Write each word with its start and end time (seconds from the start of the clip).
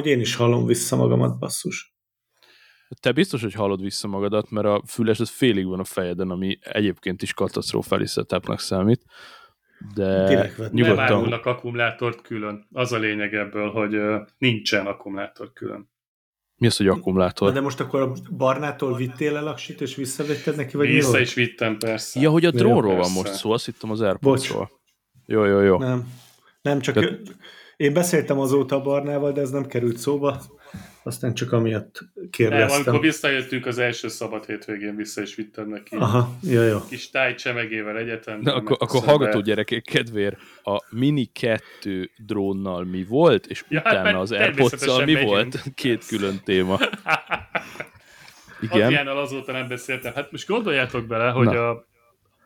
Hogy 0.00 0.06
én 0.06 0.20
is 0.20 0.34
hallom 0.34 0.66
vissza 0.66 0.96
magamat, 0.96 1.38
basszus. 1.38 1.94
Te 3.00 3.12
biztos, 3.12 3.42
hogy 3.42 3.52
hallod 3.52 3.80
vissza 3.80 4.08
magadat, 4.08 4.50
mert 4.50 4.66
a 4.66 4.82
füles 4.86 5.20
az 5.20 5.30
félig 5.30 5.66
van 5.66 5.80
a 5.80 5.84
fejeden, 5.84 6.30
ami 6.30 6.58
egyébként 6.60 7.22
is 7.22 7.34
katasztrofális 7.34 8.10
setupnak 8.10 8.60
számít. 8.60 9.04
De 9.94 10.06
nem 10.06 10.68
nyugodtan... 10.70 10.94
Nem 10.94 10.98
árulnak 10.98 11.46
akkumulátort 11.46 12.22
külön. 12.22 12.66
Az 12.72 12.92
a 12.92 12.98
lényeg 12.98 13.34
ebből, 13.34 13.70
hogy 13.70 13.96
nincsen 14.38 14.86
akkumulátor 14.86 15.52
külön. 15.52 15.90
Mi 16.56 16.66
az, 16.66 16.76
hogy 16.76 16.88
akkumulátor? 16.88 17.52
De 17.52 17.60
most 17.60 17.80
akkor 17.80 18.00
a 18.00 18.12
barnától 18.36 18.96
vittél 18.96 19.36
el 19.36 19.46
aksit, 19.46 19.80
és 19.80 19.94
visszavitted 19.94 20.56
neki, 20.56 20.76
vagy 20.76 20.88
Vissza 20.88 21.18
is 21.18 21.34
vittem, 21.34 21.78
persze. 21.78 22.20
Ja, 22.20 22.30
hogy 22.30 22.44
a 22.44 22.50
drónról 22.50 22.96
van 22.96 23.10
most 23.10 23.32
szó, 23.32 23.50
azt 23.50 23.64
hittem 23.64 23.90
az 23.90 24.00
Airpodsról. 24.00 24.70
Jó, 25.26 25.44
jó, 25.44 25.60
jó. 25.60 25.78
Nem, 25.78 26.12
nem 26.62 26.80
csak 26.80 26.94
de... 26.94 27.18
én 27.76 27.92
beszéltem 27.92 28.38
azóta 28.38 28.76
a 28.76 28.82
Barnával, 28.82 29.32
de 29.32 29.40
ez 29.40 29.50
nem 29.50 29.66
került 29.66 29.96
szóba 29.96 30.40
aztán 31.06 31.34
csak 31.34 31.52
amiatt 31.52 31.98
kérdeztem. 32.30 32.68
Nem, 32.68 32.76
amikor 32.76 33.00
visszajöttünk 33.00 33.66
az 33.66 33.78
első 33.78 34.08
szabad 34.08 34.46
hétvégén, 34.46 34.96
vissza 34.96 35.22
is 35.22 35.34
vittem 35.34 35.68
neki. 35.68 35.96
Aha, 35.96 36.36
ja, 36.42 36.62
jó. 36.62 36.78
Kis 36.88 37.10
tájcsemegével 37.10 37.96
egyetem. 37.96 38.40
Na, 38.40 38.54
akkor, 38.54 38.76
akkor 38.80 39.02
hallgató 39.04 39.40
gyerekek 39.40 39.82
kedvér, 39.82 40.36
a 40.62 40.82
Mini 40.90 41.30
2 41.32 42.10
drónnal 42.16 42.84
mi 42.84 43.04
volt, 43.04 43.46
és 43.46 43.64
ja, 43.68 43.80
utána 43.80 44.08
hát, 44.08 44.14
az 44.14 44.32
airpods 44.32 44.86
mi 44.86 45.12
megyünk. 45.12 45.28
volt? 45.28 45.62
Két 45.74 46.06
külön 46.06 46.40
téma. 46.44 46.78
Igen. 48.60 48.82
Adriánnal 48.82 49.18
azóta 49.18 49.52
nem 49.52 49.68
beszéltem. 49.68 50.12
Hát 50.14 50.32
most 50.32 50.48
gondoljátok 50.48 51.06
bele, 51.06 51.30
hogy 51.30 51.46
Na. 51.46 51.68
a, 51.70 51.86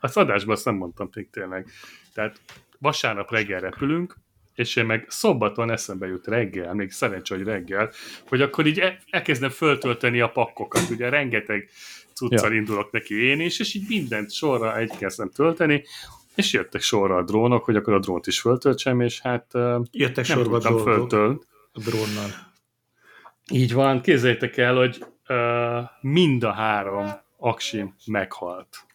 a 0.00 0.10
adásban 0.12 0.54
azt 0.54 0.64
nem 0.64 0.74
mondtam 0.74 1.10
tényleg. 1.30 1.66
Tehát 2.14 2.40
vasárnap 2.78 3.30
reggel 3.30 3.60
repülünk, 3.60 4.16
és 4.60 4.76
én 4.76 4.84
meg 4.84 5.06
szombaton 5.08 5.70
eszembe 5.70 6.06
jut 6.06 6.26
reggel, 6.26 6.74
még 6.74 6.90
szerencsé, 6.90 7.34
hogy 7.34 7.44
reggel, 7.44 7.90
hogy 8.28 8.40
akkor 8.40 8.66
így 8.66 8.78
e- 8.78 8.98
elkezdem 9.10 9.50
föltölteni 9.50 10.20
a 10.20 10.28
pakkokat, 10.28 10.90
ugye 10.90 11.08
rengeteg 11.08 11.68
cuccal 12.14 12.50
ja. 12.50 12.56
indulok 12.56 12.90
neki 12.90 13.24
én 13.24 13.40
is, 13.40 13.60
és 13.60 13.74
így 13.74 13.88
mindent 13.88 14.32
sorra 14.32 14.76
egy 14.76 14.96
kezdem 14.98 15.30
tölteni, 15.30 15.84
és 16.34 16.52
jöttek 16.52 16.80
sorra 16.80 17.16
a 17.16 17.22
drónok, 17.22 17.64
hogy 17.64 17.76
akkor 17.76 17.94
a 17.94 17.98
drónt 17.98 18.26
is 18.26 18.40
föltöltsem, 18.40 19.00
és 19.00 19.20
hát 19.20 19.46
jöttek 19.90 20.28
nem 20.28 20.36
sorba 20.36 20.58
tudtam 20.58 20.78
föltölt. 20.78 21.46
A 21.72 21.80
drónnal. 21.80 22.30
Így 23.52 23.72
van, 23.72 24.00
képzeljétek 24.00 24.56
el, 24.56 24.74
hogy 24.74 25.04
uh, 25.28 25.88
mind 26.00 26.42
a 26.42 26.52
három 26.52 27.06
aksim 27.36 27.94
meghalt. 28.06 28.86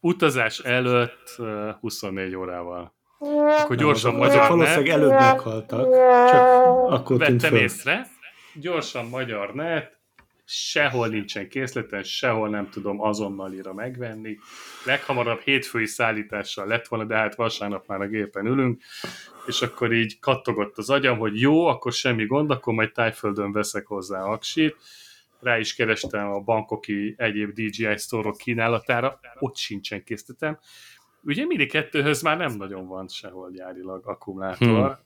Utazás 0.00 0.58
előtt 0.58 1.34
uh, 1.38 1.70
24 1.80 2.34
órával. 2.34 2.94
Akkor 3.20 3.76
gyorsan 3.76 4.14
magyar 4.14 4.38
net. 4.38 4.48
Valószínűleg 4.48 4.88
előbb 4.88 5.10
meghaltak, 5.10 5.90
csak 6.30 6.42
akkor 6.92 7.18
Vettem 7.18 7.54
észre, 7.54 8.06
gyorsan 8.54 9.06
magyar 9.06 9.54
net, 9.54 9.98
sehol 10.44 11.08
nincsen 11.08 11.48
készleten, 11.48 12.02
sehol 12.02 12.48
nem 12.48 12.70
tudom 12.70 13.00
azonnalira 13.00 13.72
megvenni. 13.72 14.38
Leghamarabb 14.84 15.40
hétfői 15.40 15.86
szállítással 15.86 16.66
lett 16.66 16.88
volna, 16.88 17.04
de 17.04 17.16
hát 17.16 17.34
vasárnap 17.34 17.86
már 17.86 18.00
a 18.00 18.06
gépen 18.06 18.46
ülünk, 18.46 18.82
és 19.46 19.62
akkor 19.62 19.92
így 19.92 20.18
kattogott 20.18 20.78
az 20.78 20.90
agyam, 20.90 21.18
hogy 21.18 21.40
jó, 21.40 21.66
akkor 21.66 21.92
semmi 21.92 22.26
gond, 22.26 22.50
akkor 22.50 22.74
majd 22.74 22.92
tájföldön 22.92 23.52
veszek 23.52 23.86
hozzá 23.86 24.22
aksit. 24.22 24.76
Rá 25.40 25.58
is 25.58 25.74
kerestem 25.74 26.32
a 26.32 26.40
bankoki 26.40 27.14
egyéb 27.16 27.52
DJI 27.52 27.96
store 27.96 28.30
kínálatára, 28.38 29.20
ott 29.38 29.56
sincsen 29.56 30.04
készletem. 30.04 30.58
Ugye 31.22 31.46
Mini 31.46 31.66
2-höz 31.72 32.22
már 32.22 32.36
nem 32.36 32.56
nagyon 32.56 32.86
van 32.86 33.08
sehol 33.08 33.50
gyárilag 33.50 34.08
akkumulátor. 34.08 34.86
Hmm. 34.86 34.98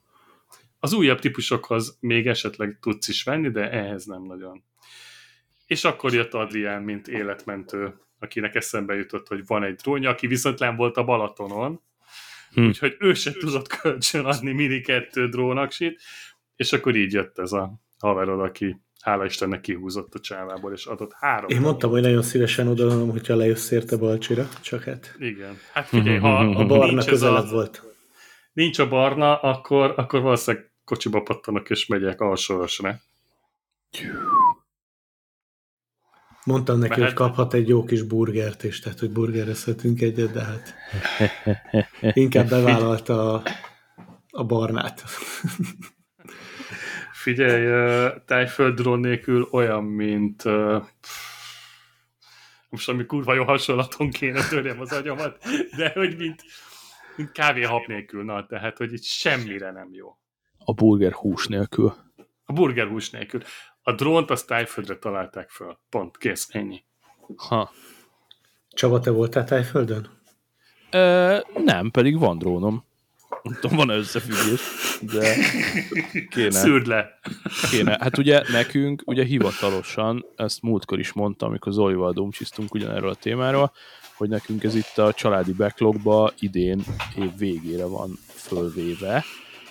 Az 0.80 0.92
újabb 0.92 1.18
típusokhoz 1.18 1.96
még 2.00 2.26
esetleg 2.26 2.78
tudsz 2.80 3.08
is 3.08 3.22
venni, 3.22 3.50
de 3.50 3.70
ehhez 3.70 4.04
nem 4.04 4.22
nagyon. 4.22 4.62
És 5.66 5.84
akkor 5.84 6.14
jött 6.14 6.34
Adrián, 6.34 6.82
mint 6.82 7.08
életmentő, 7.08 7.94
akinek 8.18 8.54
eszembe 8.54 8.94
jutott, 8.94 9.28
hogy 9.28 9.46
van 9.46 9.62
egy 9.62 9.74
drónja, 9.74 10.10
aki 10.10 10.26
viszont 10.26 10.58
nem 10.58 10.76
volt 10.76 10.96
a 10.96 11.04
Balatonon, 11.04 11.80
hmm. 12.52 12.66
úgyhogy 12.66 12.96
ő 12.98 13.14
se 13.14 13.32
tudott 13.32 13.68
kölcsön 13.68 14.24
adni 14.24 14.52
Mini 14.52 14.80
2 14.80 15.28
drónaksit, 15.28 16.00
és 16.56 16.72
akkor 16.72 16.96
így 16.96 17.12
jött 17.12 17.38
ez 17.38 17.52
a 17.52 17.72
haverod, 17.98 18.40
aki 18.40 18.80
hála 19.04 19.24
Istennek 19.24 19.60
kihúzott 19.60 20.14
a 20.14 20.20
csávából, 20.20 20.72
és 20.72 20.86
adott 20.86 21.12
három. 21.12 21.50
Én 21.50 21.60
mondtam, 21.60 21.90
hogy 21.90 22.02
nagyon 22.02 22.22
szívesen 22.22 22.68
odaadom, 22.68 23.10
hogyha 23.10 23.34
lejössz 23.34 23.70
érte 23.70 23.96
Balcsira, 23.96 24.48
csak 24.60 24.82
hát... 24.82 25.14
Igen. 25.18 25.58
Hát 25.72 25.86
figyelj, 25.86 26.18
ha 26.18 26.38
a 26.38 26.66
barna 26.66 27.04
közelebb 27.04 27.44
a, 27.44 27.50
volt. 27.50 27.82
Nincs 28.52 28.78
a 28.78 28.88
barna, 28.88 29.40
akkor, 29.40 29.94
akkor 29.96 30.20
valószínűleg 30.20 30.70
kocsiba 30.84 31.22
pattanak, 31.22 31.70
és 31.70 31.86
megyek 31.86 32.20
alsorosra. 32.20 33.00
Mondtam 36.44 36.78
neki, 36.78 37.00
Mert... 37.00 37.02
hogy 37.02 37.26
kaphat 37.26 37.54
egy 37.54 37.68
jó 37.68 37.84
kis 37.84 38.02
burgert 38.02 38.64
is, 38.64 38.80
tehát 38.80 38.98
hogy 38.98 39.10
burgerezhetünk 39.10 40.00
egyet, 40.00 40.32
de 40.32 40.42
hát 40.42 40.74
inkább 42.00 42.48
bevállalta 42.48 43.32
a, 43.32 43.42
a 44.30 44.44
barnát. 44.44 45.04
Figyelj, 47.24 48.10
tájföld 48.26 48.74
drón 48.74 49.00
nélkül 49.00 49.48
olyan, 49.50 49.84
mint 49.84 50.42
most 52.68 52.88
ami 52.88 53.06
kurva 53.06 53.34
jó 53.34 53.44
hasonlaton 53.44 54.10
kéne 54.10 54.48
törjem 54.48 54.80
az 54.80 54.92
agyamat, 54.92 55.38
de 55.76 55.92
hogy 55.94 56.16
mint, 56.16 56.42
mint 57.16 57.32
kávéhap 57.32 57.86
nélkül, 57.86 58.24
na, 58.24 58.46
tehát, 58.46 58.76
hogy 58.76 58.92
itt 58.92 59.02
semmire 59.02 59.70
nem 59.70 59.88
jó. 59.92 60.18
A 60.58 60.72
burger 60.72 61.12
hús 61.12 61.46
nélkül. 61.46 61.94
A 62.44 62.52
burger 62.52 62.86
hús 62.86 63.10
nélkül. 63.10 63.42
A 63.82 63.92
drónt 63.92 64.30
azt 64.30 64.46
tájföldre 64.46 64.96
találták 64.96 65.50
föl. 65.50 65.78
Pont, 65.88 66.16
kész, 66.16 66.48
ennyi. 66.50 66.84
Ha. 67.36 67.72
Csaba, 68.68 69.00
te 69.00 69.10
voltál 69.10 69.44
tájföldön? 69.44 70.08
Ö, 70.90 71.38
nem, 71.54 71.90
pedig 71.90 72.18
van 72.18 72.38
drónom. 72.38 72.84
Nem 73.42 73.58
tudom, 73.60 73.76
van 73.76 73.88
összefüggés, 73.88 74.60
de 75.00 75.36
kéne. 76.30 76.50
Szűrd 76.50 76.86
le. 76.86 77.18
Kéne. 77.70 77.98
Hát 78.00 78.18
ugye 78.18 78.42
nekünk, 78.52 79.02
ugye 79.06 79.24
hivatalosan, 79.24 80.24
ezt 80.36 80.62
múltkor 80.62 80.98
is 80.98 81.12
mondtam, 81.12 81.48
amikor 81.48 81.72
Zolival 81.72 82.12
domcsisztunk 82.12 82.74
ugyanerről 82.74 83.10
a 83.10 83.14
témáról, 83.14 83.72
hogy 84.16 84.28
nekünk 84.28 84.64
ez 84.64 84.74
itt 84.74 84.98
a 84.98 85.12
családi 85.12 85.52
backlogba 85.52 86.32
idén 86.38 86.84
év 87.18 87.36
végére 87.38 87.84
van 87.84 88.18
fölvéve. 88.26 89.24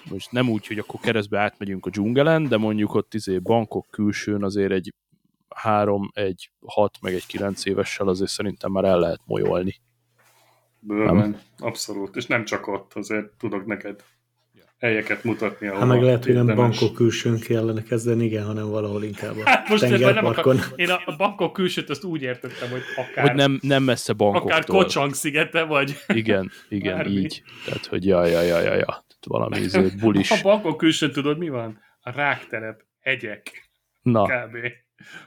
Most 0.10 0.32
nem 0.32 0.50
úgy, 0.50 0.68
hogy 0.68 0.78
akkor 0.78 1.00
keresztbe 1.00 1.40
átmegyünk 1.40 1.86
a 1.86 1.90
dzsungelen, 1.90 2.48
de 2.48 2.58
mondjuk 2.58 2.94
ott 2.94 3.14
izé 3.14 3.38
bankok 3.38 3.88
külsőn 3.90 4.44
azért 4.44 4.72
egy 4.72 4.94
három, 5.56 6.12
egy 6.14 6.52
hat, 6.66 6.98
meg 7.02 7.14
egy 7.14 7.26
kilenc 7.26 7.66
évessel 7.66 8.08
azért 8.08 8.32
szerintem 8.32 8.72
már 8.72 8.84
el 8.84 9.00
lehet 9.00 9.22
molyolni. 9.26 9.82
Bőven, 10.80 11.40
abszolút. 11.58 12.16
És 12.16 12.26
nem 12.26 12.46
csak 12.46 12.68
ott, 12.68 12.94
azért 12.94 13.26
tudok 13.38 13.66
neked 13.66 14.04
helyeket 14.84 15.24
mutatni. 15.24 15.68
Hát 15.68 15.86
meg 15.86 16.02
lehet, 16.02 16.26
hogy 16.26 16.34
nem 16.34 16.56
bankok 16.56 16.94
külsőn 16.94 17.40
kellene 17.40 17.84
kezdeni, 17.84 18.26
igen, 18.26 18.46
hanem 18.46 18.70
valahol 18.70 19.04
inkább 19.04 19.38
a 19.38 19.42
hát 19.50 19.70
most 19.70 19.90
nem 20.00 20.26
akar, 20.26 20.56
Én 20.76 20.90
a 20.90 21.16
bankok 21.18 21.54
külsőt 21.54 21.90
azt 21.90 22.04
úgy 22.04 22.22
értettem, 22.22 22.70
hogy 22.70 22.82
akár... 22.96 23.28
Hogy 23.28 23.36
nem, 23.36 23.60
nem 23.62 23.84
messze 23.84 24.14
bankoktól. 24.14 24.52
Akár 24.52 24.66
Kocsang 24.66 25.14
szigete, 25.14 25.64
vagy... 25.64 25.96
Igen, 26.08 26.52
igen, 26.70 26.96
Bármi. 26.96 27.12
így. 27.12 27.44
Tehát, 27.66 27.86
hogy 27.86 28.06
ja, 28.06 28.26
ja, 28.26 28.42
ja, 28.42 28.60
ja, 28.60 28.76
ja. 28.76 29.06
valami 29.28 29.60
izé, 29.60 29.90
bulis. 30.00 30.32
A 30.32 30.42
bankok 30.42 30.78
külsőn 30.78 31.12
tudod, 31.12 31.38
mi 31.38 31.50
van? 31.50 31.80
A 32.02 32.12
ráktelep, 32.12 32.82
hegyek. 33.00 33.70
Na. 34.02 34.24
Kb. 34.24 34.58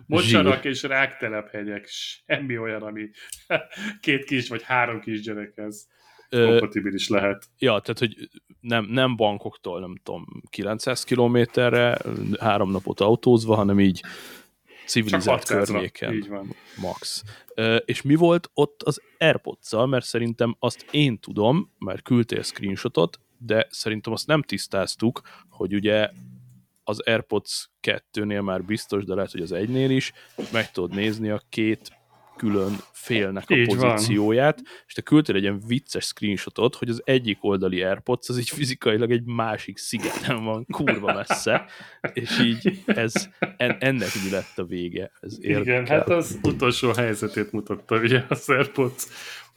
Mocsarak 0.06 0.65
és 0.65 0.83
ráktelephegyek, 0.83 1.87
semmi 1.87 2.59
olyan, 2.59 2.83
ami 2.83 3.11
két 4.00 4.25
kis 4.25 4.49
vagy 4.49 4.62
három 4.62 5.00
kis 5.00 5.21
gyerekhez 5.21 5.88
kompatibilis 6.31 7.09
lehet. 7.09 7.48
Ja, 7.59 7.81
tehát, 7.81 7.98
hogy 7.98 8.31
nem, 8.60 8.84
nem 8.84 9.16
bankoktól, 9.16 9.81
nem 9.81 9.94
tudom, 10.03 10.26
900 10.50 11.04
kilométerre, 11.04 11.98
három 12.41 12.70
napot 12.70 13.00
autózva, 13.00 13.55
hanem 13.55 13.81
így 13.81 14.02
civilizált 14.87 15.44
környéken. 15.44 16.14
Így 16.14 16.28
van. 16.28 16.55
Max. 16.81 17.23
És 17.84 18.02
mi 18.02 18.14
volt 18.14 18.50
ott 18.55 18.82
az 18.82 19.00
airpods 19.19 19.70
mert 19.70 20.05
szerintem 20.05 20.56
azt 20.58 20.87
én 20.90 21.19
tudom, 21.19 21.73
mert 21.78 22.02
küldtél 22.02 22.43
screenshotot, 22.43 23.20
de 23.38 23.67
szerintem 23.70 24.12
azt 24.12 24.26
nem 24.26 24.43
tisztáztuk, 24.43 25.20
hogy 25.49 25.75
ugye 25.75 26.11
az 26.84 27.00
AirPods 27.00 27.70
2-nél 27.82 28.43
már 28.43 28.64
biztos, 28.64 29.05
de 29.05 29.14
lehet, 29.14 29.31
hogy 29.31 29.40
az 29.40 29.52
egynél 29.52 29.90
is, 29.90 30.12
meg 30.52 30.70
tudod 30.70 30.94
nézni 30.94 31.31
a 31.31 31.43
két 31.49 31.95
külön 32.37 32.77
félnek 32.93 33.50
a 33.50 33.55
így 33.55 33.67
pozícióját, 33.67 34.55
van. 34.55 34.65
és 34.87 34.93
te 34.93 35.00
küldtél 35.03 35.37
egy 35.37 35.43
ilyen 35.43 35.62
vicces 35.67 36.05
screenshotot, 36.05 36.75
hogy 36.75 36.88
az 36.88 37.03
egyik 37.05 37.38
oldali 37.41 37.83
AirPods 37.83 38.29
az 38.29 38.38
így 38.38 38.49
fizikailag 38.49 39.11
egy 39.11 39.25
másik 39.25 39.79
szigeten 39.79 40.44
van, 40.44 40.67
kurva 40.71 41.15
messze, 41.15 41.67
és 42.12 42.41
így 42.41 42.83
ez, 42.87 43.29
en, 43.56 43.77
ennek 43.81 44.09
mi 44.25 44.31
lett 44.31 44.59
a 44.59 44.65
vége. 44.65 45.11
Ez 45.21 45.37
Igen, 45.41 45.87
hát 45.87 46.09
az 46.09 46.38
utolsó 46.43 46.93
helyzetét 46.93 47.53
mutatta 47.53 47.97
ugye 47.97 48.25
az 48.29 48.49
AirPods 48.49 49.06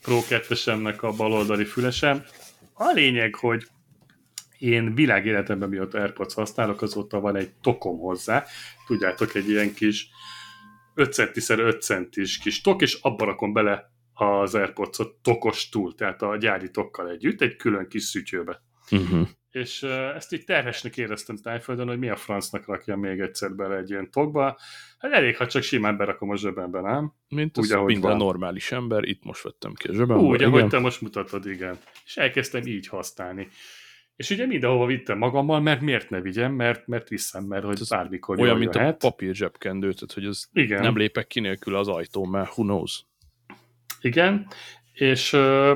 Pro 0.02 0.22
2 0.28 0.56
a 1.02 1.12
baloldali 1.12 1.66
fülesem. 1.66 2.24
A 2.74 2.92
lényeg, 2.92 3.36
hogy 3.36 3.68
én 4.60 4.96
világéletemben 4.96 5.70
mióta 5.70 6.00
AirPods 6.00 6.34
használok, 6.34 6.82
azóta 6.82 7.20
van 7.20 7.36
egy 7.36 7.50
tokom 7.62 7.98
hozzá. 7.98 8.46
Tudjátok, 8.88 9.36
egy 9.36 9.50
ilyen 9.50 9.74
kis 9.74 10.10
5 10.94 11.14
centiszer 11.14 11.60
5 11.60 11.82
centis 11.82 12.38
kis 12.38 12.62
tok, 12.62 12.82
és 12.82 12.94
abban 13.02 13.28
rakom 13.28 13.54
bele 13.54 13.92
az 14.14 14.56
AirPods-ot 14.56 15.16
tokos 15.22 15.70
túl, 15.70 15.96
tehát 15.96 16.22
a 16.22 16.38
gyári 16.38 16.70
tokkal 16.70 17.10
együtt, 17.10 17.42
egy 17.42 17.56
külön 17.56 17.88
kis 17.88 18.04
szütyőbe. 18.04 18.62
Uh-huh. 18.92 19.28
És 19.52 19.84
ezt 19.84 20.34
így 20.34 20.44
terhesnek 20.44 20.98
éreztem 20.98 21.38
tájföldön, 21.38 21.88
hogy 21.88 22.00
mi 22.00 22.10
a 22.10 22.16
francnak 22.16 22.66
rakja 22.66 22.96
még 22.96 23.20
egyszer 23.20 23.52
bele 23.52 23.78
egy 23.78 23.90
ilyen 23.90 24.12
tokba. 24.12 24.58
Hát 25.00 25.12
elég, 25.12 25.38
ha 25.38 25.48
csak 25.48 25.62
simán 25.62 25.98
berakom 25.98 26.30
a 26.30 26.38
zsebembe, 26.38 26.82
nem? 26.82 27.14
Mint 27.30 27.58
Úgy, 27.58 27.72
ahogy 27.72 27.92
minden 27.92 28.10
van. 28.10 28.20
normális 28.20 28.72
ember, 28.72 29.04
itt 29.04 29.24
most 29.24 29.44
vettem 29.44 29.74
ki 29.74 29.88
a 29.88 29.94
zsebembe. 29.94 30.24
Úgy, 30.24 30.36
igen. 30.36 30.48
ahogy 30.48 30.68
te 30.68 30.80
most 30.80 31.02
mutatod, 31.02 31.46
igen. 31.46 31.78
És 32.06 32.18
elkezdtem 32.18 32.66
így 32.66 32.88
használni. 32.88 33.48
És 34.20 34.30
ugye 34.30 34.46
mindenhova 34.46 34.86
vittem 34.86 35.18
magammal, 35.18 35.62
mert 35.62 35.82
miért 35.82 36.10
ne 36.10 36.22
vigyem, 36.22 36.54
mert, 36.54 36.88
mert 36.88 37.10
viszem, 37.10 37.44
mert 37.44 37.64
hogy 37.64 37.78
Ez 37.82 37.90
bármikor 37.90 38.40
Olyan, 38.40 38.58
mint 38.58 38.76
a 38.76 38.80
jöhet. 38.80 38.98
papír 38.98 39.36
zsebkendő, 39.36 39.94
tehát 39.94 40.14
hogy 40.14 40.26
az 40.26 40.50
Igen. 40.54 40.82
nem 40.82 40.98
lépek 40.98 41.28
ki 41.28 41.40
nélkül 41.40 41.76
az 41.76 41.88
ajtón, 41.88 42.30
mert 42.30 42.50
who 42.50 42.64
knows. 42.64 43.04
Igen, 44.02 44.48
és 44.94 45.34
ö, 45.34 45.74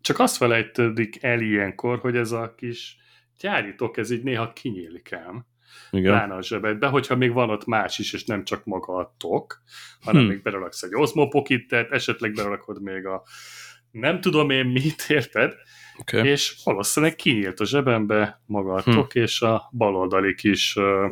csak 0.00 0.18
azt 0.18 0.36
felejtődik 0.36 1.22
el 1.22 1.40
ilyenkor, 1.40 1.98
hogy 1.98 2.16
ez 2.16 2.32
a 2.32 2.54
kis 2.56 2.96
gyárítok, 3.38 3.96
ez 3.96 4.10
így 4.10 4.22
néha 4.22 4.52
kinyílik 4.52 5.12
ám. 5.12 5.46
Igen. 5.90 6.12
Pláne 6.12 6.34
a 6.34 6.42
zsebedbe, 6.42 6.86
hogyha 6.86 7.16
még 7.16 7.32
van 7.32 7.50
ott 7.50 7.64
más 7.66 7.98
is, 7.98 8.12
és 8.12 8.24
nem 8.24 8.44
csak 8.44 8.64
maga 8.64 8.94
a 8.96 9.14
tok, 9.18 9.62
hanem 10.00 10.20
Hmm. 10.22 10.30
még 10.30 10.42
beleraksz 10.42 10.82
egy 10.82 10.94
Osmo 10.94 11.28
Pocket-et, 11.28 11.90
esetleg 11.90 12.32
belerakod 12.32 12.82
még 12.82 13.06
a 13.06 13.22
nem 13.90 14.20
tudom 14.20 14.50
én 14.50 14.66
mit, 14.66 15.04
érted? 15.08 15.54
Okay. 16.00 16.28
És 16.28 16.56
valószínűleg 16.64 17.16
kinyílt 17.16 17.60
a 17.60 17.64
zsebembe 17.64 18.42
maga 18.46 18.74
a 18.74 18.82
Hm. 18.82 19.00
és 19.12 19.40
a 19.40 19.68
baloldali 19.72 20.34
kis 20.34 20.76
ö, 20.76 21.08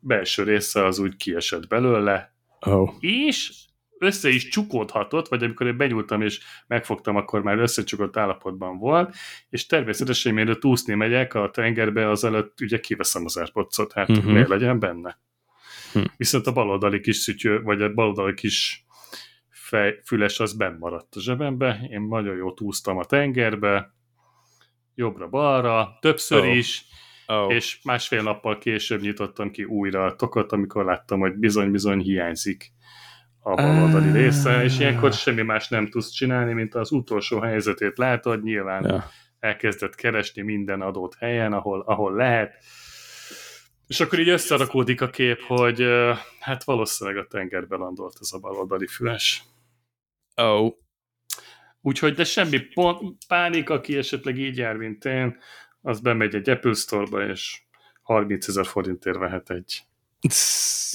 belső 0.00 0.42
része 0.42 0.84
az 0.84 0.98
úgy 0.98 1.16
kiesett 1.16 1.68
belőle, 1.68 2.32
Oh. 2.66 2.94
és 3.00 3.52
össze 3.98 4.28
is 4.28 4.48
csukódhatott, 4.48 5.28
vagy 5.28 5.42
amikor 5.42 5.66
én 5.66 5.76
benyúltam 5.76 6.22
és 6.22 6.40
megfogtam, 6.66 7.16
akkor 7.16 7.42
már 7.42 7.58
összecsukott 7.58 8.16
állapotban 8.16 8.78
volt, 8.78 9.14
és 9.50 9.66
természetesen 9.66 10.34
mielőtt 10.34 10.64
úszni 10.64 10.94
megyek 10.94 11.34
a 11.34 11.50
tengerbe, 11.50 12.10
azelőtt 12.10 12.60
ugye 12.60 12.80
kiveszem 12.80 13.24
az 13.24 13.36
airpods 13.36 13.76
hát 13.94 14.08
uh-huh. 14.08 14.32
miért 14.32 14.48
legyen 14.48 14.78
benne. 14.78 15.18
Hm. 15.92 16.04
Viszont 16.16 16.46
a 16.46 16.52
baloldali 16.52 17.00
kis 17.00 17.16
szütyő, 17.16 17.62
vagy 17.62 17.82
a 17.82 17.92
baloldali 17.92 18.34
kis 18.34 18.83
fej, 19.64 20.00
füles 20.04 20.40
az 20.40 20.56
benn 20.56 20.78
maradt 20.78 21.14
a 21.14 21.20
zsebembe, 21.20 21.86
én 21.90 22.00
nagyon 22.00 22.36
jót 22.36 22.60
úsztam 22.60 22.98
a 22.98 23.04
tengerbe, 23.04 23.94
jobbra-balra, 24.94 25.98
többször 26.00 26.40
Oh. 26.40 26.56
is, 26.56 26.84
Oh. 27.26 27.52
és 27.54 27.78
másfél 27.84 28.22
nappal 28.22 28.58
később 28.58 29.00
nyitottam 29.00 29.50
ki 29.50 29.64
újra 29.64 30.04
a 30.04 30.16
tokot, 30.16 30.52
amikor 30.52 30.84
láttam, 30.84 31.20
hogy 31.20 31.34
bizony-bizony 31.34 32.00
hiányzik 32.00 32.72
a 33.40 33.54
baloldali 33.54 34.08
Ah. 34.08 34.14
része, 34.14 34.64
és 34.64 34.78
ilyenkor 34.78 35.12
semmi 35.12 35.42
más 35.42 35.68
nem 35.68 35.88
tudsz 35.88 36.10
csinálni, 36.10 36.52
mint 36.52 36.74
az 36.74 36.92
utolsó 36.92 37.40
helyzetét 37.40 37.98
látod, 37.98 38.42
nyilván 38.42 38.84
Ja. 38.84 39.04
elkezdett 39.38 39.94
keresni 39.94 40.42
minden 40.42 40.80
adott 40.80 41.14
helyen, 41.14 41.52
ahol, 41.52 41.80
ahol 41.80 42.14
lehet, 42.14 42.54
és 43.86 44.00
akkor 44.00 44.18
így 44.18 44.28
összerakódik 44.28 45.00
a 45.00 45.10
kép, 45.10 45.40
hogy 45.40 45.84
hát 46.40 46.64
valószínűleg 46.64 47.24
a 47.24 47.26
tengerbe 47.26 47.76
landolt 47.76 48.16
ez 48.20 48.32
a 48.32 48.38
baloldali 48.38 48.86
füles. 48.86 49.42
Oh. 50.34 50.72
Úgyhogy 51.80 52.14
de 52.14 52.24
semmi 52.24 52.58
pont, 52.58 53.16
pánik, 53.28 53.70
aki 53.70 53.96
esetleg 53.96 54.38
így 54.38 54.56
jár, 54.56 54.76
mint 54.76 55.04
én, 55.04 55.36
az 55.80 56.00
bemegy 56.00 56.34
egy 56.34 56.50
Apple 56.50 56.74
Store-ba, 56.74 57.26
és 57.26 57.62
30 58.02 58.48
ezer 58.48 58.66
forintért 58.66 59.18
vehet 59.18 59.50
egy. 59.50 59.82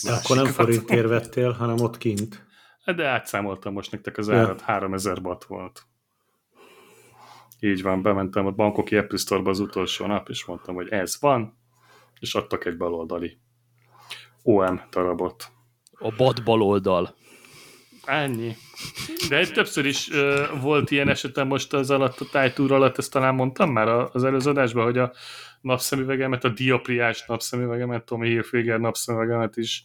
De 0.03 0.11
akkor 0.11 0.35
nem 0.35 0.45
forintért 0.45 1.07
vettél, 1.07 1.51
hanem 1.51 1.79
ott 1.79 1.97
kint. 1.97 2.47
Hát 2.83 2.95
De 2.95 3.07
átszámoltam 3.07 3.73
most 3.73 3.91
nektek 3.91 4.17
az 4.17 4.27
Ja. 4.27 4.35
árat, 4.35 4.61
3000 4.61 5.21
bat 5.21 5.43
volt. 5.43 5.83
Így 7.59 7.81
van, 7.81 8.01
bementem 8.01 8.45
a 8.45 8.51
bankoki 8.51 8.97
Apple 8.97 9.17
Store-ba 9.17 9.49
az 9.49 9.59
utolsó 9.59 10.05
nap, 10.05 10.29
és 10.29 10.45
mondtam, 10.45 10.75
hogy 10.75 10.89
ez 10.89 11.17
van, 11.19 11.57
és 12.19 12.35
adtak 12.35 12.65
egy 12.65 12.77
baloldali 12.77 13.37
OM 14.43 14.81
darabot. 14.91 15.47
A 15.91 16.15
bad 16.15 16.43
baloldal. 16.43 17.15
Ennyi. 18.05 18.55
De 19.29 19.47
többször 19.47 19.85
is 19.85 20.07
uh, 20.07 20.61
volt 20.61 20.91
ilyen 20.91 21.09
esetem 21.09 21.47
most 21.47 21.73
az 21.73 21.91
alatt, 21.91 22.19
a 22.19 22.25
tájtúr 22.31 22.71
alatt, 22.71 22.97
ezt 22.97 23.11
talán 23.11 23.35
mondtam 23.35 23.71
már 23.71 23.87
az 23.87 24.23
előző 24.23 24.49
adásban, 24.49 24.83
hogy 24.83 24.97
a 24.97 25.13
napszemüvegemet, 25.61 26.43
a 26.43 26.49
diapriás 26.49 27.25
napszemüvegemet, 27.25 28.05
Tommy 28.05 28.29
Hilfiger 28.29 28.79
napszemüvegemet 28.79 29.57
is 29.57 29.83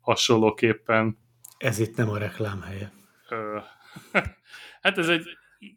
hasonlóképpen 0.00 1.18
Ez 1.58 1.78
itt 1.78 1.96
nem 1.96 2.10
a 2.10 2.18
reklám 2.18 2.62
helye. 2.62 2.92
Ö, 3.28 3.58
hát 4.82 4.98
ez 4.98 5.08
egy 5.08 5.24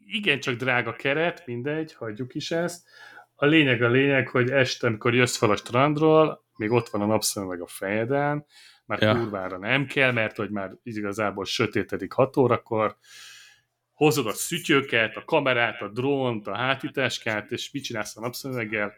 igencsak 0.06 0.54
drága 0.54 0.92
keret, 0.92 1.46
mindegy, 1.46 1.94
hagyjuk 1.94 2.34
is 2.34 2.50
ezt. 2.50 2.88
A 3.34 3.46
lényeg 3.46 3.82
a 3.82 3.88
lényeg, 3.88 4.28
hogy 4.28 4.50
este, 4.50 4.86
amikor 4.86 5.14
jössz 5.14 5.36
fel 5.36 5.50
a 5.50 5.56
strandról, 5.56 6.44
még 6.56 6.70
ott 6.70 6.88
van 6.88 7.00
a 7.00 7.06
napszemüveg 7.06 7.60
a 7.60 7.66
fejeden, 7.66 8.46
már 8.88 9.02
Ja. 9.02 9.12
kurvára 9.14 9.58
nem 9.58 9.86
kell, 9.86 10.12
mert 10.12 10.36
hogy 10.36 10.50
már 10.50 10.72
igazából 10.82 11.44
sötétedik 11.44 12.12
6 12.12 12.36
órakor, 12.36 12.96
hozod 13.92 14.26
a 14.26 14.32
szütyőket, 14.32 15.16
a 15.16 15.24
kamerát, 15.24 15.80
a 15.80 15.88
drónt, 15.88 16.46
a 16.46 16.56
hátításkát, 16.56 17.50
és 17.50 17.70
mit 17.70 17.82
csinálsz 17.84 18.16
a 18.16 18.20
napszemüveggel? 18.20 18.92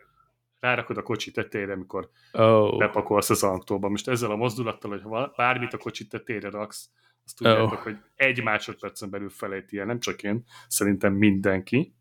Rárakod 0.61 0.97
a 0.97 1.03
kocsi 1.03 1.31
tetejére, 1.31 1.73
amikor 1.73 2.11
Oh. 2.33 2.79
bepakolsz 2.79 3.31
az 3.31 3.43
autóba. 3.43 3.89
Most 3.89 4.09
ezzel 4.09 4.31
a 4.31 4.37
mozdulattal, 4.37 4.91
hogy 4.91 5.31
bármit 5.37 5.73
a 5.73 5.79
kocsi 5.79 6.07
tetejére 6.07 6.51
raksz, 6.51 6.89
azt 7.25 7.37
tudjátok, 7.37 7.73
Oh. 7.73 7.79
hogy 7.83 7.97
egy 8.15 8.43
másodpercen 8.43 9.11
belül 9.11 9.31
felejti 9.31 9.79
el, 9.79 9.87
nem 9.87 9.99
csak 10.01 10.23
én, 10.23 10.45
szerintem 10.69 11.13
mindenki. 11.13 11.95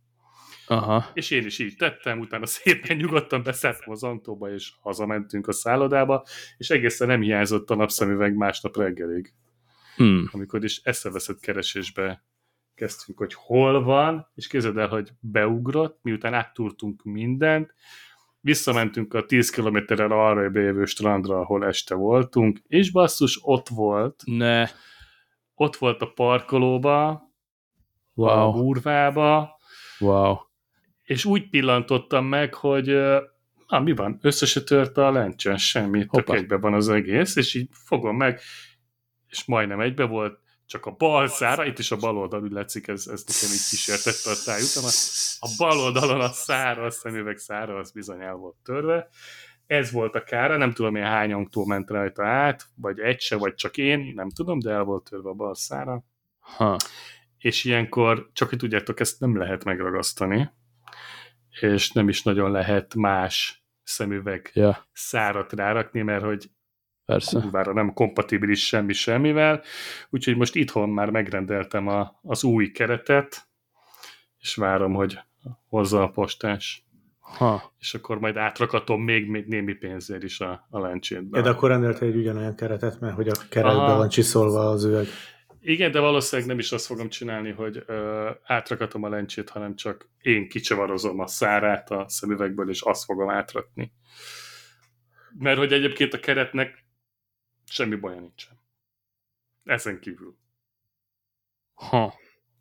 Aha. 0.71 1.05
És 1.13 1.31
én 1.31 1.45
is 1.45 1.59
így 1.59 1.75
tettem, 1.75 2.19
utána 2.19 2.45
szépen 2.45 2.97
nyugodtan 2.97 3.43
beszálltam 3.43 3.91
az 3.93 4.03
autóba, 4.03 4.51
és 4.53 4.71
hazamentünk 4.81 5.47
a 5.47 5.51
szállodába, 5.51 6.25
és 6.57 6.69
egészen 6.69 7.07
nem 7.07 7.21
hiányzott 7.21 7.69
a 7.69 7.75
napszemüveg 7.75 8.35
másnap 8.35 8.77
reggelig, 8.77 9.33
Hmm. 9.95 10.29
amikor 10.31 10.63
is 10.63 10.81
eszeveszett 10.83 11.39
keresésbe 11.39 12.23
kezdtünk, 12.75 13.17
hogy 13.17 13.33
hol 13.33 13.83
van, 13.83 14.31
és 14.35 14.47
képzeld 14.47 14.77
el, 14.77 14.87
hogy 14.87 15.09
beugrott, 15.19 15.99
miután 16.01 16.33
áttúrtunk 16.33 17.03
mindent, 17.03 17.73
visszamentünk 18.41 19.13
a 19.13 19.25
10 19.25 19.49
kilométerrel 19.49 20.11
arra 20.11 20.49
bejövő 20.49 20.85
strandra, 20.85 21.39
ahol 21.39 21.65
este 21.65 21.95
voltunk, 21.95 22.59
és 22.67 22.91
basszus, 22.91 23.39
ott 23.41 23.67
volt, 23.67 24.21
Ne. 24.25 24.69
ott 25.55 25.75
volt 25.75 26.01
a 26.01 26.11
parkolóba, 26.11 27.07
a 27.09 27.21
Wow. 28.13 28.51
burvába, 28.51 29.57
Wow. 29.99 30.37
És 31.09 31.25
úgy 31.25 31.49
pillantottam 31.49 32.25
meg, 32.25 32.53
hogy 32.53 32.85
na, 33.67 33.79
mi 33.79 33.91
van, 33.91 34.19
össze 34.21 34.45
se 34.45 34.63
tört 34.63 34.97
a 34.97 35.11
lencsen, 35.11 35.57
semmi, 35.57 35.99
tök 35.99 36.09
Hoppá. 36.09 36.33
egybe 36.33 36.57
van 36.57 36.73
az 36.73 36.89
egész, 36.89 37.35
és 37.35 37.53
így 37.53 37.69
fogom 37.71 38.17
meg, 38.17 38.39
és 39.29 39.45
majdnem 39.45 39.79
egybe 39.79 40.03
volt, 40.03 40.39
csak 40.65 40.85
a 40.85 40.91
bal 40.91 41.27
szára, 41.27 41.65
itt 41.65 41.79
is 41.79 41.91
a 41.91 41.97
bal 41.97 42.17
oldal, 42.17 42.41
úgy 42.41 42.51
látszik, 42.51 42.87
ez, 42.87 43.07
ez 43.07 43.23
nekem 43.27 43.55
így 43.55 43.67
kísértette 43.69 44.29
a 44.29 44.43
tájutamat, 44.45 44.93
a 45.39 45.47
bal 45.57 45.79
oldalon 45.79 46.21
a 46.21 46.29
szára, 46.29 46.83
a 46.83 46.89
szemüveg 46.89 47.37
szára, 47.37 47.77
az 47.77 47.91
bizony 47.91 48.21
el 48.21 48.35
volt 48.35 48.55
törve. 48.63 49.09
Ez 49.65 49.91
volt 49.91 50.15
a 50.15 50.23
kára, 50.23 50.57
nem 50.57 50.73
tudom, 50.73 50.95
én 50.95 51.03
hány 51.03 51.33
autó 51.33 51.65
ment 51.65 51.89
rajta 51.89 52.25
át, 52.25 52.65
vagy 52.75 52.99
egy 52.99 53.19
se, 53.19 53.35
vagy 53.35 53.53
csak 53.53 53.77
én, 53.77 54.11
nem 54.15 54.29
tudom, 54.29 54.59
de 54.59 54.71
el 54.71 54.83
volt 54.83 55.09
törve 55.09 55.29
a 55.29 55.33
bal 55.33 55.55
szára. 55.55 56.03
Ha. 56.39 56.77
És 57.37 57.63
ilyenkor, 57.63 58.29
csak 58.33 58.49
hogy 58.49 58.57
tudjátok, 58.57 58.99
ezt 58.99 59.19
nem 59.19 59.37
lehet 59.37 59.63
megragasztani, 59.63 60.57
és 61.61 61.91
nem 61.91 62.09
is 62.09 62.23
nagyon 62.23 62.51
lehet 62.51 62.95
más 62.95 63.63
szemüveg 63.83 64.51
Ja, 64.53 64.87
szárat 64.91 65.53
rárakni, 65.53 66.01
mert 66.01 66.23
hogy 66.23 66.49
persze. 67.05 67.39
kurvára 67.39 67.73
nem 67.73 67.93
kompatibilis 67.93 68.65
semmi 68.67 68.93
semmivel, 68.93 69.61
úgyhogy 70.09 70.37
most 70.37 70.55
itthon 70.55 70.89
már 70.89 71.09
megrendeltem 71.09 71.87
a, 71.87 72.19
az 72.21 72.43
új 72.43 72.71
keretet, 72.71 73.47
és 74.39 74.55
várom, 74.55 74.93
hogy 74.93 75.19
hozza 75.67 76.03
a 76.03 76.09
postás, 76.09 76.83
Ha. 77.19 77.73
és 77.79 77.93
akkor 77.93 78.19
majd 78.19 78.37
átrakatom 78.37 79.01
még, 79.03 79.29
még 79.29 79.45
némi 79.45 79.73
pénzért 79.73 80.23
is 80.23 80.39
a, 80.39 80.67
a 80.69 80.79
lencsétbe. 80.79 81.37
Ja, 81.37 81.43
de 81.43 81.49
akkor 81.49 81.69
rendeltél 81.69 82.07
egy 82.07 82.15
ugyanolyan 82.15 82.55
keretet, 82.55 82.99
mert 82.99 83.15
hogy 83.15 83.27
a 83.27 83.33
keretbe 83.49 83.81
Aha. 83.81 83.97
van 83.97 84.09
csiszolva 84.09 84.69
az 84.69 84.83
üveg. 84.83 85.05
Igen, 85.61 85.91
de 85.91 85.99
valószínűleg 85.99 86.49
nem 86.49 86.59
is 86.59 86.71
azt 86.71 86.85
fogom 86.85 87.09
csinálni, 87.09 87.51
hogy 87.51 87.83
ö, 87.85 88.29
átrakatom 88.43 89.03
a 89.03 89.09
lencsét, 89.09 89.49
hanem 89.49 89.75
csak 89.75 90.09
én 90.21 90.49
kicsavarozom 90.49 91.19
a 91.19 91.27
szárát 91.27 91.91
a 91.91 92.05
szemüvegből, 92.07 92.69
és 92.69 92.81
azt 92.81 93.03
fogom 93.03 93.29
átrakni. 93.29 93.91
Mert 95.37 95.57
hogy 95.57 95.73
egyébként 95.73 96.13
a 96.13 96.19
keretnek 96.19 96.85
semmi 97.65 97.95
baja 97.95 98.19
nincsen. 98.19 98.59
Ezen 99.63 99.99
kívül. 99.99 100.37
Ha. 101.73 102.13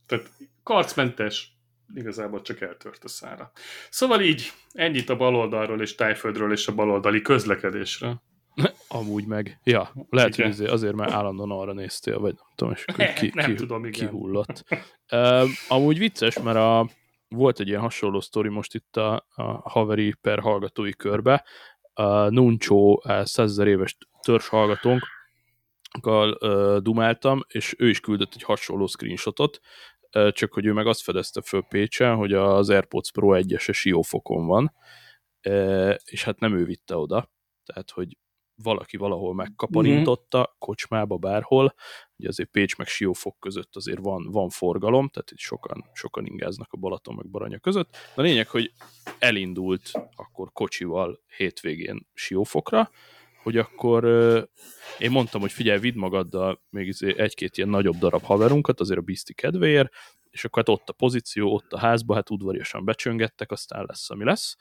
Tehát 0.06 0.30
karcmentes, 0.62 1.52
igazából 1.94 2.42
csak 2.42 2.60
eltört 2.60 3.04
a 3.04 3.08
szára. 3.08 3.52
Szóval 3.90 4.20
így, 4.20 4.52
ennyit 4.72 5.08
a 5.08 5.16
baloldalról 5.16 5.82
és 5.82 5.94
tájföldről 5.94 6.52
és 6.52 6.68
a 6.68 6.74
baloldali 6.74 7.22
közlekedésről. 7.22 8.22
Amúgy 8.88 9.26
meg. 9.26 9.60
Ja, 9.64 9.92
lehet, 10.10 10.34
hogy 10.34 10.64
azért, 10.64 10.94
mert 10.94 11.12
állandóan 11.12 11.50
arra 11.50 11.72
néztél, 11.72 12.18
vagy 12.18 12.34
nem 12.34 12.46
tudom, 12.54 12.72
és 12.72 12.84
akkor 12.86 13.12
ki, 13.12 13.30
Nem 13.34 13.50
ki, 13.50 13.54
tudom, 13.54 13.84
igen. 13.84 14.08
kihullott. 14.08 14.64
uh, 15.12 15.48
amúgy 15.68 15.98
vicces, 15.98 16.38
mert 16.38 16.56
a, 16.56 16.88
volt 17.28 17.60
egy 17.60 17.68
ilyen 17.68 17.80
hasonló 17.80 18.20
sztori 18.20 18.48
most 18.48 18.74
itt 18.74 18.96
a, 18.96 19.26
a 19.34 19.70
haveri 19.70 20.14
per 20.20 20.40
hallgatói 20.40 20.92
körbe. 20.92 21.44
A 21.92 22.28
Nuncsó, 22.28 23.02
100 23.22 23.58
éves 23.58 23.96
törzs 24.22 24.46
hallgatónk, 24.48 25.02
uh, 26.02 26.76
dumáltam, 26.76 27.44
és 27.48 27.74
ő 27.78 27.88
is 27.88 28.00
küldött 28.00 28.34
egy 28.34 28.42
hasonló 28.42 28.86
screenshotot, 28.86 29.60
uh, 30.16 30.30
csak 30.30 30.52
hogy 30.52 30.66
ő 30.66 30.72
meg 30.72 30.86
azt 30.86 31.02
fedezte 31.02 31.40
föl 31.40 31.62
Pécsen, 31.68 32.16
hogy 32.16 32.32
az 32.32 32.70
AirPods 32.70 33.12
Pro 33.12 33.40
1-es 33.40 33.74
siófokon 33.74 34.46
van, 34.46 34.72
uh, 35.48 35.94
és 36.04 36.24
hát 36.24 36.40
nem 36.40 36.56
ő 36.56 36.64
vitte 36.64 36.96
oda, 36.96 37.30
tehát 37.64 37.90
hogy 37.90 38.16
valaki 38.62 38.96
valahol 38.96 39.34
megkaparintotta, 39.34 40.56
kocsmába, 40.58 41.16
bárhol, 41.16 41.74
ugye 42.16 42.28
azért 42.28 42.50
Pécs 42.50 42.76
meg 42.76 42.86
Siófok 42.86 43.36
között 43.40 43.76
azért 43.76 43.98
van, 44.00 44.28
van 44.30 44.48
forgalom, 44.48 45.08
tehát 45.08 45.30
itt 45.30 45.38
sokan, 45.38 45.84
sokan 45.92 46.26
ingáznak 46.26 46.72
a 46.72 46.76
Balaton 46.76 47.14
meg 47.14 47.26
Baranya 47.26 47.58
között. 47.58 47.90
De 47.90 47.98
a 48.14 48.20
lényeg, 48.20 48.48
hogy 48.48 48.72
elindult 49.18 49.90
akkor 50.16 50.52
kocsival 50.52 51.20
hétvégén 51.36 52.06
Siófokra, 52.14 52.90
hogy 53.42 53.56
akkor 53.56 54.04
én 54.98 55.10
mondtam, 55.10 55.40
hogy 55.40 55.52
figyelj, 55.52 55.78
vidd 55.78 55.96
magaddal 55.96 56.62
még 56.70 56.94
egy-két 57.00 57.56
ilyen 57.56 57.68
nagyobb 57.68 57.96
darab 57.96 58.22
haverunkat, 58.22 58.80
azért 58.80 58.98
a 58.98 59.02
bizti 59.02 59.34
kedvéért, 59.34 59.92
és 60.30 60.44
akkor 60.44 60.64
hát 60.66 60.78
ott 60.78 60.88
a 60.88 60.92
pozíció, 60.92 61.52
ott 61.52 61.72
a 61.72 61.78
házba, 61.78 62.14
hát 62.14 62.30
udvariasan 62.30 62.84
becsöngettek, 62.84 63.50
aztán 63.50 63.84
lesz, 63.86 64.10
ami 64.10 64.24
lesz. 64.24 64.56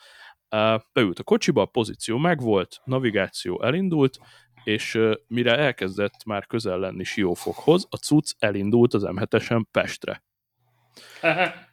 Beült 0.94 1.20
a 1.20 1.24
kocsiba, 1.24 1.62
a 1.62 1.66
pozíció 1.66 2.18
megvolt, 2.18 2.82
navigáció 2.84 3.64
elindult, 3.64 4.20
és 4.64 5.00
mire 5.28 5.58
elkezdett 5.58 6.26
már 6.26 6.46
közel 6.46 6.80
lenni 6.80 7.04
Siófokhoz, 7.04 7.88
a 7.90 7.96
cucc 7.96 8.32
elindult 8.40 8.94
az 8.94 9.04
M7-esen 9.06 9.64
Pestre. 9.72 10.24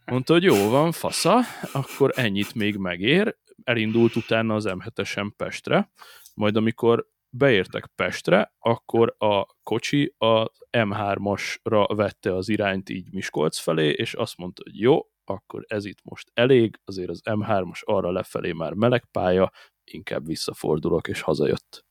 Mondta, 0.05 0.33
hogy 0.33 0.43
jó 0.43 0.69
van, 0.69 0.93
fasza, 0.93 1.41
akkor 1.73 2.13
ennyit 2.15 2.55
még 2.55 2.77
megér, 2.77 3.37
elindult 3.65 4.17
utána 4.17 4.55
az 4.55 4.65
M7-esen 4.69 5.31
Pestre, 5.37 5.91
majd 6.35 6.57
amikor 6.57 7.07
beértek 7.31 7.91
Pestre, 7.95 8.55
akkor 8.59 9.15
a 9.19 9.47
kocsi 9.63 10.15
a 10.19 10.51
M3-asra 10.71 11.93
vette 11.97 12.35
az 12.35 12.49
irányt 12.49 12.89
így 12.89 13.13
Miskolc 13.13 13.59
felé, 13.59 13.89
és 13.89 14.15
azt 14.15 14.37
mondta, 14.37 14.63
hogy 14.65 14.81
jó, 14.81 15.01
akkor 15.25 15.65
ez 15.67 15.85
itt 15.85 15.99
most 16.03 16.31
elég, 16.35 16.81
azért 16.85 17.09
az 17.09 17.21
M3-as 17.25 17.85
arra 17.85 18.11
lefelé 18.11 18.53
már 18.53 18.73
meleg 18.73 19.05
pálya, 19.11 19.51
inkább 19.85 20.27
visszafordulok, 20.27 21.09
és 21.09 21.21
hazajött. 21.21 21.85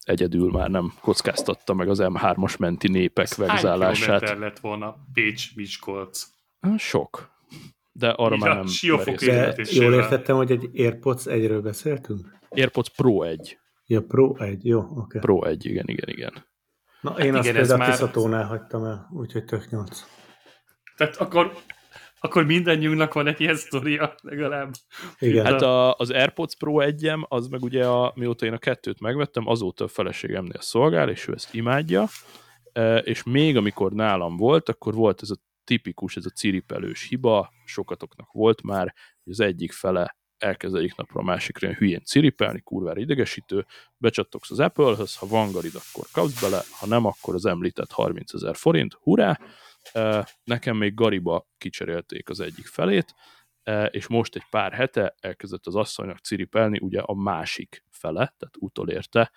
Egyedül 0.00 0.50
már 0.50 0.70
nem 0.70 0.92
kockáztatta 1.00 1.74
meg 1.74 1.88
az 1.88 1.98
M3-as 2.02 2.58
menti 2.58 2.88
népek 2.88 3.34
vegzálását. 3.34 4.28
Hány 4.28 4.38
lett 4.38 4.58
volna 4.58 4.96
Pécs-Miskolc? 5.12 6.26
Sok. 6.76 7.30
De 7.92 8.08
arra 8.08 8.34
Így 8.34 8.40
már 8.40 8.56
nem 8.56 8.66
jól 9.70 9.94
értettem, 9.94 10.36
hogy 10.36 10.50
egy 10.50 10.70
AirPods 10.80 11.26
egyről 11.26 11.62
beszéltünk? 11.62 12.38
AirPods 12.48 12.90
Pro 12.90 13.22
1. 13.22 13.58
Ja, 13.86 14.02
Pro 14.02 14.36
egy, 14.36 14.66
jó, 14.66 14.80
oké. 14.80 14.98
Okay. 14.98 15.20
Pro 15.20 15.44
1, 15.44 15.64
igen, 15.64 15.84
igen, 15.88 16.08
igen. 16.08 16.44
Na, 17.00 17.10
én 17.10 17.34
azt 17.34 17.46
Hát 17.46 17.54
igen, 17.54 17.56
ez 17.56 17.68
például 17.68 18.28
már- 18.28 18.46
hagytam 18.46 18.84
el, 18.84 19.08
úgyhogy 19.12 19.44
tök 19.44 19.70
nyolc. 19.70 20.04
Tehát 21.00 21.16
akkor, 21.16 21.52
akkor 22.20 22.44
mindannyiunknak 22.44 23.14
van 23.14 23.26
egy 23.26 23.40
ilyen 23.40 23.56
sztoria 23.56 24.14
legalább. 24.22 24.72
Igen. 25.18 25.44
Hát 25.44 25.62
a, 25.62 25.94
az 25.94 26.10
AirPods 26.10 26.56
Pro 26.56 26.80
1 26.80 27.12
az 27.28 27.46
meg 27.46 27.62
ugye 27.62 27.86
a, 27.86 28.12
mióta 28.14 28.46
én 28.46 28.52
a 28.52 28.58
kettőt 28.58 29.00
megvettem, 29.00 29.48
azóta 29.48 29.84
a 29.84 29.88
feleségemnél 29.88 30.60
szolgál, 30.60 31.08
és 31.08 31.28
ő 31.28 31.32
ezt 31.32 31.54
imádja, 31.54 32.08
E, 32.72 32.98
és 32.98 33.22
még 33.22 33.56
amikor 33.56 33.92
nálam 33.92 34.36
volt, 34.36 34.68
akkor 34.68 34.94
volt 34.94 35.22
ez 35.22 35.30
a 35.30 35.36
tipikus, 35.64 36.16
ez 36.16 36.24
a 36.24 36.30
ciripelős 36.30 37.08
hiba, 37.08 37.52
sokatoknak 37.64 38.32
volt 38.32 38.62
már, 38.62 38.94
hogy 39.24 39.32
az 39.32 39.40
egyik 39.40 39.72
fele 39.72 40.18
elkezd 40.38 40.74
egyik 40.74 40.96
napra 40.96 41.20
a 41.20 41.24
másikra 41.24 41.66
ilyen 41.66 41.78
hülyén 41.78 42.04
ciripelni, 42.04 42.60
kurvára 42.60 43.00
idegesítő, 43.00 43.66
becsattogsz 43.96 44.50
az 44.50 44.60
Apple-höz, 44.60 45.16
ha 45.16 45.26
van 45.26 45.52
garid, 45.52 45.72
akkor 45.74 46.04
kapsz 46.12 46.40
bele, 46.40 46.62
ha 46.70 46.86
nem, 46.86 47.04
akkor 47.04 47.34
az 47.34 47.46
említett 47.46 47.90
30 47.90 48.34
ezer 48.34 48.56
forint, 48.56 48.98
hurrá! 49.02 49.38
Nekem 50.44 50.76
még 50.76 50.94
gariba 50.94 51.48
kicserélték 51.58 52.28
az 52.28 52.40
egyik 52.40 52.66
felét, 52.66 53.14
és 53.90 54.06
most 54.06 54.36
egy 54.36 54.44
pár 54.50 54.72
hete 54.72 55.14
elkezdett 55.20 55.66
az 55.66 55.76
asszonynak 55.76 56.18
ciripelni 56.18 56.78
ugye 56.78 57.00
a 57.00 57.14
másik 57.14 57.84
fele, 57.90 58.34
tehát 58.38 58.54
utolérte 58.58 59.32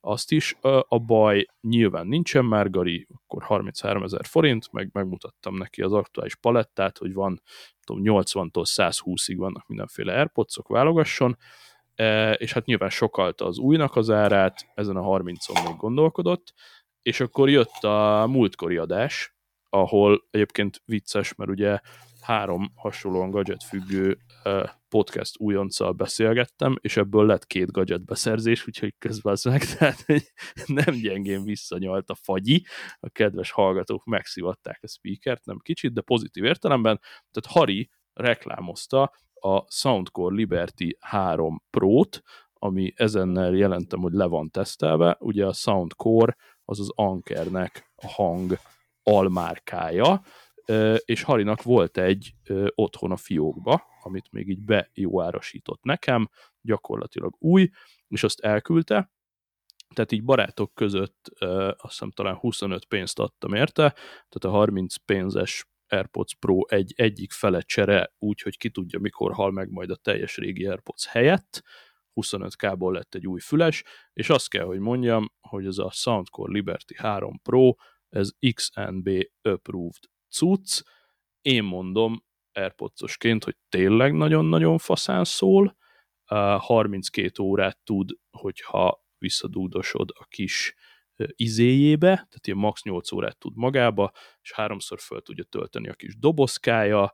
azt 0.00 0.32
is. 0.32 0.56
A 0.88 0.98
baj 0.98 1.46
nyilván 1.60 2.06
nincsen 2.06 2.44
már 2.44 2.70
Gari, 2.70 3.06
akkor 3.14 3.42
33 3.42 4.02
ezer 4.02 4.24
forint, 4.24 4.72
meg 4.72 4.88
megmutattam 4.92 5.56
neki 5.56 5.82
az 5.82 5.92
aktuális 5.92 6.36
palettát, 6.36 6.98
hogy 6.98 7.12
van 7.12 7.42
tudom, 7.84 8.02
80-tól 8.04 8.64
120-ig 8.76 9.34
vannak 9.36 9.66
mindenféle 9.66 10.14
airpods 10.14 10.56
válogasson, 10.68 11.36
és 12.36 12.52
hát 12.52 12.64
nyilván 12.64 12.90
sokalta 12.90 13.46
az 13.46 13.58
újnak 13.58 13.96
az 13.96 14.10
árát, 14.10 14.70
ezen 14.74 14.96
a 14.96 15.18
30-on 15.18 15.66
még 15.66 15.76
gondolkodott, 15.76 16.52
és 17.02 17.20
akkor 17.20 17.48
jött 17.50 17.84
a 17.84 18.26
múltkori 18.28 18.76
adás, 18.76 19.36
ahol 19.74 20.26
egyébként 20.30 20.82
vicces, 20.84 21.34
mert 21.34 21.50
ugye 21.50 21.78
három 22.20 22.72
hasonlóan 22.74 23.30
gadget 23.30 23.64
függő 23.64 24.18
podcast 24.88 25.34
újonccal 25.38 25.92
beszélgettem, 25.92 26.76
és 26.80 26.96
ebből 26.96 27.26
lett 27.26 27.46
két 27.46 27.70
gadget 27.70 28.04
beszerzés, 28.04 28.66
úgyhogy 28.66 28.94
közben 28.98 29.32
az 29.32 29.44
meg, 29.44 29.64
tehát 29.78 30.04
nem 30.66 30.94
gyengén 30.94 31.44
visszanyalt 31.44 32.10
a 32.10 32.14
fagyi, 32.14 32.66
a 33.00 33.08
kedves 33.08 33.50
hallgatók 33.50 34.04
megszivatták 34.04 34.78
a 34.82 34.88
speakert, 34.88 35.44
nem 35.44 35.58
kicsit, 35.58 35.92
de 35.92 36.00
pozitív 36.00 36.44
értelemben, 36.44 37.00
tehát 37.30 37.58
Hari 37.58 37.90
reklámozta 38.12 39.12
a 39.34 39.70
Soundcore 39.70 40.34
Liberty 40.34 40.96
3 41.00 41.62
Pro-t, 41.70 42.22
ami 42.52 42.92
ezennel 42.96 43.54
jelentem, 43.54 44.00
hogy 44.00 44.12
le 44.12 44.26
van 44.26 44.50
tesztelve, 44.50 45.16
ugye 45.20 45.46
a 45.46 45.52
Soundcore 45.52 46.36
az 46.64 46.80
az 46.80 46.90
Ankernek 46.94 47.90
a 47.94 48.08
hang 48.08 48.58
almárkája, 49.02 50.22
és 51.04 51.22
Harinak 51.22 51.62
volt 51.62 51.98
egy 51.98 52.34
otthon 52.74 53.10
a 53.10 53.16
fiókba, 53.16 53.82
amit 54.02 54.30
még 54.30 54.48
így 54.48 54.62
bejóárasított 54.62 55.82
nekem, 55.82 56.28
gyakorlatilag 56.60 57.34
új, 57.38 57.70
és 58.08 58.22
azt 58.22 58.40
elküldte, 58.40 59.10
tehát 59.94 60.12
így 60.12 60.24
barátok 60.24 60.74
között 60.74 61.28
azt 61.76 61.88
hiszem 61.88 62.10
talán 62.10 62.34
25 62.34 62.84
pénzt 62.84 63.18
adtam 63.18 63.54
érte, 63.54 63.90
tehát 64.28 64.44
a 64.44 64.50
30 64.50 64.96
pénzes 64.96 65.66
AirPods 65.88 66.34
Pro 66.34 66.66
egy, 66.66 66.92
egyik 66.96 67.32
fele 67.32 67.60
csere, 67.60 68.14
úgyhogy 68.18 68.56
ki 68.56 68.70
tudja, 68.70 68.98
mikor 68.98 69.32
hal 69.32 69.50
meg 69.50 69.70
majd 69.70 69.90
a 69.90 69.96
teljes 69.96 70.36
régi 70.36 70.66
AirPods 70.66 71.06
helyett, 71.06 71.62
25K-ból 72.14 72.92
lett 72.92 73.14
egy 73.14 73.26
új 73.26 73.40
füles, 73.40 73.84
és 74.12 74.30
azt 74.30 74.48
kell, 74.48 74.64
hogy 74.64 74.78
mondjam, 74.78 75.32
hogy 75.40 75.66
ez 75.66 75.78
a 75.78 75.90
Soundcore 75.90 76.52
Liberty 76.52 76.94
3 76.96 77.40
Pro, 77.42 77.74
ez 78.14 78.30
XNB 78.54 79.10
approved 79.42 80.02
cucc, 80.30 80.82
én 81.40 81.64
mondom 81.64 82.24
AirPods-osként, 82.52 83.44
hogy 83.44 83.56
tényleg 83.68 84.12
nagyon-nagyon 84.12 84.78
faszán 84.78 85.24
szól, 85.24 85.80
Uh, 86.30 86.60
32 86.60 87.42
órát 87.42 87.78
tud, 87.84 88.10
hogyha 88.30 89.04
visszadúdosod 89.18 90.10
a 90.14 90.24
kis 90.24 90.74
izéjébe, 91.36 92.08
tehát 92.08 92.46
ilyen 92.46 92.58
max 92.58 92.82
8 92.82 93.12
órát 93.12 93.38
tud 93.38 93.56
magába, 93.56 94.12
és 94.42 94.52
háromszor 94.52 95.00
föl 95.00 95.22
tudja 95.22 95.44
tölteni 95.44 95.88
a 95.88 95.94
kis 95.94 96.18
dobozkája, 96.18 97.12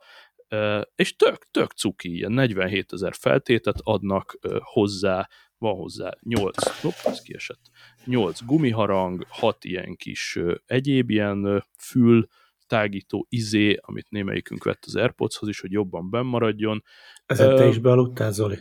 és 0.94 1.16
tök, 1.16 1.50
tök 1.50 1.72
cuki, 1.72 2.14
ilyen 2.14 2.32
47 2.32 2.92
ezer 2.92 3.14
feltétet 3.14 3.80
adnak 3.82 4.38
hozzá, 4.60 5.28
van 5.58 5.74
hozzá 5.74 6.10
8, 6.20 6.80
hopp, 6.80 6.94
ez 7.04 7.20
kiesett, 7.20 7.60
8 8.04 8.44
gumiharang, 8.44 9.26
6 9.28 9.64
ilyen 9.64 9.96
kis 9.96 10.38
egyéb 10.66 11.10
ilyen 11.10 11.66
fül, 11.78 12.26
tágító 12.66 13.26
izé, 13.28 13.78
amit 13.80 14.10
némelyikünk 14.10 14.64
vett 14.64 14.82
az 14.86 14.96
Airpodshoz 14.96 15.48
is, 15.48 15.60
hogy 15.60 15.72
jobban 15.72 16.10
bennmaradjon. 16.10 16.84
Ezen 17.26 17.56
te 17.56 17.66
is 17.66 17.78
bealudtál, 17.78 18.32
Zoli? 18.32 18.58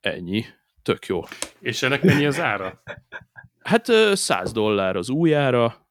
Ennyi. 0.00 0.44
Tök 0.82 1.06
jó. 1.06 1.22
És 1.60 1.82
ennek 1.82 2.02
mennyi 2.02 2.26
az 2.26 2.40
ára? 2.40 2.82
Hát 3.62 3.88
ö, 3.88 4.14
100 4.14 4.52
dollár 4.52 4.96
az 4.96 5.08
újjára. 5.08 5.88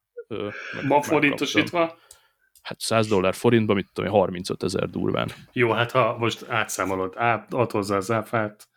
Ma 0.88 1.02
forintosítva? 1.02 1.98
Hát 2.62 2.80
100 2.80 3.08
dollár 3.08 3.34
forintba, 3.34 3.74
mit 3.74 3.88
tudom, 3.92 4.10
én, 4.10 4.16
35 4.16 4.62
ezer 4.62 4.88
durván. 4.88 5.30
Jó, 5.52 5.72
hát 5.72 5.90
ha 5.90 6.16
most 6.18 6.48
átszámolod, 6.48 7.12
át, 7.16 7.52
ad 7.52 7.70
hozzá 7.70 7.96
az 7.96 8.10
áfát, 8.10 8.68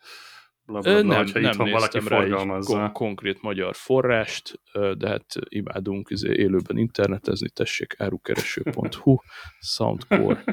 bla, 0.70 0.80
bla, 0.80 0.90
Ö, 0.90 1.02
bla, 1.02 1.08
nem, 1.14 1.16
hogyha 1.24 1.38
nem 1.40 1.50
itthon 1.50 1.70
valaki 1.70 2.00
forgalmazza. 2.00 2.76
kon- 2.76 2.92
konkrét 2.92 3.42
magyar 3.42 3.74
forrást, 3.74 4.60
de 4.98 5.08
hát 5.08 5.26
imádunk 5.48 6.08
izé, 6.10 6.32
élőben 6.32 6.76
internetezni, 6.78 7.48
tessék, 7.50 7.94
árukereső.hu, 7.98 9.16
Soundcore. 9.60 10.44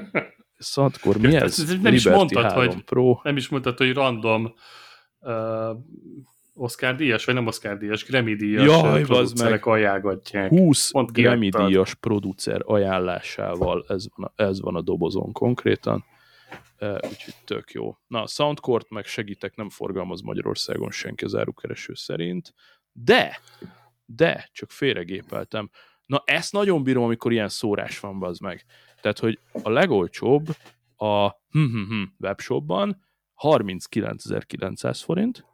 Soundcore 0.60 1.20
mi 1.20 1.36
ez? 1.36 1.60
ez 1.60 1.80
nem 1.82 1.94
is 1.94 2.04
Liberty 2.06 2.18
mondtad, 2.34 2.44
3 2.52 2.66
hogy- 2.68 2.84
Pro. 2.84 3.20
Nem 3.24 3.38
is 3.38 3.50
mondtad, 3.50 3.78
hogy 3.78 3.94
random 3.94 4.54
uh, 5.20 5.78
Oscar 6.54 6.96
díjas, 6.96 7.26
vagy 7.26 7.36
nem 7.36 7.48
Oscar 7.48 7.78
díjas, 7.78 8.06
Grammy 8.06 8.36
díjas 8.36 8.66
Jaj, 8.66 9.02
producerek 9.04 9.66
ajánlgatják. 9.66 10.50
20 10.50 10.92
Pont 10.92 11.12
Grammy 11.12 11.50
díjas 11.50 11.94
producer 11.94 12.62
ajánlásával 12.66 13.86
ez 13.88 14.06
van, 14.16 14.32
a, 14.36 14.42
ez 14.44 14.62
van 14.62 14.76
a 14.76 14.82
dobozon 14.82 15.32
konkrétan. 15.32 16.06
Úgyhogy 16.79 17.36
tök 17.46 17.72
jó. 17.72 17.98
Na, 18.07 18.22
a 18.22 18.27
Soundcore-t 18.27 18.89
meg 18.89 19.05
segítek, 19.05 19.55
nem 19.55 19.69
forgalmaz 19.69 20.22
Magyarországon 20.22 20.91
senki 20.91 21.25
az 21.25 21.36
árukereső 21.36 21.93
szerint, 21.93 22.53
de, 22.91 23.39
de, 24.05 24.50
csak 24.51 24.72
félregépeltem. 24.72 25.69
Na, 26.05 26.24
ezt 26.25 26.51
nagyon 26.51 26.84
bírom, 26.84 27.03
amikor 27.03 27.31
ilyen 27.31 27.50
szórás 27.50 28.00
van, 28.00 28.24
az 28.24 28.39
meg. 28.39 28.65
Tehát, 29.01 29.19
hogy 29.19 29.39
a 29.63 29.69
legolcsóbb 29.69 30.48
a 30.96 31.27
hm, 31.27 31.65
hm, 31.65 31.84
hm, 31.88 32.03
webshopban 32.19 33.05
39.900 33.36 35.01
forint, 35.03 35.46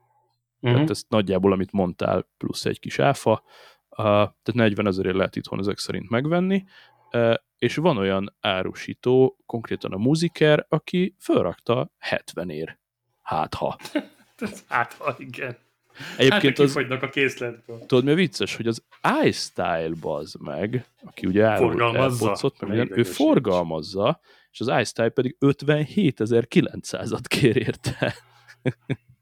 Uh-huh. 0.64 0.78
tehát 0.78 0.90
ezt 0.90 1.10
nagyjából, 1.10 1.52
amit 1.52 1.72
mondtál, 1.72 2.30
plusz 2.38 2.66
egy 2.66 2.80
kis 2.80 3.00
áfa, 3.00 3.44
uh, 3.90 3.98
tehát 3.98 4.54
40 4.54 4.88
ezerért 4.88 5.16
lehet 5.16 5.36
itthon 5.36 5.60
ezek 5.60 5.78
szerint 5.78 6.10
megvenni, 6.10 6.64
uh, 7.12 7.34
és 7.64 7.76
van 7.76 7.98
olyan 7.98 8.36
árusító, 8.42 9.38
konkrétan 9.46 9.92
a 9.92 9.98
Musiker, 9.98 10.66
aki 10.70 11.16
fölrakta 11.20 11.92
70 11.98 12.50
ér. 12.50 12.78
Hát 13.22 13.54
ha. 13.54 13.78
Hát, 14.68 14.94
ha 14.94 15.16
igen. 15.18 15.58
Egyébként 16.18 16.58
hát, 16.58 16.68
az, 16.68 16.76
a 17.02 17.10
készletből. 17.10 17.86
tudod 17.86 18.04
mi 18.04 18.12
a 18.12 18.16
vicces, 18.16 18.56
hogy 18.56 18.68
az 18.68 18.84
iStyle 19.24 19.92
bazd 20.02 20.42
meg, 20.42 20.86
aki 21.04 21.26
ugye? 21.26 21.48
AirPods-ot, 21.48 22.60
meg 22.60 22.70
minden, 22.70 22.88
ő 22.88 22.92
Idegesíts. 22.92 23.16
forgalmazza, 23.16 24.20
és 24.52 24.60
az 24.60 24.72
iStyle 24.80 25.10
pedig 25.10 25.38
57.900-at 25.40 27.24
kér 27.28 27.58
érte. 27.58 28.16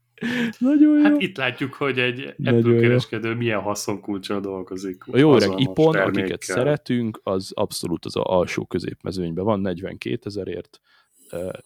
Nagyon 0.58 0.96
jó. 0.98 1.02
Hát 1.02 1.20
itt 1.20 1.36
látjuk, 1.36 1.74
hogy 1.74 1.98
egy 1.98 2.34
Nagyon 2.36 2.58
Apple 2.58 2.72
jó. 2.74 2.80
kereskedő 2.80 3.34
milyen 3.34 3.60
haszonkulcsal 3.60 4.40
dolgozik. 4.40 5.04
A 5.06 5.18
jó 5.18 5.34
öreg 5.34 5.60
ipon, 5.60 5.92
termékkel. 5.92 6.22
akiket 6.22 6.42
szeretünk, 6.42 7.20
az 7.22 7.52
abszolút 7.54 8.04
az 8.04 8.16
a 8.16 8.22
alsó 8.24 8.66
középmezőnyben 8.66 9.44
van, 9.44 9.60
42 9.60 10.18
ezerért. 10.24 10.80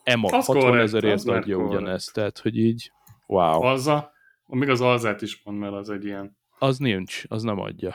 EMA 0.02 0.26
Az 0.28 0.46
60 0.46 0.62
korrekt, 0.62 0.82
ezerért 0.82 1.28
adja 1.28 1.56
korrekt. 1.56 1.74
ugyanezt, 1.74 2.12
tehát 2.12 2.38
hogy 2.38 2.56
így, 2.58 2.90
wow, 3.26 3.62
Alza, 3.62 4.12
még 4.46 4.68
az 4.68 4.80
alzát 4.80 5.22
is 5.22 5.40
mond, 5.44 5.58
mert 5.58 5.72
az 5.72 5.90
egy 5.90 6.04
ilyen. 6.04 6.36
az 6.58 6.78
nincs, 6.78 7.22
az 7.28 7.42
nem 7.42 7.58
adja. 7.60 7.94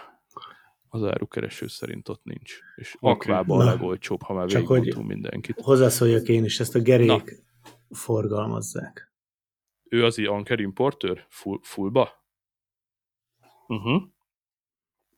Az 0.90 1.04
árukereső 1.04 1.68
szerint 1.68 2.10
ott 2.10 2.24
nincs. 2.24 2.54
És 2.76 2.96
Oké. 3.00 3.12
akvában 3.14 3.60
a 3.60 3.64
Na, 3.64 3.70
legolcsóbb, 3.70 4.22
ha 4.22 4.34
már 4.34 4.48
csak 4.48 4.68
végigmondtunk 4.68 5.08
mindenkit. 5.08 5.60
Hozzászóljak 5.62 6.28
én 6.28 6.44
is, 6.44 6.60
ezt 6.60 6.76
a 6.76 6.80
gerék 6.80 7.44
forgalmazzák. 7.90 9.11
Ő 9.94 10.06
az 10.06 10.20
Anker 10.20 10.60
importőr? 10.60 11.26
Full, 11.30 11.60
fullba? 11.62 12.10
Uh-huh. 13.68 14.02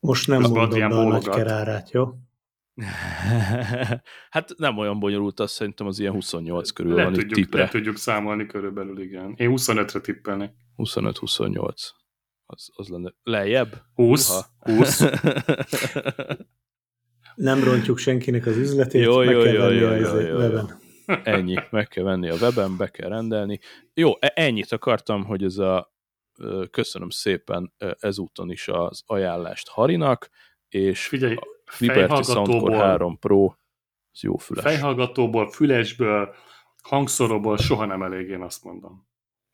Most 0.00 0.26
nem 0.26 0.40
mondom 0.40 0.68
be 0.68 0.84
a 0.86 1.04
nagy 1.04 1.28
kerárát, 1.28 1.90
jó? 1.90 2.14
hát 4.30 4.54
nem 4.56 4.78
olyan 4.78 4.98
bonyolult, 4.98 5.40
azt 5.40 5.54
szerintem 5.54 5.86
az 5.86 5.98
ilyen 5.98 6.12
28 6.12 6.70
körül 6.70 6.94
Le 6.94 7.04
van 7.04 7.12
tudjuk, 7.12 7.32
tipre. 7.32 7.62
le 7.62 7.68
tudjuk 7.68 7.96
számolni 7.96 8.46
körülbelül, 8.46 9.00
igen. 9.00 9.34
Én 9.36 9.52
25-re 9.56 10.00
tippelnék. 10.00 10.50
25-28. 10.76 11.74
Az, 12.46 12.68
az 12.74 12.88
lenne. 12.88 13.14
Lejjebb? 13.22 13.82
20, 13.94 14.30
Uha. 14.30 14.46
20. 14.76 15.02
Nem 17.34 17.64
rontjuk 17.64 17.98
senkinek 17.98 18.46
az 18.46 18.56
üzletét, 18.56 19.04
Jó, 19.04 19.18
meg 19.18 19.34
jó, 19.34 19.42
kell 19.42 19.52
jó, 19.52 19.60
venni 19.60 19.76
jó, 19.76 19.86
a 19.86 19.94
jó, 19.94 20.18
jó, 20.18 20.40
jó. 20.40 20.60
Ennyi. 21.22 21.54
Meg 21.70 21.88
kell 21.88 22.04
venni 22.04 22.28
a 22.28 22.34
weben, 22.34 22.76
be 22.76 22.88
kell 22.88 23.08
rendelni. 23.08 23.58
Jó, 23.94 24.12
e- 24.18 24.32
ennyit 24.34 24.72
akartam, 24.72 25.24
hogy 25.24 25.44
ez 25.44 25.58
a 25.58 25.92
köszönöm 26.70 27.10
szépen 27.10 27.72
ezúton 27.98 28.50
is 28.50 28.68
az 28.68 29.02
ajánlást 29.06 29.68
Harinak, 29.68 30.28
és 30.68 31.06
Figyelj, 31.06 31.34
a 31.34 31.46
Liberty 31.78 32.22
Soundcore 32.22 32.24
fejhallgatóból, 32.24 32.78
3 32.78 33.18
Pro, 33.18 33.44
az 34.12 34.22
jó 34.22 34.36
füles. 34.36 34.64
fejhallgatóból, 34.64 35.50
fülesből, 35.50 36.34
hangszoroból 36.82 37.56
soha 37.56 37.84
nem 37.84 38.02
elég, 38.02 38.28
én 38.28 38.42
azt 38.42 38.64
mondom. 38.64 39.06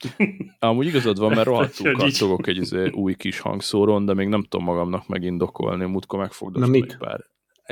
Amúgy 0.58 0.86
igazad 0.86 1.18
van, 1.18 1.30
mert 1.30 1.46
rohadtul 1.46 1.92
kattogok 1.92 2.46
egy 2.46 2.56
izé 2.56 2.88
új 2.88 3.14
kis 3.14 3.40
hangszóron, 3.40 4.04
de 4.04 4.14
még 4.14 4.28
nem 4.28 4.42
tudom 4.42 4.66
magamnak 4.66 5.08
megindokolni, 5.08 5.84
múltkor 5.84 6.18
megfogdostam 6.18 6.74
egy 6.74 6.96
pár. 6.96 7.24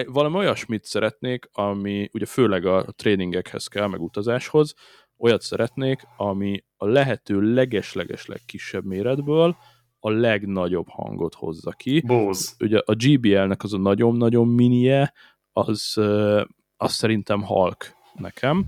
Valami 0.06 0.36
olyasmit 0.36 0.84
szeretnék, 0.84 1.48
ami 1.52 2.08
ugye 2.12 2.26
főleg 2.26 2.66
a 2.66 2.84
tréningekhez 2.96 3.66
kell, 3.66 3.86
meg 3.86 4.00
utazáshoz, 4.00 4.74
olyat 5.18 5.42
szeretnék, 5.42 6.00
ami 6.16 6.64
a 6.76 6.86
lehető 6.86 7.40
leges-leges 7.40 8.26
legkisebb 8.26 8.84
méretből 8.84 9.56
a 10.00 10.10
legnagyobb 10.10 10.88
hangot 10.88 11.34
hozza 11.34 11.70
ki. 11.70 12.02
Bose. 12.06 12.52
Ugye 12.58 12.78
a 12.84 12.94
GBL-nek 12.94 13.62
az 13.62 13.72
a 13.72 13.78
nagyon-nagyon 13.78 14.48
minie, 14.48 15.12
az, 15.52 15.96
az 16.76 16.92
szerintem 16.92 17.42
halk 17.42 17.94
nekem. 18.14 18.66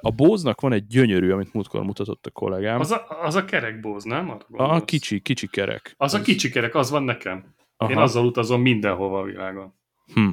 A 0.00 0.10
Bose-nak 0.10 0.60
van 0.60 0.72
egy 0.72 0.86
gyönyörű, 0.86 1.30
amit 1.30 1.52
múltkor 1.52 1.82
mutatott 1.82 2.26
a 2.26 2.30
kollégám. 2.30 2.80
Az 2.80 2.90
a, 2.90 3.06
az 3.22 3.34
a 3.34 3.44
kerek 3.44 3.80
Bose, 3.80 4.08
nem? 4.08 4.30
Arra 4.50 4.68
A 4.68 4.84
kicsi, 4.84 5.20
kicsi 5.20 5.46
kerek. 5.46 5.94
Az 5.96 6.14
a 6.14 6.20
kicsi 6.20 6.50
kerek, 6.50 6.74
az 6.74 6.90
van 6.90 7.02
nekem. 7.02 7.54
Aha. 7.76 7.90
Én 7.90 7.98
azzal 7.98 8.26
utazom 8.26 8.60
mindenhova 8.60 9.18
a 9.18 9.22
világon. 9.22 9.74
Hm. 10.14 10.30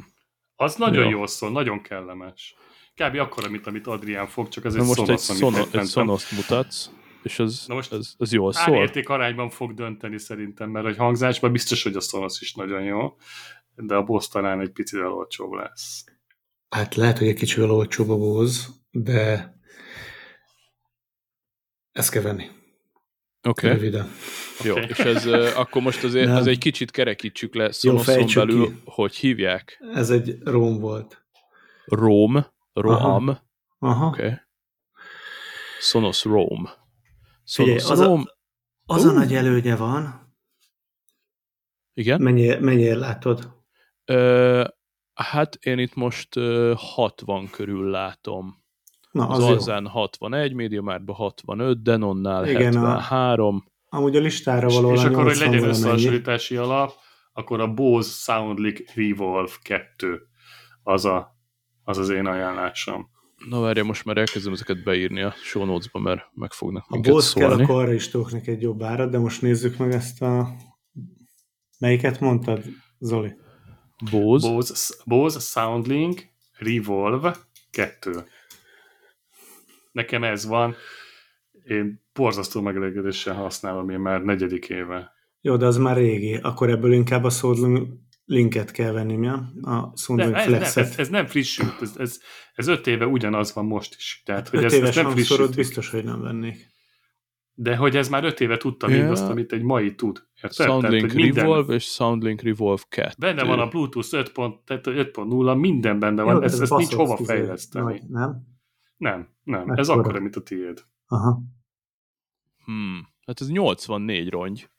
Az 0.56 0.76
nagyon 0.76 1.04
Jó. 1.04 1.10
jól 1.10 1.28
szól, 1.28 1.52
nagyon 1.52 1.82
kellemes. 1.82 2.56
Kb. 2.96 3.16
akkora, 3.16 3.50
mint 3.50 3.68
amit 3.68 3.88
Adrián 3.88 4.28
fog, 4.28 4.48
csak 4.48 4.66
ez 4.66 4.74
Na 4.74 4.82
egy 4.82 4.88
most 4.88 5.10
egy, 5.10 5.18
szonosz, 5.18 5.44
amit 5.44 5.70
szono, 5.70 5.82
egy 5.82 5.88
szonoszt 5.88 6.32
mutatsz, 6.32 6.90
és 7.24 7.40
az, 7.40 7.64
Na 7.68 7.74
most 7.74 7.92
az, 7.92 8.16
az 8.18 8.34
jól 8.34 8.54
szól. 8.54 8.76
Árérték 8.76 9.10
arányban 9.10 9.50
fog 9.50 9.74
dönteni 9.74 10.20
szerintem, 10.20 10.70
mert 10.70 10.86
egy 10.86 10.98
hangzásban 10.98 11.52
biztos, 11.52 11.84
hogy 11.84 11.96
a 11.96 12.02
szonosz 12.02 12.42
is 12.42 12.54
nagyon 12.54 12.84
jó, 12.84 13.16
de 13.76 13.96
a 13.96 14.04
Bose 14.04 14.28
talán 14.32 14.60
egy 14.60 14.72
picit 14.72 15.00
olcsóbb 15.00 15.52
lesz. 15.52 16.04
Hát 16.70 16.96
lehet, 16.96 17.18
hogy 17.18 17.28
egy 17.28 17.36
kicsivel 17.36 17.72
olcsóbb 17.72 18.10
a 18.10 18.18
Bose, 18.18 18.68
de 18.92 19.54
ezt 21.92 22.12
kell 22.12 22.22
venni. 22.22 22.50
Oké, 23.48 23.68
okay. 23.68 23.80
Röviden. 23.80 24.08
jó. 24.64 24.76
Oké. 24.78 24.86
És 24.88 24.98
ez 25.00 25.26
akkor 25.56 25.82
most 25.82 26.04
azért 26.04 26.28
Nem. 26.28 26.36
az 26.36 26.48
egy 26.48 26.58
kicsit 26.58 26.92
kerekítsük 26.92 27.56
le 27.56 27.72
szonoszon 27.72 28.26
belül, 28.36 28.66
ki. 28.68 28.82
hogy 28.86 29.16
hívják? 29.16 29.84
Ez 29.94 30.10
egy 30.10 30.38
rom 30.44 30.80
volt. 30.80 31.26
Rome, 31.86 32.54
Roham, 32.74 33.28
oké. 33.28 33.40
Aha. 33.80 34.08
Okay. 34.08 34.32
Sonos 35.80 36.24
Rome. 36.24 36.70
Figyelj, 37.46 37.78
Sonos 37.80 37.92
az 37.92 38.00
a- 38.00 38.36
Az 38.86 39.06
a 39.06 39.10
Ú. 39.12 39.14
nagy 39.14 39.34
előnye 39.36 39.76
van. 39.76 40.22
igen. 41.94 42.22
Mennyire, 42.22 42.60
mennyire 42.60 42.96
látod? 42.96 43.52
Ö, 44.06 44.68
hát 45.14 45.56
én 45.56 45.80
itt 45.80 45.96
most 45.96 46.36
ö, 46.36 46.74
60 46.78 47.50
körül 47.50 47.90
látom. 47.90 48.63
Na, 49.14 49.28
Az, 49.28 49.38
az. 49.38 49.44
Alzán 49.44 49.88
61, 49.88 50.54
Mediamarktban 50.54 51.16
65, 51.16 51.82
Denonnál 51.82 52.50
Igen, 52.50 52.76
a- 52.76 53.00
73. 53.00 53.64
Amúgy 53.90 54.16
a 54.16 54.20
listára 54.20 54.68
És, 54.68 54.74
való 54.74 54.94
és 54.94 55.04
akkor, 55.04 55.24
hogy 55.24 55.38
legyen 55.38 55.64
összehasonlítási 55.64 56.56
alap, 56.56 56.92
akkor 57.34 57.60
a 57.60 57.74
Bose 57.74 58.10
Soundlink 58.10 58.84
Revolve 58.96 59.52
2 59.62 60.22
az 60.84 61.06
a, 61.06 61.36
az, 61.84 61.98
az 61.98 62.10
én 62.10 62.26
ajánlásom. 62.26 63.10
Na 63.50 63.60
várja, 63.60 63.84
most 63.84 64.06
már 64.06 64.18
elkezdem 64.18 64.54
ezeket 64.54 64.84
beírni 64.84 65.22
a 65.22 65.34
show 65.44 65.66
notes-ba, 65.66 66.00
mert 66.00 66.22
meg 66.34 66.52
fognak 66.52 66.90
minket 66.90 67.14
Bose 67.14 67.40
kell, 67.40 67.52
akkor 67.52 67.82
arra 67.82 67.94
is 67.94 68.10
tudok 68.10 68.32
neki 68.32 68.52
egy 68.52 68.62
jobb 68.62 68.84
árat, 68.84 69.10
de 69.12 69.18
most 69.18 69.42
nézzük 69.42 69.78
meg 69.78 69.92
ezt 69.92 70.22
a... 70.22 70.48
Melyiket 71.80 72.20
mondtad, 72.20 72.64
Zoli? 73.00 73.34
Bose. 74.12 74.50
Bose, 74.50 74.94
Bose 75.06 75.40
Soundlink 75.40 76.22
Revolve 76.58 77.36
2. 77.72 78.12
Nekem 79.94 80.24
ez 80.24 80.46
van. 80.46 80.76
Én 81.66 82.02
borzasztó 82.14 82.62
megelégedéssel 82.62 83.34
használom 83.34 83.90
én 83.90 84.00
már 84.00 84.22
negyedik 84.22 84.70
éve. 84.70 85.12
Jó, 85.42 85.58
de 85.58 85.66
az 85.66 85.78
már 85.78 85.96
régi. 85.98 86.36
Akkor 86.42 86.70
ebből 86.70 86.94
inkább 86.94 87.24
a 87.24 87.30
Soundlink 87.30 87.88
linket 88.26 88.72
kell 88.72 88.92
venni, 88.92 89.16
mi? 89.16 89.28
A 89.62 89.94
Soundlink 89.96 90.32
Nem, 90.32 90.40
ez, 90.42 90.50
nem, 90.50 90.60
Flexet. 90.60 90.84
ez, 90.84 90.98
ez 90.98 91.10
nem 91.10 91.26
frissült, 91.26 91.82
ez, 91.82 91.94
ez, 91.98 92.20
ez 92.54 92.68
öt 92.68 92.88
éve 92.88 93.06
ugyanaz 93.08 93.54
van 93.54 93.66
most 93.66 93.96
is. 93.98 94.22
Tehát, 94.26 94.50
hogy 94.50 94.60
Öt 94.60 94.66
ez, 94.66 94.74
éves 94.74 94.90
ez 94.98 95.04
nem 95.04 95.12
frissült. 95.12 95.56
biztos, 95.56 95.90
hogy 95.90 96.04
nem 96.04 96.22
vennék. 96.22 96.72
De 97.56 97.76
hogy 97.76 97.96
ez 97.98 98.10
már 98.10 98.24
öt 98.24 98.40
éve 98.42 98.58
tudta 98.58 98.90
Ja. 98.90 98.98
mindazt, 98.98 99.30
amit 99.30 99.52
egy 99.54 99.62
mai 99.64 99.96
tud. 99.96 100.24
Érted? 100.42 100.68
Soundlink 100.68 101.02
Tehát, 101.02 101.16
minden, 101.16 101.44
Revolve 101.44 101.74
és 101.74 101.84
Soundlink 101.84 102.42
Revolve 102.42 102.82
2. 102.90 103.10
Benne 103.18 103.44
van 103.44 103.60
a 103.60 103.68
Bluetooth 103.68 104.14
5 104.14 104.32
pont, 104.32 104.60
tehát 104.66 104.84
5.0, 104.88 105.60
minden 105.60 106.00
benne 106.00 106.22
van, 106.24 106.34
Jó, 106.34 106.40
de 106.40 106.46
ezt, 106.46 106.54
ez 106.54 106.62
ezt 106.62 106.76
nincs 106.78 106.94
hova 106.94 107.18
fejleszteni. 107.18 107.86
Nagy, 107.86 108.02
nem? 108.10 108.52
Nem, 108.98 109.28
nem, 109.44 109.70
ez 109.70 109.88
Ekkora. 109.90 110.02
akkora, 110.04 110.20
mint 110.20 110.36
a 110.36 110.42
tiéd. 110.42 110.84
Aha. 111.08 111.42
Hmm. 112.66 113.08
Hát 113.26 113.42
ez 113.42 113.50
84 113.50 114.30
rongy. 114.30 114.70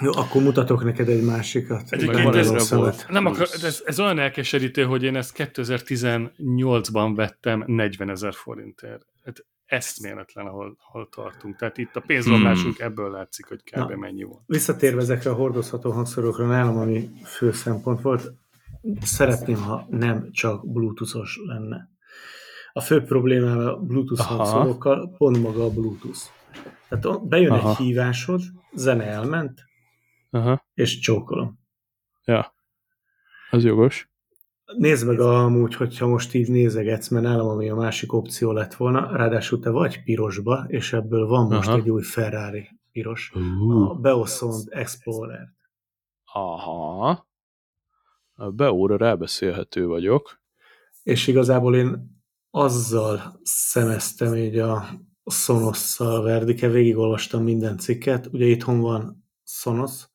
Jó, 0.00 0.10
akkor 0.12 0.42
mutatok 0.42 0.84
neked 0.84 1.08
egy 1.08 1.24
másikat. 1.24 1.92
Egyébként 1.92 2.22
van 2.22 2.36
ez- 2.36 2.70
volt. 2.70 3.06
Nem 3.08 3.26
akar, 3.26 3.48
ez, 3.62 3.82
ez 3.84 4.00
olyan 4.00 4.18
elkeserítő, 4.18 4.84
hogy 4.84 5.02
én 5.02 5.16
ezt 5.16 5.34
2018-ban 5.36 7.12
vettem 7.14 7.64
40 7.66 8.10
ezer 8.10 8.34
forintért. 8.34 9.06
Hát 9.24 9.46
eszméletlen, 9.64 10.46
ahol, 10.46 10.76
ahol 10.88 11.08
tartunk. 11.08 11.56
Tehát 11.56 11.78
itt 11.78 11.96
a 11.96 12.00
pénzrablásunk 12.00 12.78
ebből 12.78 13.10
látszik, 13.10 13.46
hogy 13.46 13.62
kb. 13.62 13.90
Na. 13.90 13.96
mennyi 13.96 14.22
volt. 14.22 14.42
Visszatérve 14.46 15.00
ezekre 15.00 15.30
a 15.30 15.34
hordozható 15.34 15.90
hangszorokra, 15.90 16.46
nálam 16.46 16.76
ami 16.76 17.10
fő 17.24 17.52
szempont 17.52 18.00
volt, 18.00 18.32
szeretném, 19.00 19.56
ha 19.56 19.86
nem 19.90 20.30
csak 20.32 20.72
bluetoothos 20.72 21.38
lenne. 21.46 21.90
A 22.76 22.80
fő 22.80 23.02
problémám 23.02 23.58
a 23.58 23.76
bluetooth 23.76 24.20
Aha. 24.20 24.34
hangszorokkal 24.34 25.14
pont 25.16 25.42
maga 25.42 25.64
a 25.64 25.70
bluetooth. 25.70 26.18
Tehát 26.88 27.28
bejön 27.28 27.50
Aha. 27.52 27.70
egy 27.70 27.76
hívásod, 27.76 28.40
zene 28.74 29.04
elment, 29.04 29.64
Aha. 30.30 30.66
és 30.74 30.98
csókolom. 30.98 31.58
Ja. 32.24 32.54
Az 33.50 33.64
jogos. 33.64 34.10
Nézd 34.78 35.06
meg 35.06 35.20
amúgy, 35.20 35.74
hogyha 35.74 36.06
most 36.06 36.34
így 36.34 36.48
nézegetsz, 36.48 37.08
mert 37.08 37.24
nálam 37.24 37.48
ami 37.48 37.68
a 37.68 37.74
másik 37.74 38.12
opció 38.12 38.52
lett 38.52 38.74
volna, 38.74 39.16
ráadásul 39.16 39.58
te 39.58 39.70
vagy 39.70 40.02
pirosba, 40.02 40.64
és 40.68 40.92
ebből 40.92 41.26
van 41.26 41.46
most 41.46 41.68
Aha. 41.68 41.76
egy 41.76 41.90
új 41.90 42.02
Ferrari 42.02 42.68
piros, 42.92 43.32
a 43.34 43.38
Uh. 43.38 44.00
Beosound 44.00 44.64
Explorer. 44.70 45.52
Aha. 46.32 47.26
A 48.34 48.50
Beóra 48.50 48.96
rábeszélhető 48.96 49.86
vagyok. 49.86 50.40
És 51.02 51.26
igazából 51.26 51.76
én 51.76 52.14
azzal 52.56 53.40
szemeztem 53.42 54.34
így 54.34 54.58
a 54.58 55.00
Sonosszal 55.24 56.22
Verdike, 56.22 56.68
végigolvastam 56.68 57.42
minden 57.42 57.78
cikket, 57.78 58.26
ugye 58.26 58.44
itthon 58.44 58.80
van 58.80 59.24
Sonos. 59.44 60.08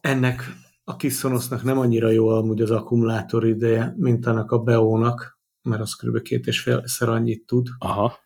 Ennek 0.00 0.42
a 0.84 0.96
kis 0.96 1.14
Sonosnak 1.14 1.62
nem 1.62 1.78
annyira 1.78 2.10
jó 2.10 2.28
amúgy 2.28 2.60
az 2.60 2.70
akkumulátor 2.70 3.46
ideje, 3.46 3.94
mint 3.96 4.26
annak 4.26 4.50
a 4.50 4.58
Beónak, 4.58 5.38
mert 5.62 5.80
az 5.80 5.94
kb. 5.94 6.22
két 6.22 6.46
és 6.46 6.60
félszer 6.60 7.08
annyit 7.08 7.46
tud. 7.46 7.68
Aha. 7.78 8.18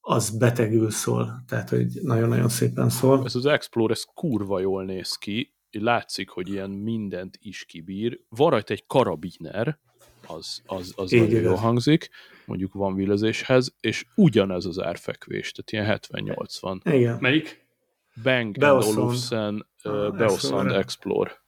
Az 0.00 0.38
betegül 0.38 0.90
szól, 0.90 1.44
tehát 1.46 1.68
hogy 1.68 1.98
nagyon-nagyon 2.02 2.48
szépen 2.48 2.88
szól. 2.88 3.24
Ez 3.24 3.34
az 3.34 3.46
Explorer, 3.46 3.96
ez 3.96 4.04
kurva 4.14 4.60
jól 4.60 4.84
néz 4.84 5.14
ki. 5.14 5.54
Látszik, 5.70 6.28
hogy 6.28 6.48
ilyen 6.48 6.70
mindent 6.70 7.36
is 7.40 7.64
kibír. 7.64 8.20
Van 8.28 8.50
rajta 8.50 8.72
egy 8.72 8.86
karabiner, 8.86 9.80
az, 10.36 10.62
az, 10.66 10.92
az 10.96 11.12
Így 11.12 11.20
nagyon 11.20 11.34
jól 11.34 11.42
igaz. 11.42 11.60
hangzik, 11.60 12.08
mondjuk 12.44 12.72
van 12.72 12.94
villezéshez, 12.94 13.74
és 13.80 14.06
ugyanez 14.14 14.64
az 14.64 14.80
árfekvés, 14.80 15.52
tehát 15.52 16.00
ilyen 16.10 16.26
70-80. 16.26 16.80
Igen. 16.84 17.16
Melyik? 17.20 17.66
Bang 18.22 18.58
Beosound. 18.58 18.98
Olufsen 18.98 19.66
uh, 19.84 20.16
Beosound. 20.16 20.70
Explore. 20.70 21.40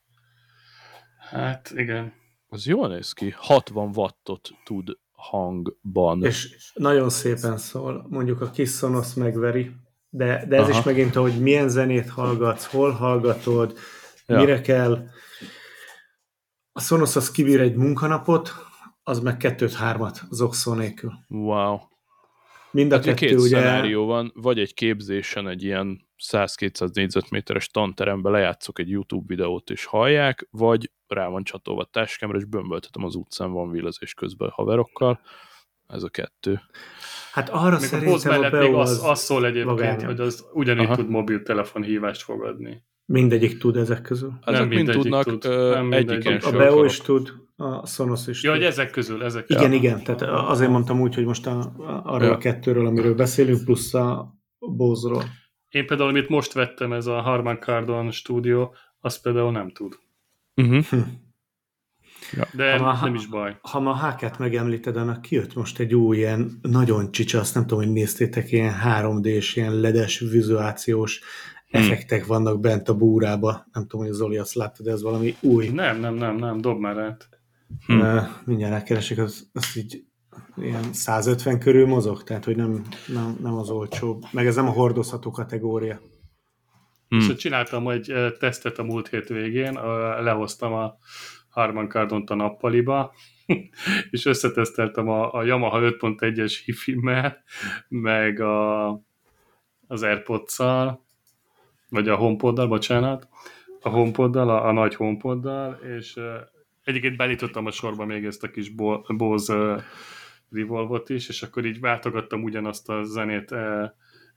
Hát 1.30 1.72
igen. 1.76 2.12
Az 2.48 2.66
jól 2.66 2.88
néz 2.88 3.12
ki. 3.12 3.34
60 3.36 3.90
wattot 3.94 4.50
tud 4.64 4.98
hangban. 5.12 6.24
És 6.24 6.70
nagyon 6.74 7.08
szépen 7.08 7.56
szól, 7.56 8.06
mondjuk 8.08 8.40
a 8.40 8.50
kis 8.50 8.70
Sonos 8.70 9.14
megveri, 9.14 9.70
de, 10.08 10.44
de 10.48 10.56
ez 10.56 10.68
Aha. 10.68 10.78
is 10.78 10.84
megint, 10.84 11.14
hogy 11.14 11.40
milyen 11.40 11.68
zenét 11.68 12.10
hallgatsz, 12.10 12.66
hol 12.66 12.90
hallgatod, 12.90 13.78
ja. 14.26 14.38
mire 14.38 14.60
kell. 14.60 15.06
A 16.72 16.80
Sonos 16.80 17.16
az 17.16 17.30
kibír 17.30 17.60
egy 17.60 17.74
munkanapot, 17.74 18.52
az 19.04 19.20
meg 19.20 19.36
kettőt-hármat 19.36 20.22
az 20.30 20.40
okszó 20.40 20.72
nélkül. 20.72 21.12
Wow. 21.28 21.78
Mind 22.70 22.92
a 22.92 22.94
Hát 22.94 23.04
kettő 23.04 23.26
két 23.26 23.38
ugye... 23.38 23.48
szenárió 23.48 24.06
van, 24.06 24.32
vagy 24.34 24.58
egy 24.58 24.74
képzésen 24.74 25.48
egy 25.48 25.62
ilyen 25.62 26.06
100-200 26.30 26.94
négyzetméteres 26.94 27.68
tanterembe 27.68 28.30
lejátszok 28.30 28.78
egy 28.78 28.90
YouTube 28.90 29.24
videót 29.26 29.70
és 29.70 29.84
hallják, 29.84 30.48
vagy 30.50 30.90
rá 31.08 31.28
van 31.28 31.44
csatolva 31.44 31.82
a 31.82 31.88
táskámra, 31.90 32.38
és 32.38 32.44
bömböltetem 32.44 33.04
az 33.04 33.14
utcán, 33.14 33.52
van 33.52 33.70
villezés 33.70 34.14
közben 34.14 34.48
haverokkal. 34.48 35.20
Ez 35.88 36.02
a 36.02 36.08
kettő. 36.08 36.60
Hát 37.32 37.48
arra 37.48 37.76
Még 37.76 37.84
a 37.84 37.86
szerintem 37.86 38.32
a 38.32 38.38
mellett 38.38 38.62
még 38.62 38.74
az, 38.74 38.90
az, 38.90 39.04
az 39.04 39.20
szól 39.20 39.46
egyébként, 39.46 39.78
vagányabb. 39.78 40.04
hogy 40.04 40.20
az 40.20 40.46
ugyanígy 40.52 40.84
Aha. 40.84 40.94
tud 40.94 41.08
mobiltelefon 41.08 41.82
hívást 41.82 42.22
fogadni. 42.22 42.82
Mindegyik 43.06 43.58
tud 43.58 43.76
ezek 43.76 44.02
közül. 44.02 44.32
Ezek 44.44 44.68
mind 44.68 44.88
tudnak, 44.90 45.24
tud. 45.24 45.44
ö, 45.44 45.74
Nem 45.74 45.92
egyiken 45.92 46.36
A 46.36 46.50
Beo 46.50 46.84
is 46.84 46.96
tud, 47.00 47.32
a 47.56 47.86
Sonos 47.86 48.26
is 48.26 48.42
Ja, 48.42 48.50
tud. 48.52 48.60
hogy 48.60 48.68
ezek 48.70 48.90
közül, 48.90 49.24
ezek 49.24 49.44
Igen, 49.48 49.70
Ja. 49.70 49.76
igen, 49.76 50.02
tehát 50.02 50.22
azért 50.22 50.70
mondtam 50.70 51.00
úgy, 51.00 51.14
hogy 51.14 51.24
most 51.24 51.46
a, 51.46 51.58
a, 51.58 52.02
arról 52.04 52.28
Ja. 52.28 52.34
a 52.34 52.38
kettőről, 52.38 52.86
amiről 52.86 53.14
beszélünk, 53.14 53.64
plusz 53.64 53.94
a 53.94 54.34
Bose-ról. 54.58 55.22
Én 55.70 55.86
például, 55.86 56.08
amit 56.08 56.28
most 56.28 56.52
vettem, 56.52 56.92
ez 56.92 57.06
a 57.06 57.20
Harman 57.20 57.58
Kardon 57.58 58.10
stúdió, 58.10 58.74
azt 59.00 59.22
például 59.22 59.50
nem 59.52 59.70
tud. 59.72 59.94
Uh-huh. 60.54 60.84
De 62.52 62.76
Ha 62.78 62.84
már- 62.84 63.02
nem 63.02 63.14
is 63.14 63.26
baj. 63.26 63.56
Ha 63.62 63.80
ma 63.80 63.90
a 63.90 64.08
HK-t 64.10 64.38
megemlíted, 64.38 64.96
annak 64.96 65.22
kijött 65.22 65.54
most 65.54 65.78
egy 65.78 65.94
új 65.94 66.16
ilyen 66.16 66.58
nagyon 66.62 67.10
csicsa, 67.12 67.38
azt 67.38 67.54
nem 67.54 67.66
tudom, 67.66 67.84
hogy 67.84 67.92
néztétek, 67.92 68.52
ilyen 68.52 68.74
3D-s, 68.84 69.56
ilyen 69.56 69.74
ledes, 69.80 70.18
vizuációs 70.18 71.20
Hmm. 71.74 71.82
effektek 71.82 72.26
vannak 72.26 72.60
bent 72.60 72.88
a 72.88 72.96
búrába. 72.96 73.66
Nem 73.72 73.86
tudom, 73.86 74.06
hogy 74.06 74.14
Zoli 74.14 74.36
azt 74.36 74.54
láttad, 74.54 74.86
de 74.86 74.92
ez 74.92 75.02
valami 75.02 75.34
új. 75.40 75.68
Nem, 75.68 76.00
nem, 76.00 76.14
nem, 76.14 76.36
nem, 76.36 76.60
dob 76.60 76.78
már 76.78 76.98
át. 76.98 77.28
Hm. 77.86 77.98
Uh, 77.98 78.22
mindjárt 78.44 78.72
rákeresek, 78.72 79.18
az, 79.18 79.50
az 79.52 79.76
így 79.76 80.04
ilyen 80.56 80.92
150 80.92 81.58
körül 81.58 81.86
mozog, 81.86 82.22
tehát 82.22 82.44
hogy 82.44 82.56
nem, 82.56 82.82
nem, 83.06 83.36
nem 83.42 83.54
az 83.54 83.70
olcsóbb. 83.70 84.22
Meg 84.32 84.46
ez 84.46 84.56
nem 84.56 84.66
a 84.66 84.70
hordozható 84.70 85.30
kategória. 85.30 86.00
Hm. 87.08 87.16
És 87.16 87.34
csináltam 87.34 87.88
egy 87.88 88.12
tesztet 88.38 88.78
a 88.78 88.82
múlt 88.82 89.08
hét 89.08 89.28
végén, 89.28 89.72
lehoztam 90.20 90.72
a 90.72 90.96
Harman 91.48 91.88
Kardont 91.88 92.30
a 92.30 92.34
nappaliba, 92.34 93.14
és 94.10 94.24
összeteszteltem 94.24 95.08
a, 95.08 95.32
a 95.32 95.44
Yamaha 95.44 95.80
5.1-es 95.80 96.54
hifimmel, 96.64 97.44
meg 97.88 98.40
a, 98.40 98.88
az 99.86 100.02
Airpods-szal, 100.02 101.03
vagy 101.88 102.08
a 102.08 102.16
HomePoddal, 102.16 102.66
bocsánat, 102.66 103.28
a 103.80 103.88
HomePoddal, 103.88 104.50
a, 104.50 104.66
a 104.66 104.72
nagy 104.72 104.94
HomePoddal, 104.94 105.72
és 105.98 106.16
uh, 106.16 106.34
egyébként 106.84 107.16
beállítottam 107.16 107.66
a 107.66 107.70
sorba 107.70 108.04
még 108.04 108.24
ezt 108.24 108.42
a 108.42 108.50
kis 108.50 108.68
Bo- 108.68 109.16
Bose 109.16 109.54
uh, 109.54 109.82
Revolvot 110.50 111.08
is, 111.08 111.28
és 111.28 111.42
akkor 111.42 111.64
így 111.64 111.80
váltogattam 111.80 112.42
ugyanazt 112.42 112.88
a 112.88 113.04
zenét 113.04 113.50
uh, 113.50 113.90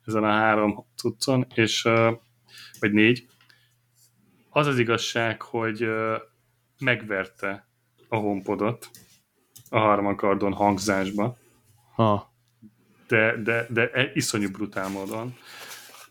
ezen 0.05 0.23
a 0.23 0.31
három 0.31 0.85
cuccon, 0.95 1.45
és 1.55 1.85
uh, 1.85 2.11
vagy 2.79 2.91
négy. 2.91 3.27
Az 4.49 4.67
az 4.67 4.79
igazság, 4.79 5.41
hogy 5.41 5.83
uh, 5.83 6.15
megverte 6.79 7.67
a 8.09 8.15
HomePodot 8.15 8.89
a 9.69 9.79
Harman 9.79 10.15
Kardon 10.15 10.53
hangzásba, 10.53 11.37
Ha. 11.95 12.33
de, 13.07 13.41
de, 13.41 13.65
de 13.69 13.89
e- 13.91 14.11
iszonyú 14.13 14.51
brutál 14.51 14.89
módon. 14.89 15.35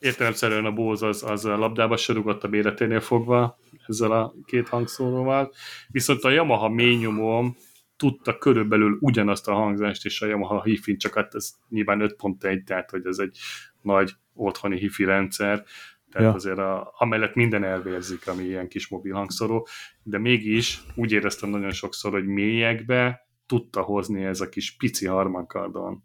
Értelemszerűen 0.07 0.65
a 0.65 0.73
Bose 0.73 1.07
az, 1.07 1.23
az 1.23 1.45
a 1.45 1.57
labdába 1.57 1.97
se 1.97 2.13
rugott 2.13 2.45
a 2.45 2.49
béleténél 2.49 3.01
fogva 3.01 3.59
ezzel 3.87 4.13
a 4.13 4.35
két 4.45 4.69
hangszóróval, 4.69 5.53
viszont 5.89 6.23
a 6.23 6.31
Yamaha 6.31 6.69
mélynyomóm 6.69 7.57
tudta 7.97 8.39
körülbelül 8.39 8.99
ugyanazt 9.01 9.49
a 9.49 9.55
hangzást, 9.55 10.05
és 10.05 10.21
a 10.21 10.27
Yamaha 10.27 10.63
hi 10.63 10.97
csak 10.97 11.15
hát 11.15 11.35
ez 11.35 11.51
nyilván 11.69 12.15
5.1, 12.19 12.65
tehát 12.65 12.91
hogy 12.91 13.07
ez 13.07 13.19
egy 13.19 13.39
nagy 13.83 14.13
otthoni 14.35 14.79
hifi 14.79 15.05
rendszer, 15.05 15.65
tehát 16.11 16.29
Ja. 16.29 16.35
azért 16.35 16.59
a, 16.59 16.95
amellett 16.99 17.35
minden 17.35 17.65
elvérzik, 17.65 18.29
ami 18.29 18.43
ilyen 18.43 18.69
kis 18.69 18.89
mobil 18.89 19.15
hangszóró, 19.15 19.69
de 20.03 20.19
mégis 20.19 20.83
úgy 20.95 21.13
éreztem 21.13 21.51
nagyon 21.51 21.71
sokszor, 21.71 22.13
hogy 22.13 22.27
mélyekbe 22.27 23.29
tudta 23.47 23.83
hozni 23.83 24.25
ez 24.25 24.41
a 24.41 24.49
kis 24.49 24.77
pici 24.77 25.07
harmankardon 25.07 26.05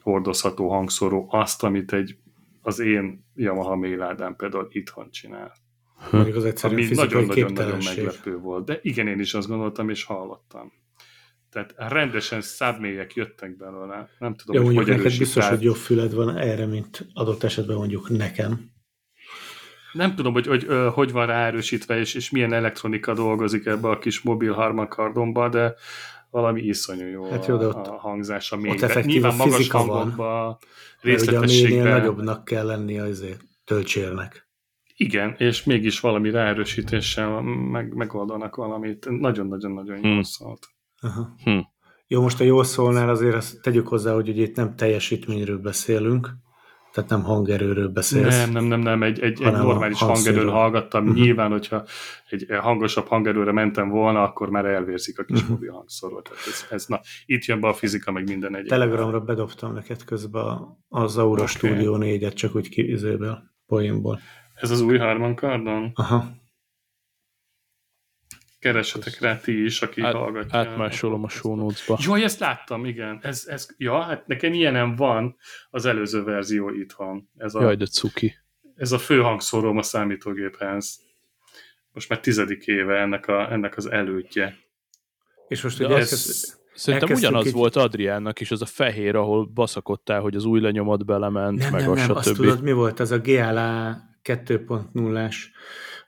hordozható 0.00 0.68
hangszóró 0.68 1.26
azt, 1.30 1.62
amit 1.62 1.92
egy 1.92 2.16
az 2.66 2.78
én 2.78 3.26
Yamaha 3.34 3.76
méládám 3.76 4.36
például 4.36 4.66
itthon 4.70 5.10
csinál. 5.10 5.52
Mondjuk 6.10 6.36
az 6.36 6.44
egyszerűen 6.44 6.80
Ami 6.80 6.94
nagyon-nagyon-nagyon 6.94 7.78
meglepő 7.84 8.36
volt. 8.36 8.64
De 8.64 8.78
igen, 8.82 9.06
én 9.06 9.20
is 9.20 9.34
azt 9.34 9.48
gondoltam, 9.48 9.88
és 9.88 10.04
hallottam. 10.04 10.72
Tehát 11.50 11.74
rendesen 11.76 12.40
szábmélyek 12.40 13.14
jöttek 13.14 13.56
belőle. 13.56 14.08
Nem 14.18 14.34
tudom, 14.34 14.56
Jó, 14.56 14.64
hogy 14.64 14.74
mondjuk 14.74 14.96
hogy 14.96 15.04
neked 15.04 15.18
biztos, 15.18 15.48
hogy 15.48 15.62
jobb 15.62 15.76
füled 15.76 16.14
van 16.14 16.36
erre, 16.36 16.66
mint 16.66 17.06
adott 17.12 17.42
esetben 17.42 17.76
mondjuk 17.76 18.10
nekem. 18.10 18.72
Nem 19.92 20.14
tudom, 20.14 20.32
hogy, 20.32 20.46
hogy 20.46 20.66
hogy 20.92 21.12
van 21.12 21.26
ráerősítve, 21.26 21.98
és, 21.98 22.14
és 22.14 22.30
milyen 22.30 22.52
elektronika 22.52 23.14
dolgozik 23.14 23.66
ebbe 23.66 23.88
a 23.88 23.98
kis 23.98 24.20
mobil 24.20 24.52
harmakardomba, 24.52 25.48
de 25.48 25.74
valami 26.34 26.60
iszonyú 26.62 27.06
jó, 27.06 27.30
Hát 27.30 27.46
jó, 27.46 27.56
de 27.56 27.64
a, 27.64 27.68
ott- 27.68 27.86
a 27.86 27.96
hangzása 27.98 28.56
ott 28.56 28.62
még. 28.62 28.82
effektív 28.82 29.12
Nyilván 29.12 29.30
a 29.32 29.36
magas 29.36 29.56
fizika 29.56 29.78
Mert 29.78 29.88
ugye 29.92 30.22
a 30.26 30.58
mélynél 31.02 31.38
részletességben. 31.40 31.92
nagyobbnak 31.98 32.44
kell 32.44 32.66
lennie 32.66 33.02
azért 33.02 33.40
töltsérnek. 33.64 34.48
Igen, 34.96 35.34
és 35.38 35.64
mégis 35.64 36.00
valami 36.00 36.30
ráerősítéssel 36.30 37.40
meg, 37.42 37.94
megoldanak 37.94 38.56
valamit. 38.56 39.06
Nagyon-nagyon-nagyon 39.20 39.98
Hmm. 39.98 40.12
jól 40.12 40.24
szólt. 40.24 40.66
Aha. 41.00 41.34
Hm. 41.44 41.58
Jó, 42.06 42.22
most 42.22 42.40
a 42.40 42.44
jól 42.44 42.64
szólnál 42.64 43.08
azért 43.08 43.34
azt 43.34 43.62
tegyük 43.62 43.88
hozzá, 43.88 44.14
hogy 44.14 44.28
ugye 44.28 44.42
itt 44.42 44.56
nem 44.56 44.76
teljesítményről 44.76 45.58
beszélünk, 45.58 46.28
Tehát 46.94 47.10
nem 47.10 47.22
hangerőről 47.22 47.88
beszélsz. 47.88 48.38
Nem, 48.38 48.50
nem, 48.52 48.64
nem, 48.64 48.80
nem, 48.80 49.02
egy, 49.02 49.20
egy, 49.20 49.42
egy 49.42 49.52
normális 49.52 49.98
hangerőn 49.98 50.48
hallgattam. 50.50 51.04
Mhm. 51.04 51.14
Nyilván, 51.14 51.50
hogyha 51.50 51.84
egy 52.28 52.46
hangosabb 52.60 53.06
hangerőre 53.06 53.52
mentem 53.52 53.88
volna, 53.88 54.22
akkor 54.22 54.50
már 54.50 54.64
elvérzik 54.64 55.18
a 55.18 55.24
kis 55.24 55.42
Mhm. 55.42 55.50
mobil 55.52 55.72
hangszóró. 55.72 56.20
Tehát 56.20 56.40
ez, 56.46 56.66
ez, 56.70 56.86
na, 56.86 57.00
itt 57.26 57.44
jön 57.44 57.60
be 57.60 57.68
a 57.68 57.72
fizika, 57.72 58.12
meg 58.12 58.28
minden 58.28 58.56
egyéb. 58.56 58.68
Telegramra 58.68 59.20
bedobtam 59.20 59.72
neked 59.74 60.04
közben 60.04 60.58
az 60.88 61.18
Aura 61.18 61.42
Oké. 61.42 61.50
Studio 61.52 61.96
4-et, 62.00 62.34
csak 62.34 62.54
úgy 62.54 62.68
kizőből, 62.68 63.38
poénból. 63.66 64.20
Ez 64.54 64.70
az 64.70 64.80
új 64.80 64.98
Harman 64.98 65.34
Kardon? 65.34 65.90
Aha. 65.94 66.24
Keressetek 68.64 69.20
rá 69.20 69.36
ti 69.36 69.64
is, 69.64 69.82
aki 69.82 70.00
Át, 70.02 70.12
hallgatja. 70.14 70.58
átmásolom 70.58 71.24
a 71.24 71.28
show 71.28 71.54
notes-ba. 71.54 71.98
Jaj, 72.02 72.22
ezt 72.22 72.38
láttam, 72.38 72.84
igen. 72.84 73.18
Ez, 73.22 73.44
ez, 73.46 73.66
ja, 73.76 74.00
hát 74.00 74.26
nekem 74.26 74.52
ilyenem 74.52 74.94
van 74.96 75.36
az 75.70 75.84
előző 75.84 76.22
verzió 76.22 76.70
itthon. 76.70 77.28
Ez 77.36 77.54
a, 77.54 77.62
Jaj, 77.62 77.76
de 77.76 77.86
cuki. 77.86 78.34
ez 78.76 78.92
a 78.92 78.98
fő 78.98 79.20
hangszóróm 79.20 79.76
a 79.78 79.82
számítógéphez. 79.82 81.00
Most 81.92 82.08
már 82.08 82.20
tizedik 82.20 82.66
éve 82.66 83.00
ennek, 83.00 83.26
a, 83.28 83.52
ennek 83.52 83.76
az 83.76 83.90
elődje. 83.90 84.56
És 85.48 85.62
most 85.62 85.78
ugye 85.80 85.88
az- 85.88 85.92
elkezd... 85.94 86.62
Szerintem 86.74 87.16
ugyanaz 87.16 87.46
egy- 87.46 87.52
volt 87.52 87.76
Adriánnak 87.76 88.40
is, 88.40 88.50
az 88.50 88.62
a 88.62 88.66
fehér, 88.66 89.16
ahol 89.16 89.46
baszakodtál, 89.46 90.20
hogy 90.20 90.34
az 90.34 90.44
új 90.44 90.60
lenyomat 90.60 91.04
belement, 91.04 91.58
Nem, 91.58 91.72
meg 91.72 91.80
nem, 91.80 91.90
a 91.90 91.94
nem, 91.94 92.10
azt 92.10 92.34
tudod, 92.34 92.62
mi 92.62 92.72
volt? 92.72 93.00
Ez 93.00 93.10
a 93.10 93.18
GLA 93.18 93.96
2.0-ás, 94.22 95.34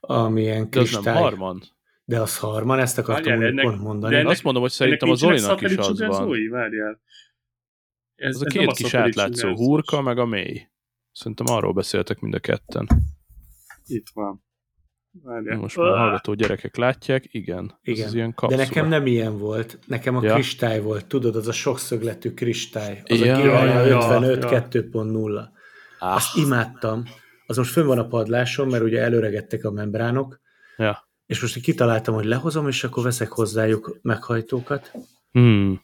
amilyen 0.00 0.70
De 0.70 0.80
az 0.80 0.90
nem 0.90 1.00
kristály. 1.02 1.22
harman. 1.22 1.62
De 2.08 2.20
az 2.20 2.38
harman, 2.38 2.78
ezt 2.78 2.98
akartam 2.98 3.32
Várjál, 3.32 3.48
ennek- 3.50 3.64
pont 3.64 3.80
mondani. 3.80 4.12
de 4.12 4.18
Én 4.18 4.20
ennek- 4.20 4.32
azt 4.34 4.42
mondom, 4.42 4.62
hogy 4.62 4.70
szerintem 4.70 5.10
az 5.10 5.18
Zolinak 5.18 5.60
is 5.60 5.76
az 5.76 5.98
van. 6.06 6.28
Várjál. 6.50 7.00
Ez, 8.14 8.34
Az 8.34 8.42
a 8.42 8.44
ez 8.46 8.52
két 8.52 8.72
kis 8.72 8.94
átlátszó 8.94 9.54
hurka, 9.54 10.02
meg 10.02 10.18
a 10.18 10.26
mély. 10.26 10.68
Szerintem 11.12 11.46
arról 11.54 11.72
beszéltek 11.72 12.20
mind 12.20 12.34
a 12.34 12.38
ketten. 12.38 12.88
Itt 13.86 14.06
van. 14.14 14.44
Várjál. 15.22 15.56
Most 15.58 15.76
már 15.76 15.86
a 15.86 15.96
hallgató 15.96 16.34
gyerekek 16.34 16.76
látják, 16.76 17.24
igen. 17.34 17.78
Ez 17.82 17.94
Igen. 17.94 18.06
az 18.06 18.14
ilyen 18.14 18.34
De 18.48 18.56
nekem 18.56 18.88
nem 18.88 19.06
ilyen 19.06 19.38
volt. 19.38 19.78
Nekem 19.86 20.16
a 20.16 20.22
Ja. 20.24 20.34
kristály 20.34 20.80
volt. 20.80 21.06
Tudod, 21.06 21.36
az 21.36 21.48
a 21.48 21.52
sokszögletű 21.52 22.30
kristály. 22.34 23.02
Az 23.04 23.20
Ja, 23.20 23.34
a 23.36 23.38
ja, 23.64 23.84
ja, 23.84 23.96
55 23.96 24.42
ja. 24.42 24.48
2.0. 24.48 25.50
Ah, 25.98 26.14
Azt 26.14 26.36
imádtam. 26.36 27.02
Az 27.46 27.56
most 27.56 27.70
fönn 27.70 27.86
van 27.86 27.98
a 27.98 28.06
padláson, 28.06 28.68
mert 28.68 28.82
ugye 28.82 29.00
előregettek 29.00 29.64
a 29.64 29.70
membránok, 29.70 30.40
ja. 30.76 31.05
És 31.26 31.40
most 31.40 31.60
kitaláltam, 31.60 32.14
hogy 32.14 32.24
lehozom, 32.24 32.68
és 32.68 32.84
akkor 32.84 33.02
veszek 33.02 33.28
hozzájuk 33.28 33.98
meghajtókat. 34.02 34.92
Hmm. 35.32 35.80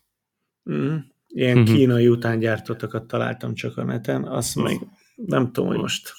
Mm. 0.70 0.96
Ilyen 1.28 1.58
Mhm. 1.58 1.74
kínai 1.74 2.08
után 2.08 2.38
gyártottakat 2.38 3.06
találtam 3.06 3.54
csak 3.54 3.76
a 3.76 3.84
neten, 3.84 4.24
azt 4.24 4.54
meg 4.56 4.78
nem 5.14 5.52
tudom, 5.52 5.68
hogy 5.68 5.78
most 5.78 6.12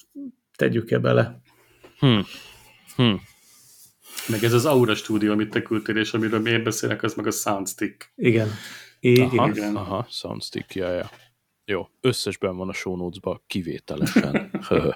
tegyük-e 0.55 0.99
bele. 0.99 1.41
Hmm. 1.99 2.23
Hmm. 2.95 3.21
Meg 4.27 4.43
ez 4.43 4.53
az 4.53 4.65
Aura 4.65 4.95
stúdió, 4.95 5.31
amit 5.31 5.49
te 5.49 5.61
küldtél, 5.61 5.97
és 5.97 6.13
amiről 6.13 6.47
én 6.47 6.63
beszélek, 6.63 7.03
az 7.03 7.13
meg 7.13 7.27
a 7.27 7.31
Soundstick. 7.31 8.11
Igen. 8.15 8.47
Így, 8.99 9.19
Aha, 9.19 9.49
igen. 9.49 9.75
aha, 9.75 10.07
soundstick, 10.09 10.75
ja, 10.75 10.91
ja. 10.91 11.09
Jó, 11.65 11.89
összesben 12.01 12.55
van 12.55 12.69
a 12.69 12.73
show 12.73 12.95
notes 12.95 13.41
kivételesen. 13.47 14.51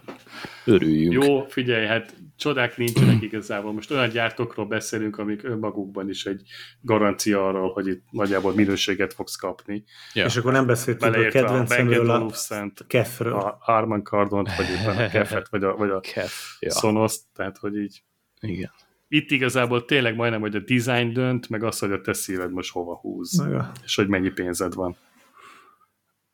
Örüljünk. 0.66 1.24
Jó, 1.24 1.46
figyelj, 1.48 1.86
hát 1.86 2.16
csodák 2.38 2.78
nincsenek 2.78 3.21
igazából. 3.21 3.73
Most 3.73 3.91
olyan 3.91 4.10
gyártókról 4.10 4.65
beszélünk, 4.65 5.17
amik 5.17 5.43
önmagukban 5.43 6.10
is 6.10 6.26
egy 6.26 6.41
garancia 6.82 7.47
arról, 7.47 7.71
hogy 7.71 7.88
itt 7.88 8.04
nagyjából 8.12 8.54
minőséget 8.54 9.13
fogsz 9.13 9.36
kapni. 9.36 9.84
Ja. 10.13 10.26
És 10.26 10.36
akkor 10.36 10.52
nem 10.52 10.65
beszéltünk 10.65 11.15
a 11.15 11.19
a 11.19 11.30
kedvencemről, 11.30 12.10
a 12.10 12.19
Olufsen-t, 12.19 12.86
Kefről. 12.88 13.34
a 13.34 13.58
Harman 13.60 14.04
Kardont, 14.04 14.56
vagy 14.56 14.65
éppen 14.69 14.97
a 14.97 15.08
Kefet, 15.17 15.47
vagy 15.50 15.63
a, 15.63 15.76
vagy 15.76 15.89
a 15.89 16.00
Kef. 16.00 16.56
Ja, 16.60 16.71
Sonos, 16.71 17.15
tehát 17.34 17.58
hogy 17.58 17.76
így 17.76 18.04
igen. 18.39 18.71
itt 19.08 19.32
igazából 19.32 19.86
tényleg 19.86 20.15
majdnem, 20.15 20.41
hogy 20.41 20.56
a 20.56 20.60
design 20.60 21.13
dönt, 21.13 21.50
meg 21.50 21.63
az, 21.63 21.80
hogy 21.80 21.91
a 21.91 22.02
te 22.02 22.13
szíved 22.13 22.52
most 22.52 22.71
hova 22.71 22.95
húz, 22.95 23.39
Meg 23.39 23.54
a, 23.54 23.71
és 23.84 23.95
hogy 23.95 24.08
mennyi 24.08 24.30
pénzed 24.30 24.73
van. 24.73 24.95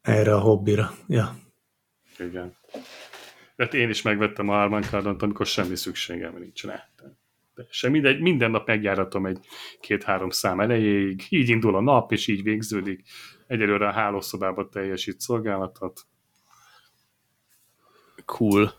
erre 0.01 0.33
a 0.35 0.39
hobbira. 0.39 0.91
Ja. 1.07 1.35
Igen. 2.19 2.55
Tehát 3.55 3.73
én 3.73 3.89
is 3.89 4.01
megvettem 4.01 4.49
a 4.49 4.53
Harman 4.53 4.83
Kardont, 4.89 5.21
amikor 5.21 5.45
semmi 5.45 5.75
szükségem 5.75 6.37
nincs 6.37 6.63
rá. 6.65 6.89
De 7.55 7.65
semmi, 7.69 7.99
de 7.99 8.17
minden 8.19 8.51
nap 8.51 8.67
megjáratom 8.67 9.25
egy 9.25 9.45
két-három 9.79 10.29
szám 10.29 10.59
elejéig, 10.59 11.25
így 11.29 11.49
indul 11.49 11.75
a 11.75 11.81
nap, 11.81 12.11
és 12.11 12.27
így 12.27 12.43
végződik. 12.43 13.03
Egyelőre 13.47 13.87
a 13.87 13.91
hálószobában 13.91 14.69
teljesít 14.69 15.19
szolgálatot. 15.19 16.01
Cool. 18.25 18.73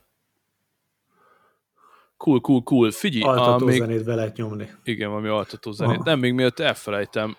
Cool, 2.17 2.41
cool, 2.41 2.63
cool. 2.63 2.91
Figyelj, 2.91 3.23
a, 3.23 3.29
Altató 3.29 3.67
még, 3.67 3.79
zenét 3.79 4.05
be 4.05 4.15
lehet 4.15 4.37
nyomni. 4.37 4.69
igen, 4.85 5.09
valami 5.09 5.29
altató 5.29 5.73
zenét. 5.73 5.95
Aha. 5.95 6.05
Nem, 6.05 6.19
még 6.19 6.33
mielőtt 6.33 6.59
elfelejtem, 6.59 7.37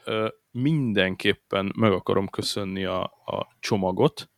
mindenképpen 0.52 1.74
meg 1.78 1.92
akarom 1.92 2.28
köszönni 2.28 2.86
a, 2.86 3.04
a 3.04 3.56
csomagot, 3.60 4.30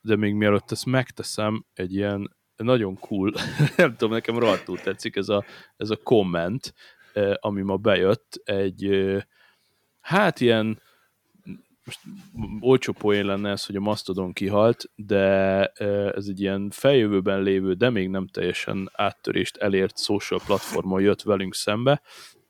de 0.00 0.16
még 0.16 0.34
mielőtt 0.34 0.70
ezt 0.70 0.86
megteszem, 0.86 1.64
egy 1.74 1.94
ilyen 1.94 2.36
nagyon 2.56 2.98
cool, 2.98 3.32
nem 3.76 3.90
tudom, 3.96 4.12
nekem 4.12 4.38
rohadtul 4.38 4.78
tetszik 4.78 5.16
ez 5.16 5.28
a, 5.28 5.44
ez 5.76 5.90
a 5.90 5.96
komment, 6.02 6.74
ami 7.34 7.62
ma 7.62 7.76
bejött, 7.76 8.40
egy 8.44 8.90
hát 10.00 10.40
ilyen 10.40 10.82
most 11.84 12.00
olcsó 12.60 12.92
poén 12.92 13.24
lenne 13.24 13.50
ez, 13.50 13.66
hogy 13.66 13.76
a 13.76 13.80
Mastodon 13.80 14.32
kihalt, 14.32 14.84
de 14.94 15.64
ez 16.14 16.26
egy 16.26 16.40
ilyen 16.40 16.70
feljövőben 16.70 17.42
lévő, 17.42 17.74
de 17.74 17.90
még 17.90 18.08
nem 18.08 18.26
teljesen 18.26 18.90
áttörést 18.92 19.56
elért 19.56 19.98
social 19.98 20.40
platformon 20.46 21.00
jött 21.00 21.22
velünk 21.22 21.54
szembe, 21.54 22.02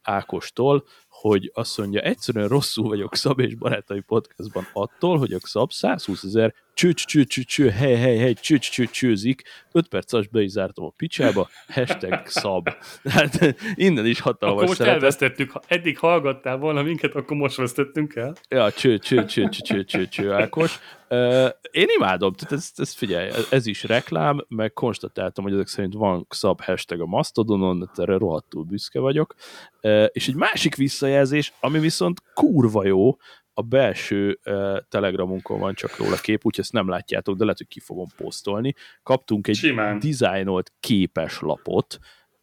Ákostól, 0.03 0.85
hogy 1.09 1.51
azt 1.55 1.79
mondja, 1.79 2.01
egyszerűen 2.01 2.49
rosszul 2.49 2.89
vagyok 2.89 3.15
Szab 3.15 3.41
és 3.41 3.55
Barátai 3.55 4.01
podcastban 4.01 4.67
attól, 4.73 5.19
hogy 5.19 5.33
a 5.33 5.39
Szab 5.43 5.73
120 5.73 6.25
ezer 6.25 6.55
cső, 6.79 6.93
cső, 6.93 7.25
cső, 7.25 7.43
cső, 7.43 7.69
hely, 7.69 7.97
hely, 7.97 8.17
hely, 8.19 8.35
cső, 8.35 8.59
cső, 8.59 8.85
csőzik, 8.85 9.43
5 9.73 9.89
perc 9.89 10.13
alatt 10.13 10.31
be 10.31 10.43
is 10.43 10.51
zártam 10.51 10.85
a 10.85 10.93
picsába, 10.97 11.49
hashtag 11.69 12.27
Szab. 12.27 12.69
Hát 13.05 13.57
innen 13.75 14.07
is 14.07 14.21
hatalmas 14.21 14.57
Akkor 14.57 14.67
most 14.69 14.79
szeretet. 14.79 15.01
elvesztettük. 15.01 15.51
Ha 15.51 15.61
eddig 15.67 15.99
hallgattál 15.99 16.57
volna 16.57 16.83
minket, 16.83 17.15
akkor 17.15 17.37
most 17.37 17.57
vesztettünk 17.57 18.15
el. 18.15 18.35
Ja, 18.49 18.73
cső, 18.73 18.99
cső, 18.99 19.25
cső, 19.25 19.49
cső, 19.49 19.61
cső, 19.63 19.85
cső, 19.85 20.09
cső, 20.09 20.33
Ákos. 20.33 20.79
Uh, 21.11 21.49
én 21.71 21.87
imádom, 21.97 22.33
tehát 22.33 22.53
ez, 22.53 22.71
ez 22.77 22.95
figyelj, 22.95 23.31
ez- 23.51 23.67
is 23.67 23.85
reklám, 23.85 24.45
meg 24.49 24.73
konstatáltam, 24.73 25.45
hogy 25.45 25.53
ezek 25.53 25.67
szerint 25.67 25.95
van 25.95 26.27
szab 26.29 26.61
hashtag 26.61 27.01
a 27.01 27.07
Mastodonon, 27.07 27.91
erre 27.95 28.17
rohadtul 28.17 28.65
büszke 28.65 29.01
vagyok. 29.01 29.35
Uh, 29.83 30.07
és 30.13 30.29
egy 30.29 30.35
másik 30.35 30.75
visszajelzés, 30.75 31.53
ami 31.61 31.79
viszont 31.79 32.23
kurva 32.35 32.87
jó, 32.87 33.17
a 33.59 33.63
belső 33.63 34.39
uh, 34.45 34.79
telegramunkon 34.89 35.61
van 35.61 35.75
csak 35.75 35.97
róla 35.97 36.17
kép, 36.17 36.45
úgyhogy 36.45 36.65
ezt 36.65 36.73
nem 36.73 36.89
látjátok, 36.89 37.37
de 37.37 37.43
lehet, 37.43 37.59
hogy 37.59 37.69
ki 37.69 37.81
fogom 37.81 38.07
posztolni. 38.17 38.75
Kaptunk 39.03 39.47
egy 39.49 39.55
Simán. 39.55 39.99
dizájnolt 39.99 40.73
képes 40.81 41.41
lapot, 41.41 41.99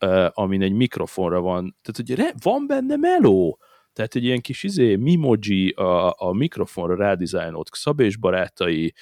uh, 0.06 0.28
amin 0.34 0.62
egy 0.62 0.72
mikrofonra 0.74 1.42
van, 1.42 1.78
tehát 1.82 2.10
hogy 2.10 2.26
re, 2.26 2.34
van 2.44 2.68
benne 2.68 2.96
meló, 2.96 3.60
tehát 3.94 4.16
egy 4.16 4.24
ilyen 4.24 4.42
kis 4.42 4.64
izé, 4.64 4.96
mimoji 4.96 5.70
a, 5.70 6.14
a 6.18 6.34
mikrofonra 6.34 6.96
rádizájnolt 6.96 7.70
Szab 7.72 8.00
és 8.00 8.18
barátai, 8.18 8.94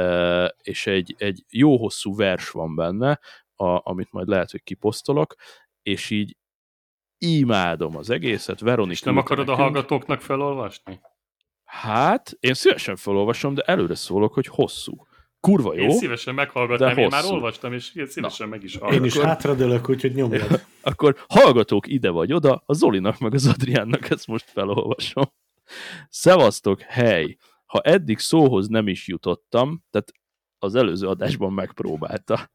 uh, 0.00 0.48
és 0.62 0.86
egy, 0.86 1.14
egy 1.18 1.44
jó 1.50 1.76
hosszú 1.76 2.16
vers 2.16 2.50
van 2.50 2.74
benne, 2.74 3.20
a, 3.54 3.90
amit 3.90 4.12
majd 4.12 4.28
lehet, 4.28 4.50
hogy 4.50 4.62
kiposztolok, 4.62 5.34
és 5.82 6.10
így 6.10 6.36
imádom 7.18 7.96
az 7.96 8.10
egészet, 8.10 8.60
Veronika. 8.60 8.92
És 8.92 9.02
nem 9.02 9.16
akarod 9.16 9.48
a 9.48 9.50
nekünk. 9.50 9.68
hallgatóknak 9.68 10.20
felolvasni? 10.20 11.00
Hát, 11.68 12.36
én 12.40 12.54
szívesen 12.54 12.96
felolvasom, 12.96 13.54
de 13.54 13.62
előre 13.62 13.94
szólok, 13.94 14.34
hogy 14.34 14.46
hosszú. 14.46 15.06
Kurva 15.40 15.74
jó. 15.74 15.82
Én 15.82 15.90
szívesen 15.90 16.34
meghallgatnám, 16.34 16.98
én 16.98 17.08
már 17.10 17.24
olvastam, 17.24 17.72
és 17.72 17.94
én 17.94 18.06
szívesen 18.06 18.48
meg 18.48 18.62
is 18.62 18.74
Én 18.74 18.80
hallgatom. 18.80 19.04
is 19.04 19.18
hátradőlök, 19.18 19.88
úgyhogy 19.88 20.14
nyomjad. 20.14 20.64
Akkor 20.80 21.16
hallgatók 21.28 21.86
ide 21.86 22.10
vagy 22.10 22.32
oda, 22.32 22.62
a 22.66 22.72
Zolinak 22.72 23.18
meg 23.18 23.34
az 23.34 23.46
Adriánnak 23.46 24.10
ezt 24.10 24.26
most 24.26 24.50
felolvasom. 24.50 25.24
Szevasztok, 26.08 26.80
hely! 26.80 27.36
Ha 27.66 27.80
eddig 27.80 28.18
szóhoz 28.18 28.68
nem 28.68 28.88
is 28.88 29.08
jutottam, 29.08 29.84
tehát 29.90 30.12
az 30.58 30.74
előző 30.74 31.06
adásban 31.06 31.52
megpróbálta. 31.52 32.50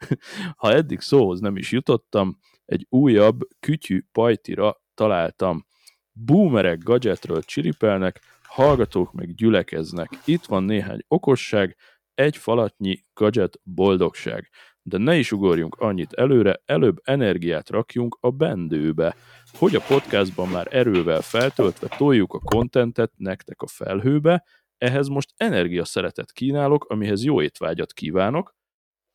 Ha 0.56 0.74
eddig 0.74 1.00
szóhoz 1.00 1.40
nem 1.40 1.58
is 1.58 1.72
jutottam, 1.72 2.40
egy 2.66 2.86
újabb 2.90 3.40
kütyű 3.60 4.02
pajtira 4.12 4.82
találtam. 4.94 5.66
Boomerek 6.12 6.84
gadgetről 6.84 7.42
csiripelnek, 7.42 8.22
hallgatók 8.54 9.14
meg 9.14 9.34
gyülekeznek. 9.34 10.10
Itt 10.26 10.46
van 10.46 10.64
néhány 10.64 11.00
okosság, 11.08 11.78
egy 12.14 12.38
falatnyi 12.38 13.04
gadget 13.14 13.60
boldogság. 13.64 14.50
De 14.82 14.98
ne 14.98 15.16
is 15.16 15.32
ugorjunk 15.32 15.76
annyit 15.76 16.14
előre, 16.14 16.62
előbb 16.66 16.98
energiát 17.04 17.70
rakjunk 17.70 18.18
a 18.20 18.32
bendőbe, 18.32 19.16
hogy 19.54 19.76
a 19.76 19.82
podcastban 19.88 20.48
már 20.48 20.68
erővel 20.72 21.22
feltöltve 21.22 21.88
toljuk 21.98 22.34
a 22.34 22.40
kontentet 22.40 23.12
nektek 23.18 23.62
a 23.62 23.68
felhőbe, 23.68 24.46
ehhez 24.78 25.08
most 25.08 25.34
energia 25.38 25.86
szeretet 25.86 26.32
kínálok, 26.32 26.86
amihez 26.86 27.24
jó 27.24 27.42
étvágyat 27.42 27.94
kívánok, 27.94 28.56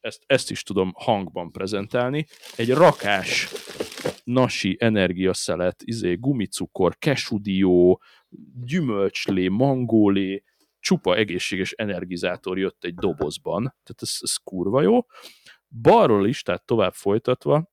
ezt, 0.01 0.22
ezt 0.27 0.51
is 0.51 0.62
tudom 0.62 0.92
hangban 0.94 1.51
prezentálni, 1.51 2.27
egy 2.57 2.70
rakás 2.70 3.48
nasi 4.28 4.76
energiaszelet, 4.80 5.82
izé, 5.84 6.14
gumicukor, 6.14 6.98
kesudió, 6.98 8.02
gyümölcslé, 8.64 9.48
mangólé, 9.48 10.42
csupa 10.80 11.16
egészséges 11.16 11.72
energizátor 11.72 12.58
jött 12.58 12.84
egy 12.84 12.94
dobozban, 12.94 13.62
tehát 13.62 14.02
ez, 14.02 14.16
ez 14.20 14.34
kurva 14.36 14.82
jó. 14.82 15.06
Balról 15.80 16.26
is, 16.26 16.42
tehát 16.42 16.64
tovább 16.66 16.92
folytatva, 16.92 17.70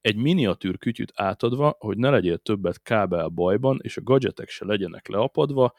egy 0.00 0.16
miniatűr 0.16 0.78
kütyüt 0.78 1.12
átadva, 1.14 1.76
hogy 1.78 1.98
ne 1.98 2.10
legyél 2.10 2.38
többet 2.38 2.82
kábel 2.82 3.28
bajban, 3.28 3.78
és 3.82 3.96
a 3.96 4.02
gadgetek 4.02 4.48
se 4.48 4.64
legyenek 4.64 5.08
leapadva, 5.08 5.74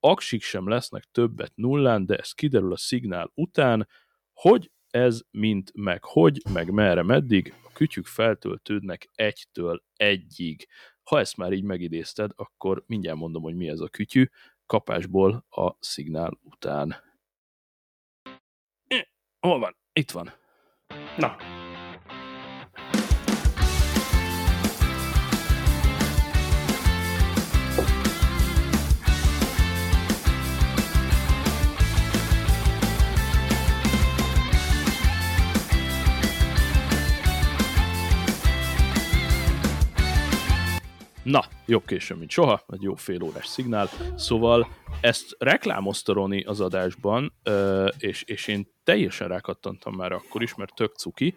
aksik 0.00 0.42
sem 0.42 0.68
lesznek 0.68 1.04
többet 1.04 1.52
nullán, 1.54 2.06
de 2.06 2.16
ez 2.16 2.32
kiderül 2.32 2.72
a 2.72 2.76
szignál 2.76 3.30
után, 3.34 3.88
hogy 4.32 4.70
ez 4.92 5.20
mint 5.30 5.72
meg 5.74 6.04
hogy, 6.04 6.42
meg 6.52 6.70
merre 6.70 7.02
meddig, 7.02 7.54
a 7.64 7.72
kütyük 7.72 8.06
feltöltődnek 8.06 9.08
egytől 9.14 9.82
egyig. 9.96 10.66
Ha 11.02 11.18
ezt 11.18 11.36
már 11.36 11.52
így 11.52 11.64
megidézted, 11.64 12.30
akkor 12.34 12.84
mindjárt 12.86 13.18
mondom, 13.18 13.42
hogy 13.42 13.54
mi 13.54 13.68
ez 13.68 13.80
a 13.80 13.88
kütyű, 13.88 14.24
kapásból 14.66 15.46
a 15.50 15.76
szignál 15.80 16.38
után. 16.42 16.96
Hol 19.40 19.58
van? 19.58 19.76
Itt 19.92 20.10
van. 20.10 20.32
Na, 21.16 21.36
Na, 41.22 41.44
jobb 41.66 41.84
későn, 41.84 42.18
mint 42.18 42.30
soha, 42.30 42.64
egy 42.68 42.82
jó 42.82 42.94
fél 42.94 43.22
órás 43.22 43.46
szignál. 43.46 43.88
Szóval 44.16 44.68
ezt 45.00 45.36
reklámozta 45.38 46.12
Roni 46.12 46.42
az 46.42 46.60
adásban, 46.60 47.32
és, 47.98 48.22
és 48.22 48.46
én 48.46 48.68
teljesen 48.84 49.28
rákattantam 49.28 49.94
már 49.94 50.12
akkor 50.12 50.42
is, 50.42 50.54
mert 50.54 50.74
tök 50.74 50.94
cuki. 50.94 51.34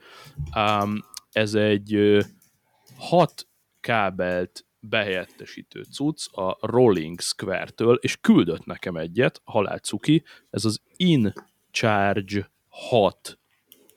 Ez 1.32 1.54
egy 1.54 2.18
hat 2.98 3.48
kábelt 3.80 4.66
behelyettesítő 4.80 5.84
cucc 5.84 6.38
a 6.38 6.58
Rolling 6.62 7.20
Square-től, 7.20 7.96
és 7.96 8.18
küldött 8.22 8.66
nekem 8.66 8.96
egyet, 8.96 9.42
halál 9.44 9.80
cuki, 9.80 10.24
ez 10.50 10.66
az 10.66 10.82
In 10.96 11.34
Charge 11.72 12.52
6 12.70 13.40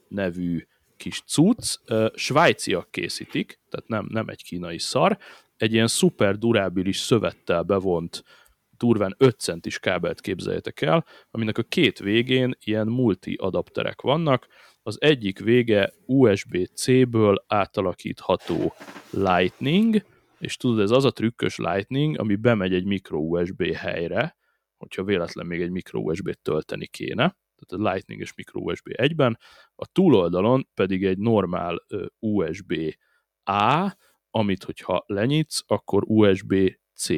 nevű 0.08 0.66
kis 0.96 1.22
cucc, 1.26 1.78
svájciak 2.14 2.90
készítik, 2.90 3.60
tehát 3.70 3.88
nem, 3.88 4.06
nem 4.10 4.28
egy 4.28 4.42
kínai 4.42 4.78
szar, 4.78 5.18
egy 5.58 5.72
ilyen 5.72 5.86
szuper 5.86 6.38
durábilis 6.38 6.98
szövettel 6.98 7.62
bevont 7.62 8.24
durván 8.70 9.14
5 9.18 9.38
centis 9.38 9.78
kábelt 9.78 10.20
képzeljetek 10.20 10.80
el, 10.80 11.04
aminek 11.30 11.58
a 11.58 11.62
két 11.62 11.98
végén 11.98 12.54
ilyen 12.64 12.86
multi 12.86 13.34
adapterek 13.34 14.00
vannak, 14.00 14.46
az 14.82 14.96
egyik 15.00 15.38
vége 15.38 15.92
USB-C-ből 16.06 17.44
átalakítható 17.46 18.74
Lightning, 19.10 20.04
és 20.38 20.56
tudod, 20.56 20.80
ez 20.80 20.90
az 20.90 21.04
a 21.04 21.10
trükkös 21.10 21.56
Lightning, 21.56 22.18
ami 22.18 22.36
bemegy 22.36 22.74
egy 22.74 22.84
micro 22.84 23.18
USB 23.18 23.74
helyre, 23.74 24.36
hogyha 24.76 25.04
véletlen 25.04 25.46
még 25.46 25.60
egy 25.60 25.70
micro 25.70 26.00
USB-t 26.00 26.40
tölteni 26.42 26.86
kéne, 26.86 27.36
tehát 27.56 27.86
a 27.86 27.90
Lightning 27.90 28.20
és 28.20 28.34
micro 28.34 28.60
USB 28.60 28.88
egyben, 28.92 29.38
a 29.74 29.86
túloldalon 29.86 30.68
pedig 30.74 31.04
egy 31.04 31.18
normál 31.18 31.86
USB-A, 32.18 33.96
amit 34.30 34.64
hogyha 34.64 35.04
lenyitsz, 35.06 35.62
akkor 35.66 36.02
USB-C. 36.06 37.08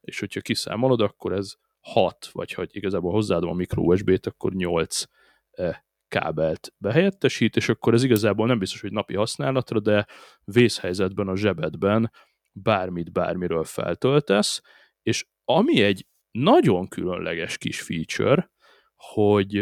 És 0.00 0.20
hogyha 0.20 0.40
kiszámolod, 0.40 1.00
akkor 1.00 1.32
ez 1.32 1.54
6, 1.80 2.28
vagy 2.32 2.52
hogy 2.52 2.68
igazából 2.72 3.12
hozzáadom 3.12 3.50
a 3.50 3.54
micro 3.54 3.82
USB-t, 3.82 4.26
akkor 4.26 4.52
8 4.52 5.02
eh, 5.50 5.76
kábelt 6.08 6.74
behelyettesít, 6.78 7.56
és 7.56 7.68
akkor 7.68 7.94
ez 7.94 8.02
igazából 8.02 8.46
nem 8.46 8.58
biztos, 8.58 8.80
hogy 8.80 8.92
napi 8.92 9.14
használatra, 9.14 9.80
de 9.80 10.06
vészhelyzetben 10.44 11.28
a 11.28 11.36
zsebedben 11.36 12.10
bármit 12.52 13.12
bármiről 13.12 13.64
feltöltesz, 13.64 14.60
és 15.02 15.26
ami 15.44 15.82
egy 15.82 16.06
nagyon 16.30 16.88
különleges 16.88 17.58
kis 17.58 17.80
feature, 17.80 18.50
hogy 18.96 19.56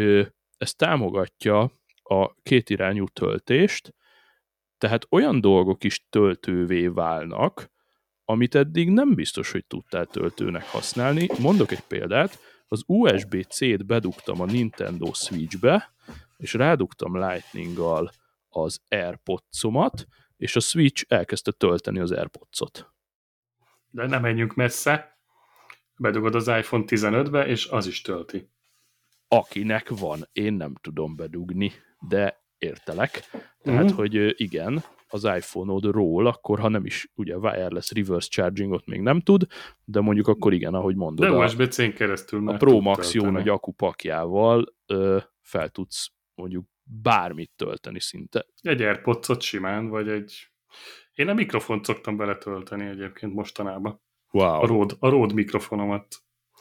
ez 0.57 0.73
támogatja 0.75 1.71
a 2.03 2.33
kétirányú 2.33 3.07
töltést, 3.07 3.93
tehát 4.83 5.07
olyan 5.09 5.41
dolgok 5.41 5.83
is 5.83 6.05
töltővé 6.09 6.87
válnak, 6.87 7.71
amit 8.25 8.55
eddig 8.55 8.89
nem 8.89 9.15
biztos, 9.15 9.51
hogy 9.51 9.65
tudtál 9.65 10.05
töltőnek 10.05 10.63
használni. 10.63 11.27
Mondok 11.39 11.71
egy 11.71 11.79
példát, 11.79 12.39
az 12.67 12.83
USB-C-t 12.85 13.85
bedugtam 13.85 14.41
a 14.41 14.45
Nintendo 14.45 15.13
Switch-be, 15.13 15.93
és 16.37 16.53
rádugtam 16.53 17.17
Lightning-gal 17.17 18.11
az 18.49 18.79
AirPods-omat, 18.89 20.05
és 20.37 20.55
a 20.55 20.59
Switch 20.59 21.05
elkezdte 21.07 21.51
tölteni 21.51 21.99
az 21.99 22.11
AirPods-ot. 22.11 22.93
De 23.89 24.07
nem 24.07 24.21
menjünk 24.21 24.55
messze. 24.55 25.17
Bedugod 25.97 26.35
az 26.35 26.47
iPhone 26.47 26.83
15-be, 26.87 27.47
és 27.47 27.67
az 27.67 27.87
is 27.87 28.01
tölti. 28.01 28.49
Akinek 29.27 29.89
van, 29.89 30.29
én 30.31 30.53
nem 30.53 30.75
tudom 30.81 31.15
bedugni, 31.15 31.71
de 32.07 32.42
értelek. 32.63 33.29
Tehát, 33.61 33.83
uh-huh. 33.83 33.97
hogy 33.97 34.41
igen, 34.41 34.83
az 35.07 35.23
iPhone-odról, 35.23 36.27
akkor 36.27 36.59
ha 36.59 36.67
nem 36.67 36.85
is 36.85 37.11
ugye 37.15 37.37
wireless 37.37 37.91
reverse 37.91 38.29
chargingot 38.29 38.85
még 38.85 39.01
nem 39.01 39.19
tud, 39.19 39.47
de 39.83 39.99
mondjuk 39.99 40.27
akkor 40.27 40.53
igen, 40.53 40.73
ahogy 40.73 40.95
mondod. 40.95 41.29
De 41.29 41.37
USB-C-n 41.37 41.93
keresztül 41.93 42.49
A 42.49 42.57
Pro 42.57 42.79
Max 42.79 43.13
jó 43.13 43.29
nagy 43.29 43.49
akupakjával 43.49 44.75
ö, 44.85 45.17
fel 45.41 45.69
tudsz 45.69 46.11
mondjuk 46.35 46.65
bármit 46.83 47.51
tölteni 47.55 47.99
szinte. 47.99 48.45
Egy 48.61 48.81
airpods 48.81 49.45
simán, 49.45 49.87
vagy 49.89 50.09
egy... 50.09 50.51
Én 51.13 51.29
a 51.29 51.33
mikrofont 51.33 51.85
szoktam 51.85 52.17
beletölteni 52.17 52.85
egyébként 52.85 53.33
mostanában. 53.33 54.01
Wow. 54.31 54.61
A 54.61 54.65
Rode, 54.65 54.95
a 54.99 55.09
Rode 55.09 55.33
mikrofonomat 55.33 56.07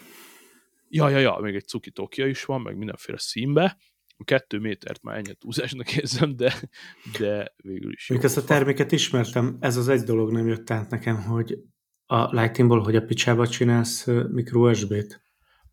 Ja, 0.87 1.09
ja, 1.09 1.17
ja, 1.17 1.37
még 1.41 1.55
egy 1.55 1.67
cuki 1.67 1.91
tokja 1.91 2.27
is 2.27 2.45
van, 2.45 2.61
meg 2.61 2.77
mindenféle 2.77 3.17
színbe. 3.17 3.77
Kettő 4.23 4.59
métert 4.59 5.03
már 5.03 5.17
ennyi 5.17 5.33
túlzásnak 5.33 5.95
érzem, 5.95 6.35
de, 6.35 6.69
de 7.19 7.53
végül 7.63 7.91
is. 7.91 8.07
Még 8.07 8.23
ezt 8.23 8.37
a 8.37 8.43
terméket 8.43 8.91
ismertem, 8.91 9.57
ez 9.59 9.77
az 9.77 9.87
egy 9.87 10.01
dolog 10.01 10.31
nem 10.31 10.47
jött 10.47 10.69
át 10.69 10.89
nekem, 10.89 11.21
hogy 11.21 11.57
a 12.05 12.35
Lightningból, 12.35 12.79
hogy 12.79 12.95
a 12.95 13.05
picsába 13.05 13.47
csinálsz 13.47 14.07
ö, 14.07 14.23
micro 14.23 14.69
USB-t. 14.69 15.21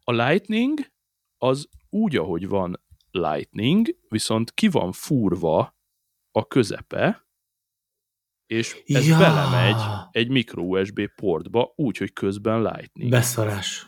A 0.05 0.13
Lightning 0.13 0.79
az 1.39 1.69
úgy, 1.91 2.17
ahogy 2.17 2.49
van 2.49 2.81
Lightning, 3.11 3.97
viszont 4.09 4.53
ki 4.55 4.69
van 4.69 4.93
fúrva 4.93 5.77
a 6.31 6.47
közepe, 6.47 7.27
és 8.47 8.83
ez 8.87 9.09
Ja! 9.09 9.19
belemegy 9.19 9.83
egy 10.11 10.29
micro 10.29 10.63
USB 10.63 11.01
portba, 11.15 11.73
úgy, 11.77 11.97
hogy 11.97 12.13
közben 12.13 12.63
Lightning. 12.63 13.11
Beszarás. 13.11 13.87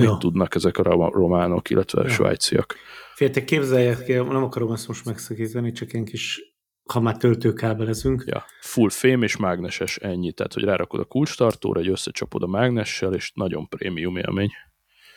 Mit 0.00 0.08
Jó. 0.08 0.16
tudnak 0.18 0.54
ezek 0.54 0.78
a 0.78 0.82
rom- 0.82 1.12
románok, 1.12 1.70
illetve 1.70 2.00
a 2.00 2.04
Ja. 2.04 2.10
svájciak? 2.10 2.74
Féltek, 3.14 3.44
képzeljek, 3.44 4.06
nem 4.08 4.42
akarom 4.42 4.72
ezt 4.72 4.88
most 4.88 5.04
megszakítani, 5.04 5.72
csak 5.72 5.92
ilyen 5.92 6.04
kis, 6.04 6.40
ha 6.84 7.00
már 7.00 7.16
töltőkábelezünk. 7.16 8.24
Ja, 8.26 8.44
full 8.60 8.88
fém 8.90 9.22
és 9.22 9.36
mágneses 9.36 9.96
ennyi, 9.96 10.32
tehát 10.32 10.52
hogy 10.54 10.64
rárakod 10.64 11.00
a 11.00 11.04
kulcstartóra, 11.04 11.80
egy 11.80 11.88
összecsapod 11.88 12.42
a 12.42 12.46
mágnessel, 12.46 13.14
és 13.14 13.32
nagyon 13.34 13.68
prémium 13.68 14.16
élmény. 14.16 14.50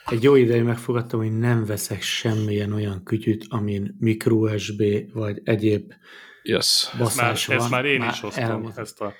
Egy 0.05 0.23
jó 0.23 0.35
ideig 0.35 0.63
megfogadtam, 0.63 1.19
hogy 1.19 1.37
nem 1.37 1.65
veszek 1.65 2.01
semmilyen 2.01 2.71
olyan 2.73 3.03
kütyüt, 3.03 3.45
amin 3.49 3.95
micro 3.99 4.35
USB 4.35 4.83
vagy 5.13 5.41
egyéb 5.43 5.93
Yes. 6.43 6.89
Már, 6.93 7.01
basszás 7.03 7.45
van. 7.45 7.57
ezt 7.57 7.69
már 7.69 7.85
én 7.85 8.01
is 8.01 8.19
hoztam, 8.19 8.43
elmondtam. 8.43 8.83
ezt 8.83 9.01
a... 9.01 9.13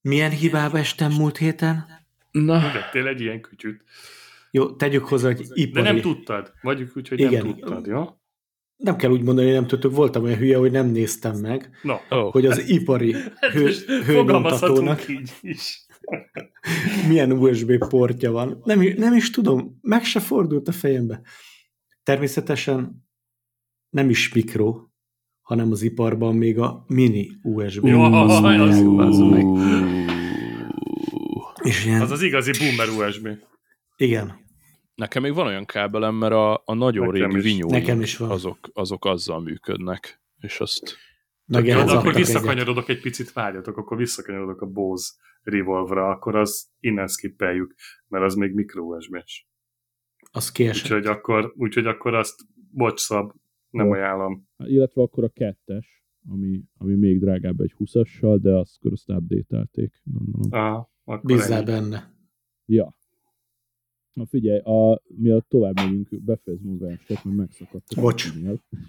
Milyen 0.00 0.30
hibába 0.30 0.78
estem 0.78 1.12
múlt 1.12 1.36
héten? 1.36 1.86
Na, 2.30 2.60
Vettél 2.72 3.06
egy 3.06 3.20
ilyen 3.20 3.40
kütyüt. 3.40 3.82
Jó, 4.56 4.70
tegyük 4.70 5.04
hozzá, 5.04 5.26
hogy 5.26 5.36
De 5.46 5.54
ipari. 5.54 5.82
nem 5.82 6.00
tudtad. 6.00 6.52
Vagyunk 6.62 6.90
úgy, 6.96 7.08
hogy 7.08 7.20
Igen. 7.20 7.46
nem 7.46 7.54
tudtad, 7.54 7.86
jó? 7.86 8.04
nem 8.76 8.96
kell 8.96 9.10
úgy 9.10 9.22
mondani, 9.22 9.46
hogy 9.46 9.56
nem 9.56 9.66
tudtuk, 9.66 9.94
voltam 9.94 10.22
olyan 10.24 10.38
hülye, 10.38 10.56
hogy 10.56 10.70
nem 10.70 10.86
néztem 10.86 11.36
meg, 11.36 11.70
Na, 11.82 12.00
oh, 12.10 12.32
hogy 12.32 12.46
az 12.46 12.68
ipari 12.68 13.12
hő, 13.52 13.62
most 13.62 13.84
hőnyomtatónak 13.86 15.08
így 15.08 15.32
is. 15.40 15.86
milyen 17.08 17.32
USB 17.32 17.88
portja 17.88 18.30
van. 18.32 18.60
Nem, 18.64 18.80
nem 18.96 19.14
is 19.14 19.30
tudom, 19.30 19.78
meg 19.80 20.04
se 20.04 20.20
fordult 20.20 20.68
a 20.68 20.72
fejembe. 20.72 21.20
Természetesen 22.02 23.06
nem 23.88 24.08
is 24.08 24.32
mikro, 24.34 24.76
hanem 25.42 25.70
az 25.70 25.82
iparban 25.82 26.34
még 26.36 26.58
a 26.58 26.84
mini 26.86 27.30
USB. 27.42 27.86
Jó, 27.86 28.00
Az 28.02 28.30
az- 28.32 28.44
az 28.98 29.18
meg. 29.18 29.44
És 31.62 31.84
ilyen, 31.86 32.00
Az 32.00 32.10
az 32.10 32.22
igazi 32.22 32.50
boomer 32.58 32.88
USB. 33.08 33.28
igen, 33.96 34.44
Nekem 34.96 35.22
még 35.22 35.34
van 35.34 35.46
olyan 35.46 35.64
kábelem, 35.64 36.14
mert 36.14 36.32
a, 36.32 36.62
a 36.64 36.74
nagyon 36.74 37.06
Nekem 37.06 37.30
régi 37.30 37.46
is. 37.46 37.52
vinyó 37.52 37.70
Nekem 37.70 38.00
is 38.00 38.16
van. 38.16 38.30
azok, 38.30 38.58
azok 38.72 39.04
azzal 39.04 39.40
működnek, 39.40 40.22
és 40.40 40.60
azt 40.60 40.96
meg 41.46 41.66
Jó, 41.66 41.78
akkor 41.78 42.14
visszakanyarodok 42.14 42.88
egy 42.88 43.00
picit, 43.00 43.32
várjatok, 43.32 43.76
akkor 43.76 43.96
visszakanyarodok 43.96 44.60
a 44.60 44.66
Bose 44.66 45.12
Revolve-ra, 45.42 46.08
akkor 46.08 46.36
az 46.36 46.68
innen 46.80 47.06
skippeljük, 47.08 47.74
mert 48.08 48.24
az 48.24 48.34
még 48.34 48.54
micro 48.54 48.82
USB-s. 48.82 49.46
Az 50.30 50.52
kiesett. 50.52 50.84
Úgyhogy 50.84 51.06
akkor, 51.06 51.52
úgyhogy 51.56 51.86
akkor 51.86 52.14
azt, 52.14 52.40
bocs 52.70 53.00
szab, 53.00 53.32
nem 53.70 53.90
ajánlom. 53.90 54.48
illetve 54.56 55.02
akkor 55.02 55.24
a 55.24 55.28
kettes, 55.28 56.04
ami, 56.28 56.62
ami 56.76 56.94
még 56.94 57.20
drágább 57.20 57.60
egy 57.60 57.74
20-assal, 57.78 58.38
de 58.40 58.54
azt 58.54 58.84
azt 58.84 59.08
update-elték, 59.08 60.00
gondolom. 60.04 60.84
Akkor 61.04 61.20
Bízzál 61.22 61.56
ennyi. 61.56 61.64
benne. 61.64 62.14
Ja. 62.66 62.96
Na 64.16 64.26
figyelj, 64.26 64.58
a, 64.58 65.02
mielőtt 65.16 65.48
tovább 65.48 65.74
megyünk, 65.74 66.08
befejezem 66.24 66.70
a 66.70 66.76
verset, 66.76 67.24
mert 67.24 67.36
megszakadt. 67.36 67.92
a 67.96 68.00
Bocs. 68.00 68.32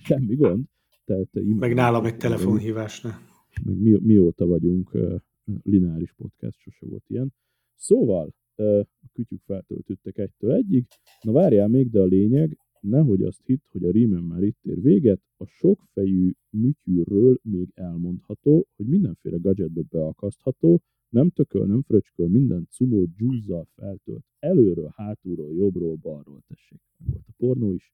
Semmi 0.04 0.36
gond. 0.36 0.66
Te, 1.06 1.24
te 1.32 1.42
Meg 1.44 1.74
nálam 1.74 2.06
egy 2.06 2.18
telefonhívásnál. 2.18 3.20
Meg 3.64 3.78
mi, 3.78 4.00
mióta 4.02 4.46
vagyunk 4.46 4.94
uh, 4.94 5.20
lineáris 5.64 6.14
podcast, 6.14 6.60
sose 6.60 6.86
volt 6.86 7.04
ilyen. 7.08 7.34
Szóval, 7.76 8.34
uh, 8.56 8.80
a 8.80 9.08
kütyük 9.14 9.42
feltöltöttek 9.46 10.18
egytől 10.18 10.54
egyig. 10.54 10.86
Na 11.22 11.32
várjál 11.32 11.68
még, 11.68 11.90
de 11.90 12.00
a 12.00 12.06
lényeg, 12.06 12.58
nehogy 12.80 13.22
azt 13.22 13.42
hitt, 13.46 13.64
hogy 13.72 13.84
a 13.84 13.92
rímen 13.92 14.24
már 14.24 14.44
itt 14.44 14.60
ér 14.62 14.82
véget, 14.82 15.22
a 15.38 15.46
sokfejű 15.46 16.32
műtyűrről 16.50 17.40
még 17.42 17.72
elmondható, 17.74 18.68
hogy 18.76 18.86
mindenféle 18.86 19.38
gadgetbe 19.38 19.82
beakasztható, 19.90 20.82
nem 21.10 21.30
tököl, 21.30 21.66
nem 21.66 21.82
fröcsköl, 21.82 22.28
minden 22.28 22.68
cumó 22.72 23.06
dzsúzzal 23.06 23.68
feltölt. 23.76 24.26
Előről, 24.40 24.94
hátulról, 24.96 25.56
jobbról, 25.56 25.96
balról, 25.96 26.44
tessék, 26.48 26.82
volt 26.98 27.28
a 27.28 27.34
pornó 27.38 27.74
is. 27.74 27.94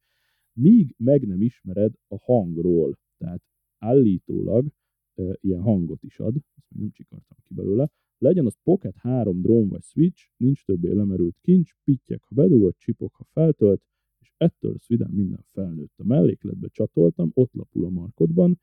Míg 0.54 0.96
meg 0.98 1.28
nem 1.28 1.42
ismered 1.42 1.94
a 2.08 2.18
hangról. 2.20 2.98
Tehát 3.18 3.42
állítólag 3.78 4.68
e, 5.16 5.38
ilyen 5.42 5.62
hangot 5.62 6.04
is 6.04 6.20
ad, 6.20 6.36
ezt 6.36 6.70
még 6.70 6.82
nem 6.82 6.92
csikartam 6.92 7.38
ki 7.44 7.54
belőle, 7.54 7.90
legyen 8.18 8.46
az 8.46 8.56
Pocket 8.64 8.96
3 8.96 9.42
drone 9.42 9.68
vagy 9.70 9.84
switch, 9.84 10.30
nincs 10.38 10.66
többé 10.66 10.92
lemerült 10.92 11.38
kincs, 11.42 11.72
pittyek, 11.84 12.24
ha 12.24 12.36
bedugod, 12.36 12.76
csipok, 12.78 13.16
ha 13.16 13.24
feltölt, 13.24 13.82
és 14.20 14.34
ettől 14.38 14.72
lesz 14.72 14.88
vidám 14.88 15.12
minden 15.12 15.46
felnőtt. 15.52 15.94
A 15.98 16.06
mellékletbe 16.06 16.68
csatoltam, 16.68 17.32
ott 17.34 17.54
lapul 17.54 17.86
a 17.86 17.90
markodban, 17.90 18.60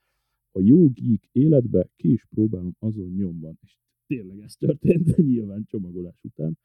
a 0.53 0.61
jó 0.61 0.89
geek 0.89 1.29
életbe 1.33 1.91
ki 1.97 2.13
is 2.13 2.27
próbálom 2.27 2.77
azon 2.79 3.11
nyomban. 3.11 3.59
És 3.63 3.79
tényleg 4.11 4.41
ez 4.41 4.55
történt, 4.57 5.17
nyilván 5.17 5.65
csomagolás 5.65 6.23
után. 6.23 6.59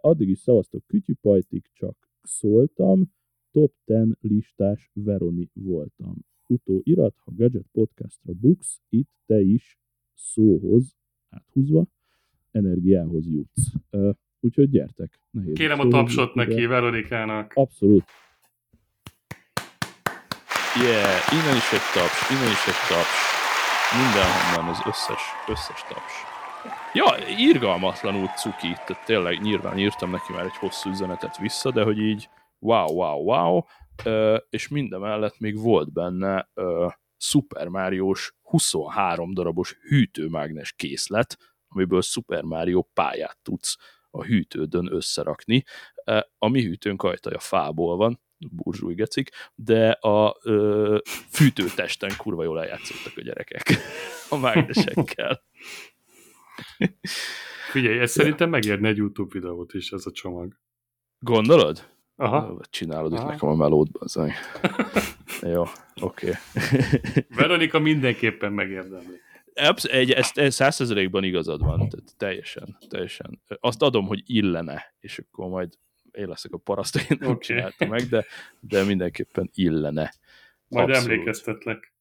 Addig 0.00 0.28
is 0.28 0.38
szavaztok 0.38 0.86
kütyüpajtig, 0.86 1.64
csak 1.72 2.10
szóltam, 2.22 3.12
top 3.50 3.72
10 3.84 3.96
listás 4.20 4.90
Veroni 4.92 5.50
voltam. 5.52 6.16
Utóirat, 6.46 7.14
ha 7.24 7.32
Gadget 7.34 7.66
Podcastra 7.72 8.32
buksz, 8.32 8.80
itt 8.88 9.10
te 9.26 9.40
is 9.40 9.78
szóhoz 10.14 10.96
áthúzva, 11.28 11.86
energiához 12.50 13.26
jutsz. 13.26 13.72
Úgyhogy 14.40 14.70
gyertek. 14.70 15.20
Nehéz 15.30 15.56
Kérem 15.56 15.78
a 15.78 15.82
szóhoz 15.82 15.94
tapsot 15.94 16.34
neki, 16.34 16.66
Veronikának. 16.66 17.52
Abszolút. 17.54 18.04
Yeah, 20.82 21.32
innen 21.32 21.56
is 21.56 21.72
egy 21.72 21.88
taps, 21.94 22.30
innen 22.30 22.50
is 22.56 22.66
egy 22.72 22.82
taps. 22.90 23.14
Mindenhonnan 24.00 24.74
az 24.74 24.80
összes, 24.86 25.22
összes 25.48 25.82
taps. 25.88 26.31
Ja, 26.92 27.16
irgalmatlanul 27.38 28.26
cuki, 28.26 28.72
tehát 28.86 29.04
tényleg 29.04 29.40
nyilván 29.40 29.78
írtam 29.78 30.10
neki 30.10 30.32
már 30.32 30.44
egy 30.44 30.56
hosszú 30.56 30.90
üzenetet 30.90 31.38
vissza, 31.38 31.70
de 31.70 31.82
hogy 31.82 31.98
így 31.98 32.28
wow, 32.58 32.92
wow, 32.92 33.22
wow, 33.22 33.60
és 34.50 34.68
minden 34.68 35.00
mellett 35.00 35.38
még 35.38 35.58
volt 35.58 35.92
benne 35.92 36.48
Super 37.16 37.68
Mario-s 37.68 38.32
23 38.42 39.34
darabos 39.34 39.76
hűtőmágnes 39.80 40.72
készlet, 40.72 41.36
amiből 41.68 42.02
Super 42.02 42.42
Mario 42.42 42.82
pályát 42.82 43.38
tudsz 43.42 43.76
a 44.10 44.24
hűtődön 44.24 44.92
összerakni. 44.92 45.64
A 46.38 46.48
mi 46.48 46.62
hűtőnk 46.62 47.02
ajtaja 47.02 47.38
fából 47.38 47.96
van, 47.96 48.20
burzsúj 48.50 48.94
gecik, 48.94 49.30
de 49.54 49.90
a 49.90 50.36
ö, 50.42 50.98
fűtőtesten 51.30 52.10
kurva 52.16 52.42
jól 52.42 52.60
eljátszottak 52.60 53.12
a 53.16 53.20
gyerekek 53.20 53.62
a 54.30 54.36
mágnesekkel. 54.36 55.42
Figyelj, 57.70 57.98
ez 57.98 58.10
szerintem 58.10 58.50
megérne 58.50 58.88
egy 58.88 58.96
YouTube 58.96 59.30
videót 59.32 59.74
is, 59.74 59.90
ez 59.90 60.06
a 60.06 60.10
csomag. 60.10 60.56
Gondolod? 61.18 61.90
Aha. 62.16 62.60
Csinálod 62.70 63.12
itt 63.12 63.18
Aha. 63.18 63.30
nekem 63.30 63.48
a 63.48 63.54
melót, 63.54 63.90
bazzaj. 63.90 64.32
Jó, 65.42 65.64
oké. 66.00 66.30
Veronika 67.28 67.78
mindenképpen 67.78 68.52
megérdemli. 68.52 69.20
Absz- 69.54 69.84
egy, 69.90 70.10
ezt, 70.10 70.38
ez 70.38 70.54
százszerzelékben 70.54 71.24
igazad 71.24 71.60
van, 71.60 71.88
tehát 71.88 72.16
teljesen, 72.16 72.78
teljesen. 72.88 73.42
Azt 73.60 73.82
adom, 73.82 74.06
hogy 74.06 74.22
illene, 74.26 74.94
és 75.00 75.18
akkor 75.18 75.48
majd 75.48 75.78
én 76.10 76.28
leszek 76.28 76.52
a 76.52 76.58
paraszt, 76.58 76.96
én 77.10 77.16
nem 77.20 77.30
Oké. 77.30 77.54
csináltam 77.54 77.88
meg, 77.88 78.02
de, 78.02 78.24
de 78.60 78.82
mindenképpen 78.84 79.50
illene. 79.54 80.12
Majd 80.68 80.88
Abszolút. 80.88 81.10
emlékeztetlek. 81.10 81.91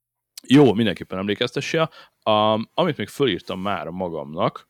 Jó, 0.47 0.73
mindenképpen 0.73 1.17
emlékeztessél. 1.17 1.89
Um, 2.25 2.69
amit 2.73 2.97
még 2.97 3.07
fölírtam 3.07 3.59
már 3.59 3.87
magamnak, 3.87 4.69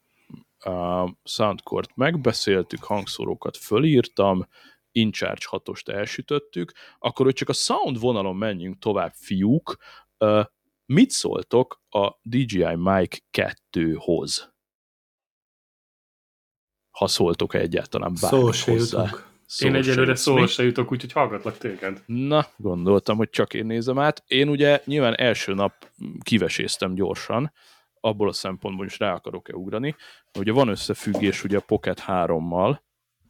um, 0.66 1.20
Soundcore-t 1.24 1.96
megbeszéltük, 1.96 2.84
hangszórókat 2.84 3.58
fölírtam, 3.58 4.48
InCharge 4.92 5.46
6-ost 5.50 5.90
elsütöttük, 5.90 6.72
akkor 7.00 7.26
hogy 7.26 7.36
csak 7.36 7.50
a 7.50 7.54
sound 7.54 8.00
vonalon 8.00 8.36
menjünk 8.36 8.80
tovább, 8.80 9.14
fiúk, 9.16 9.78
uh, 10.18 10.46
mit 10.86 11.10
szóltok 11.10 11.82
a 11.90 12.10
DJI 12.22 12.76
Mic 12.76 13.18
2-hoz? 13.32 14.54
Ha 16.92 17.08
szóltok 17.08 17.54
egyáltalán 17.54 18.14
bármit 18.22 18.54
Szó 18.54 18.72
hozzá. 18.74 19.04
jutunk. 19.04 19.31
Szó 19.52 19.68
Én 19.68 19.76
egyelőre 19.76 20.16
szóval 20.16 20.48
se 20.48 20.64
jutok, 20.64 20.92
úgyhogy 20.92 21.12
hallgatlak 21.12 21.58
téged. 21.58 22.04
Na, 22.06 22.46
gondoltam, 22.58 23.18
hogy 23.18 23.30
csak 23.30 23.54
én 23.54 23.66
nézem 23.66 24.00
át. 24.00 24.24
Én 24.28 24.50
ugye 24.50 24.82
nyilván 24.86 25.16
első 25.16 25.54
nap 25.54 25.74
kiveséztem 26.24 26.94
gyorsan, 26.94 27.52
abból 28.00 28.28
a 28.28 28.34
szempontból 28.34 28.86
is 28.86 29.00
rá 29.00 29.14
akarok-e 29.14 29.56
ugrani. 29.56 29.96
Ugye 30.40 30.52
van 30.52 30.68
összefüggés 30.68 31.44
ugye 31.44 31.58
a 31.58 31.62
Pocket 31.62 32.04
3-mal. 32.08 32.80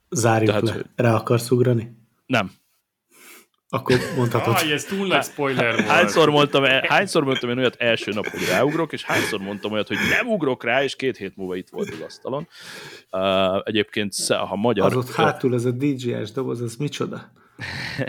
Zárjuk 0.09 0.49
Tehát, 0.49 0.76
le. 0.76 0.82
Rá 0.95 1.15
akarsz 1.15 1.51
ugrani? 1.51 1.95
Nem. 2.26 2.51
Akkor 3.74 3.97
mondhatod. 4.15 4.55
Aj, 4.55 4.72
ez 4.72 4.84
túl 4.84 5.07
nagy 5.07 5.24
spoiler 5.24 5.76
volt. 5.76 5.88
Hányszor 5.88 6.30
mondtam, 6.30 6.63
el, 6.63 6.86
hányszor 6.88 7.24
mondtam 7.24 7.49
én 7.49 7.57
olyat 7.57 7.76
első 7.76 8.11
nap, 8.11 8.28
hogy 8.28 8.45
ráugrok, 8.49 8.93
és 8.93 9.03
hányszor 9.03 9.39
mondtam 9.39 9.72
olyat, 9.72 9.88
hogy 9.88 9.97
nem 10.09 10.28
ugrok 10.28 10.63
rá, 10.63 10.84
és 10.84 10.95
két 10.95 11.17
hét 11.17 11.36
múlva 11.36 11.55
itt 11.55 11.69
volt 11.69 11.89
az 11.89 11.99
asztalon. 11.99 12.47
Uh, 13.11 13.61
egyébként, 13.63 14.13
ha 14.28 14.55
magyar... 14.55 14.86
Az 14.86 14.95
ott 14.95 15.11
hátul, 15.11 15.53
ez 15.53 15.65
a 15.65 15.72
DJ-s 15.72 16.32
doboz, 16.32 16.61
ez 16.61 16.76
micsoda? 16.76 17.32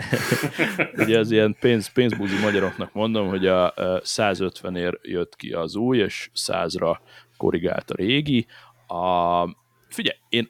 ugye 1.03 1.19
az 1.19 1.31
ilyen 1.31 1.55
pénz, 1.59 1.87
pénzbúzi 1.87 2.39
magyaroknak 2.41 2.93
mondom, 2.93 3.27
hogy 3.27 3.47
a 3.47 3.73
ö, 3.75 3.97
150 4.03 4.75
ér 4.75 4.99
jött 5.01 5.35
ki 5.35 5.51
az 5.51 5.75
új, 5.75 5.97
és 5.97 6.29
100-ra 6.35 6.97
korrigált 7.37 7.91
a 7.91 7.95
régi. 7.95 8.45
A, 8.87 9.43
figyelj, 9.87 10.17
én 10.29 10.49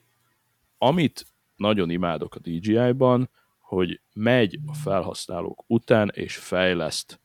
amit 0.78 1.26
nagyon 1.56 1.90
imádok 1.90 2.36
a 2.36 2.40
DJI-ban, 2.40 3.30
hogy 3.74 4.00
megy 4.14 4.60
a 4.68 4.74
felhasználók 4.74 5.64
után 5.68 6.12
és 6.14 6.36
fejleszt. 6.36 7.20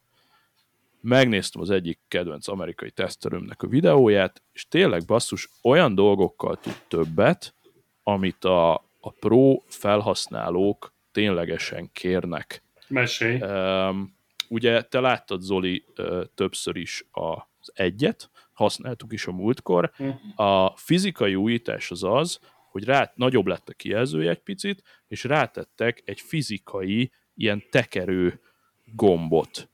Megnéztem 1.00 1.60
az 1.60 1.70
egyik 1.70 1.98
kedvenc 2.08 2.48
amerikai 2.48 2.90
tesztelőmnek 2.90 3.62
a 3.62 3.66
videóját, 3.66 4.42
és 4.52 4.68
tényleg 4.68 5.04
basszus 5.06 5.48
olyan 5.62 5.94
dolgokkal 5.94 6.56
tud 6.56 6.82
többet, 6.88 7.54
amit 8.02 8.44
a, 8.44 8.74
a 9.00 9.10
pro 9.20 9.56
felhasználók 9.66 10.92
ténylegesen 11.12 11.90
kérnek. 11.92 12.62
Mesélj. 12.88 13.40
Um, 13.40 14.14
ugye 14.48 14.82
te 14.82 15.00
láttad, 15.00 15.40
Zoli, 15.40 15.84
uh, 15.96 16.24
többször 16.34 16.76
is 16.76 17.04
az 17.10 17.72
egyet, 17.74 18.30
használtuk 18.52 19.12
is 19.12 19.26
a 19.26 19.32
múltkor. 19.32 19.90
Mhm. 19.96 20.42
A 20.42 20.76
fizikai 20.76 21.34
újítás 21.34 21.90
az 21.90 22.04
az, 22.04 22.40
hogy 22.78 22.86
rá, 22.86 23.12
nagyobb 23.14 23.46
lett 23.46 23.68
a 23.68 23.72
kijelzője 23.72 24.30
egy 24.30 24.38
picit, 24.42 24.82
és 25.08 25.24
rátettek 25.24 26.02
egy 26.04 26.20
fizikai, 26.20 27.12
ilyen 27.34 27.64
tekerő 27.70 28.40
gombot. 28.84 29.68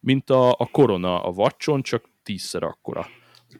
Mint 0.00 0.30
a, 0.30 0.50
a 0.50 0.68
korona 0.70 1.22
a 1.22 1.30
vacson, 1.32 1.82
csak 1.82 2.04
tízszer 2.22 2.62
akkora. 2.62 3.08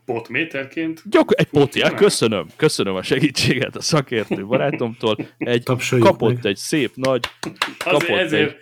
Potméterként. 0.05 1.03
Gyakor- 1.11 1.39
egy 1.39 1.49
Tényleg? 1.69 1.95
köszönöm, 1.95 2.47
köszönöm 2.57 2.95
a 2.95 3.03
segítséget 3.03 3.77
a 3.77 3.81
szakértő 3.81 4.47
barátomtól. 4.47 5.17
Egy, 5.39 5.63
Tapsoljuk 5.63 6.07
kapott 6.09 6.35
meg. 6.35 6.47
egy 6.47 6.57
szép 6.57 6.95
nagy 6.95 7.25
Azért, 7.41 7.79
Kapott 7.79 8.09
ezért, 8.09 8.57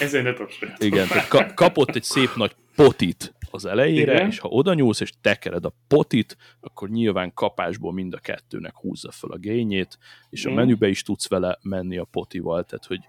ezért 0.00 0.24
ne. 0.60 0.86
Igen, 0.86 1.08
ka- 1.28 1.54
kapott 1.54 1.94
egy 1.96 2.02
szép 2.02 2.34
nagy 2.34 2.54
potit 2.74 3.34
az 3.54 3.64
elejére, 3.64 4.12
Igen. 4.12 4.26
és 4.26 4.38
ha 4.38 4.48
oda 4.48 4.74
nyúlsz 4.74 5.00
és 5.00 5.12
tekered 5.20 5.64
a 5.64 5.74
potit, 5.88 6.36
akkor 6.60 6.88
nyilván 6.88 7.34
kapásból 7.34 7.92
mind 7.92 8.14
a 8.14 8.18
kettőnek 8.18 8.76
húzza 8.76 9.10
fel 9.10 9.30
a 9.30 9.36
gényét, 9.36 9.98
és 10.30 10.44
a 10.44 10.48
Mhm. 10.48 10.58
menübe 10.58 10.88
is 10.88 11.02
tudsz 11.02 11.28
vele 11.28 11.58
menni 11.62 11.96
a 11.98 12.04
potival, 12.04 12.64
tehát 12.64 12.84
hogy 12.86 13.00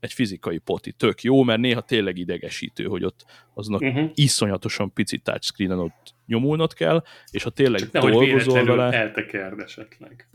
egy 0.00 0.12
fizikai 0.12 0.58
poti 0.58 0.92
tök 0.92 1.22
jó, 1.22 1.42
mert 1.42 1.60
néha 1.60 1.80
tényleg 1.80 2.18
idegesítő, 2.18 2.84
hogy 2.84 3.04
ott 3.04 3.24
aznak 3.54 3.80
Uh-huh. 3.80 4.10
iszonyatosan 4.14 4.92
pici 4.92 5.18
touchscreenen 5.18 5.78
ott 5.78 6.14
nyomulnod 6.26 6.72
kell, 6.74 7.02
és 7.30 7.42
ha 7.42 7.50
tényleg 7.50 7.80
Csak 7.90 8.10
dolgozol 8.10 8.64
vele, 8.64 8.92
eltekerd 8.92 9.60
esetleg. 9.60 10.28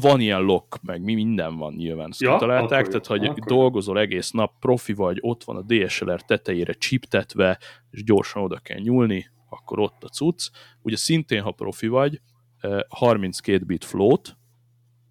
Van 0.00 0.20
ilyen 0.20 0.40
lock, 0.40 0.82
meg 0.82 1.02
mi 1.02 1.14
minden 1.14 1.56
van 1.56 1.74
nyilván, 1.74 2.08
ezt 2.10 2.20
Ja, 2.20 2.30
ja, 2.30 2.36
találták, 2.36 2.80
akkor 2.80 2.84
jó, 2.94 3.00
tehát 3.00 3.06
hogy 3.06 3.26
akkor 3.26 3.56
dolgozol 3.56 3.98
egész 3.98 4.30
nap, 4.30 4.58
profi 4.58 4.92
vagy, 4.92 5.18
ott 5.20 5.44
van 5.44 5.56
a 5.56 5.62
DSLR 5.62 6.22
tetejére 6.22 6.72
csiptetve, 6.72 7.58
és 7.90 8.04
gyorsan 8.04 8.42
oda 8.42 8.58
kell 8.58 8.78
nyúlni, 8.78 9.30
akkor 9.48 9.78
ott 9.78 10.04
a 10.04 10.08
cucc. 10.08 10.50
Ugye 10.82 10.96
szintén, 10.96 11.42
ha 11.42 11.50
profi 11.50 11.86
vagy, 11.86 12.20
eh, 12.58 12.80
32 12.88 13.64
bit 13.64 13.84
float, 13.84 14.36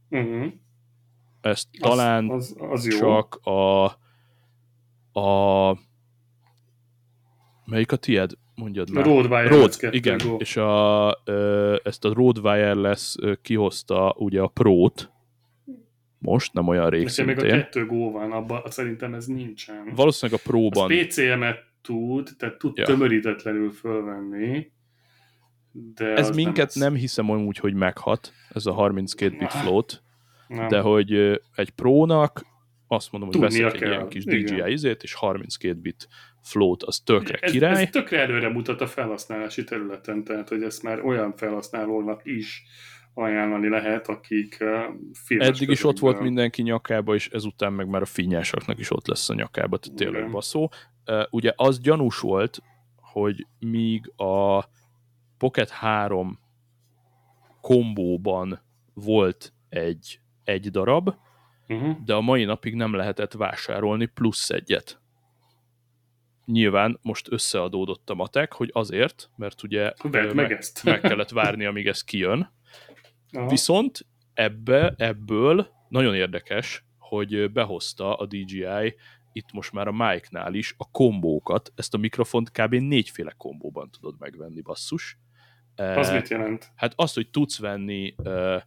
Uh-huh. 0.09 0.51
ezt 1.41 1.67
talán 1.79 2.29
az, 2.29 2.55
az, 2.59 2.69
az 2.71 2.87
jó. 2.87 2.97
csak 2.97 3.35
a, 3.35 3.83
a 5.19 5.77
melyik 7.65 7.91
a 7.91 7.95
tied? 7.95 8.31
Mondjad 8.55 8.89
A 8.89 8.93
már. 8.93 9.07
Wireless 9.07 9.49
Rode, 9.49 9.75
2 9.79 9.97
igen, 9.97 10.17
Go. 10.23 10.35
és 10.35 10.57
a, 10.57 11.21
ö, 11.25 11.75
ezt 11.83 12.05
a 12.05 12.09
Wireless 12.15 13.15
ö, 13.21 13.33
kihozta 13.41 14.15
ugye 14.17 14.41
a 14.41 14.47
Pro-t, 14.47 15.11
most, 16.17 16.53
nem 16.53 16.67
olyan 16.67 16.89
rég 16.89 17.05
Nekem 17.05 17.25
még 17.25 17.37
a. 17.37 17.41
2 17.41 17.85
Go 17.85 18.11
van, 18.11 18.31
abban 18.31 18.61
szerintem 18.65 19.13
ez 19.13 19.25
nincsen. 19.25 19.91
Valószínűleg 19.95 20.41
a 20.45 20.49
Pro-ban, 20.49 20.87
PCM-et 20.87 21.63
tud, 21.81 22.29
tehát 22.37 22.57
tud 22.57 22.77
Ja. 22.77 22.85
tömörítetlenül 22.85 23.71
fölvenni, 23.71 24.71
de 25.95 26.15
ez 26.15 26.35
minket 26.35 26.73
nem, 26.75 26.91
nem 26.91 27.01
hiszem 27.01 27.29
úgy, 27.29 27.57
hogy 27.57 27.73
meghat, 27.73 28.33
ez 28.49 28.65
a 28.65 28.73
32 28.73 29.37
bit 29.37 29.51
float, 29.51 30.03
nem. 30.47 30.67
de 30.67 30.79
hogy 30.79 31.13
egy 31.55 31.69
Pro-nak 31.69 32.45
azt 32.87 33.11
mondom, 33.11 33.29
hogy 33.29 33.39
Tudnia 33.39 33.63
veszek 33.63 33.81
egy 33.81 33.87
kell, 33.87 33.97
ilyen 33.97 34.09
kis 34.09 34.25
igen. 34.25 34.57
DJI 34.59 34.71
izét, 34.71 35.03
és 35.03 35.13
32 35.13 35.79
bit 35.79 36.07
float, 36.43 36.83
az 36.83 36.99
tökre 36.99 37.37
ez, 37.41 37.51
király. 37.51 37.81
ez 37.81 37.89
tökre 37.89 38.19
előre 38.19 38.49
mutat 38.49 38.81
a 38.81 38.87
felhasználási 38.87 39.63
területen, 39.63 40.23
tehát 40.23 40.49
hogy 40.49 40.63
ezt 40.63 40.83
már 40.83 41.05
olyan 41.05 41.35
felhasználónak 41.35 42.21
is 42.23 42.63
ajánlani 43.13 43.69
lehet, 43.69 44.07
akik 44.07 44.63
filmes 45.13 45.47
Eddig 45.47 45.69
is 45.69 45.83
ott 45.83 45.99
volt 45.99 46.19
mindenki 46.19 46.61
nyakába, 46.61 47.15
és 47.15 47.29
ezután 47.29 47.73
meg 47.73 47.87
már 47.87 48.01
a 48.01 48.05
finnyásoknak 48.05 48.79
is 48.79 48.91
ott 48.91 49.07
lesz 49.07 49.29
a 49.29 49.33
nyakába, 49.33 49.77
tehát 49.77 49.97
tényleg 49.97 50.31
baszó. 50.31 50.69
Ugye 51.29 51.53
az 51.55 51.79
gyanús 51.79 52.19
volt, 52.19 52.61
hogy 52.95 53.47
míg 53.59 54.11
a 54.15 54.65
Pocket 55.37 55.69
3 55.69 56.39
kombóban 57.61 58.61
volt 58.93 59.53
egy, 59.69 60.19
egy 60.43 60.71
darab, 60.71 61.13
Uh-huh. 61.67 61.97
de 62.05 62.13
a 62.13 62.21
mai 62.21 62.43
napig 62.43 62.75
nem 62.75 62.93
lehetett 62.93 63.33
vásárolni 63.33 64.05
plusz 64.05 64.49
egyet. 64.49 65.01
Nyilván 66.45 66.99
most 67.01 67.31
összeadódott 67.31 68.09
a 68.09 68.13
matek, 68.13 68.53
hogy 68.53 68.69
azért, 68.73 69.29
mert 69.35 69.63
ugye 69.63 69.93
ö, 70.11 70.33
meg 70.33 70.51
ezt. 70.51 70.83
meg 70.83 71.01
kellett 71.01 71.29
várni, 71.29 71.65
amíg 71.65 71.87
ez 71.87 72.03
kijön, 72.03 72.51
Aha. 73.33 73.47
Viszont 73.47 74.05
ebbe, 74.33 74.93
ebből 74.97 75.67
nagyon 75.87 76.15
érdekes, 76.15 76.85
hogy 76.97 77.51
behozta 77.51 78.15
a 78.15 78.25
DJI 78.25 78.95
itt 79.31 79.51
most 79.51 79.71
már 79.71 79.87
a 79.87 79.91
Mike-nál 79.91 80.53
is 80.53 80.75
a 80.77 80.91
kombókat. 80.91 81.71
Ezt 81.75 81.93
a 81.93 81.97
mikrofont 81.97 82.51
kb. 82.51 82.73
négyféle 82.73 83.33
kombóban 83.37 83.89
tudod 83.89 84.15
megvenni, 84.19 84.61
basszus. 84.61 85.17
Az 85.75 86.07
Eh, 86.07 86.15
mit 86.15 86.27
jelent? 86.27 86.71
Hát 86.75 86.93
azt, 86.95 87.15
hogy 87.15 87.29
tudsz 87.29 87.59
venni 87.59 88.15
uh, 88.17 88.61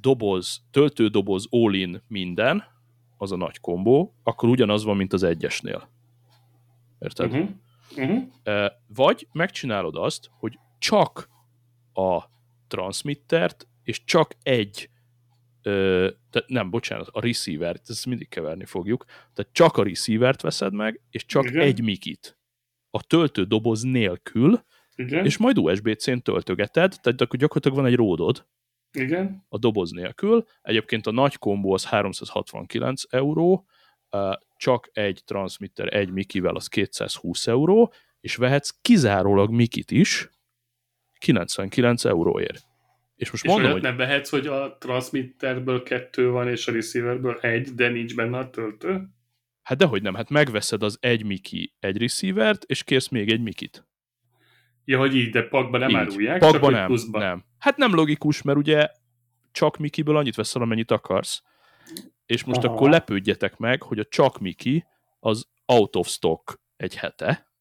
doboz, 0.00 0.64
töltődoboz 0.70 1.46
all-in 1.50 2.02
minden, 2.08 2.64
az 3.16 3.32
a 3.32 3.36
nagy 3.36 3.60
kombó, 3.60 4.14
akkor 4.22 4.48
ugyanaz 4.48 4.84
van, 4.84 4.96
mint 4.96 5.12
az 5.12 5.22
egyesnél. 5.22 5.88
Érted? 7.02 7.32
Uh-huh. 7.32 7.48
Uh-huh. 7.96 8.66
Vagy 8.86 9.28
megcsinálod 9.32 9.96
azt, 9.96 10.30
hogy 10.30 10.58
csak 10.78 11.28
a 11.92 12.22
transmittert, 12.68 13.68
és 13.82 14.04
csak 14.04 14.34
egy 14.42 14.90
ö, 15.62 16.08
tehát 16.30 16.48
nem, 16.48 16.70
bocsánat, 16.70 17.08
a 17.10 17.20
receivert, 17.20 17.90
ezt 17.90 18.06
mindig 18.06 18.28
keverni 18.28 18.64
fogjuk, 18.64 19.04
tehát 19.04 19.52
csak 19.52 19.76
a 19.76 19.82
receivert 19.82 20.40
veszed 20.40 20.72
meg, 20.72 21.00
és 21.10 21.26
csak 21.26 21.44
Igen. 21.44 21.60
Egy 21.60 21.82
mikit. 21.82 22.38
A 22.90 23.02
töltődoboz 23.02 23.82
nélkül, 23.82 24.64
Igen. 24.94 25.24
és 25.24 25.36
majd 25.36 25.58
USB-C-n 25.58 26.18
töltögeted, 26.18 26.96
tehát 27.00 27.20
akkor 27.20 27.38
gyakorlatilag 27.38 27.76
van 27.76 27.86
egy 27.86 27.94
ródod 27.94 28.46
Igen. 28.92 29.44
a 29.48 29.58
doboz 29.58 29.90
nélkül. 29.90 30.44
Egyébként 30.62 31.06
a 31.06 31.12
nagy 31.12 31.36
kombó 31.36 31.72
az 31.72 31.84
369 31.84 33.02
euró, 33.08 33.66
csak 34.56 34.90
egy 34.92 35.22
transmitter, 35.24 35.94
egy 35.94 36.10
mikivel 36.10 36.54
az 36.54 36.68
220 36.68 37.46
euró, 37.46 37.92
és 38.20 38.36
vehetsz 38.36 38.78
kizárólag 38.82 39.50
mikit 39.50 39.90
is 39.90 40.28
99 41.18 42.04
euróért. 42.04 42.62
És 43.16 43.30
most 43.30 43.44
És 43.44 43.50
mondom, 43.50 43.72
hogy 43.72 43.82
nem 43.82 43.96
vehetsz, 43.96 44.30
hogy 44.30 44.46
a 44.46 44.76
transmitterből 44.80 45.82
kettő 45.82 46.30
van, 46.30 46.48
és 46.48 46.68
a 46.68 46.72
receiverből 46.72 47.38
egy, 47.40 47.68
de 47.74 47.88
nincs 47.88 48.14
benne 48.14 48.38
a 48.38 48.50
töltő? 48.50 49.08
hát 49.62 49.78
dehogy 49.78 50.02
nem, 50.02 50.14
hát 50.14 50.30
megveszed 50.30 50.82
az 50.82 50.98
egy 51.00 51.24
miki, 51.24 51.74
egy 51.80 51.96
receivert, 51.96 52.64
és 52.64 52.84
kérsz 52.84 53.08
még 53.08 53.30
egy 53.30 53.40
mikit. 53.40 53.86
Ja, 54.84 54.98
hogy 54.98 55.16
így, 55.16 55.30
de 55.30 55.42
pakba 55.42 55.78
nem 55.78 55.88
Így. 55.88 55.96
árulják, 55.96 56.38
Pakba 56.38 56.58
csak 56.58 56.70
nem, 56.70 56.86
pluszba. 56.86 57.18
nem. 57.18 57.44
Hát 57.58 57.76
nem 57.76 57.94
logikus, 57.94 58.42
mert 58.42 58.58
ugye 58.58 58.88
csak 59.52 59.76
mikiből 59.76 60.16
annyit 60.16 60.34
veszel, 60.34 60.62
amennyit 60.62 60.90
akarsz. 60.90 61.42
És 62.32 62.44
most 62.44 62.64
Aha. 62.64 62.74
akkor 62.74 62.90
lepődjetek 62.90 63.56
meg, 63.56 63.82
hogy 63.82 63.98
a 63.98 64.04
csak 64.04 64.38
miki 64.38 64.86
az 65.20 65.48
out 65.66 65.96
of 65.96 66.08
stock 66.08 66.60
egy 66.76 66.96
hete, 66.96 67.52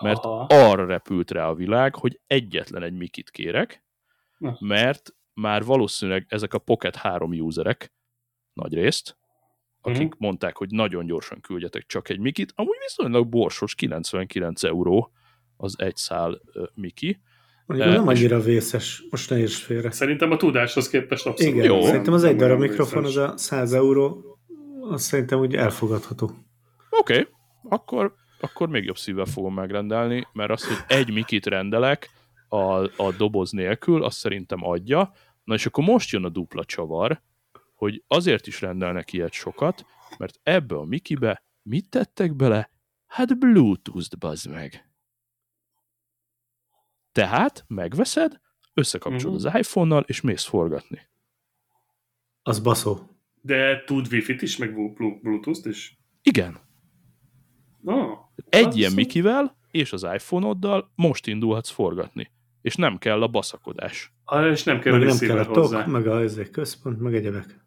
mert 0.00 0.24
Aha. 0.24 0.46
arra 0.48 0.86
repült 0.86 1.30
rá 1.30 1.48
a 1.48 1.54
világ, 1.54 1.94
hogy 1.94 2.20
egyetlen 2.26 2.82
egy 2.82 2.92
mikit 2.92 3.30
kérek, 3.30 3.84
Na. 4.38 4.56
mert 4.60 5.14
már 5.32 5.64
valószínűleg 5.64 6.26
ezek 6.28 6.54
a 6.54 6.58
Pocket 6.58 6.96
3 6.96 7.30
userek 7.30 7.92
nagy 8.52 8.74
részt, 8.74 9.16
akik 9.80 9.96
Mhm. 9.96 10.04
uh-huh. 10.06 10.20
mondták, 10.20 10.56
hogy 10.56 10.70
nagyon 10.70 11.06
gyorsan 11.06 11.40
küldjetek 11.40 11.86
csak 11.86 12.08
egy 12.08 12.18
mikit, 12.18 12.52
amúgy 12.54 12.78
viszonylag 12.80 13.28
borsos, 13.28 13.74
99 13.74 14.64
euró 14.64 15.12
az 15.56 15.78
egy 15.78 15.96
szál 15.96 16.40
uh, 16.54 16.66
miki. 16.74 17.20
Mondjuk 17.66 17.88
Eh, 17.88 17.94
nem 17.94 18.08
annyira 18.08 18.40
vészes, 18.40 19.04
most 19.10 19.30
ne 19.30 19.38
érts 19.38 19.56
félre. 19.56 19.90
Szerintem 19.90 20.30
a 20.30 20.36
tudáshoz 20.36 20.88
képest 20.88 21.26
abszolút. 21.26 21.54
Igen, 21.54 21.66
Jó. 21.66 21.82
Szerintem 21.82 22.12
az 22.12 22.24
egy 22.24 22.36
darab 22.36 22.60
mikrofon, 22.60 23.04
az 23.04 23.16
a 23.16 23.32
100 23.36 23.72
euró, 23.72 24.38
az 24.90 25.02
szerintem 25.02 25.38
úgy 25.38 25.54
elfogadható. 25.54 26.24
Oké, 26.90 27.12
okay, 27.18 27.26
akkor, 27.68 28.14
akkor 28.40 28.68
még 28.68 28.84
jobb 28.84 28.98
szívvel 28.98 29.24
fogom 29.24 29.54
megrendelni, 29.54 30.26
mert 30.32 30.50
az, 30.50 30.66
hogy 30.66 30.76
egy 30.98 31.12
mikit 31.12 31.46
rendelek 31.46 32.10
a, 32.48 32.82
a 32.82 33.12
doboz 33.16 33.50
nélkül, 33.50 34.04
azt 34.04 34.18
szerintem 34.18 34.64
adja. 34.64 35.12
Na 35.44 35.54
és 35.54 35.66
akkor 35.66 35.84
most 35.84 36.10
jön 36.10 36.24
a 36.24 36.28
dupla 36.28 36.64
csavar, 36.64 37.22
hogy 37.74 38.02
azért 38.06 38.46
is 38.46 38.60
rendelnek 38.60 39.12
ilyet 39.12 39.32
sokat, 39.32 39.84
mert 40.18 40.40
ebbe 40.42 40.76
a 40.76 40.84
mikibe 40.84 41.44
mit 41.62 41.90
tettek 41.90 42.34
bele? 42.36 42.70
Hát 43.06 43.38
Bluetooth-t 43.38 44.18
bazd 44.18 44.50
meg. 44.50 44.88
Tehát 47.14 47.64
megveszed, 47.68 48.40
összekapcsolod 48.74 49.36
Mhm. 49.40 49.46
az 49.46 49.58
iPhone-nal, 49.58 50.04
és 50.06 50.20
mész 50.20 50.44
forgatni. 50.44 51.00
Az 52.42 52.60
baszó. 52.60 52.98
De 53.40 53.82
tud 53.84 54.06
Wi-Fi-t 54.12 54.42
is, 54.42 54.56
meg 54.56 54.74
Blu- 54.74 55.20
Bluetooth-t 55.22 55.66
is? 55.66 55.98
Igen. 56.22 56.58
Oh, 57.84 58.18
Egy 58.48 58.66
Az 58.66 58.76
ilyen 58.76 58.90
szó- 58.90 58.96
Mikivel 58.96 59.56
és 59.70 59.92
az 59.92 60.02
iPhone-oddal 60.02 60.92
most 60.94 61.26
indulhatsz 61.26 61.70
forgatni. 61.70 62.30
És 62.62 62.74
nem 62.74 62.98
kell 62.98 63.22
a 63.22 63.28
baszakodás. 63.28 64.12
ah, 64.24 64.50
és 64.50 64.62
nem 64.62 64.80
kell 64.80 64.98
Meg 64.98 65.06
nem 65.08 65.18
kell 65.18 65.38
a 65.38 65.44
hozzá. 65.44 65.82
tok, 65.84 65.92
meg 65.92 66.06
a 66.06 66.20
ezek 66.22 66.50
központ, 66.50 67.00
meg 67.00 67.14
egyebek. 67.14 67.64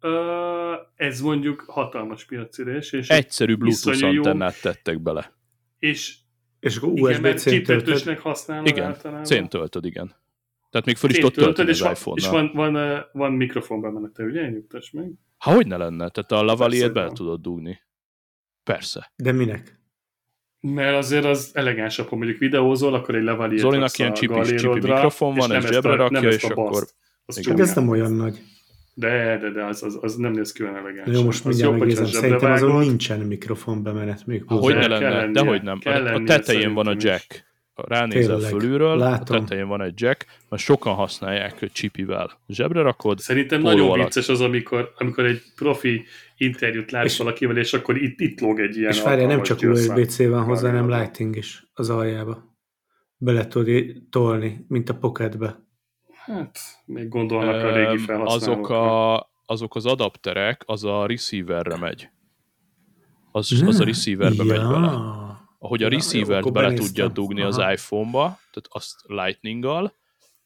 Ö, 0.00 0.74
ez 0.94 1.20
mondjuk 1.20 1.60
hatalmas 1.60 2.24
piacirés, 2.24 2.92
és, 2.92 3.08
Egyszerű 3.08 3.56
Bluetooth 3.56 3.96
Iszonyú 3.96 4.12
jó. 4.12 4.22
antennát 4.22 4.60
tettek 4.60 5.00
bele. 5.02 5.32
és 5.78 6.16
És 6.60 6.76
akkor 6.76 6.92
igen, 6.92 7.24
USB-C-n 7.24 7.62
töltöd. 7.62 8.18
használod 8.18 8.66
Igen, 8.66 8.84
általában. 8.84 9.48
Töltöd, 9.48 9.84
igen. 9.84 10.14
Tehát 10.70 10.86
még 10.86 10.96
föl 10.96 11.10
is 11.10 11.16
tudod 11.16 11.32
töltöd, 11.32 11.54
tölteni 11.54 11.76
és, 11.76 11.80
az 11.80 11.84
van, 12.04 12.16
iPhone-nal. 12.16 12.44
és 12.44 12.52
van, 12.54 12.72
van, 12.72 12.74
ö, 12.74 12.98
van 13.12 13.32
mikrofon 13.32 13.80
bemenete, 13.80 14.22
ugye? 14.24 14.48
Nyugtass 14.48 14.90
meg. 14.90 15.10
Ha 15.38 15.52
hogy 15.54 15.66
ne 15.66 15.76
lenne? 15.76 16.08
Tehát 16.08 16.32
a 16.32 16.42
lavalier 16.42 16.92
bele 16.92 17.06
van. 17.06 17.14
tudod 17.14 17.40
dugni. 17.40 17.80
Persze. 18.64 19.12
De 19.16 19.32
minek? 19.32 19.80
Mert 20.60 20.96
azért 20.96 21.24
az 21.24 21.50
elegánsabb, 21.54 22.08
ha 22.08 22.16
mondjuk 22.16 22.38
videózol, 22.38 22.94
akkor 22.94 23.14
egy 23.14 23.22
levaliért 23.22 23.62
Zolinak 23.62 23.98
ilyen 23.98 24.14
csipis- 24.14 24.54
csipi 24.54 24.68
mikrofon 24.80 25.32
és 25.36 25.38
van, 25.46 25.52
ezt 25.56 25.72
zsebre 25.72 25.94
rakja, 25.94 26.28
és 26.30 26.44
a 26.44 26.54
baszt. 26.54 26.58
akkor- 26.68 26.88
Az 27.24 27.38
Igen. 27.38 27.60
Ez 27.60 27.74
nem 27.74 27.88
olyan 27.88 28.12
nagy. 28.12 28.42
De, 28.98 29.38
de, 29.40 29.50
de 29.50 29.64
az, 29.64 29.82
az, 29.82 29.98
az 30.00 30.14
nem 30.16 30.32
néz 30.32 30.52
ki 30.52 30.62
olyan 30.62 30.76
elegáns. 30.76 31.16
Jó, 31.16 31.24
most 31.24 31.38
az 31.38 31.44
mindjárt 31.44 31.70
jobb, 31.72 31.80
hogyha 31.80 32.00
megnézem. 32.00 32.20
Szerintem 32.22 32.52
azon 32.52 32.78
nincsen 32.78 33.20
mikrofon 33.20 33.82
bemenet 33.82 34.26
még 34.26 34.42
Hogy 34.46 34.74
ne 34.74 34.86
lenne? 34.86 35.08
lennie, 35.08 35.32
Dehogy 35.42 35.62
nem. 35.62 35.78
kell 35.78 36.06
A, 36.06 36.14
a 36.14 36.22
tetején 36.24 36.74
van 36.74 36.86
a 36.86 36.94
jack. 36.98 37.46
Ha 37.74 37.84
Ránézel 37.88 38.34
Tényleg. 38.34 38.50
fölülről, 38.50 38.96
Látom. 38.96 39.36
a 39.36 39.40
tetején 39.40 39.66
van 39.68 39.82
egy 39.82 40.00
jack, 40.00 40.26
mert 40.48 40.62
sokan 40.62 40.94
használják 40.94 41.58
hogy 41.58 41.72
csipivel. 41.72 42.30
Zsebre 42.48 42.80
rakod, 42.82 43.18
Szerintem 43.18 43.60
nagyon 43.60 43.90
alatt. 43.90 44.04
vicces 44.04 44.28
az, 44.28 44.40
amikor, 44.40 44.92
amikor 44.96 45.24
egy 45.24 45.42
profi 45.56 46.04
interjút 46.36 46.90
látsz 46.90 47.04
És- 47.04 47.18
valakivel, 47.18 47.56
és 47.56 47.72
akkor 47.72 47.96
itt, 48.02 48.20
itt 48.20 48.40
lóg 48.40 48.60
egy 48.60 48.76
ilyen 48.76 48.90
És 48.90 49.02
várjál, 49.02 49.26
nem 49.26 49.42
csak. 49.42 49.58
USB-C 49.62 50.26
van 50.28 50.42
hozzá, 50.44 50.68
hanem. 50.70 50.90
Lighting 50.90 51.36
is 51.36 51.66
az 51.72 51.90
aljába. 51.90 52.56
Bele 53.16 53.46
tudod 53.46 53.74
tolni, 54.10 54.64
mint 54.68 54.88
a 54.88 54.94
pocketbe. 54.94 55.66
Hát, 56.28 56.58
még 56.84 57.08
gondolnak 57.08 57.62
a 57.64 57.72
régi 57.72 57.90
Öm, 57.90 57.98
felhasználók. 57.98 58.66
azok, 58.68 58.68
a, 58.68 59.30
azok 59.46 59.74
az 59.74 59.86
adapterek, 59.86 60.62
az 60.66 60.84
a 60.84 61.06
receiverre 61.06 61.76
megy. 61.76 62.08
Az, 63.32 63.62
az 63.66 63.80
a 63.80 63.84
receiverbe 63.84 64.44
megy 64.44 64.58
bele. 64.58 64.90
Ahogy 65.58 65.82
a 65.82 65.84
Ja, 65.86 65.90
jó, 65.92 65.98
receivert 65.98 66.40
akkor 66.40 66.52
bele 66.52 66.74
tudja 66.74 67.08
dugni 67.08 67.42
az 67.42 67.58
Aha. 67.58 67.72
iPhone-ba, 67.72 68.20
tehát 68.26 68.68
azt 68.68 68.94
lightning-gal, 69.06 69.92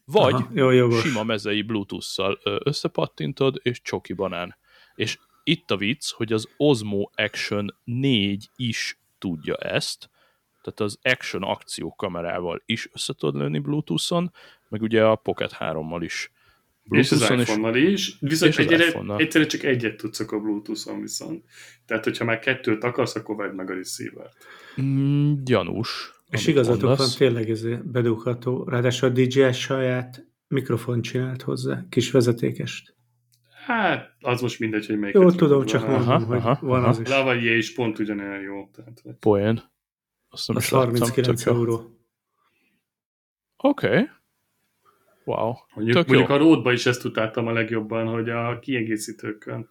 vagy 0.05 0.33
Aha, 0.35 0.49
jó, 0.53 0.71
jogos. 0.71 1.01
sima 1.01 1.23
mezei 1.23 1.63
Bluetooth-szal 1.63 2.39
összepattintod, 2.43 3.61
és 3.63 3.83
csoki 3.83 4.13
banán. 4.13 4.57
És 4.95 5.19
itt 5.45 5.71
a 5.71 5.77
vicc, 5.77 6.11
hogy 6.13 6.33
az 6.33 6.49
Osmo 6.57 7.11
Action 7.15 7.75
4 7.85 8.51
is 8.57 9.01
tudja 9.19 9.55
ezt, 9.57 10.11
tehát 10.63 10.81
az 10.81 10.99
Action 11.03 11.43
akció 11.43 11.95
kamerával 11.95 12.63
is 12.67 12.89
össze 12.93 13.13
tudod 13.15 13.41
lőni 13.41 13.59
Bluetooth-on, 13.59 14.33
meg 14.73 14.83
ugye 14.83 15.05
a 15.05 15.17
Pocket 15.17 15.57
3-mal 15.59 16.01
is. 16.01 16.33
és 16.91 17.13
az 17.13 17.19
Bluetooth-on 17.19 17.41
iPhone-nal 17.41 17.77
is. 17.77 18.17
Viszont 18.21 18.53
és 18.53 18.59
egyre, 18.59 18.85
egyszerűen 19.17 19.49
csak 19.49 19.63
egyet 19.63 19.97
tudsz 19.97 20.21
akkor 20.21 20.43
Bluetooth-on 20.43 21.01
viszont. 21.01 21.45
Tehát, 21.87 22.05
hogyha 22.05 22.25
már 22.25 22.39
kettőt 22.39 22.85
akarsz, 22.85 23.15
akkor 23.15 23.37
vedd 23.37 23.55
meg 23.55 23.71
a 23.71 23.75
receiver-t. 23.75 24.37
Mm, 24.83 25.33
gyanús. 25.43 26.13
És 26.31 26.47
igazatok 26.47 26.81
van, 26.81 26.89
mondasz. 26.89 27.17
tényleg 27.17 27.51
ez 27.51 27.65
bedugható. 27.85 28.65
Ráadásul 28.69 29.09
a 29.09 29.13
DJI 29.13 29.53
saját 29.53 30.27
mikrofon 30.49 31.03
csinált 31.03 31.43
hozzá, 31.43 31.85
kis 31.89 32.11
vezetékest. 32.11 32.95
Hát, 33.67 34.17
az 34.21 34.41
most 34.41 34.59
mindegy, 34.59 34.87
hogy 34.87 34.99
melyik. 34.99 35.15
Jó, 35.15 35.31
tudom, 35.31 35.65
csak 35.65 35.83
Aha, 35.83 35.93
mondom, 35.99 36.29
hogy 36.29 36.37
aha, 36.37 36.59
van 36.61 36.79
aha. 36.79 36.89
az 36.89 37.01
is. 37.01 37.09
Lavalier 37.09 37.57
is 37.57 37.75
pont 37.75 37.99
ugyanolyan 37.99 38.41
jó. 38.41 38.71
Tehát, 38.75 39.03
Poén. 39.21 39.63
Azt 40.29 40.49
nem 40.49 40.57
Az 40.57 40.63
is 40.63 40.71
láttam, 40.71 40.91
39 40.91 41.43
tök 41.43 41.53
jó. 41.55 41.61
euró. 41.61 41.99
Oké. 43.57 43.87
Okay. 43.87 44.09
Wow. 45.25 45.53
Mondjuk, 45.75 45.97
Tök 45.97 46.07
mondjuk 46.07 46.29
jó. 46.29 46.35
a 46.35 46.39
ródba 46.39 46.73
is 46.73 46.87
ezt 46.87 47.01
tudáltam 47.01 47.47
a 47.47 47.53
legjobban, 47.53 48.07
hogy 48.07 48.31
a 48.31 48.59
kiegészítőkön 48.59 49.69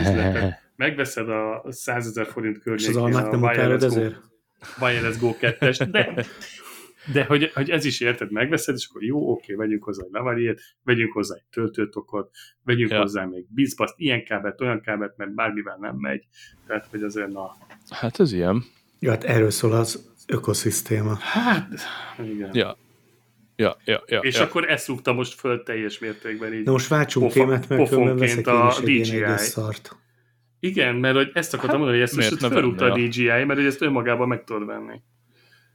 üzletek. 0.00 0.60
megveszed 0.76 1.28
a 1.28 1.64
100 1.68 2.06
ezer 2.06 2.26
forint 2.26 2.56
És 2.56 2.62
környékén 2.62 2.90
az 2.90 2.96
almát 2.96 3.26
a 3.26 3.30
nem 3.30 3.42
utálod 3.42 3.58
Wireless 3.58 3.80
Go, 3.80 3.86
ezért? 3.86 4.16
Wireless 4.80 5.18
Go 5.18 5.36
2 5.36 5.70
de, 5.90 6.24
de 7.12 7.24
hogy, 7.24 7.50
hogy, 7.54 7.70
ez 7.70 7.84
is 7.84 8.00
érted, 8.00 8.32
megveszed, 8.32 8.74
és 8.74 8.86
akkor 8.90 9.02
jó, 9.02 9.30
oké, 9.30 9.54
vegyünk 9.54 9.84
hozzá 9.84 10.04
egy 10.04 10.12
lavaliét, 10.12 10.60
vegyünk 10.84 11.12
hozzá 11.12 11.34
egy 11.34 11.44
töltőtokot, 11.50 12.30
vegyünk 12.64 12.90
Ja. 12.90 13.00
hozzá 13.00 13.24
még 13.24 13.46
bizpaszt, 13.48 13.94
ilyen 13.96 14.24
kábelt, 14.24 14.60
olyan 14.60 14.80
kábelt, 14.80 15.16
mert 15.16 15.34
bármivel 15.34 15.76
nem 15.80 15.96
megy. 15.96 16.26
Tehát, 16.66 16.86
hogy 16.90 17.02
azért 17.02 17.28
na, 17.32 17.56
Hát 17.90 18.20
ez 18.20 18.32
ilyen. 18.32 18.64
Ja, 18.98 19.10
hát 19.10 19.24
erről 19.24 19.50
szól 19.50 19.72
az 19.72 20.10
ökoszisztéma. 20.26 21.14
hát, 21.20 21.68
igen. 22.24 22.50
Ja. 22.52 22.76
Ja, 23.56 23.76
ja, 23.84 24.02
ja. 24.06 24.18
És 24.20 24.36
ja. 24.36 24.42
akkor 24.42 24.70
ezt 24.70 24.88
rúgtam 24.88 25.14
most 25.14 25.34
föl 25.34 25.62
teljes 25.62 25.98
mértékben 25.98 26.54
így. 26.54 26.62
De 26.62 26.70
most 26.70 26.88
váltsunk 26.88 27.26
Pofa- 27.26 27.42
témát, 27.44 27.68
mert 27.68 27.88
különben 27.88 28.16
pofonként 28.16 28.18
veszek 28.18 29.16
én 29.16 29.22
a 29.24 29.32
DJI. 29.34 29.36
szart. 29.44 29.96
Igen, 30.60 30.94
mert 30.94 31.16
hogy 31.16 31.30
ezt 31.34 31.54
akartam 31.54 31.76
mondani, 31.78 31.98
hogy 31.98 32.08
ezt 32.08 32.16
miért 32.16 32.40
most 32.40 32.52
felrúgta 32.52 32.84
a? 32.92 32.98
DJI, 32.98 33.24
mert 33.24 33.54
hogy 33.54 33.64
ezt 33.64 33.82
önmagában 33.82 34.28
meg 34.28 34.44
tudod 34.44 34.66
venni. 34.66 35.00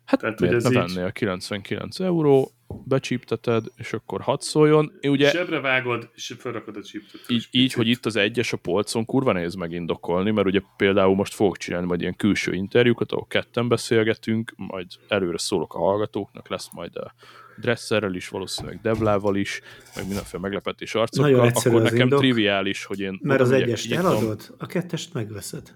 Hát 0.05 0.19
Tehát, 0.19 0.39
miért 0.39 0.63
hogy 0.63 0.73
ne 0.73 0.81
így- 0.81 0.93
vennél 0.93 1.11
99 1.11 1.99
euró, 1.99 2.51
becsípteted, 2.85 3.65
és 3.75 3.93
akkor 3.93 4.21
hadd 4.21 4.39
szóljon. 4.39 4.91
Én 4.99 5.11
Ugye, 5.11 5.29
Zsebre 5.29 5.59
vágod, 5.59 6.09
és 6.13 6.35
felrakod 6.37 6.77
a 6.77 6.81
chiptet. 6.83 7.21
így, 7.27 7.47
így, 7.51 7.73
hogy 7.73 7.87
itt 7.87 8.05
az 8.05 8.15
egyes 8.15 8.53
a 8.53 8.57
polcon 8.57 9.05
kurva 9.05 9.31
nehéz 9.31 9.53
megindokolni, 9.53 10.31
mert 10.31 10.47
ugye 10.47 10.61
például 10.77 11.15
most 11.15 11.33
fogok 11.33 11.57
csinálni 11.57 11.87
majd 11.87 12.01
ilyen 12.01 12.15
külső 12.15 12.53
interjúkat, 12.53 13.11
ahol 13.11 13.25
ketten 13.27 13.67
beszélgetünk, 13.67 14.53
majd 14.55 14.87
előre 15.07 15.37
szólok 15.37 15.73
a 15.73 15.79
hallgatóknak, 15.79 16.49
lesz 16.49 16.69
majd 16.73 16.95
a 16.95 17.13
dresszerrel 17.59 18.13
is, 18.13 18.29
valószínűleg 18.29 18.79
Devlával 18.81 19.35
is, 19.35 19.61
meg 19.95 20.07
mindenféle 20.07 20.41
meglepetés 20.41 20.95
arcokkal, 20.95 21.31
Nagyon 21.31 21.47
akkor 21.47 21.75
az 21.75 21.83
nekem 21.83 21.99
indok, 21.99 22.19
triviális, 22.19 22.85
hogy 22.85 22.99
én 22.99 23.19
Mert 23.21 23.41
az 23.41 23.51
egyest 23.51 23.91
eladod, 23.91 24.53
a 24.57 24.65
kettest 24.65 25.13
megveszed. 25.13 25.75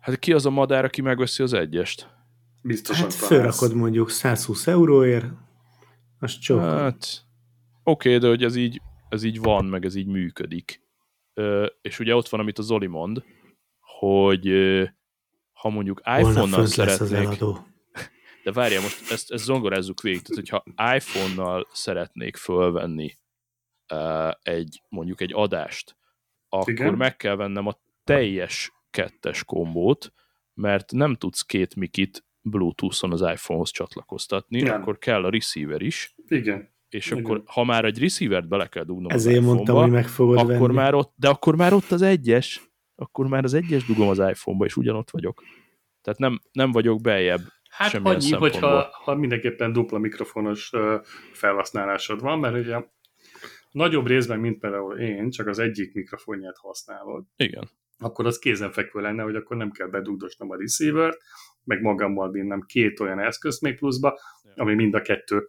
Hát 0.00 0.18
ki 0.18 0.32
az 0.32 0.46
a 0.46 0.50
madár, 0.50 0.84
aki 0.84 1.00
megveszi 1.00 1.42
az 1.42 1.52
egyest? 1.52 2.08
Biztosan 2.62 3.02
Hát 3.02 3.12
találsz. 3.20 3.28
fölrakod 3.58 3.74
mondjuk 3.74 4.10
120 4.10 4.66
euróért, 4.66 5.26
azt 6.20 6.40
csak. 6.40 6.60
Hát, 6.60 7.24
oké, 7.82 8.18
de 8.18 8.28
hogy 8.28 8.44
ez 8.44 8.56
így, 8.56 8.80
ez 9.08 9.22
így 9.22 9.40
van, 9.40 9.64
meg 9.64 9.84
ez 9.84 9.94
így 9.94 10.06
működik. 10.06 10.82
Ö, 11.34 11.66
és 11.82 11.98
ugye 11.98 12.14
ott 12.14 12.28
van, 12.28 12.40
amit 12.40 12.58
a 12.58 12.62
Zoli 12.62 12.86
mond, 12.86 13.24
hogy 13.80 14.48
ö, 14.48 14.84
ha 15.52 15.68
mondjuk 15.68 16.00
iPhone-nal 16.18 16.60
lesz 16.60 16.78
az 16.78 16.96
szeretnék, 16.96 17.26
eladó. 17.26 17.66
De 18.44 18.52
várjál, 18.52 18.82
most 18.82 19.10
ezt, 19.10 19.32
ezt 19.32 19.44
zongorázzuk 19.44 20.00
végig, 20.00 20.22
tehát 20.22 20.48
hogyha 20.48 20.94
iPhone-nal 20.96 21.68
szeretnék 21.72 22.36
fölvenni 22.36 23.14
uh, 23.92 24.30
egy, 24.42 24.82
mondjuk 24.88 25.20
egy 25.20 25.32
adást, 25.34 25.96
akkor 26.48 26.72
Igen. 26.72 26.94
meg 26.94 27.16
kell 27.16 27.36
vennem 27.36 27.66
a 27.66 27.78
teljes 28.04 28.72
kettes 28.90 29.44
kombót, 29.44 30.12
mert 30.54 30.92
nem 30.92 31.14
tudsz 31.14 31.42
két 31.42 31.76
mikit 31.76 32.24
Bluetooth-on 32.40 33.12
az 33.12 33.20
iPhone-hoz 33.20 33.70
csatlakoztatni, 33.70 34.60
Nem. 34.60 34.80
akkor 34.80 34.98
kell 34.98 35.24
a 35.24 35.30
receiver 35.30 35.82
is, 35.82 36.14
Igen. 36.28 36.68
és 36.88 37.06
Igen. 37.06 37.18
akkor, 37.24 37.42
ha 37.46 37.64
már 37.64 37.84
egy 37.84 37.98
receivert 37.98 38.48
bele 38.48 38.66
kell 38.66 38.84
dugnom 38.84 39.10
Ezért 39.10 39.38
az 39.38 39.44
mondtam, 39.44 39.64
iPhone-ba, 39.64 39.82
hogy 39.82 40.02
meg 40.02 40.08
fogod 40.08 40.38
akkor 40.38 40.58
venni. 40.58 40.74
már 40.74 40.94
ott, 40.94 41.12
de 41.16 41.28
akkor 41.28 41.56
már 41.56 41.72
ott 41.72 41.90
az 41.90 42.02
egyes, 42.02 42.62
akkor 42.94 43.26
már 43.26 43.44
az 43.44 43.54
egyes 43.54 43.84
dugom 43.84 44.08
az 44.08 44.18
iPhone-ba, 44.18 44.64
és 44.64 44.76
ugyanott 44.76 45.10
vagyok. 45.10 45.42
Tehát 46.02 46.18
nem, 46.18 46.40
nem 46.52 46.72
vagyok 46.72 47.00
beljebb. 47.00 47.40
Hát 47.76 47.90
Semmilyen 47.90 48.16
annyi, 48.16 48.32
hogyha 48.32 48.88
ha 49.04 49.14
mindenképpen 49.14 49.72
dupla 49.72 49.98
mikrofonos 49.98 50.70
felhasználásod 51.32 52.20
van, 52.20 52.38
mert 52.38 52.54
ugye 52.54 52.82
nagyobb 53.70 54.06
részben, 54.06 54.38
mint 54.38 54.58
például 54.58 54.98
én, 54.98 55.30
csak 55.30 55.46
az 55.46 55.58
egyik 55.58 55.94
mikrofonját 55.94 56.56
használod, 56.58 57.24
Igen. 57.36 57.70
akkor 57.98 58.26
az 58.26 58.38
kézenfekvő 58.38 59.00
lenne, 59.00 59.22
hogy 59.22 59.36
akkor 59.36 59.56
nem 59.56 59.70
kell 59.70 59.88
bedugdosnom 59.88 60.50
a 60.50 60.56
receiver 60.56 61.16
meg 61.64 61.80
magammal 61.80 62.30
vinnem 62.30 62.60
két 62.60 63.00
olyan 63.00 63.18
eszközt 63.18 63.60
még 63.60 63.76
pluszba, 63.76 64.18
ami 64.54 64.74
mind 64.74 64.94
a 64.94 65.00
kettő 65.00 65.48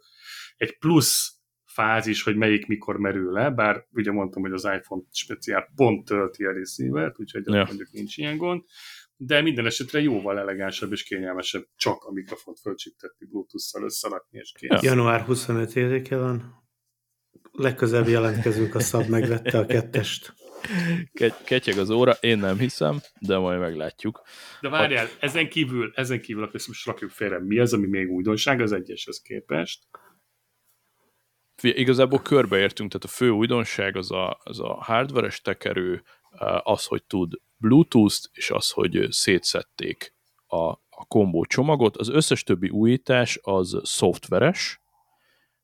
egy 0.56 0.78
plusz 0.78 1.40
fázis, 1.64 2.22
hogy 2.22 2.36
melyik 2.36 2.66
mikor 2.66 2.96
merül 2.96 3.32
le, 3.32 3.50
bár 3.50 3.86
ugye 3.92 4.12
mondtam, 4.12 4.42
hogy 4.42 4.52
az 4.52 4.64
iPhone 4.64 5.02
speciál 5.10 5.72
pont 5.74 6.04
tölti 6.04 6.44
a 6.44 6.52
receiver 6.52 7.14
úgyhogy 7.16 7.42
ja. 7.46 7.64
mondjuk 7.64 7.90
nincs 7.92 8.16
ilyen 8.16 8.36
gond, 8.36 8.62
de 9.16 9.40
minden 9.40 9.66
esetre 9.66 10.00
jóval 10.00 10.38
elegánsabb 10.38 10.92
és 10.92 11.02
kényelmesebb 11.02 11.66
csak 11.76 12.04
a 12.04 12.12
mikrofont 12.12 12.60
fölcsiptetni, 12.60 13.26
Bluetooth-szal 13.26 13.82
összerakni, 13.82 14.38
és 14.38 14.52
kész. 14.58 14.70
Ja. 14.70 14.78
Január 14.82 15.20
25 15.20 15.76
éréke 15.76 16.16
van. 16.16 16.64
Legközelebb 17.52 18.08
jelentkezünk, 18.08 18.74
a 18.74 18.80
szab 18.80 19.08
megvette 19.08 19.58
a 19.58 19.66
kettest. 19.66 20.34
Ke- 21.12 21.44
ketyeg 21.44 21.78
az 21.78 21.90
óra, 21.90 22.12
én 22.12 22.38
nem 22.38 22.58
hiszem, 22.58 23.00
de 23.20 23.38
majd 23.38 23.60
meglátjuk. 23.60 24.22
De 24.60 24.68
várjál, 24.68 25.08
ezen 25.20 25.48
kívül, 25.48 25.92
ezen 25.94 26.20
kívül, 26.20 26.42
akkor 26.42 26.54
ezt 26.54 26.66
most 26.66 26.86
rakjuk 26.86 27.10
félre, 27.10 27.40
mi 27.40 27.58
az, 27.58 27.72
ami 27.72 27.86
még 27.86 28.10
újdonság 28.10 28.60
az 28.60 28.72
egyeshez 28.72 29.20
képest? 29.20 29.86
Figyelj, 31.54 31.80
igazából 31.80 32.22
körbeértünk, 32.22 32.90
tehát 32.90 33.06
a 33.06 33.16
fő 33.16 33.28
újdonság 33.28 33.96
az 33.96 34.10
a, 34.10 34.40
az 34.44 34.60
a 34.60 34.74
hardveres 34.74 35.40
tekerő, 35.40 36.02
eh, 36.30 36.66
az, 36.66 36.84
hogy 36.84 37.04
tud 37.04 37.32
Bluetooth-t, 37.56 38.30
és 38.32 38.50
az, 38.50 38.70
hogy 38.70 39.06
szétszették 39.10 40.14
a, 40.46 40.56
a 40.90 41.04
kombó 41.08 41.44
csomagot. 41.44 41.96
Az 41.96 42.08
összes 42.08 42.42
többi 42.42 42.68
újítás 42.68 43.38
az 43.42 43.80
szoftveres, 43.82 44.80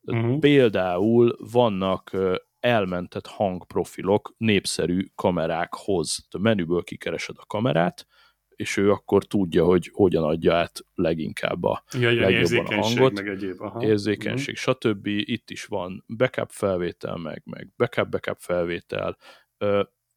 Mhm. 0.03 0.39
Például 0.39 1.37
vannak 1.51 2.17
elmentett 2.59 3.27
hangprofilok 3.27 4.33
népszerű 4.37 5.05
kamerákhoz. 5.15 6.27
A 6.29 6.37
menüből 6.39 6.83
kikeresed 6.83 7.35
a 7.39 7.45
kamerát, 7.45 8.07
és 8.55 8.77
ő 8.77 8.91
akkor 8.91 9.25
tudja, 9.25 9.65
hogy 9.65 9.89
hogyan 9.93 10.23
adja 10.23 10.55
át 10.55 10.79
leginkább 10.93 11.63
a 11.63 11.83
Ja, 11.99 12.09
ja, 12.09 12.21
legjobban 12.21 12.65
a 12.79 12.81
hangot, 12.81 13.13
meg 13.13 13.27
egyéb. 13.27 13.61
Aha. 13.61 13.83
érzékenység, 13.83 14.55
stb. 14.55 15.07
Itt 15.07 15.49
is 15.49 15.65
van 15.65 16.03
backup 16.17 16.49
felvétel, 16.49 17.17
meg, 17.17 17.41
meg 17.45 17.67
backup-backup 17.77 18.37
felvétel. 18.39 19.17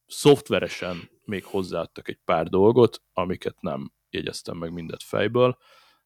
Szoftveresen 0.06 1.10
még 1.24 1.44
hozzáadtak 1.44 2.08
egy 2.08 2.18
pár 2.24 2.48
dolgot, 2.48 3.02
amiket 3.12 3.60
nem 3.60 3.92
jegyeztem 4.10 4.56
meg 4.56 4.72
mindet 4.72 5.02
fejből. 5.02 5.58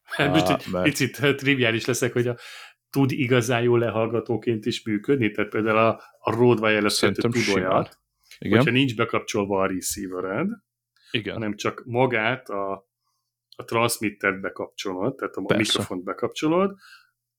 Hát 0.03 0.29
most 0.29 0.49
egy 0.49 0.71
mert- 0.71 0.85
picit 0.85 1.17
hát, 1.17 1.35
triviális 1.35 1.85
leszek, 1.85 2.13
hogy 2.13 2.27
a, 2.27 2.37
tud 2.89 3.11
igazán 3.11 3.61
jó 3.61 3.75
lehallgatóként 3.75 4.65
is 4.65 4.83
működni, 4.83 5.31
tehát 5.31 5.51
például 5.51 5.77
a, 5.77 6.01
a 6.19 6.31
Rode 6.35 6.61
Wireless 6.61 6.99
2 6.99 7.13
Szerintem 7.13 7.31
tud 7.31 7.55
olyat, 7.55 7.99
Igen, 8.39 8.57
hogyha 8.57 8.73
nincs 8.73 8.95
bekapcsolva 8.95 9.61
a 9.61 9.65
receivered, 9.67 10.47
igen. 11.11 11.33
hanem 11.33 11.55
csak 11.55 11.83
magát 11.85 12.49
a, 12.49 12.71
a 13.55 13.63
transmittert 13.63 14.41
bekapcsolod, 14.41 15.15
tehát 15.15 15.35
a 15.35 15.41
Persze. 15.41 15.61
mikrofont 15.63 16.03
bekapcsolod, 16.03 16.75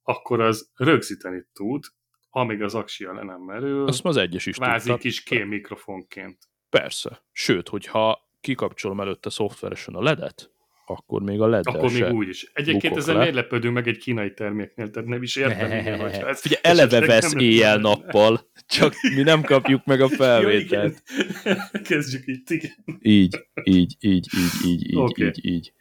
akkor 0.03 0.41
az 0.41 0.71
rögzíteni 0.75 1.47
tud, 1.53 1.85
amíg 2.31 2.63
az 2.63 2.75
aksia 2.75 3.13
le 3.15 3.23
nem 3.23 3.41
merül, 3.41 3.87
Azt 3.87 4.05
az 4.05 4.17
egyes 4.17 4.47
is 4.47 4.57
kvázi 4.57 4.87
tudta. 4.87 5.01
kis 5.03 5.23
kém 5.23 5.49
mikrofonként. 5.49 6.39
Persze. 6.81 7.23
Sőt, 7.33 7.69
hogyha 7.69 8.29
kikapcsolom 8.41 9.01
előtte 9.01 9.31
szoftveresen 9.31 9.95
a 9.95 10.03
ledet, 10.03 10.51
akkor 10.87 11.23
még 11.23 11.41
a 11.41 11.47
led 11.47 11.67
Akkor 11.67 11.93
még 11.93 12.13
úgy 12.13 12.29
is. 12.29 12.51
Egyébként 12.55 12.97
ezzel 12.97 13.17
miért 13.19 13.35
lepődünk 13.35 13.75
meg 13.75 13.89
egy 13.89 13.99
kínai 13.99 14.35
terméknél, 14.35 14.91
tehát 14.91 15.09
nem 15.09 15.23
is 15.23 15.37
értem, 15.37 16.35
Figyelj, 16.35 16.61
eleve 16.63 17.07
vesz 17.07 17.35
éjjel-nappal, 17.35 18.51
csak 18.67 18.95
mi 19.15 19.23
nem 19.23 19.43
kapjuk 19.43 19.85
meg 19.85 20.01
a 20.01 20.09
felvételt. 20.09 21.03
Kezdjük 21.89 22.27
itt, 22.27 22.51
igen. 22.51 22.85
Így, 23.01 23.47
így, 23.65 23.97
így, 24.01 24.29
így, 24.37 24.53
így, 24.65 24.95
így, 24.95 25.19
így, 25.19 25.45
így. 25.45 25.73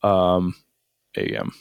Um, 0.00 0.54
igen. 1.12 1.52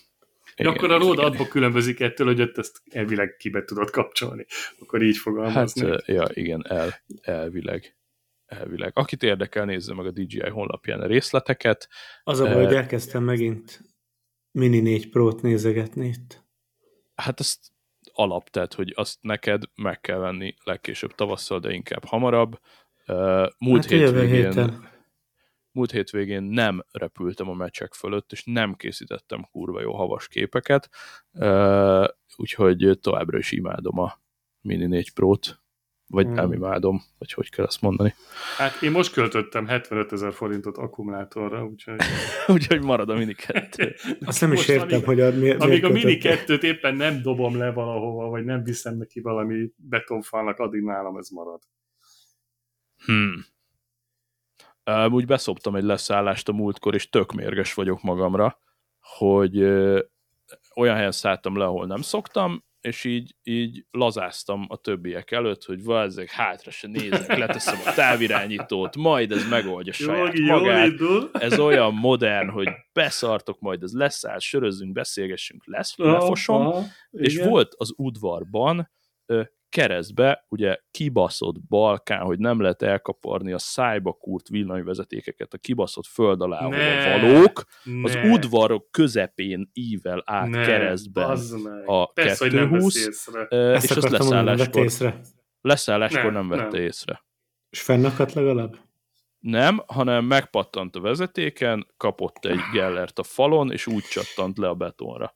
Igen, 0.55 0.71
akkor 0.71 0.91
a 0.91 0.97
Rode 0.97 1.21
abból 1.21 1.47
különbözik 1.47 1.99
ettől, 1.99 2.27
hogy 2.27 2.41
ott 2.41 2.57
ezt 2.57 2.81
elvileg 2.89 3.35
kibe 3.39 3.63
tudod 3.63 3.89
kapcsolni. 3.89 4.45
Akkor 4.79 5.01
így 5.01 5.13
Hát, 5.13 5.21
fogalmazni. 5.21 5.85
ö, 5.85 5.97
ja, 6.05 6.27
igen, 6.33 6.65
el, 6.69 7.01
elvileg. 7.21 7.95
Elvileg. 8.45 8.91
Akit 8.95 9.23
érdekel, 9.23 9.65
nézze 9.65 9.93
meg 9.93 10.05
a 10.05 10.11
DJI 10.11 10.49
honlapján 10.49 11.01
a 11.01 11.05
részleteket. 11.05 11.89
Az 12.23 12.39
a 12.39 12.43
baj, 12.43 12.53
hogy 12.63 12.73
Eh, 12.73 12.79
elkezdtem 12.79 13.23
megint 13.23 13.81
Mini 14.51 14.79
4 14.79 15.09
Pro-t 15.09 15.41
nézegetni 15.41 16.07
itt. 16.07 16.43
Hát 17.15 17.39
azt 17.39 17.59
alap, 18.13 18.49
tehát, 18.49 18.73
hogy 18.73 18.93
azt 18.95 19.17
neked 19.21 19.63
meg 19.75 19.99
kell 20.01 20.17
venni 20.17 20.55
legkésőbb 20.63 21.15
tavasszal, 21.15 21.59
de 21.59 21.73
inkább 21.73 22.05
hamarabb. 22.05 22.59
Ö, 23.05 23.47
Múlt 23.57 23.81
Hát 23.81 23.91
hétvégén, 23.91 24.45
héten. 24.45 24.89
múlt 25.71 25.91
hétvégén 25.91 26.43
nem 26.43 26.85
repültem 26.91 27.49
a 27.49 27.53
meccsek 27.53 27.93
fölött, 27.93 28.31
és 28.31 28.43
nem 28.43 28.73
készítettem 28.75 29.47
kurva 29.51 29.81
jó 29.81 29.93
havas 29.95 30.27
képeket, 30.27 30.89
Ö, 31.31 32.07
úgyhogy 32.35 32.97
továbbra 33.01 33.37
is 33.37 33.51
imádom 33.51 33.99
a 33.99 34.19
Mini 34.61 34.85
4 34.85 35.13
Pro-t, 35.13 35.63
vagy 36.07 36.25
Hmm. 36.25 36.33
nem 36.33 36.51
imádom, 36.51 37.01
vagy 37.17 37.31
hogy 37.31 37.49
kell 37.49 37.65
ezt 37.65 37.81
mondani. 37.81 38.13
Hát 38.57 38.81
én 38.81 38.91
most 38.91 39.11
költöttem 39.13 39.67
75 39.67 40.11
ezer 40.11 40.33
forintot 40.33 40.77
akkumulátorra, 40.77 41.65
úgyhogy... 41.65 41.99
úgyhogy 42.47 42.81
marad 42.83 43.09
a 43.09 43.15
Mini 43.15 43.33
2. 43.33 43.95
Azt 44.25 44.41
nem 44.41 44.51
is 44.51 44.67
értem, 44.67 44.87
amíg- 44.89 45.05
hogy 45.05 45.19
a, 45.19 45.31
miért, 45.31 45.61
Amíg 45.61 45.85
a 45.85 45.89
Mini 45.89 46.17
kötöttek. 46.17 46.59
2-t 46.59 46.63
éppen 46.63 46.95
nem 46.95 47.21
dobom 47.21 47.57
le 47.57 47.71
valahova, 47.71 48.29
vagy 48.29 48.43
nem 48.45 48.63
viszem 48.63 48.97
neki 48.97 49.21
valami 49.21 49.69
betonfalnak, 49.75 50.59
addig 50.59 50.81
nálam 50.81 51.17
ez 51.17 51.29
marad. 51.29 51.61
Hmm. 53.05 53.45
Úgy 55.09 55.25
beszoptam 55.25 55.75
egy 55.75 55.83
leszállást 55.83 56.49
a 56.49 56.53
múltkor, 56.53 56.93
és 56.93 57.09
tök 57.09 57.31
mérges 57.33 57.73
vagyok 57.73 58.01
magamra, 58.01 58.59
hogy 58.99 59.63
olyan 60.75 60.95
helyen 60.95 61.11
szálltam 61.11 61.57
le, 61.57 61.65
ahol 61.65 61.85
nem 61.85 62.01
szoktam, 62.01 62.64
és 62.85 63.03
így, 63.03 63.35
így 63.43 63.85
lazáztam 63.91 64.65
a 64.69 64.77
többiek 64.77 65.31
előtt, 65.31 65.63
hogy 65.63 65.87
ezek 65.87 66.29
hátra 66.29 66.71
se 66.71 66.87
nézek, 66.87 67.37
leteszem 67.37 67.79
a 67.85 67.93
távirányítót, 67.93 68.95
majd 68.95 69.31
ez 69.31 69.49
megoldja 69.49 69.93
saját 69.93 70.37
jól 70.37 70.59
magát. 70.59 70.87
indul. 70.87 71.29
Ez 71.33 71.59
olyan 71.59 71.93
modern, 71.93 72.49
hogy 72.49 72.69
beszartok, 72.93 73.59
majd 73.59 73.83
ez 73.83 73.91
leszáll, 73.91 74.39
sörözzünk, 74.39 74.93
beszélgessünk, 74.93 75.65
lesz, 75.65 75.97
lefosom. 75.97 76.67
Aha, 76.67 76.83
És 77.11 77.33
igen. 77.33 77.49
volt 77.49 77.73
az 77.77 77.93
udvarban 77.97 78.91
keresztbe, 79.75 80.45
ugye 80.49 80.77
kibaszott 80.91 81.61
Balkán, 81.67 82.21
hogy 82.21 82.39
nem 82.39 82.61
lehet 82.61 82.81
elkaparni 82.81 83.51
a 83.51 83.57
szájba 83.57 84.13
kúrt 84.13 84.47
villanyvezetékeket 84.47 85.53
a 85.53 85.57
kibaszott 85.57 86.05
föld 86.05 86.41
alá, 86.41 86.67
Ne. 86.67 87.19
valók, 87.19 87.63
az 88.03 88.13
Ne, 88.13 88.29
udvarok 88.31 88.91
közepén 88.91 89.69
ível 89.73 90.23
át 90.25 90.49
ne, 90.49 90.65
keresztben 90.65 91.37
a 91.85 92.05
Persze, 92.05 92.43
hogy 92.43 92.53
nem 92.53 92.69
220, 92.69 92.93
veszi 92.93 93.07
észre. 93.07 93.45
ö, 93.49 93.73
Ezt 93.73 93.83
és 93.83 93.91
azt 93.91 94.09
leszálláskor, 94.09 94.83
észre. 94.83 95.19
leszálláskor 95.61 96.23
Nem, 96.23 96.33
nem 96.33 96.47
vette 96.47 96.77
nem. 96.77 96.81
észre. 96.85 97.23
És 97.69 97.81
fennakadt 97.81 98.33
legalább? 98.33 98.75
Nem, 99.39 99.83
hanem 99.87 100.25
megpattant 100.25 100.95
a 100.95 100.99
vezetéken, 100.99 101.87
kapott 101.97 102.45
egy 102.45 102.59
gellert 102.73 103.19
a 103.19 103.23
falon, 103.23 103.71
és 103.71 103.87
úgy 103.87 104.03
csattant 104.03 104.57
le 104.57 104.67
a 104.69 104.73
betonra. 104.75 105.35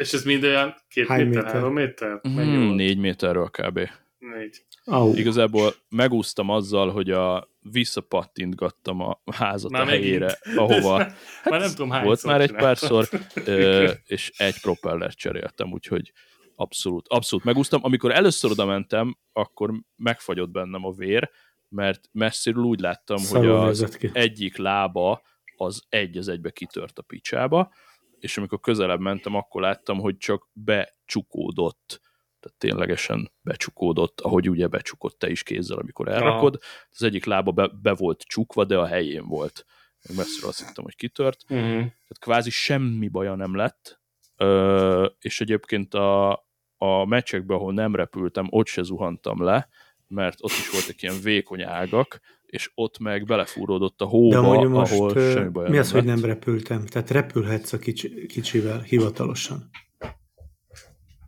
És 0.00 0.12
ez 0.12 0.24
mind 0.24 0.44
olyan 0.44 0.74
két 0.88 1.06
Hány 1.06 1.26
méter, 1.26 1.42
méter? 1.42 1.54
három 1.54 1.72
méter? 1.72 2.18
Hmm, 2.22 2.74
négy 2.74 2.98
méterről 2.98 3.48
kb. 3.50 3.80
Négy. 4.18 4.64
Au. 4.84 5.14
Igazából 5.14 5.74
megúsztam 5.88 6.48
azzal, 6.48 6.90
hogy 6.90 7.10
a 7.10 7.48
visszapattintgattam 7.60 9.00
a 9.00 9.20
házat 9.32 9.70
Már 9.70 9.82
a 9.82 9.86
helyére, 9.86 10.38
megint. 10.44 10.60
ahova 10.60 10.96
Már 11.50 11.60
nem 11.60 11.70
tudom 11.70 11.90
hány 11.90 12.04
volt 12.04 12.22
már 12.22 12.40
egy 12.40 12.52
párszor, 12.52 13.08
és 14.06 14.32
egy 14.36 14.60
propellert 14.60 15.16
cseréltem, 15.16 15.72
úgyhogy 15.72 16.12
abszolút, 16.54 17.08
abszolút 17.08 17.44
megúsztam. 17.44 17.80
Amikor 17.84 18.12
először 18.12 18.50
oda 18.50 18.64
mentem, 18.64 19.16
akkor 19.32 19.72
megfagyott 19.96 20.50
bennem 20.50 20.84
a 20.84 20.92
vér, 20.92 21.30
mert 21.68 22.08
messziről 22.12 22.62
úgy 22.62 22.80
láttam, 22.80 23.16
hogy 23.16 23.26
Szarul 23.26 23.56
az 23.56 23.98
egyik 24.12 24.56
lába 24.56 25.22
az 25.56 25.82
egy 25.88 26.16
az 26.16 26.28
egybe 26.28 26.50
kitört 26.50 26.98
a 26.98 27.02
picsába, 27.02 27.72
és 28.20 28.38
amikor 28.38 28.60
közelebb 28.60 29.00
mentem, 29.00 29.34
akkor 29.34 29.60
láttam, 29.60 29.98
hogy 29.98 30.16
csak 30.16 30.48
becsukódott, 30.52 32.00
tehát 32.40 32.58
ténylegesen 32.58 33.32
becsukódott, 33.42 34.20
ahogy 34.20 34.50
ugye 34.50 34.66
becsukott 34.66 35.18
te 35.18 35.30
is 35.30 35.42
kézzel, 35.42 35.78
amikor 35.78 36.08
elrakod. 36.08 36.58
Az 36.90 37.02
egyik 37.02 37.24
lába 37.24 37.50
be, 37.50 37.70
be 37.82 37.94
volt 37.94 38.22
csukva, 38.22 38.64
de 38.64 38.78
a 38.78 38.86
helyén 38.86 39.26
volt. 39.26 39.66
Még 40.08 40.16
messziről 40.16 40.48
azt 40.48 40.66
hittem, 40.66 40.84
hogy 40.84 40.96
kitört. 40.96 41.44
Uh-huh. 41.48 41.70
Tehát 41.70 42.18
kvázi 42.18 42.50
semmi 42.50 43.08
baja 43.08 43.34
nem 43.34 43.56
lett, 43.56 44.00
Ö, 44.42 45.06
és 45.20 45.40
egyébként 45.40 45.94
a, 45.94 46.30
a 46.76 47.04
meccsekben, 47.04 47.56
ahol 47.56 47.72
nem 47.72 47.94
repültem, 47.94 48.46
ott 48.50 48.66
se 48.66 48.82
zuhantam 48.82 49.42
le, 49.42 49.68
mert 50.06 50.36
ott 50.40 50.50
is 50.50 50.70
voltak 50.70 51.02
ilyen 51.02 51.20
vékony 51.22 51.62
ágak, 51.62 52.20
és 52.50 52.70
ott 52.74 52.98
meg 52.98 53.24
belefúródott 53.24 54.00
a 54.00 54.04
De 54.04 54.10
hóba, 54.10 54.38
amúgy 54.38 54.68
most 54.68 54.92
ahol 54.92 55.10
semmi 55.14 55.48
baj 55.50 55.70
mi 55.70 55.78
az, 55.78 55.92
hogy 55.92 56.04
lett. 56.04 56.14
nem 56.14 56.24
repültem? 56.24 56.86
Tehát 56.86 57.10
repülhetsz 57.10 57.72
a 57.72 57.78
kicsi, 57.78 58.26
kicsivel, 58.26 58.80
hivatalosan. 58.80 59.70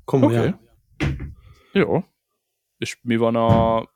Komolyan. 0.04 0.46
Oké. 0.46 1.14
Jó. 1.72 2.04
És 2.76 2.98
mi 3.02 3.16
van 3.16 3.36
a 3.36 3.90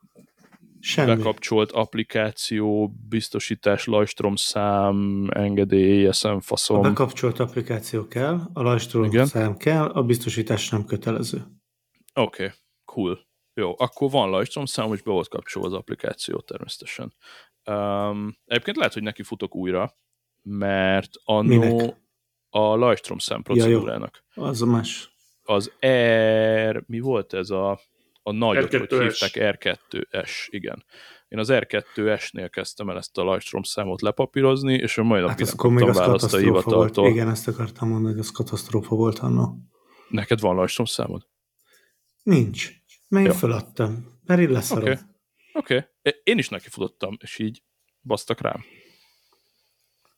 Semmi. 0.79 1.15
bekapcsolt 1.15 1.71
applikáció, 1.71 2.93
biztosítás, 3.09 3.85
lajstrom 3.85 4.35
szám, 4.35 5.27
engedély, 5.29 6.07
eszem, 6.07 6.35
A 6.35 6.41
faszom? 6.41 6.81
bekapcsolt 6.81 7.39
applikáció 7.39 8.07
kell, 8.07 8.39
a 8.53 8.61
lajstrom 8.61 9.03
Igen. 9.03 9.25
szám 9.25 9.57
kell, 9.57 9.85
a 9.85 10.03
biztosítás 10.03 10.69
nem 10.69 10.85
kötelező. 10.85 11.37
Oké, 12.13 12.43
okay, 12.43 12.55
cool. 12.85 13.26
Jó, 13.59 13.73
akkor 13.77 14.09
van 14.09 14.29
lajstrom 14.29 14.65
szám, 14.65 14.93
és 14.93 15.01
be 15.01 15.11
volt 15.11 15.27
kapcsolva 15.27 15.67
az 15.67 15.73
applikáció 15.73 16.39
természetesen. 16.39 17.13
Um, 17.65 18.37
egyébként 18.45 18.77
lehet, 18.77 18.93
hogy 18.93 19.03
neki 19.03 19.23
futok 19.23 19.55
újra, 19.55 19.97
mert 20.41 21.09
annó 21.23 21.59
Minek? 21.59 21.95
a 22.49 22.59
lajstrom 22.75 23.17
szám 23.17 23.41
Ja, 23.47 23.53
jó. 23.55 23.61
procedúrának. 23.61 24.23
Az 24.33 24.61
a 24.61 24.65
más. 24.65 25.15
az 25.43 25.71
R, 26.71 26.83
mi 26.87 26.99
volt 26.99 27.33
ez 27.33 27.49
a, 27.49 27.79
a 28.23 28.31
nagyot, 28.31 28.71
hogy 28.71 28.81
R2S. 28.89 29.01
hívták 29.19 29.57
R2S, 29.59 30.29
igen. 30.49 30.85
Én 31.27 31.39
az 31.39 31.47
R2S-nél 31.51 32.47
kezdtem 32.51 32.89
el 32.89 32.97
ezt 32.97 33.17
a 33.17 33.23
lajstrom 33.23 33.63
számot 33.63 34.01
lepapírozni, 34.01 34.73
és 34.73 34.97
a 34.97 35.03
mai 35.03 35.19
Hát 35.19 35.27
napig 35.27 35.43
az 35.45 35.53
nem 35.53 35.57
kaptam 35.57 35.89
az 35.89 35.95
választ 35.97 36.23
a 36.23 36.27
katasztrófa 36.27 36.51
volt. 36.53 36.63
hivataltól. 36.65 37.07
Igen, 37.09 37.29
ezt 37.29 37.47
akartam 37.47 37.89
mondani, 37.89 38.11
hogy 38.13 38.19
az 38.23 38.31
katasztrófa 38.31 38.95
volt 38.95 39.19
annó. 39.19 39.57
Neked 40.09 40.39
van 40.39 40.55
lajstrom 40.55 40.85
számod? 40.85 41.27
Nincs. 42.23 42.71
Mert 43.07 43.25
én 43.25 43.33
föladtam. 43.33 44.19
Mert 44.25 44.41
így 44.41 44.49
leszarom. 44.49 44.89
Oké. 44.91 44.99
Oké. 45.53 45.75
Okay. 45.75 46.19
Én 46.23 46.37
is 46.37 46.49
neki 46.49 46.69
futottam, 46.69 47.17
és 47.21 47.39
így 47.39 47.63
basztak 48.01 48.41
rám. 48.41 48.63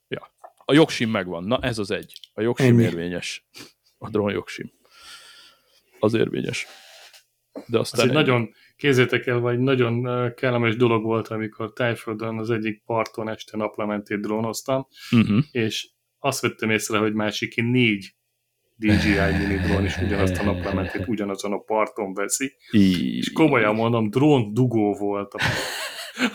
Ja. 0.07 0.31
A 0.65 0.73
jogsim 0.73 1.09
megvan. 1.09 1.43
Na, 1.43 1.59
ez 1.61 1.77
az 1.77 1.91
egy. 1.91 2.13
A 2.33 2.41
jogsim 2.41 2.65
Ennyi. 2.65 2.83
érvényes. 2.83 3.47
A 3.97 4.09
drón 4.09 4.31
jogsim. 4.31 4.71
Az 5.99 6.13
érvényes. 6.13 6.67
De 7.67 7.79
Az 7.79 7.91
aztán 7.91 8.07
egy 8.07 8.13
nagyon, 8.13 8.53
kézzétek 8.75 9.25
el, 9.27 9.39
vagy 9.39 9.59
nagyon 9.59 10.03
kellemes 10.35 10.75
dolog 10.75 11.03
volt, 11.03 11.27
amikor 11.27 11.73
Tájföldön 11.73 12.37
az 12.37 12.49
egyik 12.49 12.83
parton 12.85 13.29
este 13.29 13.57
naplementét 13.57 14.19
drónoztam, 14.19 14.87
Uh-huh. 15.11 15.43
és 15.51 15.89
azt 16.19 16.41
vettem 16.41 16.69
észre, 16.69 16.97
hogy 16.97 17.13
másik 17.13 17.55
négy 17.55 18.15
DJI 18.79 19.37
mini 19.37 19.55
drón 19.67 19.85
is 19.85 19.97
ugyanazt 19.97 20.39
a 20.39 20.43
naplementét 20.43 21.07
ugyanazon 21.13 21.51
a 21.53 21.57
parton 21.57 22.13
veszi, 22.13 22.55
és 22.71 23.31
komolyan 23.31 23.75
mondom, 23.75 24.09
drón 24.09 24.53
dugó 24.53 24.93
volt 24.93 25.33
a, 25.33 25.37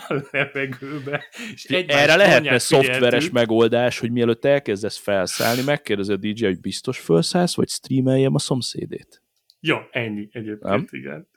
a 0.07 0.23
levegőbe. 0.31 1.23
És 1.53 1.63
Erre 1.65 2.15
lehetne 2.15 2.57
szoftveres 2.57 3.29
megoldás, 3.29 3.99
hogy 3.99 4.11
mielőtt 4.11 4.45
elkezdesz 4.45 4.97
felszállni, 4.97 5.61
megkérdezi 5.65 6.11
a 6.11 6.17
DJ, 6.17 6.45
hogy 6.45 6.59
biztos 6.59 6.99
felszállsz, 6.99 7.55
vagy 7.55 7.69
streameljem 7.69 8.35
a 8.35 8.39
szomszédét. 8.39 9.23
Ja, 9.59 9.87
ennyi 9.91 10.27
egyébként, 10.31 10.61
Nem? 10.61 10.85
igen. 10.91 11.27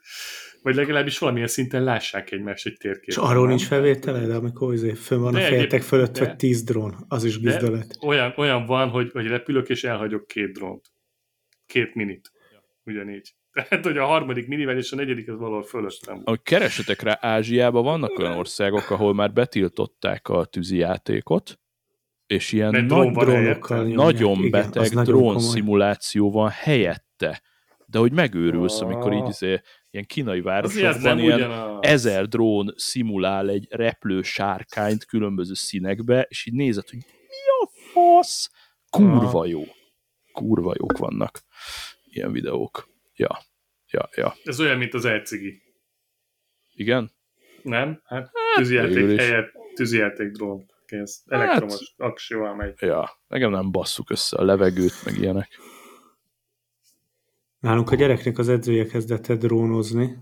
Vagy 0.61 0.75
legalábbis 0.75 1.17
valamilyen 1.17 1.47
szinten 1.47 1.83
lássák 1.83 2.31
egymást 2.31 2.65
egy 2.65 2.77
térképen. 2.77 3.07
És 3.07 3.17
arról 3.17 3.47
nincs 3.47 3.65
felvétele, 3.65 4.25
de 4.25 4.33
amikor 4.33 4.73
izé, 4.73 4.93
fönn 4.93 5.19
van 5.19 5.33
De 5.33 5.39
a 5.39 5.47
fejetek 5.47 5.81
fölött, 5.81 6.13
de- 6.13 6.25
hogy 6.25 6.35
tíz 6.35 6.63
drón, 6.63 6.95
az 7.07 7.23
is 7.23 7.39
De 7.39 7.49
bizdolet. 7.49 7.97
olyan, 8.01 8.33
olyan 8.37 8.65
van, 8.65 8.89
hogy, 8.89 9.09
hogy 9.11 9.27
repülök 9.27 9.69
és 9.69 9.83
elhagyok 9.83 10.27
két 10.27 10.51
drónt. 10.53 10.91
Két 11.69 11.95
minit. 11.95 12.31
Ugyanígy. 12.85 13.33
Tehát, 13.53 13.85
hogy 13.85 13.97
a 13.97 14.05
harmadik 14.05 14.47
minivel 14.47 14.77
és 14.77 14.91
a 14.91 14.95
negyedik 14.95 15.29
az 15.29 15.37
valahol 15.37 15.65
volt. 15.71 16.21
Ahogy 16.23 16.41
keresetek 16.41 17.01
rá, 17.01 17.17
Ázsiában 17.21 17.83
vannak 17.83 18.19
olyan 18.19 18.37
országok, 18.37 18.89
ahol 18.89 19.13
már 19.13 19.33
betiltották 19.33 20.27
a 20.27 20.45
tűzijátékot, 20.45 21.59
és 22.27 22.51
ilyen 22.51 22.71
Mert 22.71 22.87
nagy 22.87 23.11
drónokkal 23.11 23.83
nagyon 23.83 24.37
Igen, 24.37 24.49
beteg 24.49 24.89
drón 24.89 25.39
szimuláció 25.39 26.31
van 26.31 26.49
helyette. 26.49 27.41
De 27.85 27.99
hogy 27.99 28.11
megőrülsz, 28.11 28.81
amikor 28.81 29.13
így 29.13 29.21
Ah. 29.21 29.27
izé, 29.29 29.61
ilyen 29.91 30.05
kínai 30.05 30.41
városokban 30.41 31.19
ilyen 31.19 31.35
ugyanaz. 31.35 31.77
ezer 31.81 32.27
drón 32.27 32.73
szimulál 32.75 33.49
egy 33.49 33.67
repülő 33.69 34.21
sárkányt 34.21 35.05
különböző 35.05 35.53
színekbe, 35.53 36.25
és 36.29 36.45
így 36.45 36.53
nézed, 36.53 36.89
hogy 36.89 36.99
mi 36.99 37.65
a 37.65 37.69
fasz? 37.91 38.49
Kurva 38.89 39.45
jó. 39.45 39.63
Kurva 40.39 40.73
jók 40.77 40.97
vannak 40.97 41.41
ilyen 42.03 42.31
videók. 42.31 42.89
Ja, 43.15 43.39
ja, 43.91 44.09
ja. 44.15 44.35
Ez 44.43 44.59
olyan, 44.59 44.77
mint 44.77 44.93
az 44.93 45.05
elcigi. 45.05 45.61
Igen? 46.73 47.11
Nem? 47.63 48.01
Hát 48.05 48.31
végül 48.31 48.63
tűzijáték 48.63 49.09
is. 49.19 49.27
helyett 49.27 49.51
tűzijáték 49.73 50.31
drón. 50.31 50.65
Kész. 50.85 51.23
Hát- 51.29 51.41
Elektromos 51.41 51.93
aksival 51.97 52.55
megy. 52.55 52.73
Ja. 52.81 53.09
Nekem 53.27 53.51
nem 53.51 53.71
basszuk 53.71 54.09
össze 54.09 54.37
a 54.37 54.43
levegőt, 54.43 55.05
meg 55.05 55.17
ilyenek. 55.17 55.59
Nálunk 57.59 57.91
a 57.91 57.95
gyereknek 57.95 58.37
az 58.37 58.49
edzője 58.49 58.85
kezdett 58.85 59.27
el 59.27 59.37
drónozni. 59.37 60.17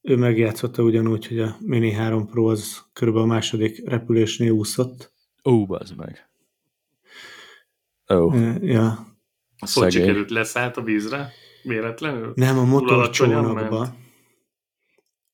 Ő 0.00 0.16
megjátszotta 0.16 0.82
ugyanúgy, 0.82 1.26
hogy 1.26 1.38
a 1.38 1.56
Mini 1.60 1.90
3 1.92 2.26
Pro 2.26 2.50
az 2.50 2.84
körülbelül 2.92 3.28
a 3.28 3.32
második 3.32 3.88
repülésnél 3.88 4.50
úszott. 4.50 5.12
Ó, 5.44 5.66
bazd 5.66 5.96
meg. 5.96 6.28
Ó, 8.14 8.32
Ö, 8.34 8.52
Ja. 8.60 8.98
Hogy 9.58 9.68
szegény. 9.68 9.90
sikerült 9.90 10.30
leszállt 10.30 10.76
a 10.76 10.82
vízre? 10.82 11.32
Véletlenül? 11.62 12.32
Nem, 12.34 12.58
a 12.58 12.64
motorcsónakba. 12.64 13.94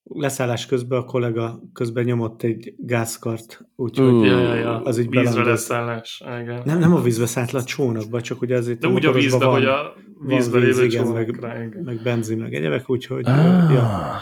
Leszállás 0.04 0.66
közben 0.66 0.98
a 0.98 1.04
kollega 1.04 1.60
közben 1.72 2.04
nyomott 2.04 2.42
egy 2.42 2.74
gázkart, 2.78 3.64
úgyhogy 3.76 4.06
Ú. 4.12 4.24
Ja, 4.24 4.38
ja, 4.38 4.54
ja. 4.54 4.82
az 4.82 4.98
így 4.98 5.04
vízre 5.08 5.22
belandolt. 5.22 5.46
leszállás. 5.46 6.22
Igen. 6.40 6.62
Nem, 6.64 6.78
nem 6.78 6.94
a 6.94 7.00
vízbe 7.00 7.26
szállt 7.26 7.50
le 7.50 7.58
a 7.58 7.64
csónakba, 7.64 8.20
csak 8.20 8.40
ugye 8.40 8.56
azért 8.56 8.78
De 8.78 8.88
úgy 8.88 9.06
a 9.06 9.12
vízbe, 9.12 9.44
van, 9.44 9.52
hogy 9.52 9.64
a 9.64 9.94
vízbe 10.26 10.58
víz, 10.58 10.66
lévő 10.76 10.84
igen, 10.84 11.06
meg, 11.06 11.82
meg 11.84 12.02
benzin, 12.02 12.38
meg 12.38 12.54
egyebek, 12.54 12.90
úgyhogy 12.90 13.26
Ah. 13.26 13.72
ja, 13.72 14.20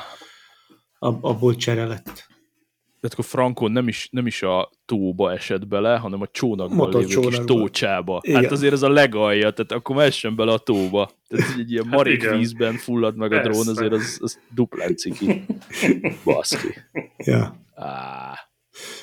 ab, 0.98 1.24
abból 1.24 1.54
csere 1.54 2.02
De 3.00 3.08
akkor 3.12 3.24
Frankon 3.24 3.72
nem 3.72 3.88
is, 3.88 4.08
nem 4.10 4.26
is 4.26 4.42
a 4.42 4.70
tóba 4.84 5.32
esett 5.32 5.66
bele, 5.66 5.96
hanem 5.96 6.20
a 6.20 6.26
csónakban 6.26 6.90
lévő 6.90 7.20
kis 7.20 7.38
tócsába. 7.44 8.20
Igen. 8.22 8.42
Hát 8.42 8.52
azért 8.52 8.72
ez 8.72 8.82
a 8.82 8.88
legalja, 8.88 9.50
tehát 9.50 9.72
akkor 9.72 9.96
messen 9.96 10.36
bele 10.36 10.52
a 10.52 10.58
tóba. 10.58 11.10
Tehát 11.28 11.58
egy 11.58 11.70
ilyen 11.70 11.86
marék 11.86 12.22
igen. 12.22 12.38
vízben 12.38 12.74
fullad 12.74 13.16
meg 13.16 13.32
a 13.32 13.40
Persze. 13.40 13.50
drón, 13.62 13.76
azért 13.76 13.92
az, 13.92 14.18
az 14.22 14.40
duplán 14.54 14.96
ciki. 14.96 15.44
Baszki. 16.24 16.74
Ja. 17.16 17.56
Á. 17.74 18.38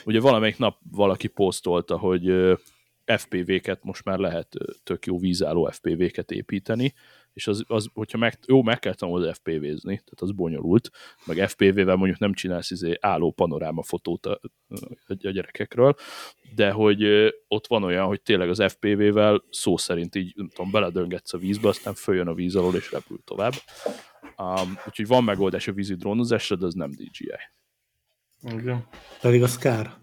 Ugye 0.06 0.20
valamelyik 0.20 0.58
nap 0.58 0.78
valaki 0.92 1.28
posztolta, 1.28 1.98
hogy 1.98 2.32
FPV-ket 3.06 3.84
most 3.84 4.06
már 4.06 4.18
lehet 4.18 4.56
tök 4.84 5.06
jó 5.06 5.20
vízálló 5.20 5.70
FPV-ket 5.72 6.32
építeni, 6.32 6.94
és 7.38 7.48
az, 7.48 7.64
az 7.68 7.90
hogyha 7.94 8.18
meg, 8.18 8.40
jó, 8.48 8.64
meg 8.64 8.80
kell 8.80 8.94
tanulni 8.94 9.34
FPV-zni, 9.34 9.96
tehát 9.96 10.22
az 10.22 10.32
bonyolult, 10.32 10.90
meg 11.26 11.50
FPV-vel 11.50 11.96
mondjuk 11.96 12.20
nem 12.20 12.34
csinálsz 12.34 12.72
izé 12.72 12.98
álló 13.00 13.32
panoráma 13.32 13.84
fotót 13.84 14.26
a, 14.26 14.40
a, 14.68 14.76
a 15.08 15.30
gyerekekről, 15.30 15.96
de 16.56 16.72
hogy 16.72 17.04
ott 17.48 17.68
van 17.68 17.84
olyan, 17.84 18.06
hogy 18.06 18.22
tényleg 18.22 18.50
az 18.50 18.64
FPV-vel 18.68 19.44
szó 19.50 19.78
szerint 19.78 20.16
így, 20.16 20.34
nem 20.36 20.50
tudom, 20.50 20.72
beledöngetsz 20.72 21.34
a 21.34 21.38
vízbe, 21.38 21.68
aztán 21.68 21.94
följön 21.94 22.28
a 22.28 22.34
víz 22.34 22.56
alól, 22.56 22.76
és 22.76 22.92
repül 22.92 23.20
tovább. 23.24 23.54
Um, 24.38 24.78
úgyhogy 24.88 25.08
van 25.08 25.24
megoldás 25.24 25.68
a 25.68 25.72
vízi 25.72 25.96
drónozásra, 25.96 26.56
de 26.56 26.66
az 26.66 26.74
nem 26.74 26.92
DJI. 26.92 27.32
Igen. 28.42 28.88
Pedig 29.22 29.44
az 29.44 29.58
kár. 29.58 29.98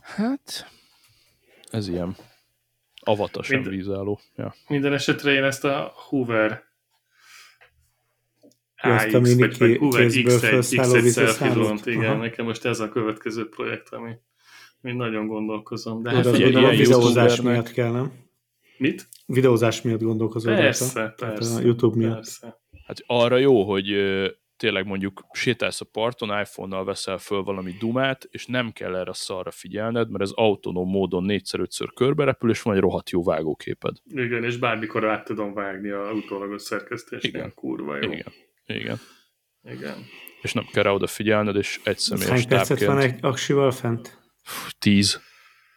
Hát, 0.00 0.66
ez 1.70 1.88
ilyen 1.88 2.16
avata 3.04 3.42
sem 3.42 3.60
Mind- 3.60 3.70
vízálló. 3.72 4.20
Ja. 4.36 4.54
Minden 4.68 4.92
esetre 4.92 5.32
én 5.32 5.44
ezt 5.44 5.64
a 5.64 5.92
Hoover 6.08 6.62
a 8.76 8.88
AX, 8.88 9.04
mini 9.12 9.20
vagy, 9.34 9.38
vagy 9.38 9.56
ké- 9.70 9.78
Hoover 9.78 10.00
kézből 10.06 10.38
X1, 10.38 10.40
felszálló 10.40 10.92
X1 10.92 11.02
vízre 11.02 11.24
selfie 11.26 11.48
szállott. 11.48 11.64
dront, 11.64 11.86
igen, 11.86 12.10
Aha. 12.10 12.20
nekem 12.20 12.44
most 12.44 12.64
ez 12.64 12.80
a 12.80 12.88
következő 12.88 13.48
projekt, 13.48 13.88
ami 13.88 14.12
mi 14.80 14.92
nagyon 14.92 15.26
gondolkozom. 15.26 16.02
De 16.02 16.10
hát 16.10 16.26
figyelj, 16.26 16.56
oda 16.56 16.66
a 16.66 16.70
videózás 16.70 17.40
miatt 17.40 17.70
kell, 17.72 17.90
nem? 17.90 18.12
mit? 18.78 19.08
Videózás 19.26 19.82
miatt 19.82 20.02
gondolkozol 20.02 20.54
Persze, 20.54 21.00
rajta? 21.00 21.14
Tehát 21.14 21.34
persze. 21.34 21.56
A 21.56 21.60
YouTube 21.60 21.96
miatt. 21.96 22.14
Persze. 22.14 22.60
Hát 22.86 23.02
arra 23.06 23.36
jó, 23.36 23.62
hogy 23.70 23.86
tényleg 24.62 24.86
mondjuk 24.86 25.24
sétálsz 25.32 25.80
a 25.80 25.84
parton, 25.84 26.40
iPhone-nal 26.40 26.84
veszel 26.84 27.18
föl 27.18 27.42
valami 27.42 27.72
dumát, 27.80 28.26
és 28.30 28.46
nem 28.46 28.72
kell 28.72 28.96
erre 28.96 29.10
a 29.10 29.14
szarra 29.14 29.50
figyelned, 29.50 30.10
mert 30.10 30.22
ez 30.22 30.30
autonóm 30.34 30.88
módon 30.88 31.24
négyszer-ötször 31.24 31.92
körbe 31.94 32.24
repül, 32.24 32.50
és 32.50 32.62
van 32.62 32.74
egy 32.74 32.80
rohadt 32.80 33.10
jó 33.10 33.22
vágóképed. 33.22 33.96
Igen, 34.04 34.44
és 34.44 34.56
bármikor 34.56 35.08
át 35.08 35.24
tudom 35.24 35.54
vágni 35.54 35.90
a 35.90 36.10
utólagos 36.12 36.62
szerkesztést. 36.62 37.24
Igen. 37.24 37.52
Kurva 37.54 37.96
jó. 37.96 38.12
Igen. 38.12 38.32
Igen. 38.66 38.98
Igen. 39.62 39.94
És 40.42 40.52
nem 40.52 40.64
kell 40.72 40.82
rá 40.82 40.90
oda 40.90 41.06
figyelned, 41.06 41.56
és 41.56 41.80
egy 41.84 41.94
Ez 41.94 42.02
személyes 42.02 42.46
percet 42.46 42.84
van 42.84 42.96
tápként. 42.96 43.14
egy 43.14 43.24
aksival 43.24 43.70
fent? 43.70 44.18
Tíz. 44.78 45.20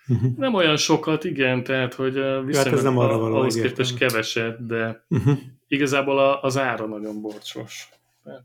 Uh-huh. 0.07 0.37
Nem 0.37 0.53
olyan 0.53 0.77
sokat, 0.77 1.23
igen, 1.23 1.63
tehát, 1.63 1.93
hogy 1.93 2.13
viszonylag 2.45 2.83
nem 2.83 2.97
arra 2.97 3.17
való, 3.17 3.35
ahhoz 3.35 3.55
képest 3.61 3.97
keveset, 3.97 4.65
de 4.65 5.05
Uh-huh. 5.09 5.37
igazából 5.67 6.19
a, 6.19 6.41
az 6.41 6.57
ára 6.57 6.85
nagyon 6.85 7.21
borcsos. 7.21 7.89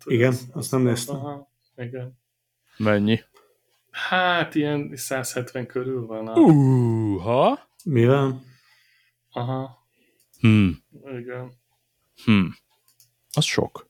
Hogy 0.05 0.13
Igen, 0.13 0.29
az- 0.29 0.49
azt 0.53 0.71
nem 0.71 0.83
néztem. 0.83 1.17
Aha, 1.17 1.53
igen. 1.77 2.19
Mennyi? 2.77 3.21
Hát 3.91 4.55
ilyen 4.55 4.97
170 4.97 5.67
körül 5.67 6.07
van. 6.07 6.29
A, 6.29 6.39
Uh, 6.41 7.59
Mivel? 7.85 8.43
aha, 9.31 9.79
Hmm. 10.41 10.83
igen. 11.19 11.53
Hmm. 12.25 12.55
Az 13.33 13.45
sok. 13.45 13.89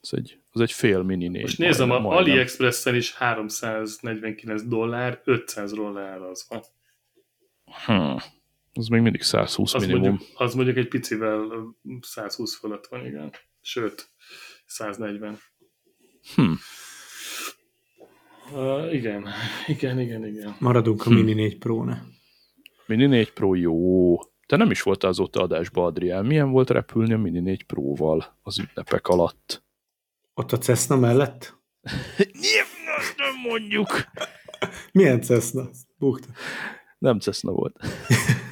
Az 0.00 0.14
egy, 0.14 0.40
az 0.50 0.60
egy 0.60 0.72
fél 0.72 1.02
mini 1.02 1.28
négy. 1.28 1.42
Most 1.42 1.58
nézem, 1.58 1.82
a 1.82 1.86
majdnem, 1.86 2.12
majdnem. 2.12 2.32
AliExpress-en 2.34 2.94
is 2.94 3.14
349 3.14 4.62
dollár, 4.62 5.22
500-ról 5.24 5.92
leárazva. 5.92 6.64
Hmm. 7.86 8.16
Az 8.74 8.86
még 8.88 9.00
mindig 9.00 9.22
120 9.22 9.74
Az 9.74 9.86
minimum. 9.86 10.08
mondjuk, 10.08 10.28
az 10.40 10.54
mondjuk 10.54 10.76
egy 10.76 10.88
picivel 10.88 11.38
ö, 11.50 11.62
120 12.00 12.56
fölött 12.58 12.86
van, 12.86 13.06
igen. 13.06 13.32
Sőt, 13.60 14.08
140. 14.72 15.38
Hmm. 16.34 16.58
Uh, 18.52 18.94
igen, 18.94 19.28
igen, 19.66 20.00
igen, 20.00 20.26
igen. 20.26 20.56
Maradunk 20.58 21.06
a 21.06 21.08
Hm. 21.08 21.14
Mini 21.14 21.32
4 21.34 21.58
Pro-ne. 21.58 22.02
Mini 22.86 23.06
4 23.06 23.32
Pro 23.32 23.54
jó. 23.54 24.14
Te 24.46 24.56
nem 24.56 24.70
is 24.70 24.82
voltál 24.82 25.10
azóta 25.10 25.42
adásba, 25.42 25.84
Adrián. 25.84 26.26
Milyen 26.26 26.50
volt 26.50 26.70
repülni 26.70 27.12
a 27.12 27.18
Mini 27.18 27.40
4 27.40 27.64
Pro-val 27.64 28.38
az 28.42 28.58
ünnepek 28.58 29.06
alatt? 29.08 29.62
Ott 30.34 30.52
a 30.52 30.58
Cessna 30.58 30.96
mellett? 30.96 31.56
Nyilván 32.16 32.98
azt 32.98 33.14
nem 33.16 33.34
mondjuk. 33.50 33.88
Milyen 34.92 35.20
Cessna? 35.20 35.68
Bukta. 35.98 36.28
Nem 36.98 37.18
Cessna 37.18 37.52
volt. 37.52 37.76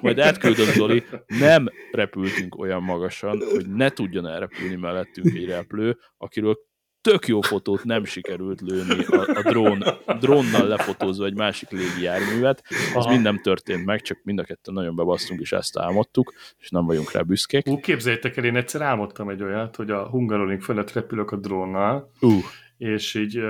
majd 0.00 0.18
átküldöm, 0.18 0.66
Zoli, 0.66 1.04
nem 1.26 1.68
repültünk 1.92 2.58
olyan 2.58 2.82
magasan, 2.82 3.42
hogy 3.52 3.66
ne 3.68 3.90
tudjon 3.90 4.26
elrepülni 4.26 4.76
mellettünk 4.76 5.36
egy 5.36 5.46
repülő, 5.46 5.98
akiről 6.16 6.58
tök 7.00 7.26
jó 7.26 7.40
fotót 7.40 7.84
nem 7.84 8.04
sikerült 8.04 8.60
lőni 8.60 9.04
a, 9.04 9.38
a 9.38 9.42
drón, 9.42 9.84
drónnal 10.20 10.66
lefotózva 10.66 11.24
egy 11.24 11.34
másik 11.34 11.70
légi 11.70 12.02
járművet. 12.02 12.62
Az 12.94 13.04
Aha. 13.04 13.10
mind 13.10 13.22
nem 13.22 13.40
történt 13.42 13.84
meg, 13.84 14.00
csak 14.00 14.20
mind 14.22 14.38
a 14.38 14.44
ketten 14.44 14.74
nagyon 14.74 14.96
bebasztunk, 14.96 15.40
és 15.40 15.52
ezt 15.52 15.78
álmodtuk, 15.78 16.32
és 16.58 16.70
nem 16.70 16.86
vagyunk 16.86 17.12
rá 17.12 17.20
büszkék. 17.20 17.68
Ú, 17.68 17.80
képzeljétek 17.80 18.36
el, 18.36 18.44
én 18.44 18.56
egyszer 18.56 18.80
álmodtam 18.80 19.28
egy 19.28 19.42
olyat, 19.42 19.76
hogy 19.76 19.90
a 19.90 20.08
Hungaroring 20.08 20.60
fölött 20.60 20.92
repülök 20.92 21.30
a 21.30 21.36
drónnal, 21.36 22.10
Uh, 22.20 22.32
és 22.76 23.14
így 23.14 23.40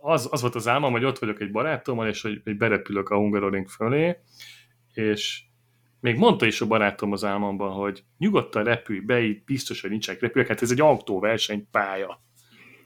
az, 0.00 0.28
az 0.30 0.40
volt 0.40 0.54
az 0.54 0.68
álmom, 0.68 0.92
hogy 0.92 1.04
ott 1.04 1.18
vagyok 1.18 1.40
egy 1.40 1.50
barátommal, 1.50 2.08
és 2.08 2.22
hogy, 2.22 2.40
hogy 2.44 2.56
berepülök 2.56 3.08
a 3.08 3.16
Hungaroring 3.16 3.68
fölé, 3.68 4.16
és 4.92 5.42
még 6.00 6.16
mondta 6.16 6.46
is 6.46 6.60
a 6.60 6.66
barátom 6.66 7.12
az 7.12 7.24
álmomban, 7.24 7.72
hogy 7.72 8.02
nyugodtan 8.18 8.64
repülj 8.64 9.00
be, 9.00 9.20
itt 9.20 9.44
biztos, 9.44 9.80
hogy 9.80 9.90
nincsenek 9.90 10.20
repülők, 10.20 10.48
hát 10.48 10.62
ez 10.62 10.70
egy 10.70 10.80
autóverseny 10.80 11.68
pálya. 11.70 12.22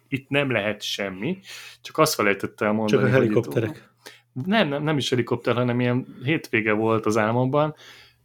Itt 0.08 0.28
nem 0.28 0.50
lehet 0.50 0.82
semmi, 0.82 1.38
csak 1.82 1.98
azt 1.98 2.14
felejtette 2.14 2.64
el 2.64 2.72
mondani, 2.72 2.90
Csak 2.90 3.00
a 3.00 3.02
hogy 3.16 3.24
itt- 3.26 3.34
helikopterek. 3.34 3.90
nem, 4.46 4.68
nem, 4.68 4.82
nem 4.82 4.96
is 4.96 5.10
helikopter, 5.10 5.54
hanem 5.54 5.80
ilyen 5.80 6.16
hétvége 6.24 6.72
volt 6.72 7.06
az 7.06 7.16
álmomban, 7.16 7.74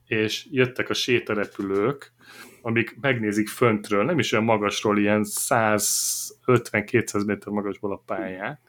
és 0.06 0.48
jöttek 0.52 0.90
a 0.90 0.94
sétarepülők, 0.94 2.14
amik 2.62 2.98
megnézik 3.02 3.48
föntről, 3.48 4.04
nem 4.06 4.20
is 4.20 4.32
olyan 4.32 4.46
magasról, 4.46 5.00
ilyen 5.00 5.22
150-200 5.26 7.26
méter 7.26 7.54
magasból 7.54 7.92
a 7.92 8.02
pályát, 8.06 8.60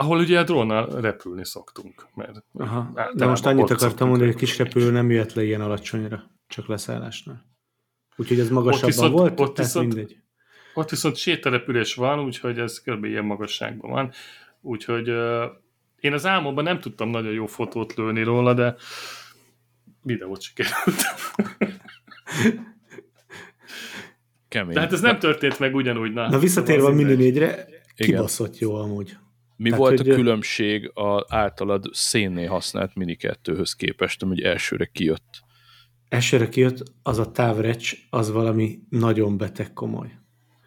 ahol 0.00 0.18
ugye 0.18 0.38
a 0.38 0.42
drónnal 0.42 1.00
repülni 1.00 1.44
szoktunk. 1.44 2.06
Mert 2.14 2.44
Aha. 2.52 3.10
De 3.14 3.26
most 3.26 3.46
annyit 3.46 3.62
ott 3.62 3.70
akartam 3.70 4.08
mondani, 4.08 4.28
hogy 4.30 4.36
a 4.36 4.44
kis 4.44 4.58
repülő 4.58 4.90
nem 4.90 5.10
jöhet 5.10 5.32
le 5.32 5.44
ilyen 5.44 5.60
alacsonyra, 5.60 6.30
csak 6.46 6.66
leszállásnál. 6.66 7.44
Úgyhogy 8.16 8.40
ez 8.40 8.50
magasabban 8.50 8.88
viszont- 8.90 9.12
volt, 9.12 9.30
ott 9.40 9.54
tehát 9.54 9.56
viszont- 9.56 9.94
mindegy. 9.94 10.16
Ott 10.74 10.90
viszont 10.90 11.16
sétarepülés 11.16 11.94
van, 11.94 12.20
úgyhogy 12.20 12.58
ez 12.58 12.80
kb. 12.80 13.04
ilyen 13.04 13.24
magasságban 13.24 13.90
van. 13.90 14.12
Úgyhogy 14.60 15.10
uh, 15.10 15.42
én 16.00 16.12
az 16.12 16.26
álmomban 16.26 16.64
nem 16.64 16.80
tudtam 16.80 17.08
nagyon 17.10 17.32
jó 17.32 17.46
fotót 17.46 17.94
lőni 17.94 18.22
róla, 18.22 18.54
de 18.54 18.74
videót 20.02 20.40
sikerült. 20.42 21.02
kemény. 24.48 24.74
Tehát 24.74 24.92
ez 24.92 25.00
nem 25.00 25.18
történt 25.18 25.58
meg 25.58 25.74
ugyanúgy. 25.74 26.12
Na, 26.12 26.28
Na 26.28 26.38
visszatérve 26.38 26.86
a 26.86 26.90
Mini 26.90 27.14
mindegy. 27.14 27.34
4-re, 27.36 27.66
Igen. 27.96 28.10
kibaszott 28.16 28.58
jó 28.58 28.74
amúgy. 28.74 29.16
Mi 29.62 29.68
Tehát, 29.68 29.84
volt 29.84 29.98
hogy- 29.98 30.10
a 30.10 30.14
különbség 30.14 30.90
az 30.94 31.24
általad 31.28 31.84
szénné 31.92 32.44
használt 32.44 32.94
Mini 32.94 33.16
2-höz 33.20 33.72
képest, 33.76 34.22
ami 34.22 34.44
elsőre 34.44 34.84
kijött? 34.84 35.42
Elsőre 36.08 36.48
kijött, 36.48 36.82
az 37.02 37.18
a 37.18 37.30
távrecs, 37.30 37.96
az 38.10 38.30
valami 38.30 38.78
nagyon 38.88 39.36
beteg 39.36 39.72
komoly. 39.72 40.06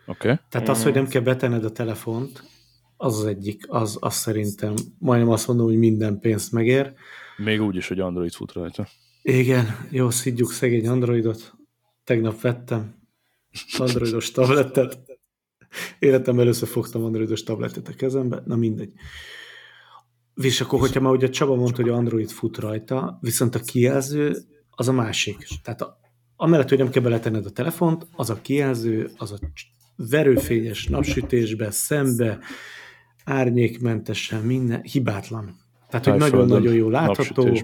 Oké? 0.06 0.28
Okay? 0.28 0.36
Tehát 0.50 0.70
az, 0.70 0.84
hogy 0.84 0.94
nem 0.94 1.08
kell 1.08 1.22
betenned 1.22 1.66
a 1.66 1.72
telefont, 1.72 2.44
az 2.98 3.18
az 3.18 3.26
egyik, 3.26 3.66
az, 3.68 3.98
az 4.00 4.14
szerintem 4.14 4.74
majdnem 5.00 5.30
azt 5.32 5.48
mondom, 5.48 5.66
hogy 5.66 5.78
minden 5.78 6.20
pénzt 6.20 6.52
megér. 6.52 6.94
Még 7.38 7.62
úgy 7.62 7.76
is, 7.76 7.88
hogy 7.88 8.00
Android 8.00 8.34
fut 8.34 8.52
rajta. 8.52 8.88
Igen, 9.22 9.88
jó, 9.90 10.10
szidjuk 10.10 10.52
szegény 10.52 10.88
Androidot. 10.88 11.54
Tegnap 12.04 12.42
vettem 12.42 12.96
androidos 13.78 14.32
tabletet. 14.32 15.00
Életemben 16.00 16.44
először 16.44 16.68
fogtam 16.68 17.04
androidos 17.04 17.44
tabletet 17.44 17.88
a 17.88 17.94
kezembe, 17.94 18.44
na 18.46 18.56
mindegy. 18.56 18.94
És 20.36 20.62
akkor, 20.62 20.80
hogyha 20.80 21.02
már 21.02 21.12
ugye 21.12 21.30
Csaba 21.30 21.56
mondta, 21.56 21.82
hogy 21.82 21.92
Android 21.92 22.30
fut 22.30 22.58
rajta, 22.58 23.18
viszont 23.22 23.56
a 23.56 23.60
kijelző 23.60 24.36
az 24.70 24.88
a 24.88 24.92
másik. 24.92 25.48
Tehát 25.64 25.82
a, 25.82 26.00
amellett, 26.36 26.70
hogy 26.70 26.78
nem 26.78 26.90
kell 26.90 27.04
beletenned 27.04 27.46
a 27.46 27.50
telefont, 27.52 28.08
az 28.16 28.30
a 28.30 28.42
kijelző, 28.42 29.12
az 29.18 29.32
a 29.32 29.38
verőfényes 29.96 30.88
napsütésbe, 30.88 31.72
szembe, 31.72 32.40
árnyékmentesen, 33.26 34.42
minden, 34.42 34.82
hibátlan. 34.82 35.56
Tehát, 35.90 36.06
hogy 36.06 36.18
nagyon-nagyon 36.20 36.74
jó 36.74 36.90
látható. 36.90 37.60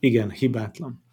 Igen, 0.00 0.30
hibátlan. 0.30 1.06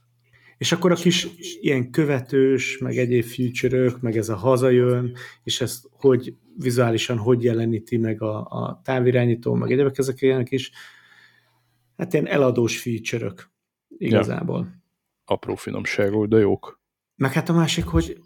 És 0.57 0.71
akkor 0.71 0.91
a 0.91 0.95
kis 0.95 1.27
ilyen 1.61 1.91
követős, 1.91 2.77
meg 2.77 2.97
egyéb 2.97 3.23
future 3.23 3.91
meg 3.99 4.17
ez 4.17 4.29
a 4.29 4.35
hazajön, 4.35 5.15
és 5.43 5.61
ezt 5.61 5.89
hogy 5.91 6.35
vizuálisan 6.57 7.17
hogy 7.17 7.43
jeleníti 7.43 7.97
meg 7.97 8.21
a, 8.21 8.45
a 8.45 8.81
távirányító, 8.83 9.53
meg 9.53 9.71
egyébek 9.71 9.97
ezek 9.97 10.21
ilyenek 10.21 10.51
is, 10.51 10.71
hát 11.97 12.13
ilyen 12.13 12.27
eladós 12.27 12.81
feature 12.81 13.33
igazából. 13.97 14.83
Apró 15.25 15.55
finomságok, 15.55 16.25
de 16.25 16.37
jók. 16.37 16.81
Meg 17.15 17.31
hát 17.31 17.49
a 17.49 17.53
másik, 17.53 17.85
hogy 17.85 18.19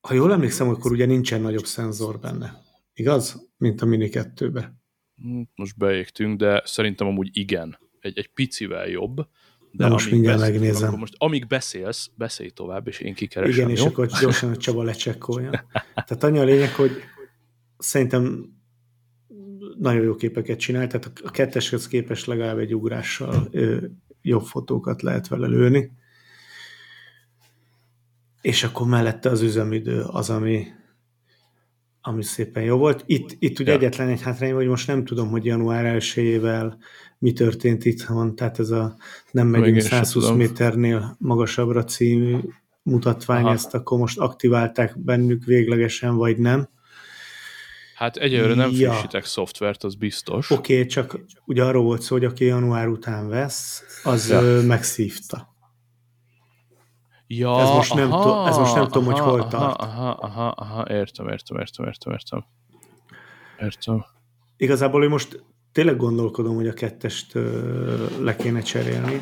ha 0.00 0.14
jól 0.14 0.32
emlékszem, 0.32 0.68
akkor 0.68 0.92
ugye 0.92 1.06
nincsen 1.06 1.40
nagyobb 1.40 1.64
szenzor 1.64 2.18
benne. 2.18 2.62
Igaz? 2.92 3.50
Mint 3.56 3.80
a 3.80 3.86
Mini 3.86 4.08
2-be. 4.12 4.74
Hm, 5.16 5.40
Most 5.54 5.76
beégtünk, 5.76 6.38
de 6.38 6.62
szerintem 6.64 7.06
amúgy 7.06 7.28
igen. 7.32 7.78
Egy, 8.00 8.18
egy 8.18 8.32
picivel 8.32 8.88
jobb. 8.88 9.28
De 9.72 9.84
Na 9.84 9.90
most 9.90 10.10
mindjárt 10.10 10.38
beszélünk, 10.38 10.62
megnézem. 10.62 10.86
Akkor 10.88 10.98
most, 10.98 11.14
amíg 11.18 11.46
beszélsz, 11.46 12.10
beszélj 12.14 12.48
tovább, 12.50 12.86
és 12.88 12.98
én 13.00 13.14
kikeresem, 13.14 13.54
Igen, 13.54 13.70
és 13.70 13.80
jó? 13.80 13.86
akkor 13.86 14.08
gyorsan 14.20 14.50
a 14.50 14.56
Csaba 14.56 14.82
lecsekkolja. 14.82 15.50
Tehát 15.94 16.24
annyi 16.24 16.38
a 16.38 16.44
lényeg, 16.44 16.74
hogy 16.74 16.90
szerintem 17.78 18.44
nagyon 19.78 20.02
jó 20.02 20.14
képeket 20.14 20.58
csinál, 20.58 20.86
tehát 20.86 21.20
a 21.24 21.30
ketteshez 21.30 21.88
képest 21.88 22.26
legalább 22.26 22.58
egy 22.58 22.74
ugrással 22.74 23.48
ö, 23.50 23.76
jobb 24.22 24.42
fotókat 24.44 25.02
lehet 25.02 25.28
vele 25.28 25.46
lőni. 25.46 25.92
És 28.40 28.64
akkor 28.64 28.86
mellette 28.86 29.30
az 29.30 29.40
üzemidő 29.42 30.02
az, 30.02 30.30
ami, 30.30 30.66
ami 32.00 32.22
szépen 32.22 32.62
jó 32.62 32.76
volt. 32.76 33.02
Itt, 33.06 33.36
itt 33.38 33.58
ugye 33.58 33.70
Ja. 33.72 33.76
egyetlen 33.78 34.08
egy 34.08 34.22
hátrány, 34.22 34.52
hogy 34.52 34.66
most 34.66 34.86
nem 34.86 35.04
tudom, 35.04 35.28
hogy 35.28 35.44
január 35.44 35.96
1-ével 36.00 36.74
mi 37.20 37.32
történt 37.32 37.84
itthon, 37.84 38.34
tehát 38.36 38.58
ez 38.58 38.70
a 38.70 38.96
nem 39.30 39.46
Még 39.46 39.60
megyünk 39.60 39.80
sem 39.80 39.90
120 39.90 40.22
tudom. 40.22 40.36
méternél 40.38 41.16
magasabbra 41.18 41.84
című 41.84 42.38
mutatvány, 42.82 43.44
Aha. 43.44 43.52
ezt 43.52 43.74
akkor 43.74 43.98
most 43.98 44.18
aktiválták 44.18 44.98
bennük 45.00 45.44
véglegesen, 45.44 46.16
vagy 46.16 46.38
nem. 46.38 46.68
Hát 47.94 48.16
egyelőre 48.16 48.54
nem 48.54 48.70
Ja. 48.72 48.90
frissítek 48.92 49.24
szoftvert, 49.24 49.84
az 49.84 49.94
biztos. 49.94 50.50
Oké, 50.50 50.74
okay, 50.74 50.86
csak 50.86 51.20
ugye 51.44 51.64
arról 51.64 51.82
volt 51.82 52.02
szó, 52.02 52.14
hogy 52.16 52.24
aki 52.24 52.44
január 52.44 52.88
után 52.88 53.28
vesz, 53.28 53.82
az 54.04 54.28
Ja. 54.30 54.62
megszívta. 54.66 55.48
Ja, 57.26 57.60
Ez 57.60 57.68
most 57.68 57.94
nem 57.94 58.10
tu- 58.10 58.46
ez 58.46 58.56
most 58.56 58.74
nem 58.74 58.84
tudom, 58.84 59.04
hogy 59.04 59.18
hol 59.18 59.40
aha, 59.40 59.48
tart. 59.48 59.80
Aha, 59.80 60.10
aha, 60.10 60.48
aha, 60.48 60.86
értem, 60.88 61.28
értem, 61.28 61.58
értem, 61.58 61.86
értem, 61.86 62.12
értem. 62.12 62.44
Értem. 63.60 64.04
Igazából 64.56 65.02
én 65.04 65.08
most 65.10 65.44
tényleg 65.72 65.96
gondolkodom, 65.96 66.54
hogy 66.54 66.68
a 66.68 66.72
kettest 66.72 67.32
le 68.20 68.36
kéne 68.36 68.60
cserélni. 68.60 69.20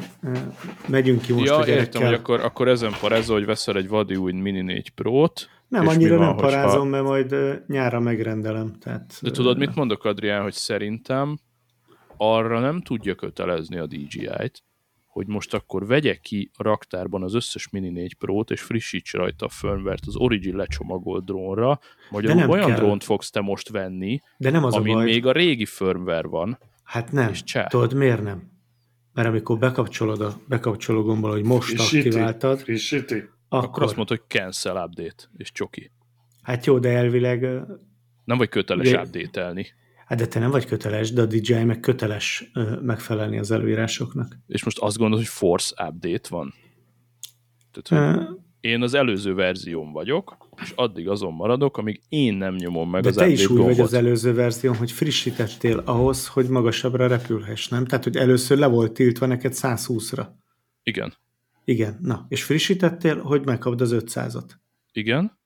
Megyünk 0.88 1.22
ki 1.22 1.32
most 1.32 1.46
ja, 1.46 1.56
a 1.56 1.58
értem, 1.58 1.74
gyerekkel. 1.74 2.04
hogy 2.04 2.14
akkor, 2.14 2.40
akkor 2.40 2.68
ezen 2.68 2.92
parázol, 3.00 3.36
hogy 3.36 3.46
veszel 3.46 3.76
egy 3.76 3.88
vadi 3.88 4.16
új 4.16 4.32
Mini 4.32 4.60
4 4.60 4.90
Pro-t, 4.90 5.48
nem, 5.68 5.86
annyira 5.86 6.16
van, 6.16 6.26
nem 6.26 6.36
parázom, 6.36 6.88
mert 6.88 7.04
majd 7.04 7.34
nyára 7.66 8.00
megrendelem. 8.00 8.72
Tehát, 8.80 9.18
De 9.22 9.30
tudod, 9.30 9.58
mit 9.58 9.74
mondok, 9.74 10.04
Adrián, 10.04 10.42
hogy 10.42 10.52
szerintem 10.52 11.38
arra 12.16 12.60
nem 12.60 12.80
tudja 12.80 13.14
kötelezni 13.14 13.78
a 13.78 13.86
DJI-t, 13.86 14.62
hogy 15.18 15.26
most 15.26 15.54
akkor 15.54 15.86
vegye 15.86 16.14
ki 16.16 16.50
a 16.56 16.62
raktárban 16.62 17.22
az 17.22 17.34
összes 17.34 17.68
Mini 17.68 17.88
4 17.88 18.14
Pro-t, 18.14 18.50
és 18.50 18.60
frissítse 18.60 19.18
rajta 19.18 19.46
a 19.46 19.48
firmware 19.48 19.96
az 20.06 20.16
Origin 20.16 20.56
lecsomagolt 20.56 21.24
drónra, 21.24 21.78
magyarul 22.10 22.50
olyan 22.50 22.66
kell. 22.66 22.76
drónt 22.76 23.04
fogsz 23.04 23.30
te 23.30 23.40
most 23.40 23.68
venni, 23.68 24.20
De 24.36 24.50
nem 24.50 24.64
az 24.64 24.74
amin 24.74 24.92
a 24.92 24.96
baj. 24.96 25.04
még 25.04 25.26
a 25.26 25.32
régi 25.32 25.66
firmware 25.66 26.28
van. 26.28 26.58
Hát 26.82 27.12
nem. 27.12 27.30
és 27.30 27.44
csá. 27.44 27.66
Tudod, 27.66 27.94
miért 27.94 28.22
nem? 28.22 28.50
Mert 29.14 29.28
amikor 29.28 29.58
bekapcsolod 29.58 30.20
a 30.20 30.40
bekapcsoló 30.48 31.02
gombbal, 31.02 31.30
hogy 31.30 31.44
most 31.44 31.68
Frissíti, 31.68 32.08
aktiváltad, 32.08 32.58
frissíti. 32.60 33.14
akkor, 33.48 33.68
Akkor 33.68 33.82
azt 33.82 33.96
mondod, 33.96 34.18
hogy 34.18 34.26
cancel 34.28 34.84
update, 34.84 35.24
és 35.36 35.52
csoki. 35.52 35.90
hát 36.42 36.66
jó, 36.66 36.78
de 36.78 36.88
elvileg 36.88 37.40
Nem 38.24 38.38
vagy 38.38 38.48
köteles 38.48 38.88
Ugye- 38.88 39.00
update-elni. 39.00 39.66
Hát 40.08 40.18
de 40.18 40.26
te 40.26 40.38
nem 40.38 40.50
vagy 40.50 40.66
köteles, 40.66 41.12
de 41.12 41.22
a 41.22 41.26
DJI 41.26 41.64
meg 41.64 41.80
köteles 41.80 42.50
megfelelni 42.82 43.38
az 43.38 43.50
előírásoknak. 43.50 44.38
És 44.46 44.64
most 44.64 44.78
azt 44.78 44.96
gondolod, 44.96 45.24
hogy 45.24 45.32
force 45.32 45.88
update 45.88 46.28
van. 46.28 46.54
Tehát, 47.72 48.18
hogy 48.18 48.36
én 48.60 48.82
az 48.82 48.94
előző 48.94 49.34
verzión 49.34 49.92
vagyok, 49.92 50.36
és 50.62 50.72
addig 50.74 51.08
azon 51.08 51.32
maradok, 51.32 51.76
amíg 51.76 52.00
én 52.08 52.34
nem 52.34 52.54
nyomom 52.54 52.90
meg 52.90 53.02
De 53.02 53.08
az 53.08 53.14
te 53.14 53.28
is 53.28 53.46
úgy 53.46 53.58
vagy 53.58 53.80
az 53.80 53.92
előző 53.92 54.34
verzión, 54.34 54.76
hogy 54.76 54.92
frissítettél 54.92 55.78
ahhoz, 55.78 56.26
hogy 56.26 56.48
magasabbra 56.48 57.06
repülhess, 57.06 57.68
nem? 57.68 57.84
Tehát, 57.84 58.04
hogy 58.04 58.16
először 58.16 58.58
le 58.58 58.66
volt 58.66 58.92
tiltva 58.92 59.26
neked 59.26 59.52
120-ra. 59.56 60.26
Igen. 60.82 61.14
Igen, 61.64 61.98
na, 62.00 62.26
és 62.28 62.44
frissítettél, 62.44 63.22
hogy 63.22 63.44
megkapd 63.44 63.80
az 63.80 63.94
500-at. 63.94 64.50
Igen. 64.92 65.38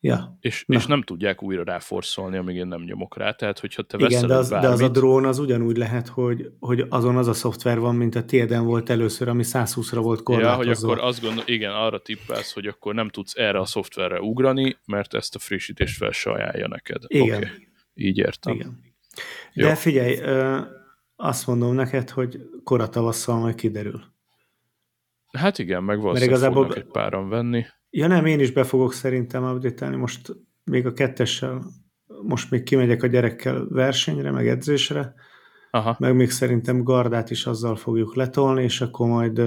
Ja. 0.00 0.36
És, 0.40 0.64
Na. 0.66 0.76
és 0.76 0.86
nem 0.86 1.02
tudják 1.02 1.42
újra 1.42 1.64
ráforszolni, 1.64 2.36
amíg 2.36 2.56
én 2.56 2.66
nem 2.66 2.82
nyomok 2.82 3.16
rá. 3.16 3.32
Tehát, 3.32 3.58
hogyha 3.58 3.82
te 3.82 3.96
Igen, 3.98 4.26
de 4.26 4.34
az, 4.34 4.52
egy 4.52 4.60
de 4.60 4.68
az 4.68 4.74
a 4.74 4.76
bármit, 4.82 4.98
drón 4.98 5.24
az 5.24 5.38
ugyanúgy 5.38 5.76
lehet, 5.76 6.08
hogy, 6.08 6.52
hogy 6.58 6.86
azon 6.88 7.16
az 7.16 7.26
a 7.28 7.32
szoftver 7.32 7.78
van, 7.78 7.94
mint 7.94 8.14
a 8.14 8.24
tiéden 8.24 8.64
volt 8.64 8.90
először, 8.90 9.28
ami 9.28 9.42
120-ra 9.46 9.98
volt 10.02 10.18
Ja, 10.18 10.24
korlátozva. 10.24 10.86
hogy 10.88 10.96
akkor 10.98 11.08
azt 11.08 11.20
gondol, 11.20 11.42
igen, 11.46 11.72
arra 11.72 11.98
tippelsz, 11.98 12.52
hogy 12.52 12.66
akkor 12.66 12.94
nem 12.94 13.08
tudsz 13.08 13.36
erre 13.36 13.58
a 13.58 13.64
szoftverre 13.64 14.20
ugrani, 14.20 14.76
mert 14.86 15.14
ezt 15.14 15.34
a 15.34 15.38
frissítést 15.38 15.96
fel 15.96 16.10
se 16.10 16.30
ajánlja 16.30 16.68
neked. 16.68 17.02
Igen. 17.06 17.36
Oké, 17.42 17.68
Így 17.94 18.18
értem. 18.18 18.54
Igen. 18.54 18.80
Jó. 19.52 19.66
De 19.66 19.74
figyelj, 19.74 20.16
azt 21.16 21.46
mondom 21.46 21.74
neked, 21.74 22.10
hogy 22.10 22.40
kora 22.64 22.88
tavasszal 22.88 23.38
majd 23.38 23.54
kiderül. 23.54 24.02
Hát 25.32 25.58
igen, 25.58 25.82
meg 25.84 26.00
valószínűleg 26.00 26.36
igazából- 26.36 26.62
fognak 26.66 26.78
egy 26.84 26.90
páran 26.92 27.28
venni. 27.28 27.64
Ja 27.90 28.06
nem, 28.06 28.26
én 28.26 28.40
is 28.40 28.52
be 28.52 28.64
fogok 28.64 28.92
szerintem 28.92 29.44
update 29.44 29.96
Most 29.96 30.36
még 30.64 30.86
a 30.86 30.92
kettessel, 30.92 31.64
most 32.22 32.50
még 32.50 32.62
kimegyek 32.62 33.02
a 33.02 33.06
gyerekkel 33.06 33.66
versenyre, 33.68 34.30
meg 34.30 34.48
edzésre, 34.48 35.14
Aha, 35.70 35.96
meg 35.98 36.14
még 36.14 36.30
szerintem 36.30 36.82
Gardát 36.82 37.30
is 37.30 37.46
azzal 37.46 37.76
fogjuk 37.76 38.14
letolni, 38.14 38.62
és 38.62 38.80
akkor 38.80 39.08
majd 39.08 39.40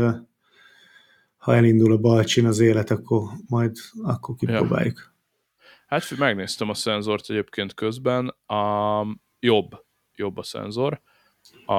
ha 1.38 1.56
elindul 1.56 1.92
a 1.92 1.98
balcsin 1.98 2.46
az 2.46 2.60
élet, 2.60 2.90
akkor 2.90 3.30
majd 3.48 3.76
akkor 4.04 4.36
kipróbáljuk. 4.36 5.14
hát 5.88 6.04
fi- 6.04 6.18
megnéztem 6.18 6.70
a 6.70 6.74
szenzort 6.74 7.30
egyébként 7.30 7.74
közben, 7.74 8.28
a, 8.46 9.06
jobb, 9.40 9.86
jobb 10.16 10.38
a 10.38 10.44
szenzor. 10.44 11.02
A, 11.66 11.74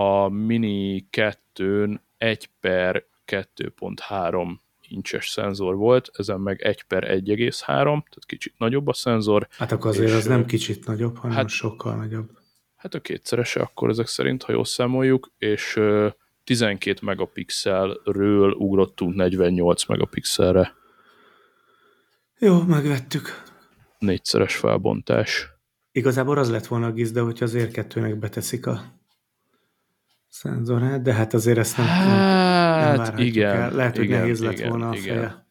a 0.00 0.28
Mini 0.28 1.08
2-n 1.10 1.98
1 2.18 2.50
per 2.60 3.06
2.3 3.26 4.56
incses 4.88 5.28
szenzor 5.28 5.76
volt, 5.76 6.10
ezen 6.12 6.40
meg 6.40 6.62
1 6.62 6.82
per 6.82 7.04
1,3, 7.04 7.64
tehát 7.66 8.24
kicsit 8.26 8.54
nagyobb 8.58 8.86
a 8.86 8.92
szenzor. 8.92 9.48
Hát 9.50 9.72
akkor 9.72 9.90
azért 9.90 10.12
az 10.12 10.24
nem 10.24 10.46
kicsit 10.46 10.86
nagyobb, 10.86 11.16
hanem 11.16 11.36
hát- 11.36 11.48
sokkal 11.48 11.96
nagyobb. 11.96 12.30
Hát 12.76 12.94
a 12.94 13.00
kétszerese 13.00 13.60
akkor 13.60 13.88
ezek 13.88 14.06
szerint, 14.06 14.42
ha 14.42 14.52
jól 14.52 14.64
számoljuk, 14.64 15.30
és 15.38 15.76
ö, 15.76 16.08
12 16.44 16.98
megapixelről 17.02 18.50
ugrottunk 18.52 19.14
48 19.14 19.86
megapixelre. 19.86 20.74
Jó, 22.38 22.62
megvettük. 22.62 23.42
Négyszeres 23.98 24.56
felbontás. 24.56 25.50
Igazából 25.92 26.38
az 26.38 26.50
lett 26.50 26.66
volna 26.66 26.86
a 26.86 26.92
gizda, 26.92 27.24
hogyha 27.24 27.44
az 27.44 27.54
érkettőnek 27.54 28.18
beteszik 28.18 28.66
a 28.66 28.97
szenzorát, 30.28 31.02
de 31.02 31.12
hát 31.12 31.34
azért 31.34 31.58
ezt 31.58 31.76
nem, 31.76 31.86
nem, 31.86 32.06
nem 32.06 32.16
Hát 32.16 32.96
várhatjuk 32.96 33.28
igen. 33.28 33.56
el. 33.56 33.72
Lehet, 33.72 33.96
hogy 33.96 34.04
igen, 34.04 34.20
nehéz 34.20 34.42
lett 34.42 34.52
igen, 34.52 34.68
volna 34.68 34.88
a 34.88 34.94
igen. 34.94 35.16
feje. 35.16 35.46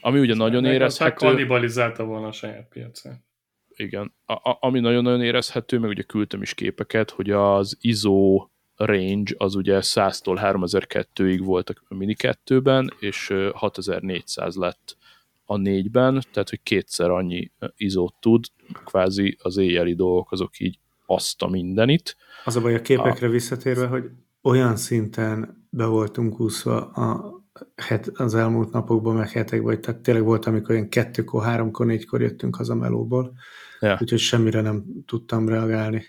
Ami 0.00 0.20
ugye 0.20 0.34
nagyon 0.34 0.64
érezhető, 0.64 1.26
kannibalizálta 1.26 2.04
volna 2.04 2.26
a 2.26 2.32
saját 2.32 2.68
piacát. 2.68 3.24
igen, 3.68 4.14
a, 4.24 4.32
a, 4.32 4.56
ami 4.60 4.80
nagyon-nagyon 4.80 5.22
érezhető, 5.22 5.78
meg 5.78 5.90
ugye 5.90 6.02
küldtem 6.02 6.42
is 6.42 6.54
képeket, 6.54 7.10
hogy 7.10 7.30
az 7.30 7.76
ISO 7.80 8.48
range 8.76 9.34
az 9.36 9.54
ugye 9.54 9.78
100-tól 9.82 10.38
3002-ig 10.42 11.40
volt 11.44 11.70
a 11.88 11.94
Mini 11.94 12.16
2-ben, 12.18 12.92
és 12.98 13.30
ö, 13.30 13.50
6400 13.54 14.54
lett 14.56 14.96
a 15.44 15.56
4-ben, 15.56 16.22
tehát 16.32 16.48
hogy 16.48 16.62
kétszer 16.62 17.10
annyi 17.10 17.50
izót 17.76 18.14
tud, 18.20 18.44
kvázi 18.84 19.36
az 19.42 19.56
éjjeli 19.56 19.94
dolgok 19.94 20.32
azok 20.32 20.58
így 20.58 20.78
azt 21.10 21.42
a 21.42 21.48
mindenit. 21.48 22.16
Az 22.44 22.56
a 22.56 22.60
baj 22.60 22.74
a 22.74 22.80
képekre 22.80 23.28
visszatérve, 23.28 23.86
hogy 23.86 24.04
olyan 24.42 24.76
szinten 24.76 25.66
be 25.70 25.84
voltunk 25.84 26.40
úszva 26.40 26.90
a 26.90 27.38
het, 27.76 28.08
az 28.14 28.34
elmúlt 28.34 28.72
napokban, 28.72 29.14
meg 29.14 29.30
hetekben, 29.30 29.74
hogy 29.74 29.80
tehát 29.80 30.00
tényleg 30.00 30.24
volt, 30.24 30.46
amikor 30.46 30.74
olyan 30.74 30.88
kettőkor, 30.88 31.42
háromkor, 31.42 31.86
négykor 31.86 32.20
jöttünk 32.20 32.56
haza 32.56 32.74
melóból, 32.74 33.32
Ja. 33.80 33.98
úgyhogy 34.00 34.18
semmire 34.18 34.60
nem 34.60 34.84
tudtam 35.06 35.48
reagálni. 35.48 36.06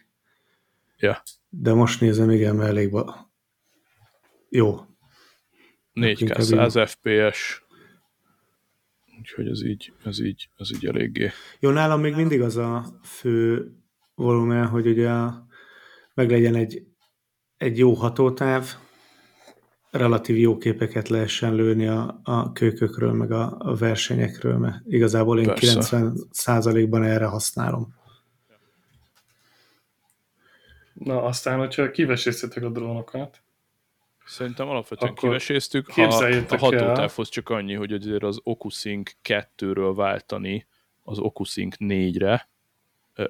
Ja. 0.98 1.24
De 1.50 1.74
most 1.74 2.02
nézem, 2.02 2.30
igen, 2.30 2.62
elég 2.62 2.92
ba... 2.92 3.32
jó. 4.50 4.80
4K 5.94 6.16
inkább 6.20 6.42
100 6.42 6.90
FPS, 6.90 7.64
úgyhogy 9.20 9.48
ez 9.48 9.64
így, 9.64 9.94
ez 10.04 10.20
így, 10.20 10.50
ez 10.58 10.72
így 10.74 10.86
eléggé. 10.86 11.32
Jó, 11.60 11.70
nálam 11.70 12.02
még 12.02 12.16
mindig 12.16 12.42
az 12.42 12.58
a 12.58 13.00
fő 13.04 13.72
volumen, 14.22 14.68
hogy 14.68 14.88
ugye 14.88 15.10
a, 15.10 15.46
meg 16.14 16.30
legyen 16.30 16.56
egy, 16.56 16.84
egy 17.58 17.78
jó 17.78 17.94
hatótáv, 17.94 18.76
relatív 19.92 20.38
jó 20.38 20.58
képeket 20.58 21.08
lehessen 21.08 21.54
lőni 21.54 21.88
a, 21.88 22.20
a 22.24 22.52
kökökről, 22.52 23.12
meg 23.12 23.32
a, 23.32 23.56
a 23.60 23.76
versenyekről, 23.76 24.58
mert 24.58 24.82
igazából 24.86 25.40
én 25.40 25.46
Persze. 25.46 26.12
90%-ban 26.14 27.04
erre 27.04 27.26
használom. 27.26 28.00
Na, 30.94 31.24
aztán, 31.24 31.60
hogyha 31.60 31.92
kivesésztetek 31.92 32.64
a 32.64 32.70
drónokat, 32.70 33.42
Szerintem 34.26 34.68
alapvetően 34.68 35.12
Akkor 35.12 35.30
kiveséztük. 35.30 35.92
Ha, 35.92 36.02
a 36.02 36.58
hatótávhoz 36.58 37.30
csak 37.30 37.50
annyi, 37.50 37.74
hogy 37.74 37.94
azért 37.94 38.24
az 38.24 38.40
OcuSync 38.44 39.12
2-ről 39.24 39.94
váltani 39.96 40.68
az 41.04 41.20
OcuSync 41.20 41.76
4-re, 41.80 42.32
ö, 42.32 42.51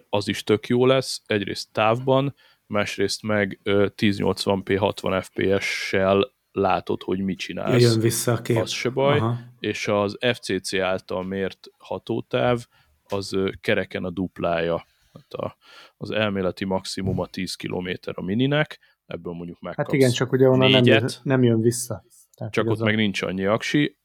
az 0.09 0.27
is 0.27 0.43
tök 0.43 0.67
jó 0.67 0.85
lesz. 0.85 1.21
Egyrészt 1.25 1.71
távban, 1.71 2.35
másrészt 2.65 3.23
meg 3.23 3.59
ö, 3.63 3.87
1080p 3.95 4.75
60 4.79 5.21
fps-sel 5.21 6.31
látod, 6.51 7.03
hogy 7.03 7.19
mit 7.19 7.37
csinálsz. 7.37 7.81
jön 7.81 7.99
vissza 7.99 8.31
a 8.31 8.41
kép. 8.41 8.57
az 8.57 8.71
se 8.71 8.89
baj. 8.89 9.17
Aha. 9.17 9.37
és 9.59 9.87
az 9.87 10.17
FCC 10.33 10.73
által 10.73 11.23
mért 11.23 11.67
hatótáv 11.77 12.65
az 13.03 13.35
kereken 13.61 14.03
a 14.03 14.09
duplája. 14.09 14.85
Hát 15.13 15.33
a, 15.33 15.57
az 15.97 16.11
elméleti 16.11 16.65
maximum 16.65 17.19
a 17.19 17.27
10 17.27 17.55
km 17.55 17.89
a 18.13 18.21
mininek, 18.21 18.79
ebből 19.05 19.33
mondjuk 19.33 19.59
megkapsz 19.59 19.87
Hát 19.87 19.95
igen, 19.95 20.11
csak 20.11 20.31
ugye 20.31 20.47
onnan 20.47 20.69
nem 20.69 20.81
négyet. 20.81 21.01
jön, 21.01 21.11
nem 21.23 21.43
jön 21.43 21.61
vissza. 21.61 22.03
Tehát, 22.35 22.53
csak 22.53 22.69
ott 22.69 22.79
meg 22.79 22.95
nincs 22.95 23.21
annyi 23.21 23.45
aksi, 23.45 23.97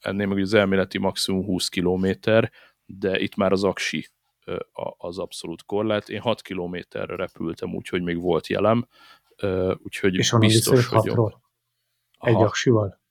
ennél 0.00 0.26
meg 0.26 0.38
az 0.38 0.54
elméleti 0.54 0.98
maximum 0.98 1.44
20 1.44 1.68
km, 1.68 2.06
de 2.86 3.18
itt 3.18 3.36
már 3.36 3.52
az 3.52 3.64
aksi 3.64 4.08
az 4.96 5.18
abszolút 5.18 5.62
korlát. 5.62 6.08
Én 6.08 6.20
6 6.20 6.42
kilométerre 6.42 7.16
repültem, 7.16 7.74
úgyhogy 7.74 8.02
még 8.02 8.20
volt 8.20 8.46
jelem, 8.46 8.86
úgyhogy 9.76 10.14
és 10.14 10.34
biztos, 10.38 10.86
hogy 10.86 11.04
hatról. 11.04 11.42
Egy 12.18 12.34
aksival. 12.34 13.02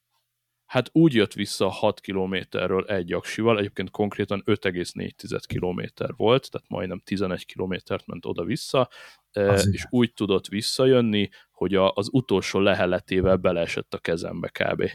Hát 0.65 0.89
úgy 0.91 1.13
jött 1.13 1.34
vissza 1.34 1.69
6 1.69 1.99
kilométerről 1.99 2.86
egy 2.86 3.13
aksival, 3.13 3.57
egyébként 3.57 3.89
konkrétan 3.89 4.43
5,4 4.45 5.41
kilométer 5.47 6.13
volt, 6.15 6.51
tehát 6.51 6.69
majdnem 6.69 7.01
11 7.03 7.45
kilométert 7.45 8.05
ment 8.05 8.25
oda-vissza, 8.25 8.89
Az 9.31 9.67
és 9.71 9.86
úgy 9.89 10.13
tudott 10.13 10.47
visszajönni, 10.47 11.29
hogy 11.51 11.75
a, 11.75 11.91
az 11.91 12.09
utolsó 12.11 12.59
leheletével 12.59 13.38
beleesett 13.38 13.93
a 13.93 13.97
kezembe 13.97 14.49
kb. 14.49 14.89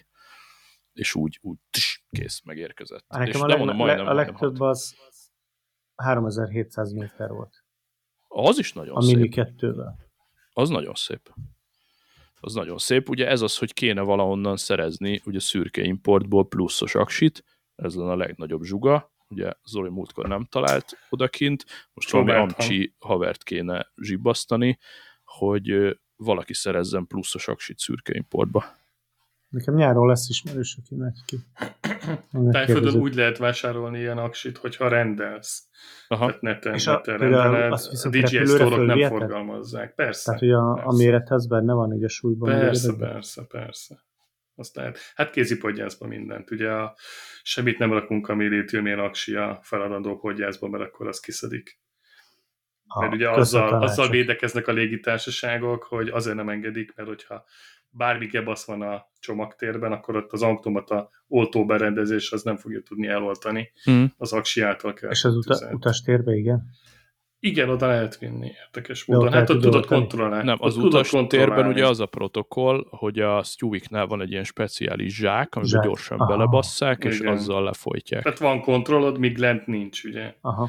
És 0.93 1.15
úgy, 1.15 1.39
úgy 1.43 1.59
tss, 1.71 2.01
kész, 2.11 2.41
megérkezett. 2.45 3.05
És 3.09 3.17
nekem 3.17 3.41
a, 3.41 3.47
de 3.47 3.51
leg, 3.51 3.59
mondom, 3.59 3.77
majdnem, 3.77 4.07
a 4.07 4.13
legtöbb 4.13 4.61
az 4.61 4.97
3700 6.03 6.93
méter 6.93 7.31
volt. 7.31 7.65
Az 8.29 8.59
is 8.59 8.73
nagyon 8.73 8.97
A 8.97 9.01
szép. 9.01 9.15
Mini 9.15 9.29
2-vel. 9.33 9.93
Az 10.53 10.69
nagyon 10.69 10.95
szép. 10.95 11.35
Az 12.41 12.55
nagyon 12.55 12.79
szép. 12.79 13.09
Ugye 13.09 13.29
ez 13.29 13.41
az, 13.41 13.59
hogy 13.59 13.73
kéne 13.73 14.01
valahonnan 14.01 14.57
szerezni 14.57 15.21
ugye 15.25 15.41
szürke 15.41 15.83
importból 15.83 16.49
pluszos 16.49 16.95
aksit, 16.95 17.45
ez 17.75 17.95
lenne 17.95 18.11
a 18.11 18.17
legnagyobb 18.17 18.63
zsuga, 18.63 19.13
ugye 19.29 19.53
Zoli 19.65 19.91
múltkor 19.91 20.29
nem 20.29 20.45
talált 20.45 20.99
odakint, 21.11 21.65
most 21.93 22.11
valami 22.11 22.31
Próbáltam. 22.31 22.57
amcsi 22.61 22.95
havert 22.99 23.43
kéne 23.43 23.93
zsibbasztani, 23.97 24.79
hogy 25.25 25.99
valaki 26.17 26.55
szerezzen 26.55 27.07
pluszos 27.07 27.49
aksit 27.49 27.79
szürke 27.79 28.15
importba. 28.15 28.65
Nekem 29.49 29.75
nyáron 29.75 30.07
lesz 30.09 30.29
ismerős, 30.29 30.77
aki 30.83 30.95
megy 30.95 31.25
ki. 31.27 31.37
Tájföldön 32.51 32.95
úgy 33.01 33.15
lehet 33.15 33.39
vásárolni 33.39 33.99
ilyen 33.99 34.19
aksit, 34.19 34.57
hogyha 34.57 34.89
rendelsz. 34.89 35.69
Aha, 36.09 36.27
Tehát 36.27 36.41
neten, 36.41 36.75
És 36.75 36.87
a- 36.87 36.93
neten 36.93 37.19
rendeled. 37.19 37.73
azt 37.73 38.05
A 38.07 38.09
DJI 38.09 38.45
store 38.47 38.85
nem 38.85 39.09
forgalmazzák. 39.09 39.95
Persze. 39.95 40.25
Tehát, 40.25 40.41
hogy 40.41 40.51
a, 40.51 40.71
a 40.71 40.75
persze. 40.75 41.05
méret 41.05 41.31
az 41.31 41.47
benne 41.47 41.73
van 41.73 41.93
így 41.93 42.05
a 42.05 42.09
súlyban. 42.09 42.59
Persze, 42.59 42.95
persze, 42.99 43.43
persze. 43.49 44.07
Azt 44.55 44.77
lehet. 44.77 44.99
Hát 45.15 45.31
kézipodgyászba 45.31 46.07
mindent. 46.07 46.51
Ugye 46.51 46.71
a, 46.71 46.97
semmit 47.43 47.79
nem 47.79 47.93
rakunk, 47.93 48.29
ami 48.29 48.49
létülmén 48.49 48.99
aksi 48.99 49.35
a 49.35 49.59
feladandó 49.63 50.19
podgyászba, 50.19 50.69
mert 50.69 50.85
akkor 50.85 51.07
az 51.09 51.21
kiszedik. 51.21 51.81
Ha, 52.87 53.01
Mert 53.01 53.13
ugye 53.13 53.29
a 53.29 53.37
azzal, 53.37 53.83
azzal 53.83 54.09
védekeznek 54.09 54.67
a 54.69 54.73
légitársaságok, 54.73 55.83
hogy 55.83 56.09
azért 56.09 56.37
nem 56.37 56.49
engedik, 56.49 56.95
mert 56.97 57.09
hogyha 57.09 57.45
bármi 57.99 58.27
gebasz 58.27 58.67
van 58.67 58.83
a 58.83 59.07
csomagtérben, 59.21 59.93
akkor 59.93 60.17
ott 60.17 60.33
az 60.33 60.43
automata 60.43 61.11
oltóberendezés 61.29 62.33
az 62.33 62.43
nem 62.43 62.57
fogja 62.57 62.83
tudni 62.83 63.07
eloltani 63.07 63.73
mm. 63.91 64.05
az 64.17 64.33
aksi 64.33 64.61
által 64.61 64.93
kell. 64.93 65.11
És 65.11 65.25
az 65.25 65.37
uta, 65.37 65.71
utastérbe, 65.73 66.35
igen. 66.35 66.67
Igen, 67.41 67.69
oda 67.69 67.87
lehet 67.87 68.19
vinni 68.19 68.51
érdekes 68.65 69.05
módon. 69.05 69.33
Hát 69.33 69.51
ott 69.51 69.61
tudod 69.61 69.87
kontrollálni. 69.87 70.45
Nem, 70.45 70.57
az 70.61 70.77
ott 70.77 70.83
tudod 70.83 70.95
utas 70.95 71.11
térben 71.11 71.29
kontrollálni. 71.29 71.73
ugye 71.73 71.87
az 71.87 72.01
a 72.01 72.07
protokoll, 72.07 72.87
hogy 72.91 73.19
a 73.19 73.43
Stewie-knál 73.43 74.07
van 74.07 74.21
egy 74.21 74.31
ilyen 74.31 74.45
speciális 74.45 75.17
zsák, 75.17 75.55
amiben 75.55 75.73
Zsák. 75.73 75.83
gyorsan 75.83 76.19
Aha. 76.19 76.37
belebasszák, 76.37 77.05
és 77.05 77.21
Igen. 77.21 77.33
azzal 77.33 77.63
lefolytják. 77.63 78.23
Tehát 78.23 78.39
van 78.39 78.61
kontrollod, 78.61 79.19
míg 79.19 79.37
lent 79.37 79.67
nincs, 79.67 80.05
ugye? 80.05 80.35
Aha. 80.41 80.69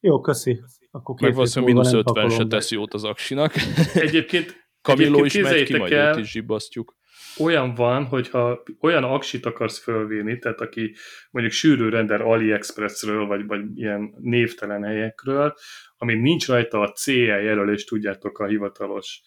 Jó, 0.00 0.20
köszi. 0.20 0.60
Akkor 0.90 1.14
két 1.14 1.26
Meg 1.26 1.34
valószínűleg 1.34 1.74
mínusz 1.74 1.90
nem 1.90 2.00
50 2.00 2.28
se 2.28 2.46
tesz 2.46 2.70
jót 2.70 2.94
az 2.94 3.04
aksinak. 3.04 3.52
Egyébként, 3.94 4.63
Camillo 4.84 5.24
is 5.24 5.38
megy 5.38 5.62
ki, 5.62 5.76
majd 5.76 5.92
el, 5.92 6.12
őt 6.12 6.24
is 6.24 6.30
zsibbasztjuk. 6.30 6.96
olyan 7.38 7.74
van, 7.74 8.04
hogyha 8.04 8.62
olyan 8.80 9.04
aksit 9.04 9.46
akarsz 9.46 9.78
fölvinni, 9.78 10.38
tehát 10.38 10.60
aki 10.60 10.94
mondjuk 11.30 11.54
sűrű 11.54 11.88
render 11.88 12.20
AliExpressről, 12.20 13.26
vagy, 13.26 13.46
vagy 13.46 13.78
ilyen 13.78 14.14
névtelen 14.18 14.82
helyekről, 14.82 15.54
ami 15.96 16.14
nincs 16.14 16.46
rajta 16.48 16.80
a 16.80 16.92
CE 16.92 17.12
jelölés, 17.42 17.84
tudjátok, 17.84 18.38
a 18.38 18.46
hivatalos 18.46 19.22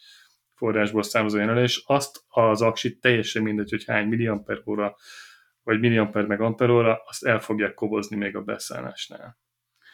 forrásból 0.53 1.03
származó 1.03 1.38
jelölés, 1.38 1.84
azt 1.85 2.23
az 2.27 2.61
aksit 2.61 3.01
teljesen 3.01 3.43
mindegy, 3.43 3.69
hogy 3.69 3.84
hány 3.85 4.07
milliamper 4.07 4.61
óra, 4.65 4.95
vagy 5.63 5.79
milliamper 5.79 6.25
meg 6.25 6.41
amper 6.41 6.69
óra, 6.69 7.01
azt 7.05 7.25
el 7.25 7.39
fogják 7.39 7.73
kobozni 7.73 8.15
még 8.15 8.35
a 8.35 8.41
beszállásnál. 8.41 9.38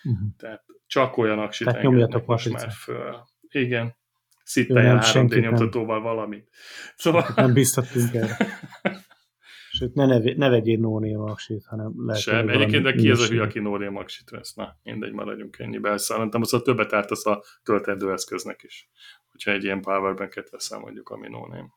Mhm. 0.04 0.24
Tehát 0.38 0.64
csak 0.88 1.18
olyan 1.18 1.40
aksit 1.40 1.68
Tehát 1.68 1.84
engednek 1.84 2.10
nyomjatok 2.10 2.52
már 2.52 2.72
föl. 2.72 3.24
Igen. 3.42 4.02
Nem, 4.68 5.00
3D 5.00 5.04
senkit 5.04 5.42
nem. 5.42 5.50
nyomtatóval 5.50 6.02
valamit. 6.02 6.50
Szóval 6.96 7.26
Nem 7.36 7.54
biztatunk 7.54 8.14
erre. 8.14 8.38
Sőt, 9.78 9.94
ne, 9.94 10.06
ne, 10.06 10.34
ne 10.36 10.50
vegyél 10.50 10.80
no 10.80 11.00
name 11.00 11.32
aksit, 11.32 11.66
hanem 11.66 11.94
lehet, 12.06 12.22
Sem. 12.22 12.50
Egyébként, 12.50 12.84
de 12.84 12.94
ki 12.94 13.10
az 13.10 13.20
a 13.20 13.28
hülye, 13.28 13.42
aki 13.42 13.60
no 13.60 13.78
name 13.78 14.00
aksit 14.00 14.30
vesz? 14.30 14.54
Na, 14.54 14.80
mindegy, 14.84 15.12
maradjunk 15.12 15.60
ennyibe. 15.60 15.98
Szerintem 15.98 16.42
az 16.42 16.54
a 16.54 16.62
többet 16.62 16.94
ártasz 16.94 17.26
a 17.26 17.44
töltendő 17.64 18.12
eszköznek 18.12 18.64
is, 18.64 18.90
hogyha 19.32 19.52
egy 19.52 19.64
ilyen 19.64 19.82
powerbanket 19.82 20.50
veszel 20.50 20.80
mondjuk, 20.80 21.10
ami 21.10 21.28
no 21.28 21.48
name. 21.48 21.70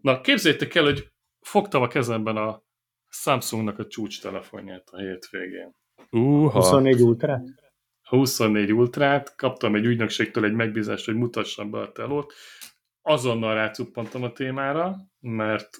Na, 0.00 0.20
képzeljétek 0.20 0.74
el, 0.74 0.84
hogy 0.84 1.12
fogtam 1.40 1.82
a 1.82 1.88
kezemben 1.88 2.36
a 2.36 2.62
Samsungnak 3.08 3.78
a 3.78 3.86
csúcs 3.86 4.22
telefonját 4.22 4.88
a 4.90 4.98
hétvégén. 4.98 5.74
Uha. 6.10 6.50
24 6.50 7.02
ultra? 7.02 7.42
A 8.12 8.16
24 8.16 8.72
Ultrát, 8.72 9.34
kaptam 9.36 9.74
egy 9.74 9.84
ügynökségtől 9.84 10.44
egy 10.44 10.52
megbízást, 10.52 11.04
hogy 11.04 11.14
mutassam 11.14 11.70
be 11.70 11.78
a 11.78 11.92
telót. 11.92 12.32
Azonnal 13.02 13.54
rácuppantam 13.54 14.22
a 14.22 14.32
témára, 14.32 14.96
mert 15.20 15.78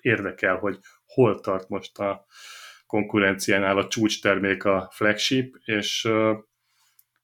érdekel, 0.00 0.56
hogy 0.56 0.78
hol 1.04 1.40
tart 1.40 1.68
most 1.68 1.98
a 1.98 2.26
konkurenciánál 2.86 3.78
a 3.78 3.86
csúcs 3.86 4.22
termék 4.22 4.64
a 4.64 4.88
flagship, 4.92 5.56
és 5.64 6.08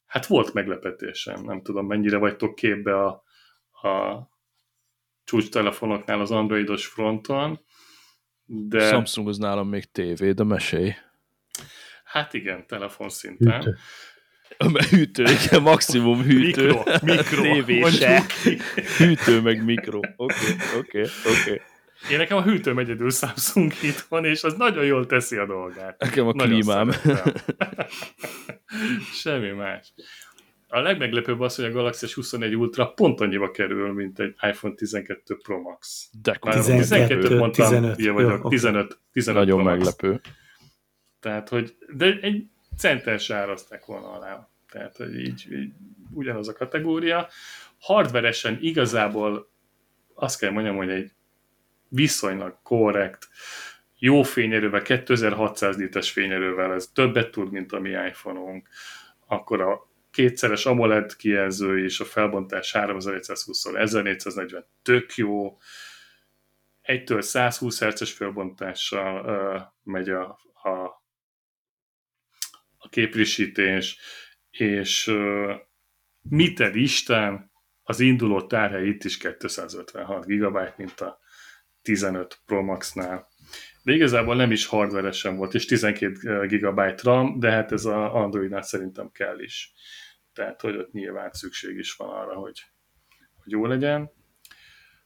hát 0.07 0.27
volt 0.27 0.53
meglepetésem. 0.53 1.43
Nem 1.45 1.63
tudom, 1.63 1.87
mennyire 1.87 2.17
vagytok 2.17 2.55
képbe 2.55 3.05
a, 3.05 3.23
a 3.89 4.29
csúcs 5.25 5.49
telefonoknál 5.49 6.21
az 6.21 6.31
androidos 6.31 6.87
fronton, 6.87 7.61
de 8.45 8.89
Samsung 8.89 9.29
az 9.29 9.39
nálam 9.39 9.69
még 9.69 9.91
tévé, 9.91 10.33
de 10.33 10.45
mesélj. 10.45 10.93
hát 12.05 12.35
igen, 12.35 12.67
telefonszinten. 12.67 13.63
Hűtő. 13.63 13.77
Hűtő, 14.91 15.23
igen, 15.23 15.63
maximum 15.63 16.23
hűtő. 16.23 16.67
Mikro, 16.67 16.83
mikro, 17.03 17.43
Tévé 17.43 17.79
mondjuk 17.79 18.03
se. 18.03 18.23
ki. 18.43 18.59
Hűtő 18.99 19.41
meg 19.41 19.65
mikro. 19.65 20.01
Oké, 20.17 20.35
oké, 20.79 21.01
oké. 21.01 21.61
Én 22.11 22.19
nekem 22.19 22.37
a 22.37 22.43
hűtőm 22.43 22.79
egyedül 22.79 23.11
Samsung 23.11 23.73
van, 24.09 24.25
és 24.25 24.43
az 24.43 24.55
nagyon 24.55 24.85
jól 24.85 25.07
teszi 25.07 25.37
a 25.37 25.47
dolgát. 25.47 26.01
Nekem 26.01 26.27
a 26.27 26.33
Nagyon 26.33 26.61
klímám. 26.61 26.91
Semmi 29.13 29.51
más. 29.51 29.95
A 30.69 30.81
legmeglepőbb 30.81 31.41
az, 31.41 31.55
hogy 31.57 31.65
a 31.65 31.71
Galaxy 31.71 32.07
S24 32.09 32.57
Ultra 32.59 32.87
pont 32.87 33.21
annyiba 33.21 33.51
kerül, 33.51 33.93
mint 33.93 34.19
egy 34.19 34.35
iPhone 34.41 34.75
12 34.75 35.37
Pro 35.43 35.61
Max. 35.61 36.09
De 36.23 36.31
Már 36.31 36.39
kurva 36.55 36.63
12, 36.63 37.07
12 37.07 37.39
mondtam, 37.39 37.69
15. 37.69 37.99
ilyen 37.99 38.15
vagyok, 38.15 38.31
Jó, 38.31 38.37
oké. 38.37 38.57
15, 38.57 38.99
15 39.13 39.41
Nagyon 39.41 39.63
Pro 39.63 39.71
Max. 39.71 39.77
meglepő. 39.77 40.21
Tehát, 41.21 41.49
hogy 41.49 41.75
de 41.97 42.19
egy 42.21 42.47
centel 42.77 43.19
se 43.19 43.35
árazták 43.35 43.85
volna 43.85 44.13
alá. 44.13 44.49
Tehát, 44.71 44.97
hogy 44.97 45.19
így, 45.19 45.53
így 45.53 45.73
ugyanaz 46.11 46.49
a 46.49 46.53
kategória. 46.53 47.29
Hardveresen 47.79 48.59
igazából 48.61 49.51
azt 50.15 50.39
kell 50.39 50.51
mondjam, 50.51 50.77
hogy 50.77 50.91
egy 50.91 51.13
viszonylag 51.89 52.59
korrekt, 52.63 53.29
jó 53.99 54.23
fényerővel, 54.23 54.83
2600 54.83 55.77
lites 55.77 56.11
fényerővel, 56.11 56.73
ez 56.73 56.91
többet 56.95 57.31
tud, 57.31 57.51
mint 57.51 57.73
a 57.73 57.81
mi 57.81 57.91
iPhone-unk. 57.91 58.69
Akkor 59.27 59.61
a 59.61 59.89
kétszeres 60.11 60.67
AMOLED 60.67 61.17
kijelző 61.17 61.85
és 61.85 62.01
a 62.01 62.05
felbontás 62.05 62.75
3120-szor 62.79 63.77
1440 63.77 64.67
tök 64.83 65.15
jó. 65.15 65.59
Egytől 66.83 67.23
120 67.23 67.83
Hz-es 67.83 68.13
felbontással 68.13 69.25
uh, 69.25 69.63
megy 69.83 70.09
a, 70.09 70.39
a, 70.63 70.94
a 72.95 73.01
képfrissítés, 73.01 73.99
és 74.51 75.07
uh, 75.07 75.55
mit 76.23 76.61
ad 76.61 76.77
Isten, 76.77 77.51
az 77.83 78.01
induló 78.01 78.47
tárhely 78.47 78.87
itt 78.87 79.05
is 79.05 79.17
256 79.19 80.27
GB, 80.27 80.59
mint 80.77 81.01
a 81.01 81.19
15 81.83 82.41
Pro 82.47 82.63
Max-nál. 82.63 83.27
De 83.83 83.93
igazából 83.93 84.37
nem 84.37 84.51
is 84.51 84.67
hardveresen 84.67 85.37
volt, 85.37 85.55
és 85.55 85.65
12 85.65 86.47
GB 86.47 86.81
RAM, 87.03 87.39
de 87.39 87.51
hát 87.51 87.73
ez 87.73 87.85
a 87.85 88.15
Androidnál 88.15 88.63
szerintem 88.63 89.11
kell 89.11 89.39
is. 89.39 89.73
Tehát, 90.33 90.61
hogy 90.61 90.77
ott 90.77 90.93
nyilván 90.93 91.33
szükség 91.33 91.79
is 91.79 91.93
van 91.93 92.09
arra, 92.09 92.35
hogy, 92.35 92.61
hogy 93.43 93.53
jó 93.53 93.67
legyen. 93.67 94.11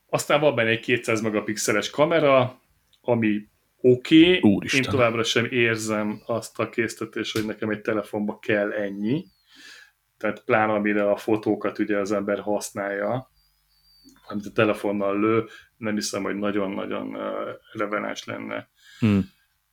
Aztán 0.06 0.40
van 0.40 0.54
benne 0.54 0.68
egy 0.68 0.80
200 0.80 1.20
megapixeles 1.20 1.90
kamera, 1.90 2.60
ami 3.00 3.48
oké, 3.80 4.36
okay. 4.36 4.52
Úristen. 4.52 4.82
én 4.82 4.90
továbbra 4.90 5.22
sem 5.22 5.44
érzem 5.44 6.20
azt 6.26 6.58
a 6.58 6.68
késztetést, 6.68 7.32
hogy 7.32 7.46
nekem 7.46 7.70
egy 7.70 7.80
telefonba 7.80 8.38
kell 8.38 8.72
ennyi. 8.72 9.24
Tehát 10.18 10.44
pláne 10.44 10.72
amire 10.72 11.10
a 11.10 11.16
fotókat 11.16 11.78
ugye 11.78 11.98
az 11.98 12.12
ember 12.12 12.40
használja, 12.40 13.30
amit 14.28 14.46
a 14.46 14.52
telefonnal 14.52 15.20
lő, 15.20 15.44
nem 15.76 15.94
hiszem, 15.94 16.22
hogy 16.22 16.34
nagyon-nagyon 16.36 17.16
releváns 17.72 18.24
lenne 18.24 18.68
Hm. 18.98 19.18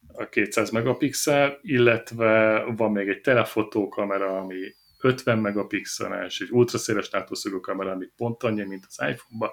a 0.07 0.29
200 0.29 0.69
megapixel, 0.69 1.59
illetve 1.61 2.63
van 2.75 2.91
még 2.91 3.07
egy 3.07 3.21
telefotókamera, 3.21 4.37
ami 4.37 4.75
50 4.99 5.39
megapixeles, 5.39 6.39
egy 6.39 6.51
ultraszéles 6.51 7.09
látószögű 7.09 7.57
kamera, 7.57 7.91
ami 7.91 8.05
pont 8.15 8.43
annyi, 8.43 8.63
mint 8.63 8.85
az 8.87 9.07
iPhone-ban, 9.07 9.51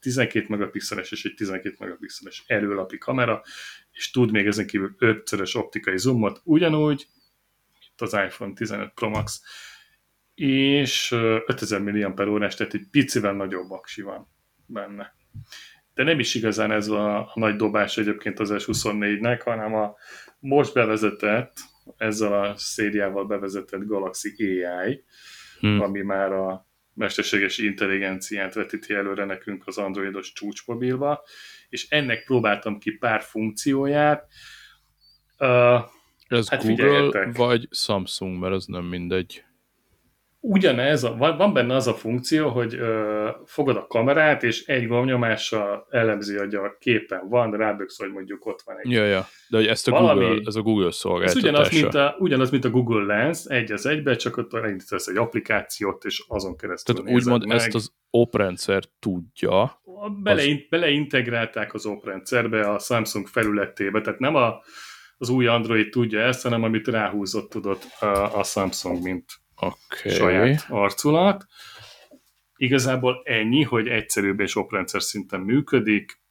12 0.00 0.46
megapixeles 0.48 1.12
és 1.12 1.24
egy 1.24 1.34
12 1.34 1.76
megapixeles 1.78 2.44
előlapi 2.46 2.98
kamera, 2.98 3.42
és 3.94 4.10
tud 4.10 4.30
még 4.30 4.46
ezen 4.46 4.66
kívül 4.66 4.94
5-szörös 4.98 5.56
optikai 5.56 5.98
zoomot, 5.98 6.40
ugyanúgy, 6.44 7.06
mint 7.80 8.00
az 8.12 8.12
iPhone 8.12 8.52
15 8.52 8.92
Pro 8.94 9.08
Max, 9.08 9.42
és 10.34 11.10
ö, 11.10 11.38
5000 11.46 11.80
mAh, 11.80 12.14
tehát 12.14 12.74
egy 12.74 12.86
picivel 12.90 13.32
nagyobb 13.32 13.70
aksi 13.70 14.02
van 14.02 14.28
benne. 14.66 15.14
De 15.94 16.02
nem 16.02 16.18
is 16.18 16.34
igazán 16.34 16.70
ez 16.70 16.88
a, 16.88 17.18
a 17.18 17.32
nagy 17.34 17.56
dobás 17.56 17.96
egyébként 17.96 18.38
az 18.40 18.52
S24-nek, 18.52 19.40
hanem 19.44 19.74
a 19.74 19.96
most 20.38 20.74
bevezetett, 20.74 21.52
ezzel 21.96 22.40
a 22.42 22.56
szériával 22.56 23.26
bevezetett 23.26 23.86
Galaxy 23.86 24.62
AI, 24.64 25.04
Hm. 25.60 25.80
ami 25.80 26.00
már 26.00 26.32
a 26.32 26.66
mesterséges 26.94 27.58
intelligenciát 27.58 28.54
vetíti 28.54 28.94
előre 28.94 29.24
nekünk 29.24 29.66
az 29.66 29.78
androidos 29.78 30.32
csúcsmobilba, 30.32 31.24
és 31.68 31.88
ennek 31.88 32.24
próbáltam 32.24 32.78
ki 32.78 32.90
pár 32.90 33.22
funkcióját. 33.22 34.28
Uh, 35.38 35.80
Ez 36.28 36.48
Hát 36.48 36.62
Google 36.64 36.84
figyeljetek. 36.84 37.36
vagy 37.36 37.68
Samsung, 37.70 38.38
mert 38.40 38.54
az 38.54 38.66
nem 38.66 38.84
mindegy. 38.84 39.43
Ugyanez, 40.46 41.04
a, 41.04 41.14
van, 41.16 41.52
benne 41.52 41.74
az 41.74 41.86
a 41.86 41.94
funkció, 41.94 42.48
hogy 42.48 42.74
ö, 42.74 43.28
fogod 43.44 43.76
a 43.76 43.86
kamerát, 43.86 44.42
és 44.42 44.64
egy 44.66 44.86
gombnyomással 44.86 45.86
elemzi, 45.90 46.36
hogy 46.36 46.54
a 46.54 46.76
képen 46.78 47.28
van, 47.28 47.50
ráböksz, 47.50 47.98
hogy 47.98 48.10
mondjuk 48.12 48.46
ott 48.46 48.62
van 48.64 48.76
egy 48.82 48.90
Ja, 48.90 49.04
ja. 49.04 49.26
De 49.48 49.56
hogy 49.56 49.66
ezt 49.66 49.88
a 49.88 49.90
Valami- 49.90 50.24
Google, 50.24 50.42
ez 50.46 50.54
a 50.54 50.60
Google 50.62 50.86
Ez 50.86 50.96
szolgáltatása. 50.96 51.46
ugyanaz 51.48 51.70
mint, 51.72 51.94
a, 51.94 52.16
ugyanaz, 52.18 52.50
mint 52.50 52.64
a 52.64 52.70
Google 52.70 53.04
Lens, 53.04 53.44
egy 53.44 53.72
az 53.72 53.86
egybe, 53.86 54.16
csak 54.16 54.36
ott 54.36 54.54
elindítasz 54.54 55.06
egy 55.06 55.16
applikációt, 55.16 56.04
és 56.04 56.24
azon 56.28 56.56
keresztül 56.56 56.94
Tehát 56.94 57.10
úgymond 57.12 57.46
meg. 57.46 57.56
ezt 57.56 57.74
az 57.74 57.92
oprendszer 58.10 58.82
tudja. 58.98 59.82
Belein, 60.22 60.66
beleintegrálták 60.70 61.74
az 61.74 61.86
oprendszerbe, 61.86 62.70
a 62.70 62.78
Samsung 62.78 63.26
felületébe, 63.26 64.00
tehát 64.00 64.18
nem 64.18 64.34
a, 64.34 64.62
az 65.16 65.28
új 65.28 65.46
Android 65.46 65.90
tudja 65.90 66.20
ezt, 66.20 66.42
hanem 66.42 66.62
amit 66.62 66.88
ráhúzott 66.88 67.50
tudott 67.50 67.82
a, 68.00 68.38
a 68.38 68.42
Samsung, 68.42 69.02
mint. 69.02 69.24
Okay. 69.56 70.12
saját 70.12 70.66
arculat. 70.68 71.46
Igazából 72.56 73.22
ennyi, 73.24 73.62
hogy 73.62 73.88
egyszerűbb 73.88 74.40
és 74.40 74.56
oprendszer 74.56 75.02
szinten 75.02 75.40
működik, 75.40 76.22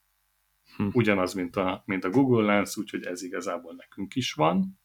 Hm. 0.77 0.87
ugyanaz, 0.91 1.33
mint 1.33 1.55
a, 1.55 1.83
mint 1.85 2.03
a 2.03 2.09
Google 2.09 2.45
Lens, 2.45 2.77
úgyhogy 2.77 3.05
ez 3.05 3.21
igazából 3.23 3.73
nekünk 3.77 4.15
is 4.15 4.33
van. 4.33 4.79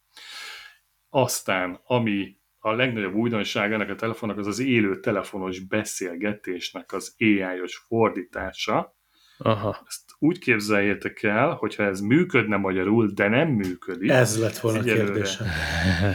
Aztán, 1.09 1.81
ami 1.85 2.37
a 2.59 2.73
legnagyobb 2.73 3.15
újdonság 3.15 3.73
ennek 3.73 3.91
a 3.91 3.95
telefonnak 3.95 4.39
az 4.39 4.47
az 4.47 4.59
élő 4.59 5.01
telefonos 5.01 5.61
beszélgetésnek 5.61 6.93
az 6.93 7.15
AI-os 7.19 7.77
fordítása. 7.77 8.97
Aha. 9.39 9.83
Ezt 9.87 10.08
úgy 10.19 10.39
képzeljétek 10.39 11.23
el, 11.23 11.51
hogyha 11.51 11.83
ez 11.83 12.01
működne 12.01 12.57
magyarul, 12.57 13.11
de 13.15 13.29
nem 13.29 13.49
működik. 13.49 14.11
Ez 14.11 14.41
lett 14.41 14.59
volna 14.59 14.79
a 14.79 14.83
Egyelőre. 14.83 15.05
kérdésem. 15.05 15.47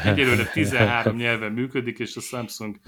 Egyelőre 0.04 0.46
13 0.46 1.16
nyelven 1.16 1.52
működik, 1.52 2.00
és 2.00 2.16
a 2.16 2.20
Samsung 2.20 2.80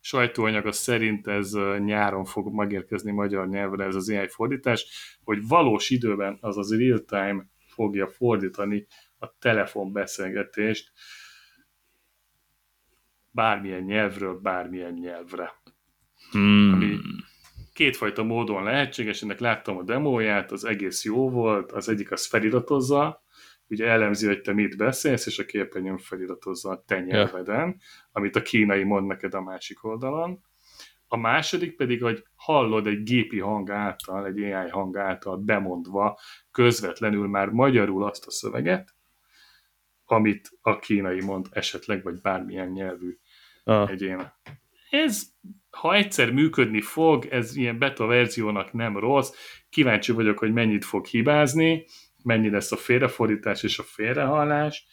sajtóanyaga 0.00 0.72
szerint 0.72 1.26
ez 1.26 1.52
nyáron 1.84 2.24
fog 2.24 2.54
megérkezni 2.54 3.12
magyar 3.12 3.48
nyelvre 3.48 3.84
ez 3.84 3.94
az 3.94 4.10
AI 4.10 4.28
fordítás, 4.28 4.86
hogy 5.24 5.46
valós 5.48 5.90
időben, 5.90 6.38
azaz 6.40 6.76
real-time 6.76 7.46
fogja 7.66 8.08
fordítani 8.08 8.86
a 9.18 9.36
telefonbeszélgetést 9.38 10.92
bármilyen 13.30 13.82
nyelvről 13.82 14.38
bármilyen 14.38 14.92
nyelvre. 14.92 15.52
Hmm. 16.30 16.72
Ami 16.72 16.98
kétfajta 17.74 18.22
módon 18.22 18.62
lehetséges, 18.62 19.22
ennek 19.22 19.38
láttam 19.38 19.76
a 19.76 19.82
demóját, 19.82 20.52
az 20.52 20.64
egész 20.64 21.04
jó 21.04 21.30
volt, 21.30 21.72
az 21.72 21.88
egyik 21.88 22.10
az 22.10 22.26
feliratozza, 22.26 23.22
ugye 23.68 23.86
elemzi, 23.86 24.26
hogy 24.26 24.40
te 24.40 24.52
mit 24.52 24.76
beszélsz, 24.76 25.26
és 25.26 25.38
a 25.38 25.44
képernyőn 25.44 25.98
feliratozza 25.98 26.70
a 26.70 26.82
te 26.86 27.00
nyelveden, 27.00 27.80
amit 28.12 28.36
a 28.36 28.42
kínai 28.42 28.82
mond 28.82 29.06
neked 29.06 29.34
a 29.34 29.40
másik 29.40 29.84
oldalon. 29.84 30.44
A 31.08 31.16
második 31.16 31.76
pedig, 31.76 32.02
hogy 32.02 32.24
hallod 32.34 32.86
egy 32.86 33.02
gépi 33.02 33.38
hang 33.38 33.70
által, 33.70 34.26
egy 34.26 34.42
AI 34.42 34.68
hang 34.68 34.96
által 34.96 35.36
bemondva 35.36 36.18
közvetlenül 36.50 37.28
már 37.28 37.48
magyarul 37.48 38.04
azt 38.04 38.26
a 38.26 38.30
szöveget, 38.30 38.94
amit 40.04 40.50
a 40.60 40.78
kínai 40.78 41.20
mond 41.20 41.46
esetleg, 41.50 42.02
vagy 42.02 42.20
bármilyen 42.20 42.68
nyelvű 42.68 43.18
Ah. 43.64 43.90
egyén. 43.90 44.32
Ez, 44.90 45.22
ha 45.74 45.94
egyszer 45.94 46.32
működni 46.32 46.80
fog, 46.80 47.26
ez 47.26 47.56
ilyen 47.56 47.78
beta 47.78 48.06
verziónak 48.06 48.72
nem 48.72 48.98
rossz. 48.98 49.32
Kíváncsi 49.70 50.12
vagyok, 50.12 50.38
hogy 50.38 50.52
mennyit 50.52 50.84
fog 50.84 51.06
hibázni, 51.06 51.86
mennyi 52.22 52.50
lesz 52.50 52.72
a 52.72 52.76
félrefordítás 52.76 53.62
és 53.62 53.78
a 53.78 53.82
félrehallás. 53.82 54.86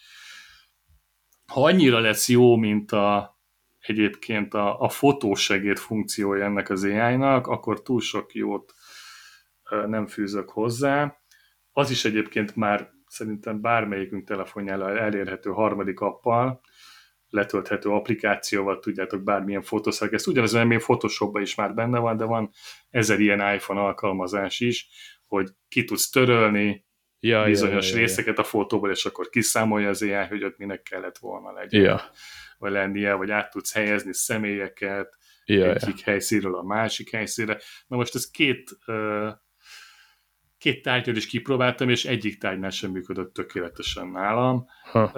Ha 1.47 1.63
annyira 1.63 1.99
lesz 1.99 2.29
jó, 2.29 2.55
mint 2.55 2.91
a, 2.91 3.37
egyébként 3.79 4.53
a, 4.53 4.79
a 4.79 4.89
fotósegéd 4.89 5.77
funkciója 5.77 6.45
ennek 6.45 6.69
az 6.69 6.83
AI-nak, 6.83 7.47
akkor 7.47 7.81
túl 7.81 8.01
sok 8.01 8.33
jót 8.33 8.73
nem 9.87 10.07
fűzök 10.07 10.49
hozzá. 10.49 11.17
Az 11.71 11.89
is 11.89 12.05
egyébként 12.05 12.55
már 12.55 12.89
szerintem 13.07 13.61
bármelyikünk 13.61 14.27
telefonjára 14.27 14.97
elérhető 14.97 15.49
harmadik 15.49 15.99
appal, 15.99 16.61
letölthető 17.31 17.89
applikációval 17.89 18.79
tudjátok 18.79 19.23
bármilyen 19.23 19.61
fotószerkeszt. 19.61 20.27
Ugyanaz, 20.27 20.53
mert 20.53 20.67
még 20.67 20.79
Photoshopban 20.79 21.41
is 21.41 21.55
már 21.55 21.73
benne 21.73 21.99
van, 21.99 22.17
de 22.17 22.25
van 22.25 22.51
ezer 22.89 23.19
ilyen 23.19 23.53
iPhone 23.53 23.81
alkalmazás 23.81 24.59
is, 24.59 24.87
hogy 25.25 25.49
ki 25.67 25.83
tudsz 25.83 26.09
törölni 26.09 26.89
Ja, 27.23 27.43
bizonyos 27.43 27.85
ja, 27.89 27.93
ja, 27.93 27.99
ja, 28.01 28.05
részeket 28.07 28.39
a 28.39 28.43
fotóból, 28.43 28.91
és 28.91 29.05
akkor 29.05 29.29
kiszámolja 29.29 29.89
az 29.89 30.01
AI, 30.01 30.25
hogy 30.29 30.43
ott 30.43 30.57
minek 30.57 30.81
kellett 30.81 31.17
volna 31.17 31.51
legyen, 31.51 31.81
Ja, 31.81 32.01
vagy 32.57 32.71
lennie, 32.71 33.13
vagy 33.13 33.31
át 33.31 33.51
tudsz 33.51 33.73
helyezni 33.73 34.13
személyeket 34.13 35.17
ja, 35.45 35.65
ja. 35.65 35.73
egyik 35.73 35.99
helyszínről 35.99 36.55
a 36.55 36.63
másik 36.63 37.11
helyszínre. 37.11 37.59
Na 37.87 37.95
most 37.95 38.15
ez 38.15 38.29
két 38.29 38.77
két 40.57 40.81
tárgyat 40.81 41.15
is 41.15 41.27
kipróbáltam, 41.27 41.89
és 41.89 42.05
egyik 42.05 42.37
tárgynál 42.37 42.69
sem 42.69 42.91
működött 42.91 43.33
tökéletesen 43.33 44.07
nálam. 44.07 44.65
Ha. 44.91 45.11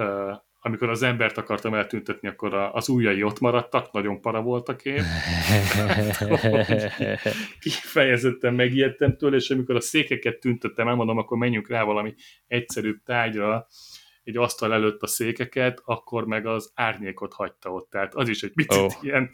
Amikor 0.66 0.90
az 0.90 1.02
embert 1.02 1.38
akartam 1.38 1.74
eltüntetni, 1.74 2.28
akkor 2.28 2.54
az 2.54 2.90
ujjai 2.90 3.24
ott 3.24 3.40
maradtak, 3.40 3.92
nagyon 3.92 4.22
para 4.22 4.42
volt 4.42 4.70
a 4.70 4.76
kép. 4.76 5.02
Kifejezetten 7.60 8.54
megijedtem 8.54 9.18
tőle, 9.18 9.36
és 9.36 9.50
amikor 9.50 9.76
a 9.76 9.82
székeket 9.82 10.40
tüntettem, 10.40 10.88
elmondom, 10.88 11.18
akkor 11.18 11.38
menjünk 11.38 11.70
rá 11.70 11.84
valami 11.84 12.14
egyszerűbb 12.48 13.04
tárgyra, 13.06 13.68
egy 14.24 14.38
asztal 14.38 14.74
előtt 14.74 15.02
a 15.02 15.08
székeket, 15.08 15.82
akkor 15.84 16.26
meg 16.26 16.46
az 16.46 16.72
árnyékot 16.76 17.34
hagyta 17.34 17.72
ott. 17.72 17.90
Tehát 17.90 18.16
az 18.16 18.30
is 18.30 18.44
egy 18.44 18.54
picit 18.54 18.82
oh. 18.82 18.94
ilyen, 19.02 19.30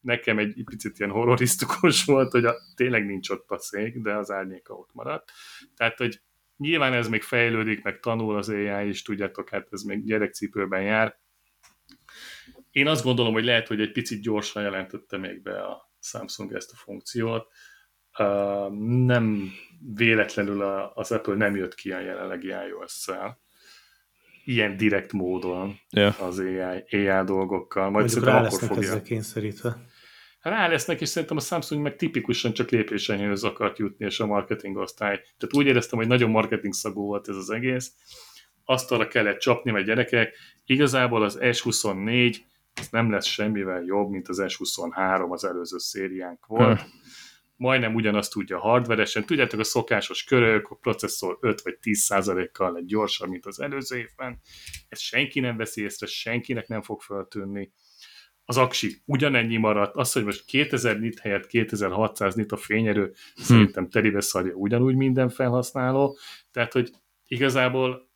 nekem 0.00 0.38
egy 0.38 0.62
picit 0.64 0.98
ilyen 0.98 1.10
horrorisztikus 1.10 2.04
volt, 2.04 2.30
hogy 2.30 2.44
a, 2.44 2.54
tényleg 2.74 3.06
nincs 3.06 3.30
ott 3.30 3.50
a 3.50 3.58
szék, 3.58 3.98
de 3.98 4.16
az 4.16 4.30
árnyéka 4.30 4.74
ott 4.74 4.90
maradt. 4.92 5.30
Tehát, 5.76 5.98
hogy 5.98 6.20
nyilván 6.62 6.92
ez 6.92 7.08
még 7.08 7.22
fejlődik, 7.22 7.82
meg 7.82 8.00
tanul 8.00 8.36
az 8.36 8.48
AI 8.48 8.88
is, 8.88 9.02
tudjátok, 9.02 9.48
hát 9.48 9.68
ez 9.70 9.82
még 9.82 10.04
gyerekcipőben 10.04 10.82
jár. 10.82 11.18
Én 12.70 12.86
azt 12.86 13.04
gondolom, 13.04 13.32
hogy 13.32 13.44
lehet, 13.44 13.68
hogy 13.68 13.80
egy 13.80 13.92
picit 13.92 14.22
gyorsan 14.22 14.62
jelentette 14.62 15.16
még 15.16 15.42
be 15.42 15.62
a 15.62 15.92
Samsung 16.00 16.52
ezt 16.52 16.72
a 16.72 16.76
funkciót. 16.76 17.46
Uh, 18.18 18.72
nem 19.06 19.50
véletlenül 19.94 20.62
a, 20.62 20.92
az 20.94 21.12
Apple 21.12 21.34
nem 21.34 21.56
jött 21.56 21.74
ki 21.74 21.92
a 21.92 22.00
jelenlegi 22.00 22.48
iOS-szel 22.48 23.40
ilyen 24.44 24.76
direkt 24.76 25.12
módon 25.12 25.78
Ja. 25.90 26.08
az 26.08 26.38
AI, 26.38 26.60
AI 26.90 27.24
dolgokkal. 27.24 27.90
Majd 27.90 28.04
Mondjuk 28.04 28.24
rá 28.24 28.32
akkor 28.32 28.42
lesznek 28.44 28.70
fogja. 28.70 28.88
ezzel 28.88 29.02
kényszerítve. 29.02 29.76
Rá 30.42 30.68
lesznek, 30.68 31.00
és 31.00 31.08
szerintem 31.08 31.36
a 31.36 31.40
Samsung 31.40 31.82
meg 31.82 31.96
tipikusan 31.96 32.52
csak 32.52 32.70
lépésenyhöz 32.70 33.44
akart 33.44 33.78
jutni, 33.78 34.04
és 34.04 34.20
a 34.20 34.26
marketing 34.26 34.76
osztály. 34.76 35.16
Tehát 35.16 35.54
úgy 35.54 35.66
éreztem, 35.66 35.98
hogy 35.98 36.08
nagyon 36.08 36.30
marketing 36.30 36.72
szagú 36.72 37.06
volt 37.06 37.28
ez 37.28 37.36
az 37.36 37.50
egész. 37.50 37.92
Azt 38.64 38.92
arra 38.92 39.08
kellett 39.08 39.38
csapni, 39.38 39.70
mert 39.70 39.86
gyerekek, 39.86 40.36
igazából 40.64 41.22
az 41.22 41.38
S24 41.40 42.36
az 42.74 42.88
nem 42.90 43.10
lesz 43.10 43.26
semmivel 43.26 43.82
jobb, 43.82 44.10
mint 44.10 44.28
az 44.28 44.42
S23 44.46 45.30
az 45.30 45.44
előző 45.44 45.78
szériánk 45.78 46.46
volt. 46.46 46.80
Ha. 46.80 46.86
Majdnem 47.56 47.94
ugyanazt 47.94 48.32
tudja 48.32 48.58
hardveresen. 48.58 49.24
Tudjátok, 49.24 49.60
a 49.60 49.64
szokásos 49.64 50.24
körök, 50.24 50.70
a 50.70 50.74
processzor 50.74 51.38
5 51.40 51.62
vagy 51.62 51.78
10 51.78 51.98
százalékkal 51.98 52.76
egy 52.76 52.84
gyorsabb, 52.84 53.28
mint 53.28 53.46
az 53.46 53.60
előző 53.60 53.98
évben. 53.98 54.40
Ezt 54.88 55.02
senki 55.02 55.40
nem 55.40 55.56
veszi 55.56 55.82
észre, 55.82 56.06
senkinek 56.06 56.68
nem 56.68 56.82
fog 56.82 57.00
feltűnni 57.00 57.72
az 58.44 58.56
aksi 58.56 59.02
ugyanennyi 59.04 59.56
maradt, 59.56 59.96
az, 59.96 60.12
hogy 60.12 60.24
most 60.24 60.44
2000 60.44 60.98
nit 60.98 61.18
helyett 61.18 61.46
2600 61.46 62.34
nit 62.34 62.52
a 62.52 62.56
fényerő, 62.56 63.12
szerintem 63.34 63.88
telibe 63.88 64.20
szarja 64.20 64.54
ugyanúgy 64.54 64.94
minden 64.94 65.28
felhasználó, 65.28 66.18
tehát, 66.50 66.72
hogy 66.72 66.90
igazából 67.26 68.10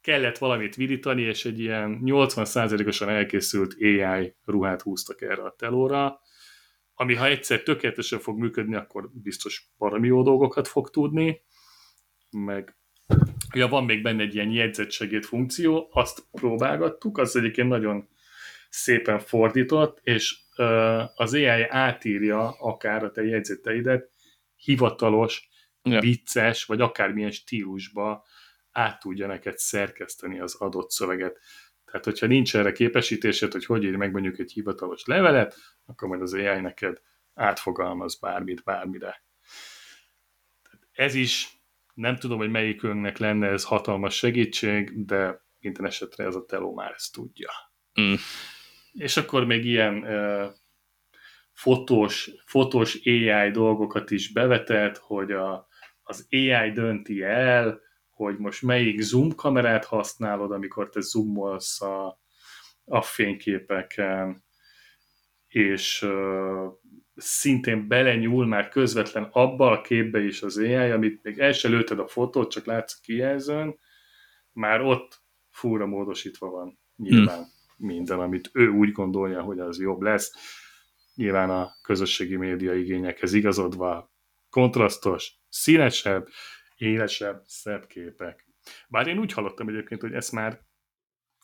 kellett 0.00 0.38
valamit 0.38 0.74
virítani, 0.74 1.22
és 1.22 1.44
egy 1.44 1.60
ilyen 1.60 2.00
80%-osan 2.04 3.08
elkészült 3.08 3.76
AI 3.80 4.34
ruhát 4.44 4.82
húztak 4.82 5.22
erre 5.22 5.42
a 5.42 5.54
telóra, 5.58 6.20
ami 6.94 7.14
ha 7.14 7.26
egyszer 7.26 7.62
tökéletesen 7.62 8.18
fog 8.18 8.38
működni, 8.38 8.74
akkor 8.74 9.10
biztos 9.12 9.70
valami 9.76 10.06
jó 10.06 10.22
dolgokat 10.22 10.68
fog 10.68 10.90
tudni, 10.90 11.40
meg 12.30 12.76
ja, 13.54 13.68
van 13.68 13.84
még 13.84 14.02
benne 14.02 14.22
egy 14.22 14.34
ilyen 14.34 14.50
jegyzetsegéd 14.50 15.24
funkció, 15.24 15.88
azt 15.92 16.26
próbálgattuk, 16.30 17.18
az 17.18 17.36
egyébként 17.36 17.68
nagyon 17.68 18.08
szépen 18.74 19.18
fordított, 19.18 19.98
és 20.02 20.38
az 21.14 21.34
AI 21.34 21.62
átírja 21.68 22.48
akár 22.48 23.04
a 23.04 23.10
te 23.10 23.22
jegyzeteidet 23.22 24.10
hivatalos, 24.56 25.50
Ja. 25.82 25.92
ja. 25.92 26.00
vicces, 26.00 26.64
vagy 26.64 26.80
akármilyen 26.80 27.30
stílusba 27.30 28.24
át 28.70 29.00
tudja 29.00 29.26
neked 29.26 29.58
szerkeszteni 29.58 30.40
az 30.40 30.54
adott 30.54 30.90
szöveget. 30.90 31.38
Tehát, 31.84 32.04
hogyha 32.04 32.26
nincs 32.26 32.56
erre 32.56 32.72
képesítésed, 32.72 33.52
hogy 33.52 33.64
hogy 33.64 33.84
írj 33.84 33.96
meg 33.96 34.12
mondjuk 34.12 34.38
egy 34.38 34.52
hivatalos 34.52 35.04
levelet, 35.04 35.56
akkor 35.86 36.08
majd 36.08 36.22
az 36.22 36.34
AI 36.34 36.60
neked 36.60 37.00
átfogalmaz 37.34 38.18
bármit, 38.18 38.62
bármire. 38.64 39.24
Tehát 40.62 40.88
ez 40.92 41.14
is, 41.14 41.48
nem 41.94 42.16
tudom, 42.16 42.38
hogy 42.38 42.50
melyikünknek 42.50 43.18
lenne 43.18 43.48
ez 43.48 43.64
hatalmas 43.64 44.16
segítség, 44.16 45.06
de 45.06 45.44
minden 45.58 45.86
esetre 45.86 46.24
ez 46.24 46.34
a 46.34 46.44
teló 46.44 46.74
már 46.74 46.92
ezt 46.92 47.12
tudja. 47.12 47.50
Mm. 48.00 48.14
És 48.92 49.16
akkor 49.16 49.44
még 49.44 49.64
ilyen 49.64 50.04
fotós, 51.52 52.30
fotós 52.44 53.00
AI 53.04 53.50
dolgokat 53.50 54.10
is 54.10 54.32
bevetett, 54.32 54.96
hogy 54.96 55.32
a, 55.32 55.68
az 56.02 56.26
AI 56.30 56.70
dönti 56.70 57.22
el, 57.22 57.80
hogy 58.08 58.38
most 58.38 58.62
melyik 58.62 59.00
zoom 59.00 59.34
kamerát 59.34 59.84
használod, 59.84 60.52
amikor 60.52 60.88
te 60.88 61.00
zoomolsz 61.00 61.82
a, 61.82 62.20
a 62.84 63.02
fényképeken, 63.02 64.44
és 65.48 66.02
uh, 66.02 66.72
szintén 67.14 67.88
belenyúl 67.88 68.46
már 68.46 68.68
közvetlen 68.68 69.28
abba 69.32 69.70
a 69.70 69.80
képbe 69.80 70.24
is 70.24 70.42
az 70.42 70.58
AI, 70.58 70.90
amit 70.90 71.22
még 71.22 71.38
el 71.38 71.52
se 71.52 71.68
lőtted 71.68 71.98
a 71.98 72.06
fotót, 72.06 72.50
csak 72.50 72.64
látsz 72.64 72.94
a 72.94 73.00
kijelzőn, 73.02 73.78
már 74.52 74.80
ott 74.80 75.22
fúra 75.50 75.86
módosítva 75.86 76.50
van 76.50 76.78
nyilván 76.96 77.36
hmm. 77.36 77.61
Minden, 77.82 78.20
amit 78.20 78.50
ő 78.52 78.68
úgy 78.68 78.92
gondolja, 78.92 79.42
hogy 79.42 79.58
az 79.58 79.80
jobb 79.80 80.00
lesz. 80.00 80.32
Nyilván 81.14 81.50
a 81.50 81.72
közösségi 81.82 82.36
média 82.36 82.74
igényekhez 82.74 83.32
igazodva 83.32 84.12
kontrasztos, 84.50 85.32
színesebb, 85.48 86.28
élesebb, 86.76 87.42
szebb 87.46 87.86
képek. 87.86 88.46
Bár 88.88 89.06
én 89.06 89.18
úgy 89.18 89.32
hallottam 89.32 89.68
egyébként, 89.68 90.00
hogy 90.00 90.12
ezt 90.12 90.32
már 90.32 90.60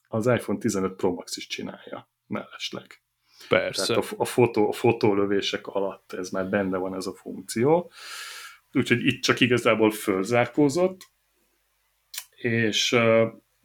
az 0.08 0.26
iPhone 0.26 0.58
15 0.58 0.96
Pro 0.96 1.12
Max 1.12 1.36
is 1.36 1.46
csinálja. 1.46 2.10
mellesleg. 2.26 3.02
Persze. 3.48 3.86
Tehát 3.86 4.12
a, 4.12 4.14
a, 4.16 4.24
fotó, 4.24 4.68
a 4.68 4.72
fotólövések 4.72 5.66
alatt 5.66 6.12
ez 6.12 6.30
már 6.30 6.48
benne 6.48 6.76
van 6.76 6.94
ez 6.94 7.06
a 7.06 7.14
funkció. 7.14 7.92
Úgyhogy 8.72 9.06
itt 9.06 9.22
csak 9.22 9.40
igazából 9.40 9.90
fölzárkózott, 9.90 11.00
és 12.36 12.96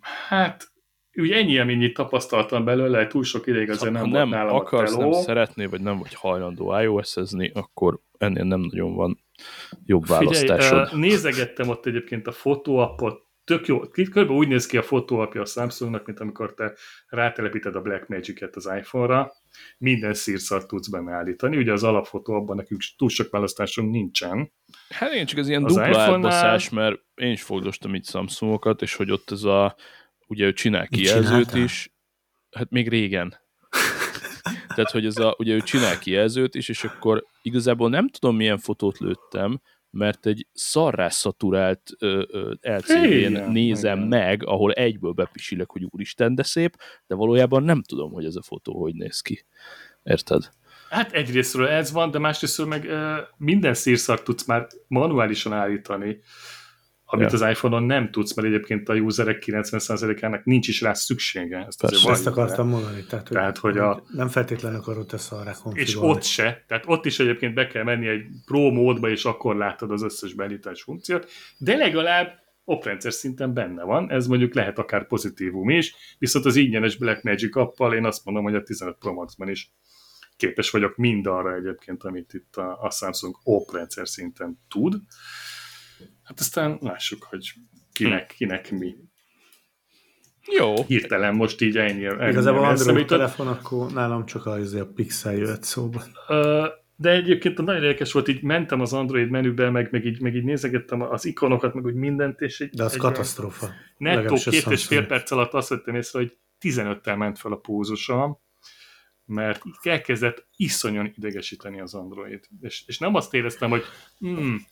hát 0.01 0.72
úgy 1.15 1.31
ennyi 1.31 1.51
élményit 1.51 1.93
tapasztaltam 1.93 2.65
belőle, 2.65 3.07
túl 3.07 3.23
sok 3.23 3.47
ideig 3.47 3.69
azért 3.69 3.95
ha 3.95 4.01
nem, 4.01 4.09
nem 4.09 4.29
volt 4.29 4.41
nálam 4.41 4.55
akarsz, 4.55 4.95
nem 4.95 5.11
szeretné, 5.11 5.65
vagy 5.65 5.81
nem 5.81 5.97
vagy 5.97 6.13
hajlandó 6.13 6.79
iOS-ezni, 6.79 7.51
akkor 7.53 7.99
ennél 8.17 8.43
nem 8.43 8.59
nagyon 8.59 8.95
van 8.95 9.23
jobb 9.85 10.03
Figyelj, 10.03 10.25
választásod. 10.25 10.87
uh, 10.93 10.99
nézegettem 10.99 11.69
ott 11.69 11.85
egyébként 11.85 12.27
a 12.27 12.31
fotóappot, 12.31 13.21
tök 13.43 13.67
jó, 13.67 13.79
körülbelül 13.79 14.35
úgy 14.35 14.47
néz 14.47 14.65
ki 14.65 14.77
a 14.77 14.81
fotóapja 14.81 15.41
a 15.41 15.45
Samsungnak, 15.45 16.05
mint 16.05 16.19
amikor 16.19 16.53
te 16.53 16.73
rátelepíted 17.07 17.75
a 17.75 17.81
Blackmagic-et 17.81 18.55
az 18.55 18.71
iPhone-ra, 18.77 19.31
minden 19.77 20.13
szírszart 20.13 20.67
tudsz 20.67 20.89
benne 20.89 21.13
állítani, 21.13 21.57
ugye 21.57 21.71
az 21.71 21.83
alapfotó 21.83 22.33
abban 22.33 22.55
nekünk 22.55 22.81
túl 22.97 23.09
sok 23.09 23.29
választásunk 23.29 23.91
nincsen. 23.91 24.51
Hát 24.89 25.13
én 25.13 25.25
csak 25.25 25.39
ez 25.39 25.49
ilyen 25.49 25.63
Az 25.63 25.75
dupla 25.75 25.99
átbaszás, 25.99 26.69
mert 26.69 26.99
én 27.15 27.31
is 27.31 27.41
fogdostam 27.41 27.95
itt 27.95 28.05
Samsungokat, 28.05 28.81
és 28.81 28.95
hogy 28.95 29.11
ott 29.11 29.31
ez 29.31 29.43
a, 29.43 29.75
ugye 30.33 30.45
ő 30.45 30.53
csinál 30.53 30.87
kijelzőt 30.87 31.53
is, 31.53 31.93
hát 32.51 32.69
még 32.69 32.89
régen. 32.89 33.33
Tehát, 34.75 34.91
hogy 34.91 35.05
ez 35.05 35.17
a, 35.17 35.35
ugye 35.37 35.53
ő 35.53 35.59
csinál 35.59 35.99
kijelzőt 35.99 36.55
is, 36.55 36.69
és 36.69 36.83
akkor 36.83 37.25
igazából 37.41 37.89
nem 37.89 38.07
tudom, 38.07 38.35
milyen 38.35 38.57
fotót 38.57 38.97
lőttem, 38.97 39.61
mert 39.89 40.25
egy 40.25 40.47
szarrá 40.53 41.09
szaturált 41.09 41.81
ö, 41.99 42.23
ö, 42.27 42.53
LCD-n 42.61 43.51
nézem 43.51 43.97
igen. 43.97 44.07
meg, 44.07 44.45
ahol 44.45 44.71
egyből 44.71 45.11
bepisilek, 45.11 45.69
hogy 45.69 45.83
úristen, 45.89 46.35
de 46.35 46.43
szép, 46.43 46.75
de 47.07 47.15
valójában 47.15 47.63
nem 47.63 47.81
tudom, 47.81 48.11
hogy 48.11 48.25
ez 48.25 48.35
a 48.35 48.41
fotó 48.41 48.81
hogy 48.81 48.95
néz 48.95 49.21
ki. 49.21 49.45
Érted? 50.03 50.49
Hát 50.89 51.11
egyrésztről 51.11 51.67
ez 51.67 51.91
van, 51.91 52.11
de 52.11 52.19
másrésztről 52.19 52.67
meg 52.67 52.83
uh, 52.83 53.17
minden 53.37 53.73
szírszart 53.73 54.23
tudsz 54.23 54.45
már 54.45 54.67
manuálisan 54.87 55.53
állítani, 55.53 56.19
amit 57.05 57.31
Ja. 57.31 57.33
az 57.47 57.49
iPhone-on 57.51 57.83
nem 57.83 58.11
tudsz, 58.11 58.33
mert 58.35 58.47
egyébként 58.47 58.89
a 58.89 58.93
userek 58.93 59.43
90%-ának 59.45 60.43
nincs 60.43 60.67
is 60.67 60.81
rá 60.81 60.93
szüksége. 60.93 61.65
Ezt 61.67 61.81
Persze. 61.81 61.95
azért 61.95 62.11
Ezt 62.13 62.27
akartam 62.27 62.67
mondani. 62.67 63.03
Tehát, 63.09 63.27
hogy, 63.27 63.37
Tehát, 63.37 63.57
hogy 63.57 63.77
a- 63.77 64.03
nem 64.07 64.27
feltétlenül 64.27 64.79
akarod 64.79 65.07
te 65.07 65.17
szarrá 65.17 65.53
És 65.73 65.95
ott 66.01 66.23
se, 66.23 66.63
tehát 66.67 66.83
ott 66.87 67.05
is 67.05 67.19
egyébként 67.19 67.53
be 67.53 67.67
kell 67.67 67.83
menni 67.83 68.07
egy 68.07 68.25
pro 68.45 68.71
módba, 68.71 69.09
és 69.09 69.25
akkor 69.25 69.55
látod 69.55 69.91
az 69.91 70.03
összes 70.03 70.33
beállítás 70.33 70.81
funkciót, 70.81 71.29
de 71.57 71.75
legalább 71.75 72.41
oprendszer 72.65 73.13
szinten 73.13 73.53
benne 73.53 73.83
van, 73.83 74.11
ez 74.11 74.27
mondjuk 74.27 74.53
lehet 74.53 74.77
akár 74.79 75.07
pozitívum 75.07 75.69
is, 75.69 75.95
viszont 76.19 76.45
az 76.45 76.55
ingyenes 76.55 76.97
Blackmagic 76.97 77.55
appal 77.55 77.93
én 77.93 78.05
azt 78.05 78.25
mondom, 78.25 78.43
hogy 78.43 78.55
a 78.55 78.63
15 78.63 78.97
Pro 78.97 79.13
Max-ban 79.13 79.49
is 79.49 79.71
képes 80.37 80.69
vagyok 80.69 80.95
mindarra 80.95 81.55
egyébként, 81.55 82.03
amit 82.03 82.33
itt 82.33 82.55
a, 82.55 82.77
a 82.81 82.89
Samsung 82.91 83.35
oprendszer 83.43 84.07
szinten 84.07 84.59
tud. 84.69 84.95
Hát 86.23 86.39
aztán 86.39 86.77
lássuk, 86.81 87.23
hogy 87.23 87.53
kinek, 87.91 88.33
kinek 88.37 88.71
mi. 88.71 88.95
Jó. 90.57 90.83
Hirtelen 90.83 91.35
most 91.35 91.61
így 91.61 91.77
ennyi. 91.77 92.05
ennyi 92.05 92.29
Igazából 92.29 92.65
Android 92.65 93.07
telefon, 93.07 93.47
akkor 93.47 93.91
nálam 93.91 94.25
csak 94.25 94.45
a, 94.45 94.51
a 94.53 94.85
Pixel 94.95 95.33
jöhet 95.33 95.63
szóba. 95.63 96.03
De 96.95 97.09
egyébként 97.09 97.57
nagyon 97.57 97.83
érdekes 97.83 98.11
volt, 98.11 98.27
így 98.27 98.41
mentem 98.41 98.81
az 98.81 98.93
Android 98.93 99.29
menübe, 99.29 99.69
meg, 99.69 99.87
meg, 99.91 100.05
így, 100.05 100.21
meg 100.21 100.35
így 100.35 100.43
nézegettem 100.43 101.01
az 101.01 101.25
ikonokat, 101.25 101.73
meg 101.73 101.85
úgy 101.85 101.93
mindent, 101.93 102.41
és 102.41 102.59
egy, 102.59 102.69
De 102.69 102.83
az 102.83 102.93
egy 102.93 102.99
katasztrófa. 102.99 103.69
nettó 103.97 104.35
két 104.35 104.67
és 104.69 104.85
fél 104.85 105.05
perc 105.05 105.31
alatt 105.31 105.53
azt 105.53 105.69
vettem 105.69 105.95
észre, 105.95 106.19
hogy 106.19 106.37
15-tel 106.61 107.17
ment 107.17 107.39
fel 107.39 107.51
a 107.51 107.55
pózusom, 107.55 108.39
mert 109.25 109.61
elkezdett 109.81 110.47
iszonyan 110.55 111.13
idegesíteni 111.17 111.79
az 111.79 111.93
Android. 111.93 112.47
És, 112.61 112.83
és 112.87 112.97
nem 112.97 113.15
azt 113.15 113.33
éreztem, 113.33 113.69
hogy 113.69 113.83
hmm, 114.19 114.65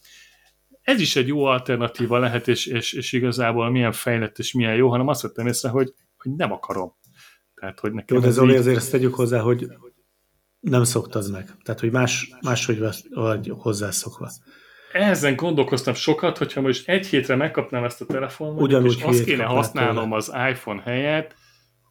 ez 0.82 1.00
is 1.00 1.16
egy 1.16 1.28
jó 1.28 1.44
alternatíva 1.44 2.18
lehet, 2.20 2.48
és, 2.48 2.66
és, 2.66 2.94
és 2.94 3.12
igazából 3.12 3.70
milyen 3.70 3.92
fejlett 3.92 4.40
és 4.40 4.54
milyen 4.54 4.76
jó, 4.76 4.90
hanem 4.90 5.08
azt 5.08 5.22
vettem 5.22 5.48
észre, 5.48 5.70
hogy, 5.70 5.94
hogy 6.18 6.32
nem 6.36 6.52
akarom. 6.52 6.94
Tehát, 7.56 7.80
hogy 7.80 7.92
nekem 7.92 8.16
Jó, 8.16 8.22
de 8.24 8.28
ez 8.30 8.34
Zoli, 8.34 8.52
így- 8.52 8.58
azért 8.60 8.78
ezt 8.78 8.92
tegyük 8.92 9.16
hozzá, 9.16 9.40
hogy 9.40 9.68
nem 10.60 10.84
szoktad 10.84 11.32
meg. 11.32 11.50
Tehát, 11.64 11.80
hogy 11.80 11.92
más, 11.92 12.32
máshogy 12.42 12.80
vagy 13.10 13.52
hozzászokva. 13.58 14.30
Ezen 14.94 15.36
gondolkoztam 15.36 15.94
sokat, 15.94 16.38
hogyha 16.38 16.62
most 16.62 16.90
egy 16.90 17.08
hétre 17.08 17.36
megkapnám 17.36 17.84
ezt 17.84 18.02
a 18.02 18.06
telefonot, 18.06 18.62
Ugyanúgy 18.62 18.96
és 18.98 19.04
azt 19.04 19.24
kéne 19.24 19.44
használnom 19.44 20.04
tőle. 20.04 20.16
az 20.16 20.32
iPhone 20.50 20.82
helyett, 20.82 21.36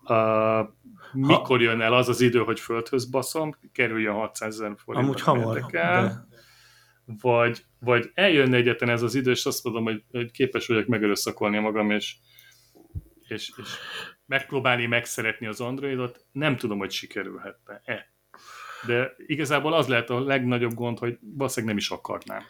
uh, 0.09 0.69
mikor 1.13 1.61
jön 1.63 1.81
el 1.81 1.93
az 1.95 2.09
az 2.09 2.21
idő, 2.21 2.39
hogy 2.39 2.61
földhöz 2.61 3.05
baszom, 3.11 3.57
kerüljön 3.73 4.15
600 4.15 4.55
ezer 4.55 4.75
forint. 4.85 5.05
Amúgy 5.05 5.21
hamar. 5.21 5.67
De 5.71 6.29
Vagy, 7.21 7.65
vagy 7.79 8.11
eljönne 8.15 8.57
egyetlen 8.57 8.91
ez 8.91 9.03
az 9.03 9.15
idő, 9.15 9.31
és 9.31 9.47
azt 9.47 9.65
mondom, 9.65 9.85
hogy, 9.85 10.03
hogy 10.11 10.31
képes 10.31 10.67
vagyok 10.67 10.87
megerőszakolni 10.87 11.59
magam, 11.59 11.91
és, 11.91 12.17
és, 13.29 13.53
és 13.57 13.69
megpróbálni 14.27 14.87
megszeretni 14.87 15.47
az 15.47 15.61
Androidot, 15.61 16.25
nem 16.33 16.57
tudom, 16.57 16.79
hogy 16.79 16.91
sikerülhetne-e. 16.91 18.13
De 18.87 19.15
igazából 19.27 19.73
az 19.73 19.87
lehet 19.87 20.11
a 20.11 20.21
legnagyobb 20.21 20.75
gond, 20.75 20.99
hogy 20.99 21.19
valószínűleg 21.21 21.75
nem 21.75 21.85
is 21.85 21.91
akarnám. 21.91 22.43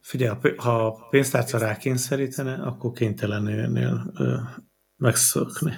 Figyelj, 0.00 0.38
ha 0.56 0.86
a 0.86 1.08
pénztárca 1.08 1.58
rákényszerítene, 1.58 2.54
akkor 2.54 2.92
kénytelen 2.92 3.48
ennél 3.48 4.12
ö, 4.16 4.36
megszokni. 4.96 5.72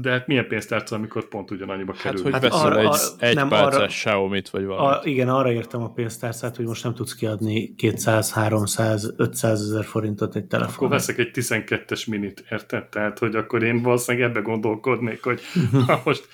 De 0.00 0.10
hát 0.10 0.26
milyen 0.26 0.46
pénztárca, 0.48 0.96
amikor 0.96 1.28
pont 1.28 1.50
ugyanannyiba 1.50 1.92
Hát, 1.92 2.02
kerül? 2.02 2.22
hogy 2.22 2.32
Hát 2.32 2.42
veszel 2.42 2.60
arra- 2.72 2.94
egy, 2.94 3.28
egy 3.28 3.34
nem 3.34 3.52
arra- 3.52 3.86
Xiaomi-t, 3.86 4.48
vagy 4.48 4.64
valamit. 4.64 5.04
A, 5.04 5.08
igen, 5.08 5.28
arra 5.28 5.52
értem 5.52 5.82
a 5.82 5.92
pénztárcát, 5.92 6.56
hogy 6.56 6.66
most 6.66 6.82
nem 6.84 6.94
tudsz 6.94 7.14
kiadni 7.14 7.74
200, 7.74 8.32
300, 8.32 9.14
500 9.16 9.60
ezer 9.60 9.84
forintot 9.84 10.36
egy 10.36 10.42
akkor 10.44 10.58
telefonra. 10.60 10.94
veszek 10.94 11.18
egy 11.18 11.30
12-es 11.32 12.10
minit, 12.10 12.44
érted? 12.50 12.88
Tehát, 12.88 13.18
hogy 13.18 13.36
akkor 13.36 13.62
én 13.62 13.82
valószínűleg 13.82 14.28
ebbe 14.30 14.40
gondolkodnék, 14.40 15.22
hogy 15.24 15.40
ha 15.86 16.00
most 16.04 16.28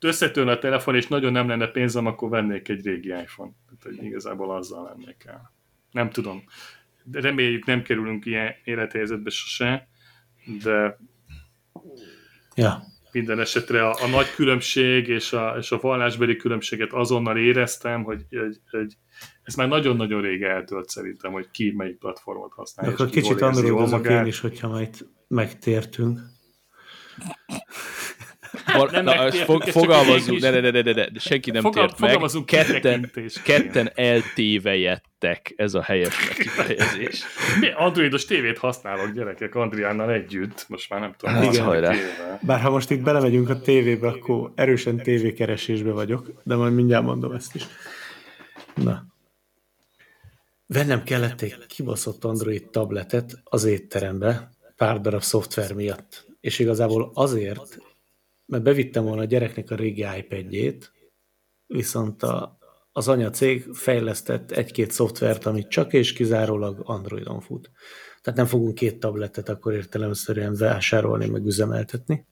összetörne 0.00 0.52
a 0.52 0.58
telefon, 0.58 0.94
és 0.94 1.06
nagyon 1.06 1.32
nem 1.32 1.48
lenne 1.48 1.66
pénzem, 1.66 2.06
akkor 2.06 2.28
vennék 2.28 2.68
egy 2.68 2.84
régi 2.86 3.08
iPhone. 3.08 3.50
Tehát, 3.66 3.96
hogy 3.98 4.06
igazából 4.06 4.56
azzal 4.56 4.84
lennék 4.84 5.24
el. 5.26 5.52
Nem 5.90 6.10
tudom. 6.10 6.44
De 7.04 7.20
reméljük 7.20 7.64
nem 7.66 7.82
kerülünk 7.82 8.26
ilyen 8.26 8.54
élethelyzetbe 8.64 9.30
sose, 9.30 9.88
de 10.62 10.98
Ja. 12.54 12.82
minden 13.12 13.40
esetre 13.40 13.88
a, 13.88 13.96
a 14.02 14.06
nagy 14.06 14.34
különbség 14.34 15.08
és 15.08 15.32
a, 15.32 15.56
és 15.58 15.72
a 15.72 15.78
vallásbeli 15.80 16.36
különbséget 16.36 16.92
azonnal 16.92 17.38
éreztem, 17.38 18.02
hogy, 18.02 18.26
hogy, 18.30 18.60
hogy 18.70 18.96
ez 19.42 19.54
már 19.54 19.68
nagyon-nagyon 19.68 20.22
rég 20.22 20.42
eltölt 20.42 20.88
szerintem, 20.88 21.32
hogy 21.32 21.50
ki 21.50 21.72
melyik 21.76 21.98
platformot 21.98 22.52
használja. 22.52 22.92
Akkor 22.92 23.08
kicsit 23.08 23.40
androidozok 23.40 24.08
én 24.08 24.26
is, 24.26 24.40
hogyha 24.40 24.68
majd 24.68 25.06
megtértünk. 25.28 26.20
Val- 28.76 28.90
nem 28.90 29.04
na, 29.04 29.32
fog, 29.32 29.62
egy 29.66 30.40
ne, 30.40 30.50
ne, 30.50 30.60
ne, 30.60 30.70
ne, 30.70 30.80
ne, 30.80 30.92
ne, 30.92 31.18
senki 31.18 31.50
nem 31.50 31.62
Fogal- 31.62 31.86
tért 31.86 31.98
meg. 32.00 32.08
fogalmazunk 32.08 32.46
Ketten, 32.46 33.10
ketten 33.44 33.90
eltévejettek, 33.94 35.52
ez 35.56 35.74
a 35.74 35.82
helyes 35.82 36.16
kifejezés. 36.38 37.22
Mi 37.60 37.70
androidos 37.76 38.24
tévét 38.24 38.58
használok 38.58 39.12
gyerekek 39.12 39.54
Andriánnal 39.54 40.10
együtt, 40.12 40.64
most 40.68 40.90
már 40.90 41.00
nem 41.00 41.14
tudom. 41.16 41.34
Hát, 41.34 41.44
harmadik 41.44 41.64
hajrá. 41.64 41.94
Bár 42.40 42.60
ha 42.60 42.70
most 42.70 42.90
itt 42.90 43.02
belemegyünk 43.02 43.48
a 43.48 43.60
tévébe, 43.60 44.08
akkor 44.08 44.52
erősen 44.54 44.96
tévékeresésbe 44.96 45.90
vagyok, 45.92 46.32
de 46.42 46.54
majd 46.54 46.74
mindjárt 46.74 47.04
mondom 47.04 47.32
ezt 47.32 47.54
is. 47.54 47.66
Na. 48.74 49.04
Vennem 50.66 51.02
kellett 51.02 51.40
egy 51.40 51.66
kibaszott 51.66 52.24
Android 52.24 52.68
tabletet 52.70 53.40
az 53.44 53.64
étterembe 53.64 54.50
pár 54.76 55.00
darab 55.00 55.22
szoftver 55.22 55.72
miatt. 55.72 56.26
És 56.40 56.58
igazából 56.58 57.10
azért, 57.14 57.78
mert 58.46 58.62
bevittem 58.62 59.04
volna 59.04 59.20
a 59.20 59.24
gyereknek 59.24 59.70
a 59.70 59.74
régi 59.74 60.06
iPad-jét, 60.16 60.92
viszont 61.66 62.22
a, 62.22 62.58
az 62.92 63.08
anyacég 63.08 63.64
fejlesztett 63.72 64.50
egy-két 64.50 64.90
szoftvert, 64.90 65.46
amit 65.46 65.68
csak 65.68 65.92
és 65.92 66.12
kizárólag 66.12 66.80
Androidon 66.84 67.40
fut. 67.40 67.70
Tehát 68.22 68.38
nem 68.38 68.48
fogunk 68.48 68.74
két 68.74 69.00
tabletet 69.00 69.48
akkor 69.48 69.72
értelemszerűen 69.72 70.54
vásárolni, 70.54 71.26
meg 71.26 71.46
üzemeltetni. 71.46 72.26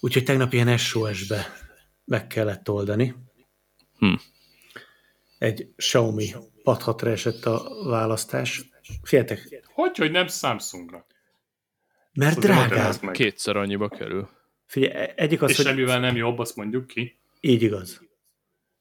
Úgyhogy 0.00 0.24
tegnap 0.24 0.52
ilyen 0.52 0.76
SOS-be 0.76 1.46
meg 2.04 2.26
kellett 2.26 2.70
oldani. 2.70 3.14
Hm. 3.98 4.14
Egy 5.38 5.72
Xiaomi 5.76 6.34
Pad 6.62 6.82
6 6.82 7.02
esett 7.02 7.44
a 7.44 7.84
választás. 7.84 8.70
Figyeljetek, 9.02 9.64
Hogy, 9.74 9.96
hogy 9.96 10.10
nem 10.10 10.26
Samsungra? 10.26 11.06
mert 12.12 12.38
drágább. 12.38 13.10
Kétszer 13.10 13.56
annyiba 13.56 13.88
kerül. 13.88 14.28
Figyelj, 14.70 14.92
e- 14.92 15.12
egyik 15.16 15.42
az, 15.42 15.50
És 15.50 15.56
hogy 15.56 15.66
semmivel 15.66 16.00
nem 16.00 16.16
jobb, 16.16 16.38
azt 16.38 16.56
mondjuk 16.56 16.86
ki. 16.86 17.18
így 17.40 17.62
igaz. 17.62 18.00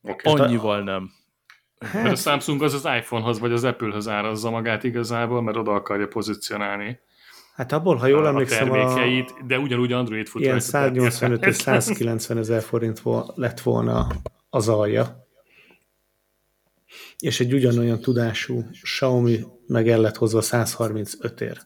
Okay. 0.01 0.33
Annyival 0.33 0.83
nem. 0.83 1.11
Mert 1.93 2.11
a 2.11 2.15
Samsung 2.15 2.63
az 2.63 2.73
az 2.73 2.87
iPhonehoz 2.97 3.39
vagy 3.39 3.51
az 3.51 3.63
Applehoz 3.63 4.07
árazza 4.07 4.49
magát 4.49 4.83
igazából, 4.83 5.41
mert 5.41 5.57
oda 5.57 5.73
akarja 5.73 6.07
pozícionálni. 6.07 6.99
Hát 7.55 7.71
abból, 7.71 7.95
ha 7.95 8.07
jól 8.07 8.25
a 8.25 8.27
emlékszem, 8.27 8.71
a, 8.71 8.73
termékeit, 8.73 9.45
de 9.47 9.59
ugyanúgy 9.59 9.91
Android 9.91 10.27
fut 10.27 10.41
ilyen 10.41 10.53
rajta, 10.53 10.67
185 10.67 11.45
és 11.45 11.57
tehát 11.57 11.81
190 11.81 12.37
ezer 12.37 12.61
forint 12.61 12.99
vo- 12.99 13.37
lett 13.37 13.59
volna 13.59 14.07
az 14.49 14.67
alja. 14.67 15.27
És 17.17 17.39
egy 17.39 17.53
ugyanolyan 17.53 17.99
tudású 17.99 18.63
Xiaomi 18.81 19.39
meg 19.67 19.89
el 19.89 19.99
lett 20.01 20.15
hozva 20.15 20.41
135 20.41 21.41
ér. 21.41 21.57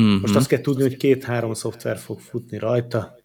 Mm-hmm. 0.00 0.20
Most 0.20 0.34
azt 0.34 0.48
kell 0.48 0.60
tudni, 0.60 0.82
hogy 0.82 0.96
két-három 0.96 1.54
szoftver 1.54 1.98
fog 1.98 2.20
futni 2.20 2.58
rajta, 2.58 3.22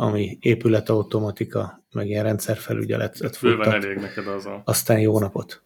ami 0.00 0.38
épületautomatika, 0.40 1.86
meg 1.90 2.06
ilyen 2.06 2.24
rendszerfelügyeletet 2.24 3.38
Bőven 3.40 3.64
futtat. 3.64 3.84
elég 3.84 3.96
neked 3.96 4.26
az 4.26 4.46
a... 4.46 4.62
Aztán 4.64 5.00
jó 5.00 5.18
napot. 5.18 5.62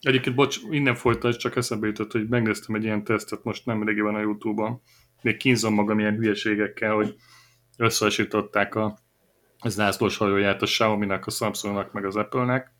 Egyébként, 0.00 0.36
bocs, 0.36 0.58
innen 0.70 0.94
folytasd, 0.94 1.38
csak 1.38 1.56
eszembe 1.56 1.86
jutott, 1.86 2.12
hogy 2.12 2.28
megnéztem 2.28 2.74
egy 2.74 2.84
ilyen 2.84 3.04
tesztet 3.04 3.44
most 3.44 3.66
nem 3.66 3.82
régiben 3.84 4.14
a 4.14 4.20
Youtube-on. 4.20 4.80
Még 5.22 5.36
kínzom 5.36 5.74
magam 5.74 5.98
ilyen 5.98 6.16
hülyeségekkel, 6.16 6.94
hogy 6.94 7.14
összehasonlították 7.76 8.74
a 8.74 8.98
zászlós 9.64 10.16
hajóját 10.16 10.62
a 10.62 10.66
Xiaomi-nak, 10.66 11.26
a 11.26 11.30
Samsungnak, 11.30 11.92
meg 11.92 12.04
az 12.04 12.16
Apple-nek, 12.16 12.72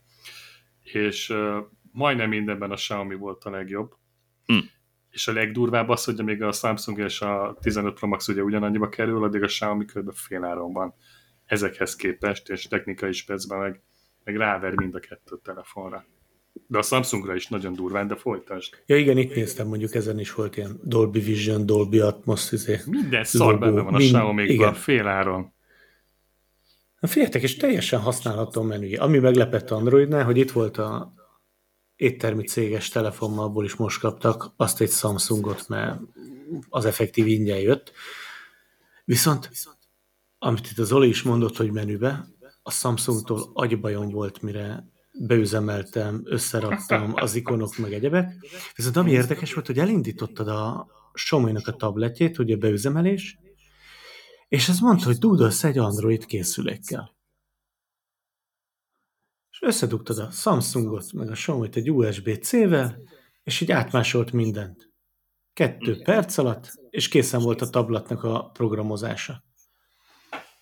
és 0.83 1.29
uh, 1.29 1.57
majdnem 1.93 2.29
mindenben 2.29 2.71
a 2.71 2.75
Xiaomi 2.75 3.15
volt 3.15 3.45
a 3.45 3.51
legjobb. 3.51 3.95
Hm. 4.47 4.59
És 5.17 5.29
a 5.29 5.33
legdurvább 5.33 5.89
az, 5.89 6.05
hogy 6.05 6.21
amíg 6.21 6.43
a 6.43 6.53
Samsung 6.53 6.99
és 6.99 7.21
a 7.21 7.57
15 7.61 7.95
Pro 7.95 8.07
Max 8.07 8.29
ugye 8.29 8.43
ugyanannyiba 8.43 8.89
kerül, 8.89 9.25
addig 9.25 9.43
a 9.43 9.47
Xiaomi 9.47 9.85
kb. 9.85 10.13
fél 10.15 10.45
áron 10.45 10.73
van 10.73 10.95
ezekhez 11.45 11.97
képest, 11.97 12.49
és 12.49 12.63
technikai 12.63 13.13
specben 13.13 13.59
meg, 13.59 13.83
meg 14.25 14.37
ráver 14.37 14.75
mind 14.75 14.95
a 14.95 14.99
kettő 14.99 15.39
telefonra. 15.43 16.05
De 16.67 16.79
a 16.79 16.83
Samsungra 16.83 17.35
is 17.35 17.47
nagyon 17.47 17.75
durván, 17.75 18.07
de 18.07 18.17
folytasd. 18.17 18.83
Ja 18.87 18.97
igen, 18.97 19.19
itt 19.19 19.35
néztem, 19.35 19.67
mondjuk 19.67 19.95
ezen 19.95 20.19
is 20.19 20.35
volt 20.35 20.57
ilyen 20.57 20.81
Dolby 20.83 21.21
Vision, 21.21 21.67
Dolby 21.67 21.99
Atmos, 21.99 22.53
izé. 22.53 22.81
Minden 22.87 23.25
szar 23.25 23.59
benne 23.59 23.81
van 23.81 23.95
a 23.95 23.97
mind- 23.97 24.13
Xiaomi-ban, 24.13 24.55
igen. 24.55 24.75
fél 24.75 25.07
áron. 25.07 25.53
Na 27.01 27.09
figyeljetek, 27.09 27.43
és 27.43 27.57
teljesen 27.57 28.01
használható 28.01 28.63
menüje. 28.63 29.01
Ami 29.01 29.19
meglepett 29.19 29.71
Androidnál, 29.71 30.25
hogy 30.25 30.37
itt 30.37 30.51
volt 30.51 30.77
a 30.79 31.15
éttermi 31.97 32.45
céges 32.45 32.89
telefonmal, 32.89 33.45
abból 33.45 33.65
is 33.65 33.75
most 33.75 34.01
kaptak, 34.01 34.53
azt 34.57 34.81
egy 34.81 34.91
Samsungot, 34.91 35.69
mert 35.69 36.01
az 36.69 36.85
effektív 36.85 37.27
ingyen 37.27 37.61
jött. 37.61 37.93
Viszont, 39.05 39.51
amit 40.39 40.71
itt 40.71 40.79
az 40.79 40.93
Oli 40.93 41.09
is 41.09 41.23
mondott, 41.23 41.57
hogy 41.57 41.73
menübe, 41.73 42.27
a 42.63 42.71
Samsungtól 42.71 43.51
agybajom 43.53 44.11
volt, 44.11 44.43
mire 44.43 44.89
beüzemeltem, 45.13 46.23
összeraktam 46.25 47.13
az 47.15 47.35
ikonok 47.35 47.77
meg 47.77 47.93
egyebek. 47.93 48.33
Viszont 48.75 48.97
ami 48.97 49.11
érdekes 49.11 49.55
volt, 49.55 49.67
hogy 49.67 49.79
elindítottad 49.79 50.49
a 50.49 50.87
Xiaomi-nak 51.13 51.67
a 51.67 51.77
tabletjét, 51.77 52.39
ugye 52.39 52.57
beüzemelés, 52.57 53.39
és 54.49 54.69
ez 54.69 54.79
mondta, 54.79 55.05
hogy 55.05 55.19
dúdolsz 55.19 55.65
egy 55.65 55.79
Android 55.79 56.27
készülékkel. 56.27 57.16
És 59.57 59.63
összedugtad 59.69 60.19
a 60.19 60.31
Samsungot, 60.31 61.13
meg 61.13 61.31
a 61.31 61.33
Xiaomi-t 61.33 61.77
egy 61.77 61.91
USB-C-vel, 61.91 62.99
és 63.43 63.61
így 63.61 63.73
átmásolt 63.73 64.33
mindent. 64.33 64.91
Kettő 65.53 66.03
perc 66.03 66.39
alatt, 66.39 66.73
és 66.91 67.09
készen 67.09 67.41
volt 67.41 67.61
a 67.63 67.71
tabletnek 67.71 68.23
a 68.23 68.51
programozása. 68.53 69.45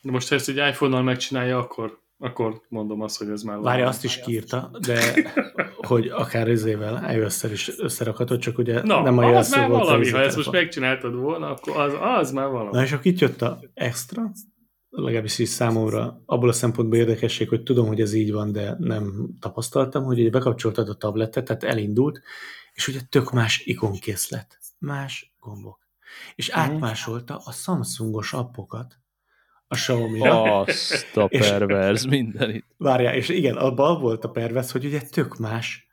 De 0.03 0.11
most, 0.11 0.29
ha 0.29 0.35
ezt 0.35 0.49
egy 0.49 0.57
iPhone-nal 0.57 1.03
megcsinálja, 1.03 1.59
akkor, 1.59 1.99
akkor 2.19 2.63
mondom 2.69 3.01
azt, 3.01 3.19
hogy 3.19 3.29
ez 3.29 3.43
már 3.43 3.59
Várja, 3.59 3.89
azt 3.89 4.05
is 4.05 4.21
kiírta, 4.21 4.71
de 4.81 5.15
hogy 5.77 6.09
akár 6.09 6.49
izével, 6.49 7.15
iOS-szel 7.15 7.51
is 7.51 7.79
összerakhatod, 7.79 8.39
csak 8.39 8.59
ugye 8.59 8.83
Na, 8.83 9.03
nem 9.03 9.19
a 9.19 9.25
az 9.25 9.31
jelszó 9.31 9.57
már 9.59 9.69
volt 9.69 9.85
valami, 9.85 10.11
ha 10.11 10.21
ezt 10.21 10.37
most 10.37 10.51
megcsináltad 10.51 11.15
volna, 11.15 11.51
akkor 11.51 11.77
az, 11.77 11.93
az 12.01 12.33
már 12.33 12.49
valami. 12.49 12.71
Na 12.77 12.83
és 12.83 12.93
akkor 12.93 13.07
itt 13.07 13.19
jött 13.19 13.43
a 13.43 13.61
extra, 13.75 14.31
legalábbis 14.95 15.39
is 15.39 15.49
számomra 15.49 16.23
abból 16.27 16.49
a 16.49 16.53
szempontból 16.53 16.99
érdekesség, 16.99 17.49
hogy 17.49 17.63
tudom, 17.63 17.87
hogy 17.87 18.01
ez 18.01 18.13
így 18.13 18.33
van, 18.33 18.53
de 18.53 18.77
nem 18.79 19.29
tapasztaltam, 19.41 20.05
hogy 20.05 20.21
ugye 20.21 20.31
bekapcsoltad 20.31 20.89
a 20.89 20.95
tabletet, 20.95 21.45
tehát 21.45 21.65
elindult, 21.65 22.21
és 22.73 22.89
ugye 22.89 23.01
tök 23.09 23.33
más 23.33 23.63
ikonkészlet, 23.65 24.59
más 24.79 25.35
gombok. 25.41 25.79
És 26.35 26.49
átmásolta 26.49 27.41
a 27.45 27.53
Samsungos 27.53 28.33
appokat 28.33 28.99
a 29.67 29.75
Xiaomi-ra. 29.75 30.61
Azt 30.61 31.17
a 31.17 31.27
perverz 31.39 32.05
mindenit. 32.05 32.65
Várjál, 32.77 33.15
és 33.15 33.29
igen, 33.29 33.57
abban 33.57 34.01
volt 34.01 34.25
a 34.25 34.31
pervez, 34.31 34.71
hogy 34.71 34.85
ugye 34.85 35.01
tök 35.01 35.37
más 35.37 35.87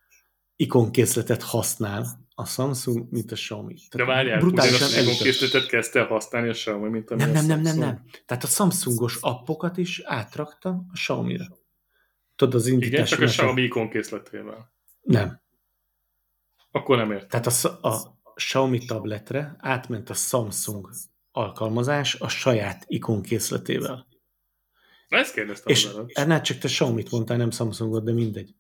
ikonkészletet 0.56 1.44
használ 1.44 2.06
a 2.42 2.46
Samsung, 2.46 3.08
mint 3.12 3.32
a 3.32 3.36
Xiaomi. 3.36 3.74
De 3.74 3.82
Tehát 3.90 4.08
várjál, 4.08 4.40
brutálisan 4.40 4.88
ugyanazt 4.88 5.22
készletet 5.22 5.68
kezdte 5.68 6.00
el 6.00 6.06
használni 6.06 6.50
a 6.50 6.52
Xiaomi, 6.52 6.90
mint 6.90 7.12
ami 7.12 7.22
Nem, 7.22 7.30
a 7.30 7.34
nem, 7.34 7.46
nem, 7.46 7.62
nem, 7.62 7.78
nem. 7.78 8.06
Tehát 8.26 8.44
a 8.44 8.48
Samsungos 8.48 9.18
appokat 9.22 9.78
is 9.78 10.02
átrakta 10.04 10.70
a 10.70 10.94
Xiaomi-ra. 10.94 11.46
Tudod, 12.36 12.54
az 12.54 12.68
Igen, 12.68 12.82
indítás. 12.82 13.10
csak 13.10 13.22
a 13.22 13.26
Xiaomi 13.26 13.62
ikon 13.62 13.90
készletével. 13.90 14.74
Nem. 15.02 15.42
Akkor 16.72 16.98
nem 16.98 17.12
értem. 17.12 17.42
Tehát 17.42 17.46
a, 17.82 17.88
a 17.88 18.20
Xiaomi 18.36 18.86
tabletre 18.86 19.56
átment 19.60 20.10
a 20.10 20.14
Samsung 20.14 20.90
alkalmazás 21.32 22.16
a 22.16 22.28
saját 22.28 22.84
ikonkészletével. 22.88 24.08
Na, 25.08 25.18
ezt 25.18 25.34
kérdeztem 25.34 25.74
És 25.74 25.90
ennél 26.08 26.42
csak 26.42 26.58
te 26.58 26.68
Xiaomi-t 26.68 27.12
mondtál, 27.12 27.38
nem 27.38 27.52
Samsungot, 27.52 28.04
de 28.04 28.12
mindegy. 28.12 28.56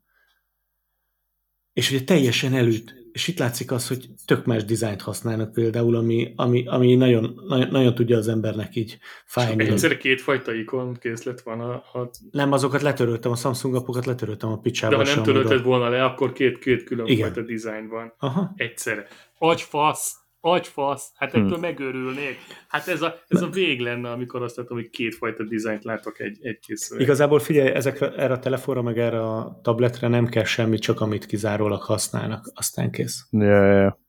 És 1.73 1.91
ugye 1.91 2.03
teljesen 2.03 2.53
elüt. 2.53 3.00
És 3.11 3.27
itt 3.27 3.39
látszik 3.39 3.71
az, 3.71 3.87
hogy 3.87 4.09
tök 4.25 4.45
más 4.45 4.65
dizájnt 4.65 5.01
használnak 5.01 5.53
például, 5.53 5.95
ami, 5.95 6.33
ami, 6.35 6.67
ami 6.67 6.95
nagyon, 6.95 7.41
nagyon, 7.47 7.67
nagyon 7.71 7.95
tudja 7.95 8.17
az 8.17 8.27
embernek 8.27 8.75
így 8.75 8.97
fájni. 9.25 9.67
Egyszerre 9.67 9.97
kétfajta 9.97 10.53
ikon 10.53 10.97
készlet 10.99 11.41
van, 11.41 11.59
a, 11.59 11.73
a, 11.73 12.09
Nem, 12.31 12.51
azokat 12.51 12.81
letöröltem, 12.81 13.31
a 13.31 13.35
Samsung 13.35 13.75
appokat 13.75 14.05
letöröltem 14.05 14.49
a 14.49 14.55
de 14.55 14.61
picsába. 14.61 14.95
ha 14.95 15.01
a 15.01 15.05
nem 15.05 15.23
törölted 15.23 15.63
volna 15.63 15.89
le, 15.89 16.03
akkor 16.03 16.33
két, 16.33 16.59
két 16.59 16.83
különfajta 16.83 17.41
dizájn 17.41 17.87
van. 17.87 18.13
Aha. 18.17 18.53
Egyszerre. 18.55 19.07
Agyfasz! 19.37 20.15
Agyfasz! 20.43 21.11
Hát 21.15 21.33
ettől 21.33 21.55
Hm. 21.55 21.59
megőrülnék. 21.59 22.37
Hát 22.67 22.87
ez 22.87 23.01
a, 23.01 23.15
ez 23.27 23.41
a 23.41 23.49
vég 23.49 23.79
lenne, 23.79 24.11
amikor 24.11 24.41
azt 24.41 24.55
látom, 24.55 24.77
hogy 24.77 24.89
kétfajta 24.89 25.43
dizájnt 25.43 25.83
látok 25.83 26.19
egy, 26.19 26.37
egy 26.45 26.59
készülék. 26.59 27.03
Igazából 27.03 27.39
figyelj, 27.39 27.69
ezekre, 27.69 28.11
erre 28.15 28.33
a 28.33 28.39
telefonra, 28.39 28.81
meg 28.81 28.97
erre 28.99 29.23
a 29.23 29.59
tabletre 29.63 30.07
nem 30.07 30.27
kell 30.27 30.43
semmi, 30.43 30.77
csak 30.79 31.01
amit 31.01 31.25
kizárólag 31.25 31.81
használnak, 31.81 32.51
aztán 32.53 32.91
kész. 32.91 33.27
Ja, 33.31 33.43
ja, 33.65 33.81
ja. 33.81 33.99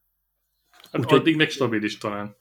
Hát 0.92 1.00
úgyhogy- 1.00 1.18
addig 1.20 1.36
meg 1.36 1.50
stabil 1.50 1.82
is 1.82 1.98
talán. 1.98 2.36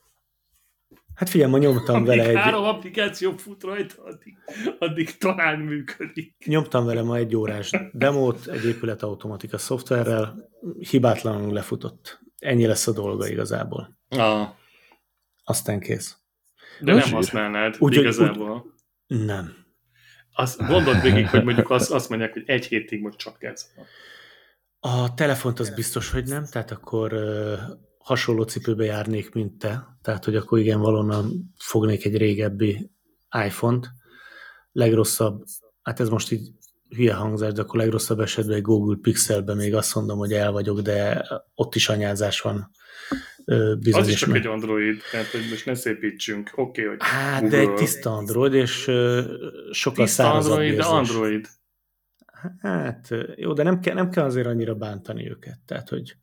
Hát 1.15 1.29
figyelj, 1.29 1.51
ma 1.51 1.57
nyomtam 1.57 2.03
vele 2.05 2.23
Amíg 2.23 2.35
egy, 2.35 2.41
három 2.41 2.63
applikáció 2.63 3.31
fut 3.31 3.63
rajta, 3.63 4.03
addig, 4.03 4.37
addig 4.79 5.17
talán 5.17 5.59
működik. 5.59 6.35
nyomtam 6.45 6.85
vele 6.85 7.01
ma 7.01 7.15
egy 7.17 7.35
órás 7.35 7.71
demót 7.93 8.47
egy 8.47 8.65
épületautomatika 8.65 9.57
szoftverrel, 9.57 10.49
hibátlanul 10.89 11.53
lefutott. 11.53 12.19
Ennyi 12.41 12.65
lesz 12.65 12.87
a 12.87 12.91
dolga 12.91 13.27
igazából. 13.27 13.97
Ah. 14.09 14.49
Aztán 15.43 15.79
kész. 15.79 16.17
De 16.79 16.93
Az 16.93 17.03
nem 17.03 17.13
használnád 17.13 17.75
Úgy, 17.79 17.95
igazából. 17.95 18.73
Nem. 19.07 19.55
Azt 20.33 20.67
gondold 20.67 21.01
végig, 21.01 21.27
hogy 21.27 21.43
mondjuk 21.43 21.69
azt, 21.69 21.91
azt 21.91 22.09
mondják, 22.09 22.33
hogy 22.33 22.43
egy 22.45 22.65
hétig 22.65 23.01
most 23.01 23.17
csak 23.17 23.43
ez. 23.43 23.71
A 24.79 25.13
telefont 25.13 25.59
az 25.59 25.69
biztos, 25.69 26.11
hogy 26.11 26.25
nem, 26.25 26.45
tehát 26.45 26.71
akkor 26.71 27.13
ö, 27.13 27.55
hasonló 27.97 28.43
cipőbe 28.43 28.83
járnék, 28.83 29.33
mint 29.33 29.57
te. 29.57 29.97
Tehát, 30.01 30.25
hogy 30.25 30.35
akkor 30.35 30.59
igen, 30.59 30.79
valonnan 30.79 31.53
fognék 31.57 32.05
egy 32.05 32.17
régebbi 32.17 32.91
iPhone-t. 33.45 33.87
Legrosszabb, 34.71 35.43
hát 35.81 35.99
ez 35.99 36.09
most 36.09 36.31
így 36.31 36.51
hülye 36.95 37.13
hangzás, 37.13 37.53
de 37.53 37.61
akkor 37.61 37.79
legrosszabb 37.79 38.19
esetben 38.19 38.55
egy 38.55 38.61
Google 38.61 38.97
Pixelbe 39.01 39.53
még 39.55 39.75
azt 39.75 39.95
mondom, 39.95 40.17
hogy 40.17 40.33
el 40.33 40.51
vagyok, 40.51 40.79
de 40.81 41.27
ott 41.55 41.75
is 41.75 41.89
anyázás 41.89 42.41
van 42.41 42.71
ö, 43.45 43.71
Az 43.71 43.77
bizonyos. 43.79 44.07
is 44.07 44.19
csak 44.19 44.29
meg- 44.29 44.37
egy 44.37 44.47
Android, 44.47 45.01
tehát 45.11 45.27
hogy 45.27 45.47
most 45.49 45.65
ne 45.65 45.73
szépítsünk. 45.75 46.51
Oké, 46.55 46.81
okay, 46.83 46.85
hogy 46.85 46.97
Hát, 47.01 47.47
de 47.47 47.57
egy 47.57 47.73
tiszta 47.73 48.15
Android, 48.15 48.53
és 48.53 48.81
sokkal 49.71 50.05
tiszta 50.05 50.23
szárazabb 50.23 50.51
Android, 50.51 50.69
de 50.69 50.75
érzés. 50.75 50.91
Android. 50.91 51.47
Hát 52.59 53.07
jó, 53.35 53.53
de 53.53 53.63
nem 53.63 53.79
kell, 53.79 53.93
nem 53.95 54.09
kell 54.09 54.25
azért 54.25 54.47
annyira 54.47 54.75
bántani 54.75 55.29
őket. 55.29 55.59
Tehát, 55.65 55.89
hogy 55.89 56.15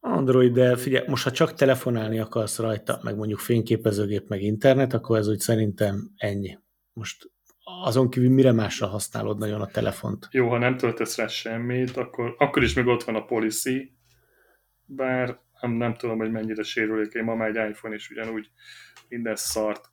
Android, 0.00 0.52
de 0.52 0.76
figyelj, 0.76 1.06
most 1.08 1.24
ha 1.24 1.30
csak 1.30 1.54
telefonálni 1.54 2.18
akarsz 2.18 2.58
rajta, 2.58 3.00
meg 3.02 3.16
mondjuk 3.16 3.38
fényképezőgép, 3.38 4.28
meg 4.28 4.42
internet, 4.42 4.92
akkor 4.92 5.18
ez 5.18 5.28
úgy 5.28 5.38
szerintem 5.38 6.10
ennyi. 6.16 6.58
Most 6.92 7.30
azon 7.64 8.10
kívül 8.10 8.30
mire 8.30 8.52
másra 8.52 8.86
használod 8.86 9.38
nagyon 9.38 9.60
a 9.60 9.66
telefont? 9.66 10.28
Jó, 10.30 10.48
ha 10.48 10.58
nem 10.58 10.76
töltesz 10.76 11.16
rá 11.16 11.26
semmit, 11.26 11.96
akkor, 11.96 12.34
akkor 12.38 12.62
is 12.62 12.74
még 12.74 12.86
ott 12.86 13.02
van 13.02 13.14
a 13.14 13.24
policy, 13.24 13.96
bár 14.86 15.38
nem, 15.60 15.70
nem 15.70 15.94
tudom, 15.94 16.18
hogy 16.18 16.30
mennyire 16.30 16.62
sérülékeny. 16.62 17.24
Ma 17.24 17.34
már 17.34 17.48
egy 17.56 17.70
iPhone 17.70 17.94
is 17.94 18.10
ugyanúgy 18.10 18.50
minden 19.08 19.36
szart. 19.36 19.92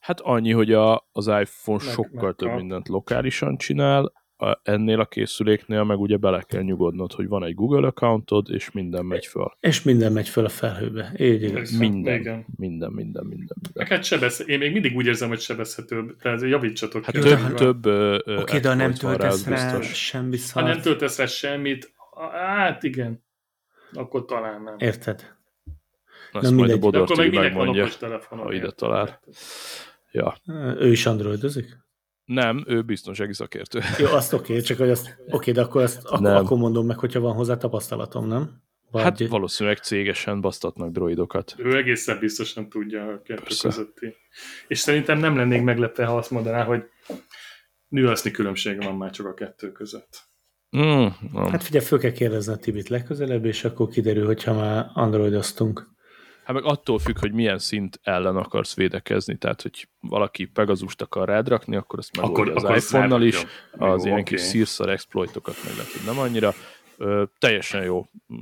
Hát 0.00 0.20
annyi, 0.20 0.52
hogy 0.52 0.72
a, 0.72 1.08
az 1.12 1.26
iPhone 1.26 1.84
Meg- 1.84 1.94
sokkal 1.94 2.22
meg 2.22 2.34
több 2.34 2.48
a- 2.48 2.54
mindent 2.54 2.88
lokálisan 2.88 3.56
csinál, 3.56 4.12
ennél 4.62 5.00
a 5.00 5.06
készüléknél 5.06 5.84
meg 5.84 5.98
ugye 6.00 6.16
bele 6.16 6.42
kell 6.42 6.62
nyugodnod, 6.62 7.12
hogy 7.12 7.28
van 7.28 7.44
egy 7.44 7.54
Google 7.54 7.86
accountod, 7.86 8.50
és 8.50 8.70
minden 8.70 9.04
megy 9.04 9.26
föl. 9.26 9.56
És 9.60 9.82
minden 9.82 10.12
megy 10.12 10.28
föl 10.28 10.44
a 10.44 10.48
felhőbe. 10.48 11.12
Így 11.18 11.42
igaz. 11.42 11.78
Minden, 11.78 12.20
igen. 12.20 12.44
minden, 12.56 12.92
minden, 12.92 13.24
minden. 13.24 13.24
minden. 13.24 13.72
Meg 13.74 13.88
hát 13.88 14.04
sebez, 14.04 14.48
én 14.48 14.58
még 14.58 14.72
mindig 14.72 14.96
úgy 14.96 15.06
érzem, 15.06 15.28
hogy 15.28 15.40
sebezhetőbb, 15.40 16.16
tehát 16.16 16.42
javítsatok. 16.42 17.04
Hát 17.04 17.14
több, 17.14 17.38
hogy- 17.38 17.54
több 17.54 17.86
Oké, 18.38 18.58
de 18.58 18.68
ha 18.68 18.74
nem 18.74 18.92
töltesz 18.94 19.46
rá 19.46 19.54
biztos. 19.54 20.04
semmi 20.06 20.38
Ha 20.52 20.60
nem 20.62 20.80
töltesz 20.80 21.18
rá 21.18 21.26
semmit, 21.26 21.92
hát 22.32 22.82
igen, 22.82 23.24
akkor 23.92 24.24
talán 24.24 24.62
nem. 24.62 24.74
érted? 24.78 25.20
Ezt 26.32 26.42
Nem 26.42 26.54
majd 26.54 26.70
a 26.70 26.72
mindegy. 26.72 26.74
De 26.74 26.80
Bodor 26.80 27.02
akkor 27.02 27.16
meg 27.16 27.24
Tibi 27.24 27.36
minek 27.36 27.52
van 27.52 27.58
megmondja, 27.58 27.82
okos 27.82 27.96
telefonon? 27.96 28.44
ha 28.46 28.52
ide 28.52 28.70
talál. 28.70 29.20
Ja. 30.12 30.36
Ő 30.78 30.90
is 30.90 31.06
androidozik? 31.06 31.76
Nem, 32.24 32.64
ő 32.66 32.82
biztonsági 32.82 33.32
szakértő. 33.32 33.80
Jó, 33.98 34.06
azt 34.06 34.32
oké, 34.32 34.60
csak 34.60 34.78
hogy 34.78 34.90
azt, 34.90 35.16
oké, 35.30 35.52
de 35.52 35.60
akkor, 35.62 35.82
azt, 35.82 36.04
akkor, 36.04 36.20
Nem. 36.20 36.36
akkor 36.36 36.58
mondom 36.58 36.86
meg, 36.86 36.98
hogyha 36.98 37.20
van 37.20 37.34
hozzá 37.34 37.56
tapasztalatom, 37.56 38.26
nem? 38.26 38.62
Vagy, 38.90 39.02
Hát 39.02 39.26
valószínűleg 39.28 39.78
cégesen 39.78 40.40
basztatnak 40.40 40.90
droidokat. 40.90 41.54
Ő 41.58 41.76
egészen 41.76 42.18
biztosan 42.18 42.68
tudja 42.68 43.06
a 43.06 43.22
kettő 43.22 43.42
Persze. 43.42 43.68
közötti. 43.68 44.14
És 44.68 44.78
szerintem 44.78 45.18
nem 45.18 45.36
lennék 45.36 45.62
meglepve, 45.62 46.04
ha 46.04 46.16
azt 46.16 46.30
mondaná, 46.30 46.64
hogy 46.64 46.82
nüansznyi 47.88 48.30
különbség 48.30 48.82
van 48.82 48.96
már 48.96 49.10
csak 49.10 49.26
a 49.26 49.34
kettő 49.34 49.72
között. 49.72 50.30
Mm. 50.76 51.06
Hát 51.34 51.62
figyelj, 51.62 51.84
föl 51.84 51.98
kell 51.98 52.12
kérdezni 52.12 52.52
a 52.52 52.56
Tibit 52.56 52.88
legközelebb, 52.88 53.44
és 53.44 53.64
akkor 53.64 53.88
kiderül, 53.88 54.26
hogyha 54.26 54.54
már 54.54 54.90
androidoztunk. 54.94 55.91
Hát 56.44 56.54
meg 56.54 56.64
attól 56.64 56.98
függ, 56.98 57.18
hogy 57.18 57.32
milyen 57.32 57.58
szint 57.58 58.00
ellen 58.02 58.36
akarsz 58.36 58.74
védekezni, 58.74 59.36
tehát 59.36 59.62
hogy 59.62 59.88
valaki 60.00 60.44
Pegazust 60.44 61.02
akar 61.02 61.28
rád 61.28 61.48
rakni, 61.48 61.76
akkor 61.76 61.98
ezt 61.98 62.16
megoldja 62.16 62.54
az 62.54 62.64
azt 62.64 62.86
iPhone-nal 62.86 63.22
is, 63.22 63.34
rárakja. 63.34 63.92
az 63.92 64.00
Jó, 64.00 64.06
ilyen 64.06 64.20
oké. 64.20 64.34
kis 64.34 64.40
szírszar 64.44 64.88
exploitokat 64.90 65.56
meg 65.64 65.72
lehet, 65.76 65.92
hogy 65.92 66.02
nem 66.06 66.18
annyira. 66.18 66.52
Ö, 66.96 67.24
teljesen 67.38 67.84
jó. 67.84 68.06
Mm, 68.34 68.38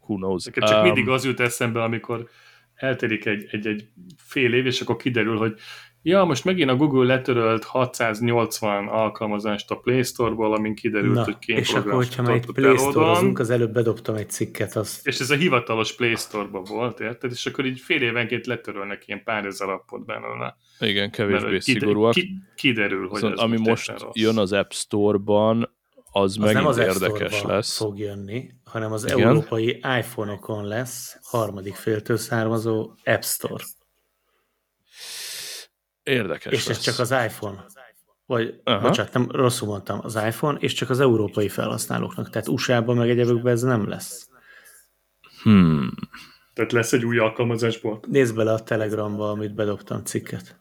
Who 0.00 0.14
knows. 0.14 0.44
Nekem 0.44 0.68
csak 0.68 0.76
Um, 0.76 0.82
mindig 0.84 1.08
az 1.08 1.24
jut 1.24 1.40
eszembe, 1.40 1.82
amikor 1.82 2.28
eltelik 2.74 3.26
egy, 3.26 3.46
egy, 3.50 3.66
egy 3.66 3.88
fél 4.16 4.54
év, 4.54 4.66
és 4.66 4.80
akkor 4.80 4.96
kiderül, 4.96 5.36
hogy 5.36 5.58
ja, 6.02 6.24
most 6.24 6.44
megint 6.44 6.70
a 6.70 6.76
Google 6.76 7.04
letörölt 7.14 7.64
680 7.64 8.88
alkalmazást 8.88 9.70
a 9.70 9.74
Play 9.76 10.02
Store-ból, 10.02 10.54
amin 10.54 10.74
kiderült, 10.74 11.14
Na, 11.14 11.24
hogy 11.24 11.38
két 11.38 11.58
és 11.58 11.72
akkor, 11.72 11.92
hogyha 11.92 12.22
már 12.22 12.30
egy 12.32 12.38
tartott 12.42 12.54
Play 12.64 12.76
Store-ozunk, 12.76 13.38
az 13.38 13.50
előbb 13.50 13.72
bedobtam 13.72 14.14
egy 14.14 14.30
cikket, 14.30 14.76
az 14.76 15.00
És 15.02 15.20
ez 15.20 15.30
a 15.30 15.34
hivatalos 15.34 15.92
Play 15.94 16.14
Store-ban 16.14 16.62
volt, 16.64 17.00
érted? 17.00 17.30
És 17.30 17.46
akkor 17.46 17.66
így 17.66 17.80
fél 17.80 18.02
évenként 18.02 18.46
letörölnek 18.46 19.02
ilyen 19.06 19.22
pár 19.24 19.44
ezer 19.44 19.68
appot 19.68 20.04
belőle. 20.04 20.56
Igen, 20.80 21.02
Mert 21.02 21.12
kevésbé 21.14 21.46
kide- 21.58 21.62
szigorúak. 21.62 22.12
Ki, 22.12 22.30
kiderül, 22.54 23.00
hogy 23.08 23.10
Viszont 23.10 23.32
ez 23.32 23.38
ami 23.38 23.58
most 23.58 23.88
rossz. 24.00 24.10
jön 24.12 24.38
az 24.38 24.52
App 24.52 24.70
Store-ban, 24.70 25.76
az, 26.12 26.22
az 26.22 26.36
megint 26.36 26.54
nem 26.58 26.66
az 26.66 26.78
érdekes 26.78 27.32
Store-ba 27.32 27.54
lesz. 27.54 27.76
fog 27.76 27.98
jönni, 27.98 28.50
hanem 28.64 28.92
az 28.92 29.04
Igen. 29.04 29.28
európai 29.28 29.80
iPhone-okon 29.98 30.64
lesz 30.66 31.18
harmadik 31.22 31.74
féltől 31.74 32.16
származó 32.16 32.90
App 33.04 33.22
Store. 33.22 33.64
Érdekes 36.08 36.52
és 36.52 36.58
ez 36.58 36.66
lesz. 36.66 36.80
csak 36.80 36.98
az 36.98 37.10
iPhone. 37.10 37.64
Vagy, 38.26 38.60
Aha. 38.64 38.80
Bocsánat, 38.88 39.12
nem, 39.12 39.30
rosszul 39.30 39.68
mondtam, 39.68 40.00
az 40.02 40.14
iPhone, 40.14 40.58
és 40.58 40.72
csak 40.72 40.90
az 40.90 41.00
európai 41.00 41.48
felhasználóknak. 41.48 42.30
Tehát 42.30 42.48
USA-ban 42.48 42.96
meg 42.96 43.10
egyebekben 43.10 43.52
ez 43.52 43.62
nem 43.62 43.88
lesz. 43.88 44.28
Hmm. 45.42 45.94
Tehát 46.54 46.72
lesz 46.72 46.92
egy 46.92 47.04
új 47.04 47.18
alkalmazásból. 47.18 48.00
Nézd 48.06 48.34
bele 48.34 48.52
a 48.52 48.62
Telegramban, 48.62 49.30
amit 49.30 49.54
bedobtam 49.54 50.04
cikket. 50.04 50.60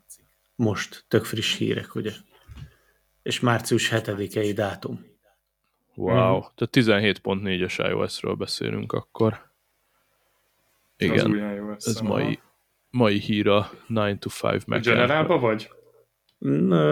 Most, 0.55 1.05
tök 1.07 1.25
friss 1.25 1.55
hírek, 1.57 1.95
ugye? 1.95 2.11
És 3.23 3.39
március 3.39 3.89
7-i 3.93 4.51
dátum. 4.55 5.05
Wow. 5.95 6.41
Tehát 6.55 7.03
17.4-es 7.03 7.87
iOS-ről 7.89 8.35
beszélünk 8.35 8.93
akkor. 8.93 9.33
Az 9.33 11.05
Igen, 11.05 11.31
új 11.31 11.39
iOS. 11.39 11.85
ez 11.85 11.99
mai, 11.99 12.39
mai 12.97 13.19
hír 13.19 13.47
a 13.47 13.69
9 13.87 14.19
to 14.19 14.47
5 14.47 14.53
A 14.61 14.63
meg. 14.67 14.81
Generálba 14.81 15.39
vagy? 15.39 15.69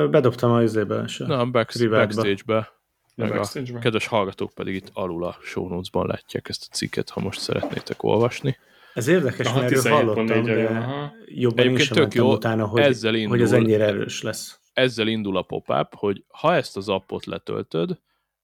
Bedobtam 0.10 0.52
a 0.52 0.62
izébe 0.62 1.06
Privátba. 1.06 1.52
backstage-be. 1.52 2.74
Meg 3.16 3.32
a 3.32 3.48
kedves 3.80 4.08
hallgatók 4.08 4.54
pedig 4.54 4.76
itt 4.76 4.90
alul 4.94 5.24
a 5.26 5.38
show 5.42 5.68
notes-ban 5.68 6.08
látják 6.08 6.50
ezt 6.50 6.68
a 6.72 6.74
cikket, 6.76 7.10
ha 7.10 7.20
most 7.20 7.40
szeretnétek 7.40 8.04
olvasni. 8.04 8.58
Ez 8.94 9.08
érdekes, 9.08 9.48
Aha, 9.48 9.60
mert 9.60 9.72
erről 9.72 9.84
17.4-en 9.84 9.90
hallottam, 9.90 10.28
jön, 10.28 10.44
de 10.44 10.68
aha. 10.68 11.14
jobban 11.26 11.66
én 11.66 11.72
Egyébként 11.72 12.00
tök 12.00 12.14
jó, 12.14 12.32
utána, 12.32 12.66
hogy, 12.66 12.82
ezzel 12.82 13.12
hogy 13.28 13.42
ez 13.42 13.52
indul. 13.52 13.66
ennyire 13.66 13.86
erős 13.86 14.22
lesz. 14.22 14.60
Ezzel 14.74 15.08
indul 15.08 15.38
a 15.38 15.42
pop-up, 15.42 15.94
hogy 15.96 16.24
ha 16.28 16.56
ezt 16.56 16.78
az 16.78 16.90
appot 16.90 17.26
letöltöd, 17.26 18.00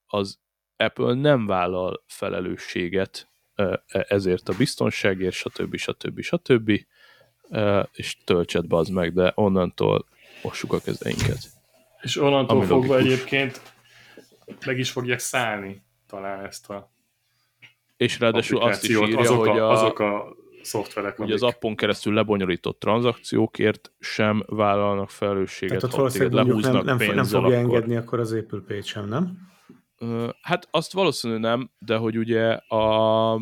az 0.05 0.39
Apple 0.77 1.13
nem 1.13 1.45
vállal 1.45 2.03
felelősséget 2.07 3.29
ö, 3.55 3.73
ezért 3.87 4.49
a 4.49 4.53
biztonságért, 4.57 5.33
stb. 5.33 5.75
stb. 5.75 6.21
stb. 6.21 6.69
Ö, 6.69 6.75
és 7.91 8.17
töltsed 8.23 8.67
be 8.67 8.77
az 8.77 8.87
meg, 8.87 9.13
de 9.13 9.31
onnantól 9.35 10.05
mossuk 10.43 10.73
a 10.73 10.79
kezeinket. 10.79 11.39
És 12.01 12.17
onnantól 12.17 12.57
Ami 12.57 12.65
fogva 12.65 12.93
logikus. 12.93 13.13
egyébként 13.13 13.61
meg 14.65 14.79
is 14.79 14.91
fogják 14.91 15.19
szállni 15.19 15.83
talán 16.07 16.45
ezt 16.45 16.69
a 16.69 16.91
És 17.97 18.19
ráadásul 18.19 18.61
azt 18.61 18.83
is 18.83 18.89
írja, 18.89 19.19
azok, 19.19 19.39
hogy 19.39 19.57
a, 19.57 19.67
a, 19.67 19.71
azok 19.71 19.99
a 19.99 20.35
szoftverek, 20.61 21.17
hogy 21.17 21.31
az 21.31 21.43
appon 21.43 21.75
keresztül 21.75 22.13
lebonyolított 22.13 22.79
tranzakciókért 22.79 23.91
sem 23.99 24.43
vállalnak 24.47 25.09
felelősséget, 25.09 25.79
Tehát 25.79 25.93
ott 25.93 25.99
valószínűleg 25.99 26.33
nem, 26.33 26.47
lehúznak 26.47 26.73
nem, 26.73 26.83
nem 26.83 26.97
pénzzel, 26.97 27.41
fogja 27.41 27.59
akkor... 27.59 27.73
engedni 27.73 27.95
akkor 27.95 28.19
az 28.19 28.33
Apple 28.33 28.59
Pay 28.67 28.81
sem, 28.81 29.07
nem? 29.07 29.49
Hát 30.41 30.67
azt 30.71 30.93
valószínűleg 30.93 31.41
nem, 31.41 31.71
de 31.79 31.95
hogy 31.95 32.17
ugye 32.17 32.51
a 32.53 33.35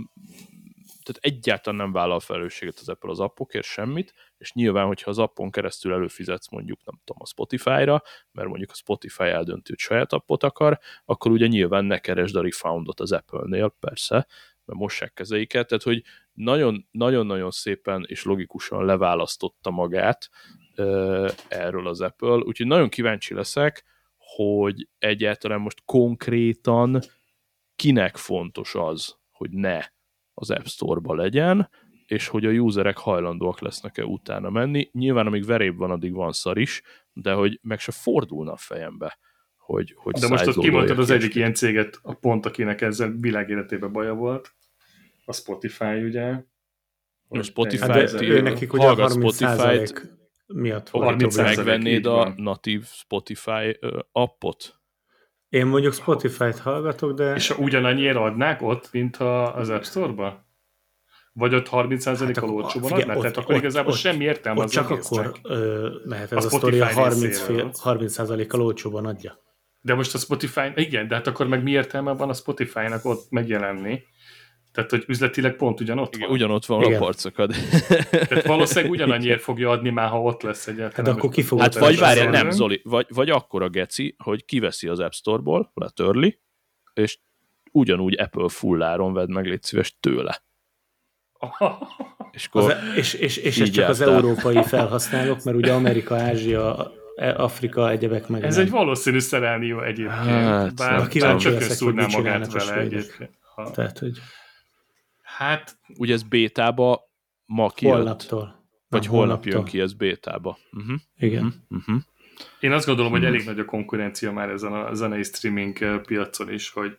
tehát 1.04 1.36
egyáltalán 1.36 1.80
nem 1.80 1.92
vállal 1.92 2.20
felelősséget 2.20 2.80
az 2.80 2.90
Apple 2.90 3.10
az 3.10 3.20
appokért 3.20 3.66
semmit, 3.66 4.14
és 4.38 4.54
nyilván, 4.54 4.86
hogyha 4.86 5.10
az 5.10 5.20
appon 5.20 5.52
keresztül 5.52 5.94
előfizetsz 5.94 6.50
mondjuk, 6.50 6.80
nem 6.86 7.00
tudom, 7.04 7.22
a 7.22 7.28
Spotify-ra, 7.28 8.02
mert 8.32 8.48
mondjuk 8.48 8.72
a 8.72 8.76
Spotify 8.76 9.24
eldönti, 9.24 9.70
hogy 9.70 9.80
saját 9.80 10.14
appot 10.14 10.44
akar, 10.44 10.80
akkor 11.06 11.32
ugye 11.32 11.48
nyilván 11.48 11.86
ne 11.86 12.00
keresd 12.00 12.36
a 12.36 12.42
refoundot 12.42 13.00
az 13.00 13.12
Apple-nél, 13.12 13.76
persze, 13.80 14.28
mert 14.66 14.80
mossák 14.80 15.14
kezeiket, 15.14 15.68
tehát 15.68 15.84
hogy 15.84 16.04
nagyon- 16.34 16.88
nagyon-nagyon 16.92 17.52
szépen 17.52 18.06
és 18.08 18.24
logikusan 18.24 18.86
leválasztotta 18.86 19.70
magát 19.70 20.30
ö, 20.76 21.30
erről 21.48 21.88
az 21.88 22.02
Apple, 22.02 22.36
úgyhogy 22.36 22.68
nagyon 22.68 22.90
kíváncsi 22.90 23.34
leszek, 23.34 23.84
hogy 24.18 24.88
egyáltalán 24.98 25.60
most 25.60 25.82
konkrétan 25.86 27.00
kinek 27.76 28.18
fontos 28.18 28.76
az, 28.76 29.18
hogy 29.32 29.50
ne 29.50 29.82
az 30.40 30.52
App 30.52 30.66
Store-ba 30.66 31.16
legyen, 31.16 31.70
és 32.06 32.28
hogy 32.28 32.45
a 32.45 32.49
userek 32.52 32.98
hajlandóak 32.98 33.60
lesznek-e 33.61 34.06
utána 34.06 34.49
menni. 34.49 34.90
Nyilván, 34.91 35.28
amíg 35.28 35.45
verébb 35.45 35.78
van, 35.78 35.91
addig 35.91 36.14
van 36.14 36.32
szar 36.32 36.57
is, 36.57 36.82
de 37.14 37.34
hogy 37.34 37.60
meg 37.61 37.80
se 37.80 37.91
fordulna 37.91 38.52
a 38.52 38.57
fejembe, 38.57 39.18
hogy, 39.57 39.94
hogy 39.98 40.14
De 40.14 40.28
most 40.28 40.48
ott 40.48 40.57
kimondtad 40.57 40.99
az 40.99 41.10
egyik 41.10 41.36
ilyen 41.36 41.53
céget, 41.53 41.99
a 42.02 42.14
pont, 42.14 42.45
akinek 42.45 42.82
ezzel 42.82 43.11
világéletében 43.20 43.91
baja 43.91 44.14
volt, 44.14 44.56
a 45.26 45.34
Spotify, 45.34 46.03
ugye? 46.03 46.44
A 47.28 47.41
Spotify- 47.41 47.86
Hát 47.91 48.11
de 48.11 48.22
ő 48.28 48.41
nekik 48.41 48.74
ugye 48.74 48.84
a 48.84 48.86
hallgat 48.86 49.11
30 49.11 49.36
Spotify-t, 49.36 50.18
miatt 50.48 50.88
A 50.88 50.91
volt 50.91 51.03
30 51.03 51.22
jobb. 51.22 51.32
százalék. 51.45 51.57
megvennéd 51.57 52.06
a 52.06 52.34
natív 52.38 52.86
Spotify 52.86 53.80
appot? 54.11 54.78
Én 55.50 55.66
mondjuk 55.66 55.94
Spotify-t 55.94 56.60
hallgatok, 56.60 57.12
de 57.14 57.34
És 57.36 57.50
ugyanannyiért 57.58 58.16
adnák 58.18 58.62
ott, 58.62 58.90
mint 58.92 59.18
a, 59.18 59.56
az 59.56 59.70
App 59.70 59.84
Store-ba? 59.84 60.48
Vagy 61.34 61.54
ott 61.54 61.68
30%-kal 61.72 62.50
Hát 62.50 62.56
olcsóban 62.56 62.92
adnák? 62.92 63.16
ott- 63.16 63.22
Tehát 63.22 63.38
akkor 63.38 63.54
ott- 63.56 63.60
igazából 63.62 63.92
ott- 63.92 63.98
semmi 63.98 64.24
értelme 64.24 64.60
ott 64.60 64.66
az 64.66 64.72
csak 64.72 64.92
egésznek. 64.92 65.26
akkor 65.28 65.40
ö, 65.44 65.90
mehet 66.06 66.32
ez 66.32 66.46
a, 66.46 66.50
sztori, 66.50 66.80
a 66.80 66.86
30, 66.86 67.22
részéről. 67.24 67.58
fél, 67.58 67.72
30%-kal 67.84 68.62
olcsóban 68.62 69.06
adja. 69.06 69.40
De 69.82 69.94
most 69.94 70.14
a 70.14 70.18
Spotify, 70.18 70.62
igen, 70.76 71.08
de 71.08 71.16
hát 71.16 71.28
akkor 71.28 71.48
meg 71.48 71.64
mi 71.64 71.72
értelme 71.72 72.12
van 72.14 72.30
a 72.30 72.34
Spotify-nak 72.34 73.06
ott 73.06 73.30
megjelenni? 73.30 74.02
Tehát, 74.72 74.90
hogy 74.90 75.04
üzletileg 75.08 75.56
pont 75.56 75.80
ugyanott 75.82 76.16
Igen, 76.16 76.28
van. 76.28 76.38
ugyanott 76.38 76.66
van 76.66 76.82
Igen. 76.82 76.96
a 76.96 76.98
parcakad. 77.00 77.54
Tehát 78.12 78.46
valószínűleg 78.56 78.91
ugyanannyiért 78.91 79.41
fogja 79.41 79.70
adni 79.70 79.90
már, 79.90 80.10
ha 80.10 80.22
ott 80.22 80.41
lesz 80.41 80.68
egyáltalán. 80.68 81.06
Hát 81.06 81.16
akkor 81.18 81.30
ki 81.30 81.41
fog 81.41 81.60
Hát 81.60 81.78
vagy 81.78 82.00
várjál, 82.00 82.24
nem, 82.24 82.34
Szerintem. 82.34 82.58
Zoli, 82.58 82.82
vagy, 82.84 83.06
vagy 83.10 83.30
akkor 83.30 83.64
a 83.64 83.70
geci, 83.70 84.16
hogy 84.18 84.46
kiveszi 84.46 84.88
az 84.88 85.00
App 85.00 85.12
Store-ból, 85.12 85.72
letörli, 85.74 86.40
és 86.94 87.20
ugyanúgy 87.72 88.20
Apple 88.20 88.50
fulláron 88.50 89.14
vedd 89.14 89.32
meg, 89.32 89.46
légy 89.46 89.64
szíves 89.64 89.98
tőle. 90.00 90.44
És 92.32 92.46
akkor, 92.46 92.62
Az, 92.62 92.70
e- 92.70 92.94
és, 92.96 93.14
és, 93.14 93.38
és 93.38 93.60
ez 93.60 93.70
csak 93.70 93.90
az 93.90 94.02
európai 94.02 94.64
felhasználók, 94.64 95.44
mert 95.44 95.58
ugye 95.58 95.74
Amerika, 95.74 96.16
Ázsia, 96.16 96.91
E- 97.16 97.36
Afrika, 97.36 97.90
egyebek 97.90 98.28
meg 98.28 98.44
Ez 98.44 98.56
nem. 98.56 98.66
egy 98.66 98.72
valószínű 98.72 99.20
szeránió 99.20 99.82
egyébként. 99.82 100.20
Hát, 100.20 100.76
bár 100.76 100.91
nem 100.91 101.10
bár 101.20 101.36
csak 101.36 101.54
leszek, 101.54 102.12
magát 102.12 102.52
vele 102.52 102.74
egyébként. 102.74 103.30
Ha. 103.56 103.72
Tehát, 103.72 104.00
hogy 104.00 104.18
Hát, 105.40 105.78
ugye 105.98 106.14
ez 106.14 106.24
bétába 106.24 107.11
ma 107.45 107.70
kijött, 107.70 107.94
holnaptól. 107.95 108.66
vagy 108.88 109.03
Na, 109.06 109.10
holnap 109.10 109.44
jön 109.45 109.53
holnaptól. 109.53 109.64
ki 109.64 109.80
ez 109.80 109.94
bétába. 109.94 110.57
Uh-huh. 110.72 110.99
Igen. 111.18 111.53
Uh-huh. 111.70 112.02
Én 112.60 112.72
azt 112.72 112.86
gondolom, 112.86 113.11
hogy 113.11 113.24
elég 113.26 113.45
nagy 113.45 113.60
a 113.60 113.66
konkurencia 113.66 114.32
már 114.32 114.49
ezen 114.49 114.74
a 114.74 114.94
zenei 114.94 115.24
streaming 115.24 115.82
eh, 115.82 115.99
piacon 115.99 116.52
is, 116.52 116.70
hogy, 116.70 116.91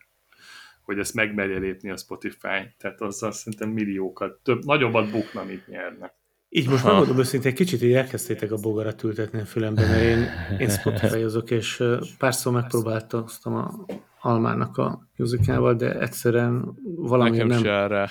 hogy 0.83 0.99
ezt 0.99 1.15
megmerje 1.15 1.59
lépni 1.59 1.91
a 1.91 1.97
Spotify. 1.97 2.75
Tehát 2.79 3.01
azzal 3.01 3.33
szerintem 3.33 3.69
milliókat, 3.69 4.39
több, 4.43 4.65
nagyobbat 4.65 5.11
bukna, 5.11 5.45
mint 5.45 5.67
nyerne. 5.67 6.15
Így 6.49 6.69
most 6.69 6.85
Aha. 6.85 6.91
megmondom 6.93 7.19
őszintén, 7.19 7.55
kicsit 7.55 7.83
így 7.83 7.93
elkezdtétek 7.93 8.53
a 8.53 8.57
bogarat 8.57 9.03
ültetni 9.03 9.41
a 9.41 9.45
fülembe, 9.45 9.89
mert 9.89 10.03
én, 10.03 10.27
én 10.59 10.69
Spotify-ozok, 10.69 11.51
és 11.51 11.81
ö, 11.81 11.99
párszor 12.19 12.53
megpróbáltam 12.53 13.25
a 13.43 13.85
Almának 14.21 14.77
a 14.77 15.09
musicával, 15.17 15.75
de 15.75 15.99
egyszerűen 15.99 16.75
valami 16.97 17.31
Nekem 17.31 17.47
nem, 17.47 17.63
se 17.63 17.71
erre. 17.71 18.11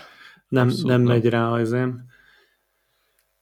Nem, 0.50 0.68
abszolút 0.68 0.88
nem 0.88 1.02
megy 1.02 1.30
rá 1.30 1.50
az 1.50 1.72
én. 1.72 2.08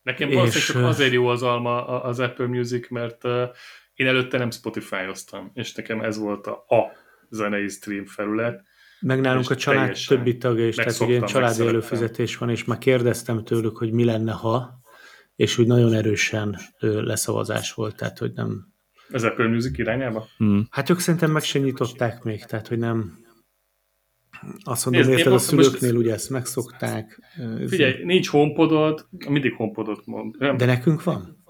Nekem 0.01 0.29
És, 0.29 0.35
valószínűleg 0.35 0.67
csak 0.67 0.75
eh, 0.75 0.87
azért 0.87 1.13
jó 1.13 1.27
az 1.27 1.43
alma 1.43 1.85
a- 1.87 2.05
az 2.05 2.19
Apple 2.19 2.47
Music, 2.47 2.89
mert 2.89 3.23
én 3.93 4.07
előtte 4.07 4.37
nem 4.37 4.51
Spotify-oztam, 4.51 5.51
és 5.53 5.73
nekem 5.73 6.01
ez 6.01 6.17
volt 6.17 6.47
a, 6.47 6.51
a 6.51 6.91
zenei 7.29 7.67
stream 7.67 8.05
felület. 8.05 8.63
Meg 8.99 9.21
nálunk 9.21 9.43
És 9.43 9.51
a 9.51 9.55
család 9.55 9.97
többi 10.07 10.37
tagja 10.37 10.67
is, 10.67 10.75
tehát 10.75 10.99
megszoktam, 10.99 11.27
családi 11.27 11.67
előfizetés 11.67 12.37
van, 12.37 12.49
és 12.49 12.63
már 12.63 12.77
kérdeztem 12.77 13.43
tőlük, 13.43 13.77
hogy 13.77 13.91
mi 13.91 14.03
lenne, 14.03 14.31
ha, 14.31 14.79
és 15.35 15.57
úgy 15.57 15.67
nagyon 15.67 15.93
erősen 15.93 16.57
leszavazás 16.79 17.73
volt, 17.73 17.95
tehát 17.95 18.17
hogy 18.17 18.31
nem... 18.33 18.67
Az 19.11 19.23
Apple 19.23 19.47
Music 19.47 19.77
irányába? 19.77 20.27
Hm. 20.37 20.59
Hát 20.69 20.89
ők 20.89 20.99
szerintem 20.99 21.31
meg 21.31 21.43
nyitották 21.53 22.23
még, 22.23 22.45
tehát 22.45 22.67
hogy 22.67 22.77
nem... 22.77 23.25
Azt 24.63 24.85
mondom, 24.85 25.01
Nézd, 25.03 25.17
érted, 25.17 25.31
a 25.31 25.35
most- 25.35 25.51
most- 25.51 25.67
szülőknél 25.67 25.95
ugye 26.01 26.13
ezt 26.13 26.29
megszokták. 26.29 27.19
ö, 27.39 27.67
Figyelj, 27.67 28.03
nincs 28.03 28.27
homepodod, 28.29 29.07
mindig 29.29 29.53
homepodot 29.53 30.05
mond. 30.05 30.35
Nem, 30.39 30.57
De 30.57 30.65
nekünk 30.65 31.03
van? 31.03 31.43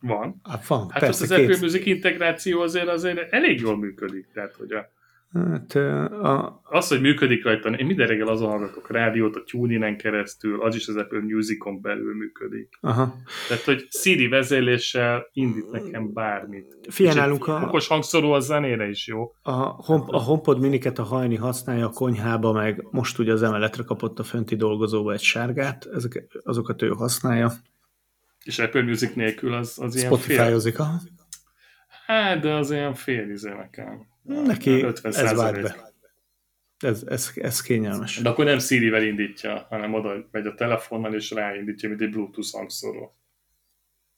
van. 0.00 0.40
Hát 0.42 0.66
van, 0.66 0.88
Hát 0.90 1.00
persze, 1.00 1.24
az 1.24 1.30
Apple. 1.30 1.56
Music 1.60 1.86
integráció 1.86 2.60
azért, 2.60 2.88
azért 2.88 3.32
elég 3.32 3.60
jól 3.60 3.76
működik. 3.78 4.28
Tehát, 4.34 4.54
hogy 4.54 4.72
a, 4.72 4.86
Hát, 5.32 5.74
a, 6.12 6.60
az, 6.64 6.88
hogy 6.88 7.00
működik 7.00 7.44
rajta, 7.44 7.68
én 7.68 7.86
minden 7.86 8.06
reggel 8.06 8.28
azon 8.28 8.48
hallgatok 8.48 8.90
rádiót, 8.90 9.36
a 9.36 9.42
TuneIn-en 9.42 9.96
keresztül, 9.96 10.62
az 10.62 10.74
is 10.74 10.88
az 10.88 10.96
Apple 10.96 11.20
Musicon 11.20 11.80
belül 11.80 12.14
működik. 12.14 12.78
aha. 12.80 13.14
Tehát, 13.48 13.62
hogy 13.62 13.86
Siri 13.90 14.28
vezérléssel 14.28 15.28
indít 15.32 15.70
nekem 15.70 16.12
bármit. 16.12 16.76
Figyelj, 16.90 17.14
És 17.16 17.20
egy 17.20 17.26
nálunk 17.26 17.46
a- 17.46 17.62
Okos 17.66 17.86
hangszóró 17.88 18.32
a 18.32 18.40
zenére 18.40 18.88
is 18.88 19.06
jó. 19.06 19.32
A, 19.42 19.52
home, 19.52 20.04
a 20.06 20.22
HomePod 20.22 20.60
miniket 20.60 20.98
a 20.98 21.02
hajni 21.02 21.36
használja 21.36 21.86
a 21.86 21.90
konyhába, 21.90 22.52
meg 22.52 22.86
most 22.90 23.18
ugye 23.18 23.32
az 23.32 23.42
emeletre 23.42 23.82
kapott 23.82 24.18
a 24.18 24.22
fönti 24.22 24.56
dolgozóba 24.56 25.12
egy 25.12 25.20
sárgát, 25.20 25.86
ezek, 25.92 26.26
azokat 26.42 26.82
ő 26.82 26.88
használja. 26.88 27.52
És 28.44 28.58
Apple 28.58 28.82
Music 28.82 29.14
nélkül 29.14 29.52
az, 29.54 29.78
az 29.80 29.96
ilyen 29.96 30.10
fél. 30.16 30.18
Spotify-ozik, 30.18 30.78
aha. 30.78 30.98
Hát, 32.06 32.40
de 32.40 32.52
az 32.52 32.70
ilyen 32.70 32.94
fél 32.94 33.30
izé 33.30 33.50
nekem. 33.50 34.06
Neki 34.28 34.82
50 34.82 35.14
ez 35.14 35.36
vált 35.36 35.62
be. 35.62 35.92
Ez, 36.78 37.02
ez, 37.02 37.30
ez 37.34 37.60
kényelmes. 37.60 38.16
De 38.20 38.28
akkor 38.28 38.44
nem 38.44 38.58
Siri-vel 38.58 39.02
indítja, 39.02 39.66
hanem 39.70 39.94
oda 39.94 40.28
megy 40.30 40.46
a 40.46 40.54
telefonnal, 40.54 41.14
és 41.14 41.30
ráindítja, 41.30 41.88
mint 41.88 42.00
egy 42.00 42.10
Bluetooth 42.10 42.50
hangszóró. 42.52 43.16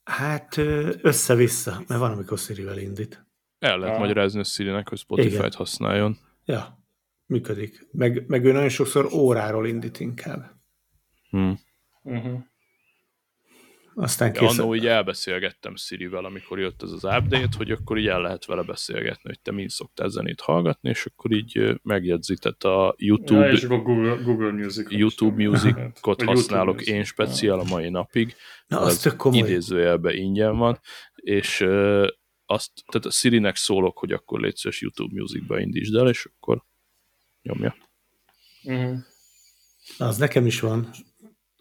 Hát 0.05 0.57
össze-vissza, 1.03 1.83
mert 1.87 2.01
van, 2.01 2.13
amikor 2.13 2.39
Siri-vel 2.39 2.79
indít. 2.79 3.27
El 3.59 3.79
lehet 3.79 3.95
Ah. 3.95 4.01
magyarázni 4.01 4.41
a 4.41 4.45
Siri-nek, 4.45 4.89
hogy 4.89 4.99
Spotify-t 4.99 5.33
Igen. 5.35 5.51
használjon. 5.57 6.19
Ja, 6.45 6.79
működik. 7.27 7.87
Meg, 7.93 8.25
meg 8.27 8.45
ő 8.45 8.53
nagyon 8.53 8.69
sokszor 8.69 9.13
óráról 9.13 9.67
indít 9.67 10.01
inkább. 10.01 10.51
Hm. 11.31 11.51
Uh-huh. 12.03 12.41
Aztán 14.03 14.33
kész. 14.33 14.59
annó 14.59 14.75
így 14.75 14.87
elbeszélgettem 14.87 15.77
Siri-vel, 15.77 16.25
amikor 16.25 16.59
jött 16.59 16.83
ez 16.83 16.91
az 16.91 17.05
update, 17.05 17.57
hogy 17.57 17.71
akkor 17.71 17.99
így 17.99 18.07
el 18.07 18.21
lehet 18.21 18.45
vele 18.47 18.63
beszélgetni, 18.63 19.23
hogy 19.23 19.41
te 19.41 19.53
mind 19.53 19.71
szoktál 19.71 20.09
zenét 20.09 20.41
hallgatni, 20.41 20.89
és 20.89 21.07
akkor 21.07 21.33
így 21.33 21.81
tehát 22.39 22.65
a 22.65 22.95
YouTube, 22.99 23.47
Ja, 23.47 23.53
és 23.53 23.63
akkor 23.63 23.83
Google, 23.83 24.15
Google 24.23 24.53
Music. 24.53 24.91
YouTube 24.91 25.49
Musicot 25.49 26.23
használok 26.23 26.75
YouTube 26.75 26.91
én 26.91 26.97
Music. 26.97 27.13
speciál 27.13 27.59
a 27.59 27.65
mai 27.65 27.89
napig. 27.89 28.35
Na, 28.67 28.81
az 28.81 28.99
tök 28.99 29.17
komoly. 29.17 29.39
idézőjelben 29.39 30.15
ingyen 30.15 30.57
van, 30.57 30.81
és 31.15 31.61
azt, 32.47 32.71
tehát 32.87 33.07
a 33.07 33.11
Siri-nek 33.11 33.57
szólok, 33.57 33.99
hogy 33.99 34.13
akkor 34.13 34.41
légy 34.41 34.57
szíves 34.57 34.81
YouTube 34.81 35.21
Musicba 35.21 35.61
indítsd 35.61 35.95
el, 35.95 36.09
és 36.09 36.29
akkor 36.35 36.65
nyomja. 37.43 37.77
Uh-huh. 38.63 38.99
Na, 39.99 40.07
az 40.07 40.17
nekem 40.17 40.47
is 40.47 40.61
van, 40.61 40.91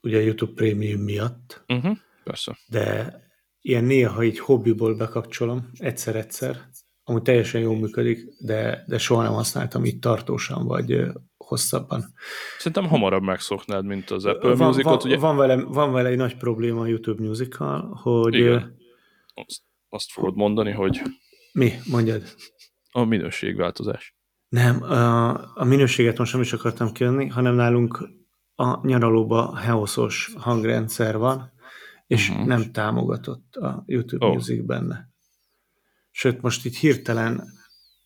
ugye 0.02 0.18
a 0.18 0.22
YouTube 0.22 0.53
Premium 0.53 1.02
miatt, 1.02 1.64
Uh-huh. 1.68 1.98
Persze. 2.24 2.58
de 2.68 3.14
ilyen 3.62 3.84
néha 3.84 4.24
így 4.24 4.40
hobbiból 4.40 4.96
bekapcsolom, 4.96 5.70
egyszer-egyszer, 5.78 6.70
amúgy 7.04 7.22
teljesen 7.22 7.62
jól 7.62 7.78
működik, 7.78 8.26
de, 8.40 8.84
de 8.88 8.98
soha 8.98 9.24
nem 9.24 9.34
használtam 9.34 9.86
így 9.86 10.00
tartósan, 10.00 10.66
vagy 10.66 11.04
hosszabban. 11.38 12.14
Szerintem 12.58 12.88
hamarabb 12.88 13.24
megszoknád, 13.24 13.86
mint 13.86 14.10
az 14.10 14.26
Apple 14.26 14.56
van, 14.56 14.68
Musicot, 14.68 15.02
van, 15.02 15.12
ugye 15.12 15.18
van, 15.18 15.38
vele, 15.38 15.64
van 15.64 15.91
vele 15.91 16.10
egy 16.10 16.18
nagy 16.18 16.38
probléma 16.38 16.82
a 16.82 16.86
YouTube 16.86 17.24
Musical, 17.24 18.00
hogy 18.04 18.34
Igen. 18.34 18.78
azt, 19.34 19.62
azt 19.90 20.12
fogod 20.12 20.36
mondani, 20.36 20.72
hogy 20.72 21.02
mi, 21.52 21.72
mondjad? 21.90 22.24
a 22.91 23.04
minőségváltozás. 23.04 24.16
Nem, 24.50 24.84
a, 24.84 25.30
a 25.56 25.64
minőséget 25.64 26.18
most 26.18 26.34
nem 26.34 26.41
is 26.41 26.54
akartam 26.54 26.91
kijönni, 26.91 27.28
hanem 27.28 27.56
nálunk 27.56 28.10
a 28.56 28.88
nyaralóba 28.88 29.56
Heoszos 29.56 30.32
hangrendszer 30.38 31.18
van, 31.18 31.52
és 32.10 32.30
uh-huh. 32.30 32.45
nem 32.45 32.72
támogatott 32.72 33.56
a 33.56 33.84
YouTube 33.86 34.26
oh. 34.26 34.34
Music 34.34 34.65
benne. 34.65 35.10
Sőt, 36.11 36.41
most 36.41 36.65
itt 36.65 36.76
hirtelen 36.76 37.44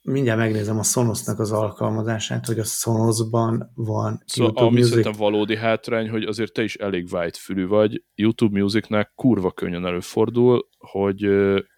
mindjárt 0.02 0.40
megnézem 0.40 0.80
a 0.80 0.84
Sonosnak 0.84 1.40
az 1.40 1.52
alkalmazását, 1.52 2.46
hogy 2.46 2.60
a 2.60 2.64
Sonosban 2.64 3.72
van 3.76 4.24
Szóval 4.26 4.52
YouTube 4.52 4.66
ami 4.66 4.76
Music. 4.76 4.90
szerintem 4.90 5.14
valódi 5.18 5.58
hátrány, 5.58 6.10
hogy 6.10 6.24
azért 6.24 6.54
te 6.54 6.64
is 6.64 6.76
elég 6.76 7.08
fülű 7.38 7.68
vagy. 7.68 8.04
YouTube 8.16 8.60
Musicnek 8.60 9.12
kurva 9.16 9.52
könnyen 9.52 9.86
előfordul, 9.86 10.68
hogy 10.78 11.28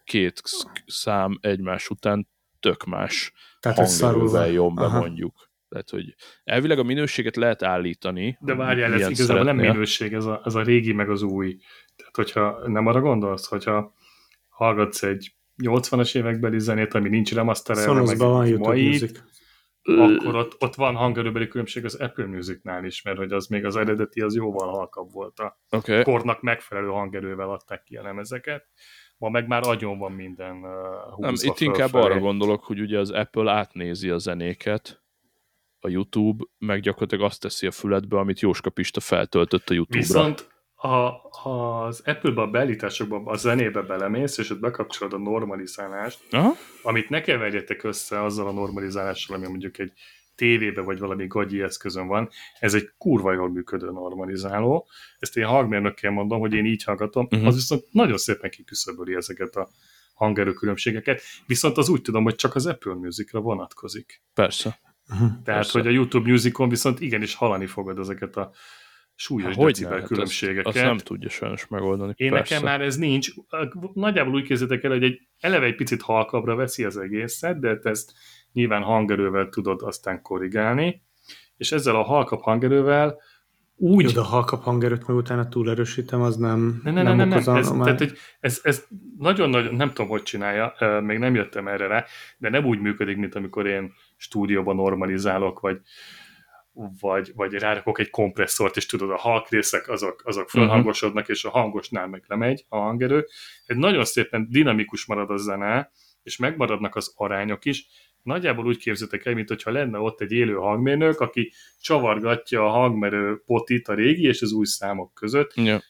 két 0.04 0.42
sz- 0.44 0.84
szám 0.86 1.38
egymás 1.42 1.90
után 1.90 2.28
tök 2.60 2.84
más 2.84 3.34
Tehát, 3.60 3.78
hangerővel 3.78 4.50
jön 4.50 4.76
be 4.76 4.84
Aha. 4.84 5.00
mondjuk. 5.00 5.54
Tehát, 5.70 5.90
hogy 5.90 6.16
elvileg 6.44 6.80
a 6.80 6.84
minőséget 6.84 7.36
lehet 7.36 7.64
állítani. 7.64 8.38
De 8.42 8.56
várjál, 8.56 8.94
ez 8.94 9.10
igazából 9.10 9.36
nem 9.36 9.46
szeretnél. 9.46 9.72
minőség, 9.72 10.14
ez 10.14 10.26
a, 10.26 10.42
ez 10.46 10.56
a 10.56 10.62
régi 10.62 10.94
meg 10.94 11.10
az 11.10 11.22
új. 11.22 11.58
Tehát, 11.96 12.16
hogyha 12.16 12.68
nem 12.68 12.88
arra 12.88 13.02
gondolsz, 13.02 13.48
hogyha 13.48 13.94
hallgatsz 14.50 15.04
egy 15.04 15.36
80-as 15.64 16.16
évekbeli 16.16 16.60
zenét, 16.60 16.94
ami 16.94 17.10
nincs 17.10 17.34
remasterelve, 17.34 18.02
meg 18.02 18.18
van 18.18 18.48
YouTube 18.48 18.68
mai, 18.68 18.88
Music. 18.88 19.20
akkor 19.84 20.36
ott, 20.36 20.56
ott 20.60 20.76
van 20.76 20.96
hangerőbeli 20.96 21.48
különbség 21.48 21.86
az 21.86 21.96
Apple 21.96 22.26
Musicnál 22.26 22.86
is, 22.86 23.02
mert 23.02 23.18
hogy 23.18 23.32
az 23.32 23.48
még 23.48 23.66
az 23.66 23.76
eredeti 23.76 24.22
az 24.22 24.36
jóval 24.36 24.70
halkabb 24.70 25.12
volt. 25.12 25.40
A. 25.40 25.60
Okay. 25.70 26.04
kornak 26.04 26.42
megfelelő 26.42 26.88
hangerővel 26.88 27.50
adták 27.50 27.84
ki 27.84 27.96
a 27.96 28.02
lemezeket. 28.02 28.68
Ma 29.18 29.30
meg 29.30 29.48
már 29.48 29.68
agyon 29.68 29.98
van 29.98 30.12
minden 30.12 30.56
uh, 30.56 31.18
Nem, 31.18 31.34
itt 31.42 31.60
inkább 31.60 31.90
fölfelé. 31.90 32.14
arra 32.14 32.20
gondolok, 32.20 32.64
hogy 32.64 32.80
ugye 32.80 33.00
az 33.00 33.12
Apple 33.12 33.52
átnézi 33.52 34.10
a 34.10 34.18
zenéket, 34.18 35.04
a 35.80 35.90
YouTube, 35.90 36.44
meg 36.58 36.80
gyakorlatilag 36.80 37.26
azt 37.26 37.42
teszi 37.42 37.68
a 37.68 37.72
füledbe, 37.72 38.18
amit 38.18 38.40
Jóska 38.40 38.70
Pista 38.70 39.00
feltöltött 39.00 39.70
a 39.70 39.74
YouTube-ra. 39.74 40.06
Viszont 40.06 40.55
ha, 40.88 41.22
az 41.44 42.02
Apple-be 42.06 42.42
a 42.42 42.48
beállításokban 42.48 43.28
a 43.28 43.36
zenébe 43.36 43.82
belemész, 43.82 44.38
és 44.38 44.50
ott 44.50 44.60
bekapcsolod 44.60 45.14
a 45.14 45.18
normalizálást, 45.18 46.20
Aha. 46.32 46.54
amit 46.82 47.10
ne 47.10 47.22
keverjetek 47.22 47.84
össze 47.84 48.24
azzal 48.24 48.48
a 48.48 48.52
normalizálással, 48.52 49.36
ami 49.36 49.48
mondjuk 49.48 49.78
egy 49.78 49.92
tévébe 50.36 50.82
vagy 50.82 51.00
valami 51.00 51.28
gagyi 51.28 51.62
eszközön 51.62 52.08
van, 52.08 52.30
ez 52.60 52.74
egy 52.74 52.90
kurva 52.98 53.34
jól 53.34 53.50
működő 53.50 53.92
normalizáló. 53.92 54.88
Ezt 55.20 55.38
én 55.38 55.46
hangmérnökkel 55.46 56.12
mondom, 56.12 56.40
hogy 56.40 56.54
én 56.54 56.66
így 56.66 56.84
hallgatom, 56.84 57.28
uh-huh. 57.32 57.48
az 57.48 57.56
viszont 57.56 57.84
nagyon 57.92 58.18
szépen 58.18 58.50
kiküszöböli 58.50 59.16
ezeket 59.16 59.56
a 59.56 59.70
hangerő 60.14 60.54
különbségeket, 60.54 61.22
viszont 61.46 61.78
az 61.78 61.90
úgy 61.90 62.02
tudom, 62.02 62.24
hogy 62.24 62.36
csak 62.36 62.56
az 62.56 62.66
Apple 62.66 62.94
Musicra 62.94 63.40
vonatkozik. 63.40 64.22
Persze. 64.34 64.80
Uh-huh. 65.10 65.28
Tehát, 65.28 65.44
Persze. 65.44 65.80
hogy 65.80 65.88
a 65.88 65.92
YouTube 65.92 66.32
Musicon 66.32 66.70
viszont 66.70 67.00
igenis 67.00 67.36
hallani 67.36 67.66
fogod 67.66 68.00
ezeket 68.00 68.36
a 68.36 68.52
súlyos 69.16 69.48
Há, 69.48 69.56
hogyne, 69.56 69.72
decibel 69.72 70.00
hát 70.00 70.08
különbségeket. 70.08 70.66
Azt, 70.66 70.76
azt 70.76 70.86
nem 70.86 70.98
tudja 70.98 71.30
sajnos 71.30 71.68
megoldani. 71.68 72.14
Én 72.16 72.32
Persze. 72.32 72.54
nekem 72.54 72.70
már 72.70 72.82
ez 72.82 72.98
nincs. 72.98 73.30
Nagyjából 73.94 74.34
úgy 74.34 74.46
képzeljétek 74.46 74.84
el, 74.84 74.92
hogy 74.92 75.04
egy 75.04 75.22
eleve 75.40 75.66
egy 75.66 75.76
picit 75.76 76.02
halkabbra 76.02 76.56
veszi 76.56 76.84
az 76.84 76.98
egészet, 76.98 77.60
de 77.60 77.80
ezt 77.84 78.14
nyilván 78.54 78.82
hangerővel 78.82 79.50
tudod 79.50 79.82
aztán 79.82 80.22
korrigálni, 80.22 81.04
és 81.58 81.72
ezzel 81.72 81.96
a 81.96 82.04
halkabb 82.04 82.42
hangerővel 82.42 83.18
úgy... 83.78 84.04
Jó, 84.04 84.10
de 84.10 84.20
ha 84.20 84.26
halkabb 84.26 84.62
hangerőt 84.62 85.08
meg 85.08 85.18
utána 85.18 85.48
túlerősítem, 85.48 86.22
az 86.22 86.36
nem, 86.36 86.82
Ne, 86.84 86.92
ne, 86.92 87.02
ne, 87.02 87.14
ne, 87.14 87.26
ne. 87.26 87.36
okoz 87.36 87.48
Ez, 87.48 87.68
anomáliát. 87.68 87.98
tehát, 87.98 88.12
hogy 88.12 88.20
ez, 88.40 88.60
ez 88.64 88.86
nagyon-nagyon, 89.18 89.76
nem 89.76 89.88
tudom, 89.88 90.08
hogy 90.08 90.24
csinálja, 90.24 90.74
még 91.02 91.18
nem 91.18 91.36
jöttem 91.36 91.68
erre 91.68 91.88
rá, 91.88 92.06
de 92.38 92.50
nem 92.50 92.66
úgy 92.66 92.80
működik, 92.80 93.18
mint 93.18 93.36
amikor 93.36 93.68
én 93.68 93.94
stúdióban 94.18 94.76
normalizálok, 94.76 95.60
vagy 95.60 95.80
vagy, 97.00 97.32
vagy 97.36 97.54
rárakok 97.54 98.00
egy 98.00 98.10
kompresszort, 98.10 98.76
és 98.76 98.86
tudod, 98.86 99.10
a 99.10 99.18
halkrészek 99.18 99.90
azok, 99.90 100.22
azok 100.26 100.50
fölhangosodnak, 100.50 101.30
és 101.30 101.46
a 101.46 101.50
hangosnál 101.50 102.08
meg 102.08 102.24
lemegy 102.28 102.66
a 102.70 102.78
hangerő. 102.78 103.28
Egy 103.66 103.78
nagyon 103.78 104.06
szépen 104.06 104.48
dinamikus 104.50 105.06
marad 105.06 105.30
a 105.30 105.38
zene, 105.38 105.92
és 106.24 106.38
megmaradnak 106.38 106.96
az 106.96 107.14
arányok 107.16 107.66
is. 107.66 107.88
Nagyjából 108.22 108.66
úgy 108.66 108.78
képzeljétek 108.78 109.26
el, 109.26 109.34
mint 109.34 109.48
hogyha 109.48 109.72
lenne 109.72 110.00
ott 110.00 110.22
egy 110.22 110.32
élő 110.32 110.54
hangmérnök, 110.54 111.20
aki 111.20 111.52
csavargatja 111.80 112.66
a 112.66 112.70
hangmerő 112.70 113.42
potit 113.46 113.88
a 113.88 113.94
régi 113.94 114.28
és 114.28 114.42
az 114.42 114.52
új 114.52 114.66
számok 114.66 115.14
között. 115.14 115.54
Ja. 115.56 115.82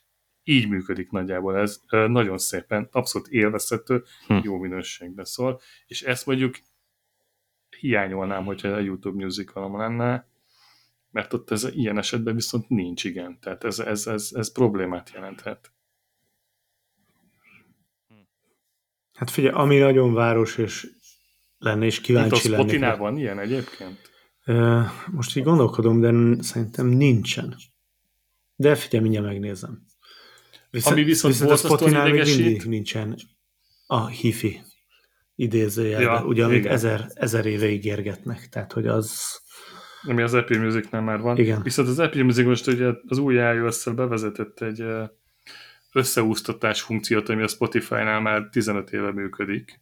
Így 0.43 0.69
működik 0.69 1.11
nagyjából 1.11 1.57
ez. 1.57 1.81
Nagyon 1.89 2.37
szépen, 2.37 2.87
abszolút 2.91 3.27
élvezhető, 3.27 4.03
Hm. 4.27 4.37
jó 4.43 4.57
minőségben 4.57 5.25
szól. 5.25 5.61
És 5.87 6.01
ezt 6.01 6.25
mondjuk 6.25 6.55
hiányolnám, 7.79 8.45
hogyha 8.45 8.67
a 8.67 8.79
YouTube 8.79 9.23
Musicalom 9.23 9.77
lenne, 9.77 10.27
mert 11.15 11.33
ott 11.33 11.51
ez 11.51 11.67
ilyen 11.71 11.97
esetben 11.97 12.35
viszont 12.35 12.69
nincs, 12.69 13.03
igen. 13.03 13.37
Tehát 13.41 13.63
ez, 13.63 13.79
ez, 13.79 14.07
ez, 14.07 14.29
ez 14.33 14.51
problémát 14.51 15.11
jelenthet. 15.13 15.71
Hát 19.13 19.29
figyelj, 19.29 19.53
ami 19.53 19.77
nagyon 19.77 20.13
város 20.13 20.57
és 20.57 20.87
lenne, 21.57 21.85
és 21.85 21.97
a 21.97 22.01
kíváncsi 22.01 22.49
lennék. 22.49 22.67
Spotinál 22.67 22.91
rá. 22.91 22.97
van 22.97 23.17
ilyen 23.17 23.39
egyébként? 23.39 24.11
Most 25.11 25.35
így 25.35 25.43
gondolkodom, 25.43 25.99
de 25.99 26.43
szerintem 26.43 26.87
nincsen. 26.87 27.55
De 28.55 28.75
figyelj, 28.75 29.03
mindjárt 29.03 29.27
megnézem. 29.27 29.85
Viszont, 30.69 30.95
Ami 30.95 31.05
viszont 31.05 31.33
viszont 31.33 31.51
a 31.51 31.57
Spotinál 31.57 32.09
még 32.09 32.23
mindig 32.25 32.63
nincsen 32.65 33.19
a 33.87 34.07
hifi 34.07 34.61
idézőjelben, 35.35 36.21
Ja, 36.21 36.25
ugye, 36.25 36.43
amit 36.43 36.57
igen. 36.57 36.71
ezer, 36.71 37.11
ezer 37.13 37.45
éve 37.45 37.69
ígérgetnek, 37.69 38.49
tehát 38.49 38.73
hogy 38.73 38.87
az... 38.87 39.43
Ami 40.07 40.21
az 40.21 40.33
Apple 40.33 40.59
Musicnál 40.59 41.01
már 41.01 41.19
van. 41.19 41.37
Igen. 41.37 41.61
Viszont 41.61 41.87
az 41.87 41.99
Apple 41.99 42.23
Music 42.23 42.45
most 42.45 42.67
ugye 42.67 42.91
az 43.07 43.17
új 43.17 43.33
ios 43.33 43.83
bevezetett 43.95 44.61
egy 44.61 44.83
összeúsztatás 45.91 46.81
funkciót, 46.81 47.29
ami 47.29 47.41
a 47.41 47.47
Spotify-nál 47.47 48.21
már 48.21 48.47
15 48.51 48.91
éve 48.91 49.11
működik, 49.11 49.79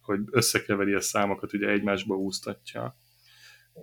hogy 0.00 0.20
összekeveri 0.30 0.92
a 0.92 1.00
számokat, 1.00 1.52
ugye 1.52 1.68
egymásba 1.68 2.14
úsztatja. 2.14 2.94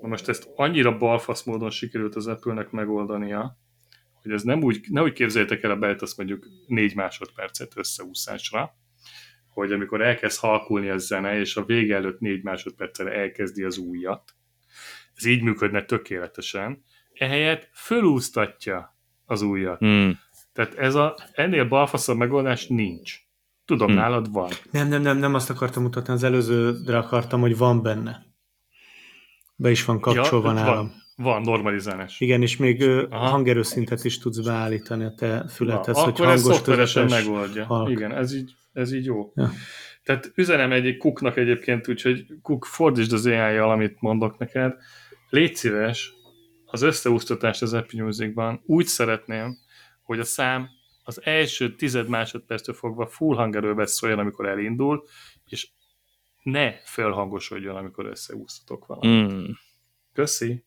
Na 0.01 0.07
most 0.07 0.29
ezt 0.29 0.49
annyira 0.55 0.97
balfasz 0.97 1.43
módon 1.43 1.69
sikerült 1.69 2.15
az 2.15 2.27
Apple-nek 2.27 2.71
megoldania, 2.71 3.57
hogy 4.21 4.31
ez 4.31 4.43
nem 4.43 4.63
úgy, 4.63 4.85
ne 4.89 5.01
úgy 5.01 5.13
képzeljétek 5.13 5.63
el 5.63 5.71
a 5.71 5.77
belt, 5.77 6.01
azt 6.01 6.17
mondjuk 6.17 6.45
4 6.67 6.95
másodpercet 6.95 7.77
összeúszásra, 7.77 8.75
hogy 9.47 9.71
amikor 9.71 10.01
elkezd 10.01 10.39
halkulni 10.39 10.89
a 10.89 10.97
zene, 10.97 11.39
és 11.39 11.55
a 11.55 11.65
vége 11.65 11.95
előtt 11.95 12.19
4 12.19 12.43
másodperccel 12.43 13.09
elkezdi 13.09 13.63
az 13.63 13.77
újat, 13.77 14.35
ez 15.21 15.27
így 15.27 15.41
működne 15.41 15.83
tökéletesen, 15.85 16.83
ehelyett 17.13 17.69
fölúsztatja 17.73 18.95
az 19.25 19.41
újat. 19.41 19.77
Hmm. 19.79 20.19
Tehát 20.53 20.73
ez 20.77 20.95
a, 20.95 21.15
ennél 21.33 21.65
balfaszabb 21.67 22.17
megoldás 22.17 22.67
nincs. 22.67 23.15
Tudom, 23.65 23.87
Hm. 23.89 23.95
nálad 23.95 24.31
van. 24.31 24.49
Nem, 24.71 24.87
nem, 24.87 25.01
nem, 25.01 25.17
nem 25.17 25.33
azt 25.33 25.49
akartam 25.49 25.83
mutatni, 25.83 26.13
az 26.13 26.23
előzőre 26.23 26.97
akartam, 26.97 27.41
hogy 27.41 27.57
van 27.57 27.81
benne. 27.81 28.25
Be 29.55 29.69
is 29.71 29.85
van 29.85 29.99
kapcsolva 29.99 30.47
Ja, 30.47 30.53
nálam. 30.53 30.75
van, 30.75 30.91
van 31.15 31.41
normalizálás. 31.41 32.19
Igen, 32.19 32.41
és 32.41 32.57
még 32.57 32.83
Aha. 33.09 33.27
hangerőszintet 33.29 34.03
is 34.03 34.17
tudsz 34.19 34.39
beállítani 34.39 35.03
a 35.03 35.13
te 35.17 35.27
Na, 35.35 35.47
fülethez, 35.47 35.97
hogy 35.97 36.13
akkor 36.13 36.25
hangos, 36.25 36.41
szoftveresen 36.41 37.05
megoldja. 37.05 37.65
halk. 37.65 37.89
Igen, 37.89 38.11
ez 38.11 38.33
így, 38.35 38.53
ez 38.73 38.93
így 38.93 39.05
jó. 39.05 39.31
Ja. 39.35 39.51
Tehát 40.03 40.31
üzenem 40.35 40.71
egy 40.71 40.97
Cooknak 40.97 41.37
egyébként, 41.37 41.87
úgyhogy 41.87 42.25
Cook, 42.41 42.65
fordítsd 42.65 43.13
az 43.13 43.25
AI-jal, 43.25 43.71
amit 43.71 44.01
mondok 44.01 44.37
neked. 44.37 44.73
Légy 45.31 45.55
szíves, 45.55 46.13
az 46.65 46.81
összeúsztatást 46.81 47.61
az 47.61 47.73
Apple 47.73 48.03
Musicban 48.03 48.61
úgy 48.65 48.85
szeretném, 48.85 49.57
hogy 50.01 50.19
a 50.19 50.23
szám 50.23 50.69
az 51.03 51.21
első 51.23 51.75
tized 51.75 52.07
másodperctől 52.07 52.75
fogva 52.75 53.07
full 53.07 53.35
hangerőbe 53.35 53.85
szóljon, 53.85 54.19
amikor 54.19 54.47
elindul, 54.47 55.03
és 55.45 55.69
ne 56.43 56.71
fölhangosodjon, 56.85 57.75
amikor 57.75 58.05
összeúsztatok 58.05 58.85
valamit. 58.85 59.31
Hmm. 59.31 59.57
Köszi. 60.13 60.65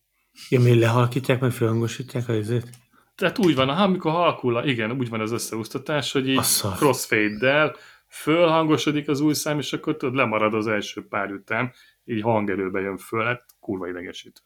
Ja, 0.49 0.59
mi 0.59 0.79
lehalkítják, 0.79 1.39
meg 1.39 1.51
fölhangosítják 1.51 2.29
a 2.29 2.33
izét? 2.33 2.69
Tehát 3.15 3.37
úgy 3.37 3.55
van, 3.55 3.75
ha 3.75 3.83
amikor 3.83 4.11
halkul, 4.11 4.63
igen, 4.63 4.91
úgy 4.91 5.09
van 5.09 5.21
az 5.21 5.31
összeúsztatás, 5.31 6.11
hogy 6.11 6.27
így 6.27 6.41
crossfade-del 6.75 7.75
fölhangosodik 8.07 9.07
az 9.07 9.19
új 9.19 9.33
szám, 9.33 9.59
és 9.59 9.73
akkor 9.73 9.97
tudod, 9.97 10.15
lemarad 10.15 10.53
az 10.53 10.67
első 10.67 11.07
pár 11.07 11.29
ütem, 11.29 11.71
így 12.05 12.21
hangerőbe 12.21 12.79
jön 12.79 12.97
föl, 12.97 13.23
hát 13.23 13.45
kurva 13.59 13.87
idegesítő. 13.87 14.41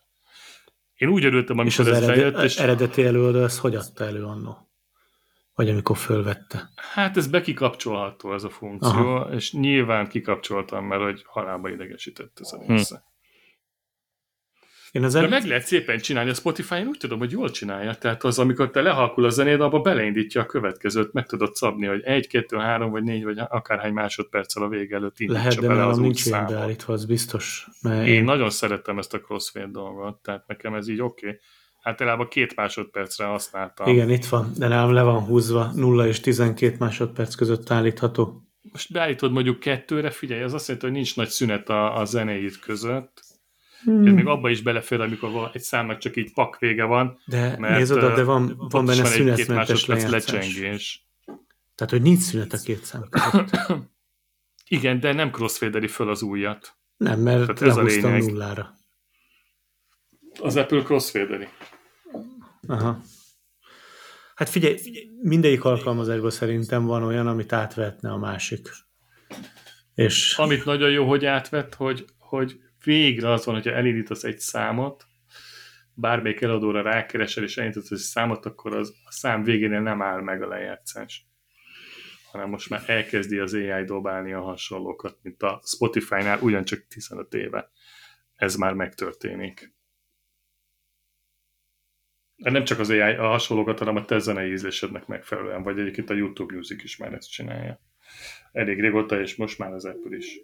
Én 0.99 1.09
úgy 1.09 1.25
örültem, 1.25 1.55
És 1.65 1.79
amikor 1.79 1.93
az 1.93 1.97
ez 1.97 2.09
eredet, 2.09 2.33
bejött, 2.33 2.49
és 2.49 2.57
eredeti 2.57 3.05
előadó 3.05 3.43
ezt 3.43 3.59
hogy 3.59 3.75
adta 3.75 4.05
elő 4.05 4.23
annó? 4.23 4.69
Vagy 5.53 5.69
amikor 5.69 5.97
fölvette? 5.97 6.69
hát 6.93 7.17
ez 7.17 7.27
bekikapcsolható 7.27 8.33
ez 8.33 8.43
a 8.43 8.49
funkció, 8.49 8.89
Aha. 8.91 9.33
és 9.33 9.53
nyilván 9.53 10.07
kikapcsoltam, 10.07 10.85
mert 10.85 11.01
hogy 11.01 11.23
halálba 11.25 11.69
idegesített 11.69 12.37
ez 12.41 12.53
a 12.53 12.63
része. 12.67 13.03
Én 14.91 15.03
az 15.03 15.13
De 15.13 15.27
meg 15.27 15.45
lehet 15.45 15.65
szépen 15.65 15.99
csinálni 15.99 16.29
a 16.29 16.33
Spotify-on, 16.33 16.87
úgy 16.87 16.97
tudom, 16.97 17.19
hogy 17.19 17.31
jól 17.31 17.49
csinálja. 17.49 17.93
Tehát 17.93 18.23
az, 18.23 18.39
amikor 18.39 18.69
te 18.69 18.81
lehalkul 18.81 19.25
a 19.25 19.29
zenéd, 19.29 19.61
abba 19.61 19.79
beleindítja 19.79 20.41
a 20.41 20.45
következőt, 20.45 21.13
meg 21.13 21.25
tudod 21.25 21.55
szabni, 21.55 21.85
hogy 21.85 22.01
egy, 22.03 22.27
kettő, 22.27 22.57
három, 22.57 22.91
vagy 22.91 23.03
négy, 23.03 23.23
vagy 23.23 23.37
akárhány 23.49 23.93
másodperccel 23.93 24.63
a 24.63 24.67
vége 24.67 24.95
előtt 24.95 25.19
indítsa 25.19 25.39
Lehet, 25.39 25.59
de 25.59 25.67
bele 25.67 25.85
az 25.85 25.97
új 25.97 26.13
számot. 26.13 26.51
beállítva, 26.51 26.93
az 26.93 27.05
biztos. 27.05 27.67
Mert 27.81 28.07
Én 28.07 28.23
nagyon 28.23 28.49
szerettem 28.49 28.97
ezt 28.97 29.13
a 29.13 29.19
crossfade 29.19 29.71
dolgot, 29.71 30.17
tehát 30.21 30.47
nekem 30.47 30.73
ez 30.73 30.87
így 30.87 31.01
oké. 31.01 31.27
Okay. 31.27 31.39
Általában 31.81 32.27
két 32.27 32.55
másodpercre 32.55 33.25
használtam. 33.25 33.87
Igen, 33.87 34.09
itt 34.09 34.25
van, 34.25 34.51
de 34.57 34.67
nálam 34.67 34.93
le 34.93 35.01
van 35.01 35.23
húzva, 35.23 35.71
0 35.75 36.07
és 36.07 36.19
12 36.19 36.75
másodperc 36.79 37.35
között 37.35 37.71
állítható. 37.71 38.43
Most 38.71 38.91
beállítod 38.91 39.31
mondjuk 39.31 39.59
kettőre, 39.59 40.09
figyelj, 40.09 40.41
az 40.41 40.53
azt 40.53 40.67
jelenti, 40.67 40.87
hogy 40.87 40.95
nincs 40.95 41.15
nagy 41.15 41.27
szünet 41.27 41.69
a, 41.69 41.99
a 41.99 42.05
zenéid 42.05 42.59
között. 42.59 43.28
Hmm. 43.83 44.07
Ez 44.07 44.13
még 44.13 44.27
abba 44.27 44.49
is 44.49 44.61
belefér, 44.61 45.01
amikor 45.01 45.49
egy 45.53 45.61
számnak 45.61 45.97
csak 45.97 46.15
így 46.15 46.33
pak 46.33 46.59
vége 46.59 46.83
van, 46.83 47.19
De 47.25 47.57
mert 47.57 47.77
nézd 47.77 47.91
oda, 47.91 48.15
de 48.15 48.23
van, 48.23 48.55
van 48.57 48.85
benne 48.85 49.05
szünetmentes 49.05 49.85
lecsengés. 49.85 51.07
Tehát, 51.75 51.93
hogy 51.93 52.01
nincs 52.01 52.19
szünet 52.19 52.53
a 52.53 52.57
két 52.57 52.83
szám 52.83 53.03
között. 53.09 53.57
Igen, 54.67 54.99
de 54.99 55.13
nem 55.13 55.31
crossfaderi 55.31 55.87
föl 55.87 56.09
az 56.09 56.21
újat. 56.21 56.77
Nem, 56.97 57.19
mert 57.19 57.39
Tehát 57.39 57.61
ez 57.61 57.77
a 57.77 57.81
lényeg. 57.81 58.23
nullára. 58.23 58.73
Az 60.39 60.55
Apple 60.55 60.83
crossfaderi. 60.83 61.47
Aha. 62.67 63.01
Hát 64.35 64.49
figyelj, 64.49 64.77
figyelj, 64.77 65.09
mindegyik 65.21 65.63
alkalmazásban 65.63 66.29
szerintem 66.29 66.85
van 66.85 67.03
olyan, 67.03 67.27
amit 67.27 67.53
átvetne 67.53 68.11
a 68.11 68.17
másik. 68.17 68.69
És 69.95 70.37
Amit 70.37 70.65
nagyon 70.65 70.89
jó, 70.89 71.07
hogy 71.07 71.25
átvett, 71.25 71.75
hogy, 71.75 72.05
hogy 72.17 72.59
végre 72.83 73.31
az 73.31 73.45
van, 73.45 73.55
hogyha 73.55 73.71
elindítasz 73.71 74.23
egy 74.23 74.39
számot, 74.39 75.05
bármelyik 75.93 76.41
eladóra 76.41 76.81
rákeresel, 76.81 77.43
és 77.43 77.57
elindítasz 77.57 77.91
egy 77.91 77.97
számot, 77.97 78.45
akkor 78.45 78.75
az, 78.75 78.93
a 79.05 79.11
szám 79.11 79.43
végénél 79.43 79.81
nem 79.81 80.01
áll 80.01 80.21
meg 80.21 80.41
a 80.41 80.47
lejátszás 80.47 81.29
hanem 82.31 82.49
most 82.49 82.69
már 82.69 82.83
elkezdi 82.85 83.39
az 83.39 83.53
AI 83.53 83.83
dobálni 83.83 84.33
a 84.33 84.41
hasonlókat, 84.41 85.17
mint 85.21 85.43
a 85.43 85.61
Spotify-nál 85.65 86.39
ugyancsak 86.41 86.87
15 86.87 87.33
éve. 87.33 87.71
Ez 88.35 88.55
már 88.55 88.73
megtörténik. 88.73 89.73
De 92.35 92.51
nem 92.51 92.63
csak 92.63 92.79
az 92.79 92.89
AI 92.89 92.99
a 92.99 93.27
hasonlókat, 93.27 93.79
hanem 93.79 93.95
a 93.95 94.05
te 94.05 94.19
zenei 94.19 94.51
ízlésednek 94.51 95.07
megfelelően, 95.07 95.63
vagy 95.63 95.79
egyébként 95.79 96.09
a 96.09 96.13
YouTube 96.13 96.55
Music 96.55 96.83
is 96.83 96.97
már 96.97 97.13
ezt 97.13 97.31
csinálja. 97.31 97.81
Elég 98.51 98.79
régóta, 98.79 99.19
és 99.19 99.35
most 99.35 99.57
már 99.57 99.73
az 99.73 99.85
Apple 99.85 100.17
is. 100.17 100.39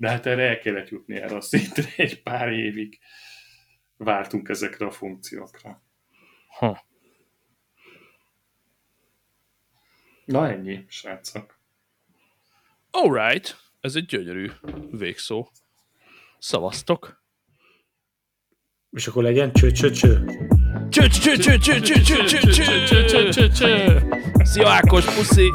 De 0.00 0.08
hát 0.08 0.26
erre 0.26 0.48
el 0.48 0.58
kellett 0.58 0.88
jutni 0.88 1.16
erre 1.16 1.36
a 1.36 1.40
szintre 1.40 1.84
egy 2.04 2.22
pár 2.22 2.52
évig. 2.52 2.98
Vártunk 3.96 4.48
ezekre 4.48 4.86
a 4.86 4.90
funkciókra. 4.90 5.82
Ha. 6.48 6.86
Na 10.24 10.48
ennyi, 10.48 10.84
srácok. 10.88 11.58
Alright, 12.90 13.56
ez 13.80 13.94
egy 13.94 14.04
gyönyörű 14.04 14.50
végszó. 14.90 15.48
Szavaztok. 16.38 17.22
És 18.90 19.06
akkor 19.06 19.22
legyen 19.22 19.52
cső, 19.52 19.70
cső, 19.70 19.90
cső. 19.90 20.24
Cső, 20.88 21.08
cső, 21.08 21.36
cső, 21.36 21.58
cső, 21.58 21.80
cső, 21.80 22.00
cső, 22.02 22.24
cső, 22.24 23.04
cső, 23.04 23.28
cső, 23.28 23.48
cső. 23.48 24.08
Szia 24.42 24.68
Ákos, 24.68 25.04
puszi! 25.04 25.52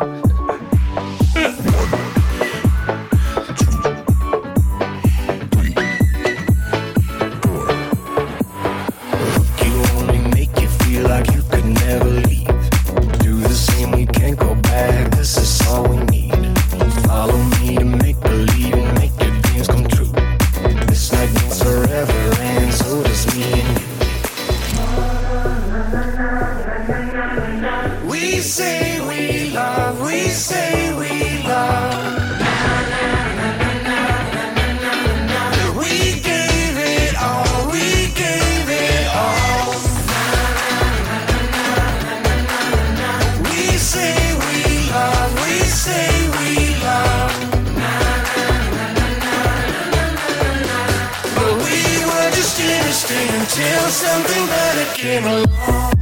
Until 53.86 53.92
something 53.92 54.48
better 54.48 54.96
came 54.96 55.24
along. 55.26 55.95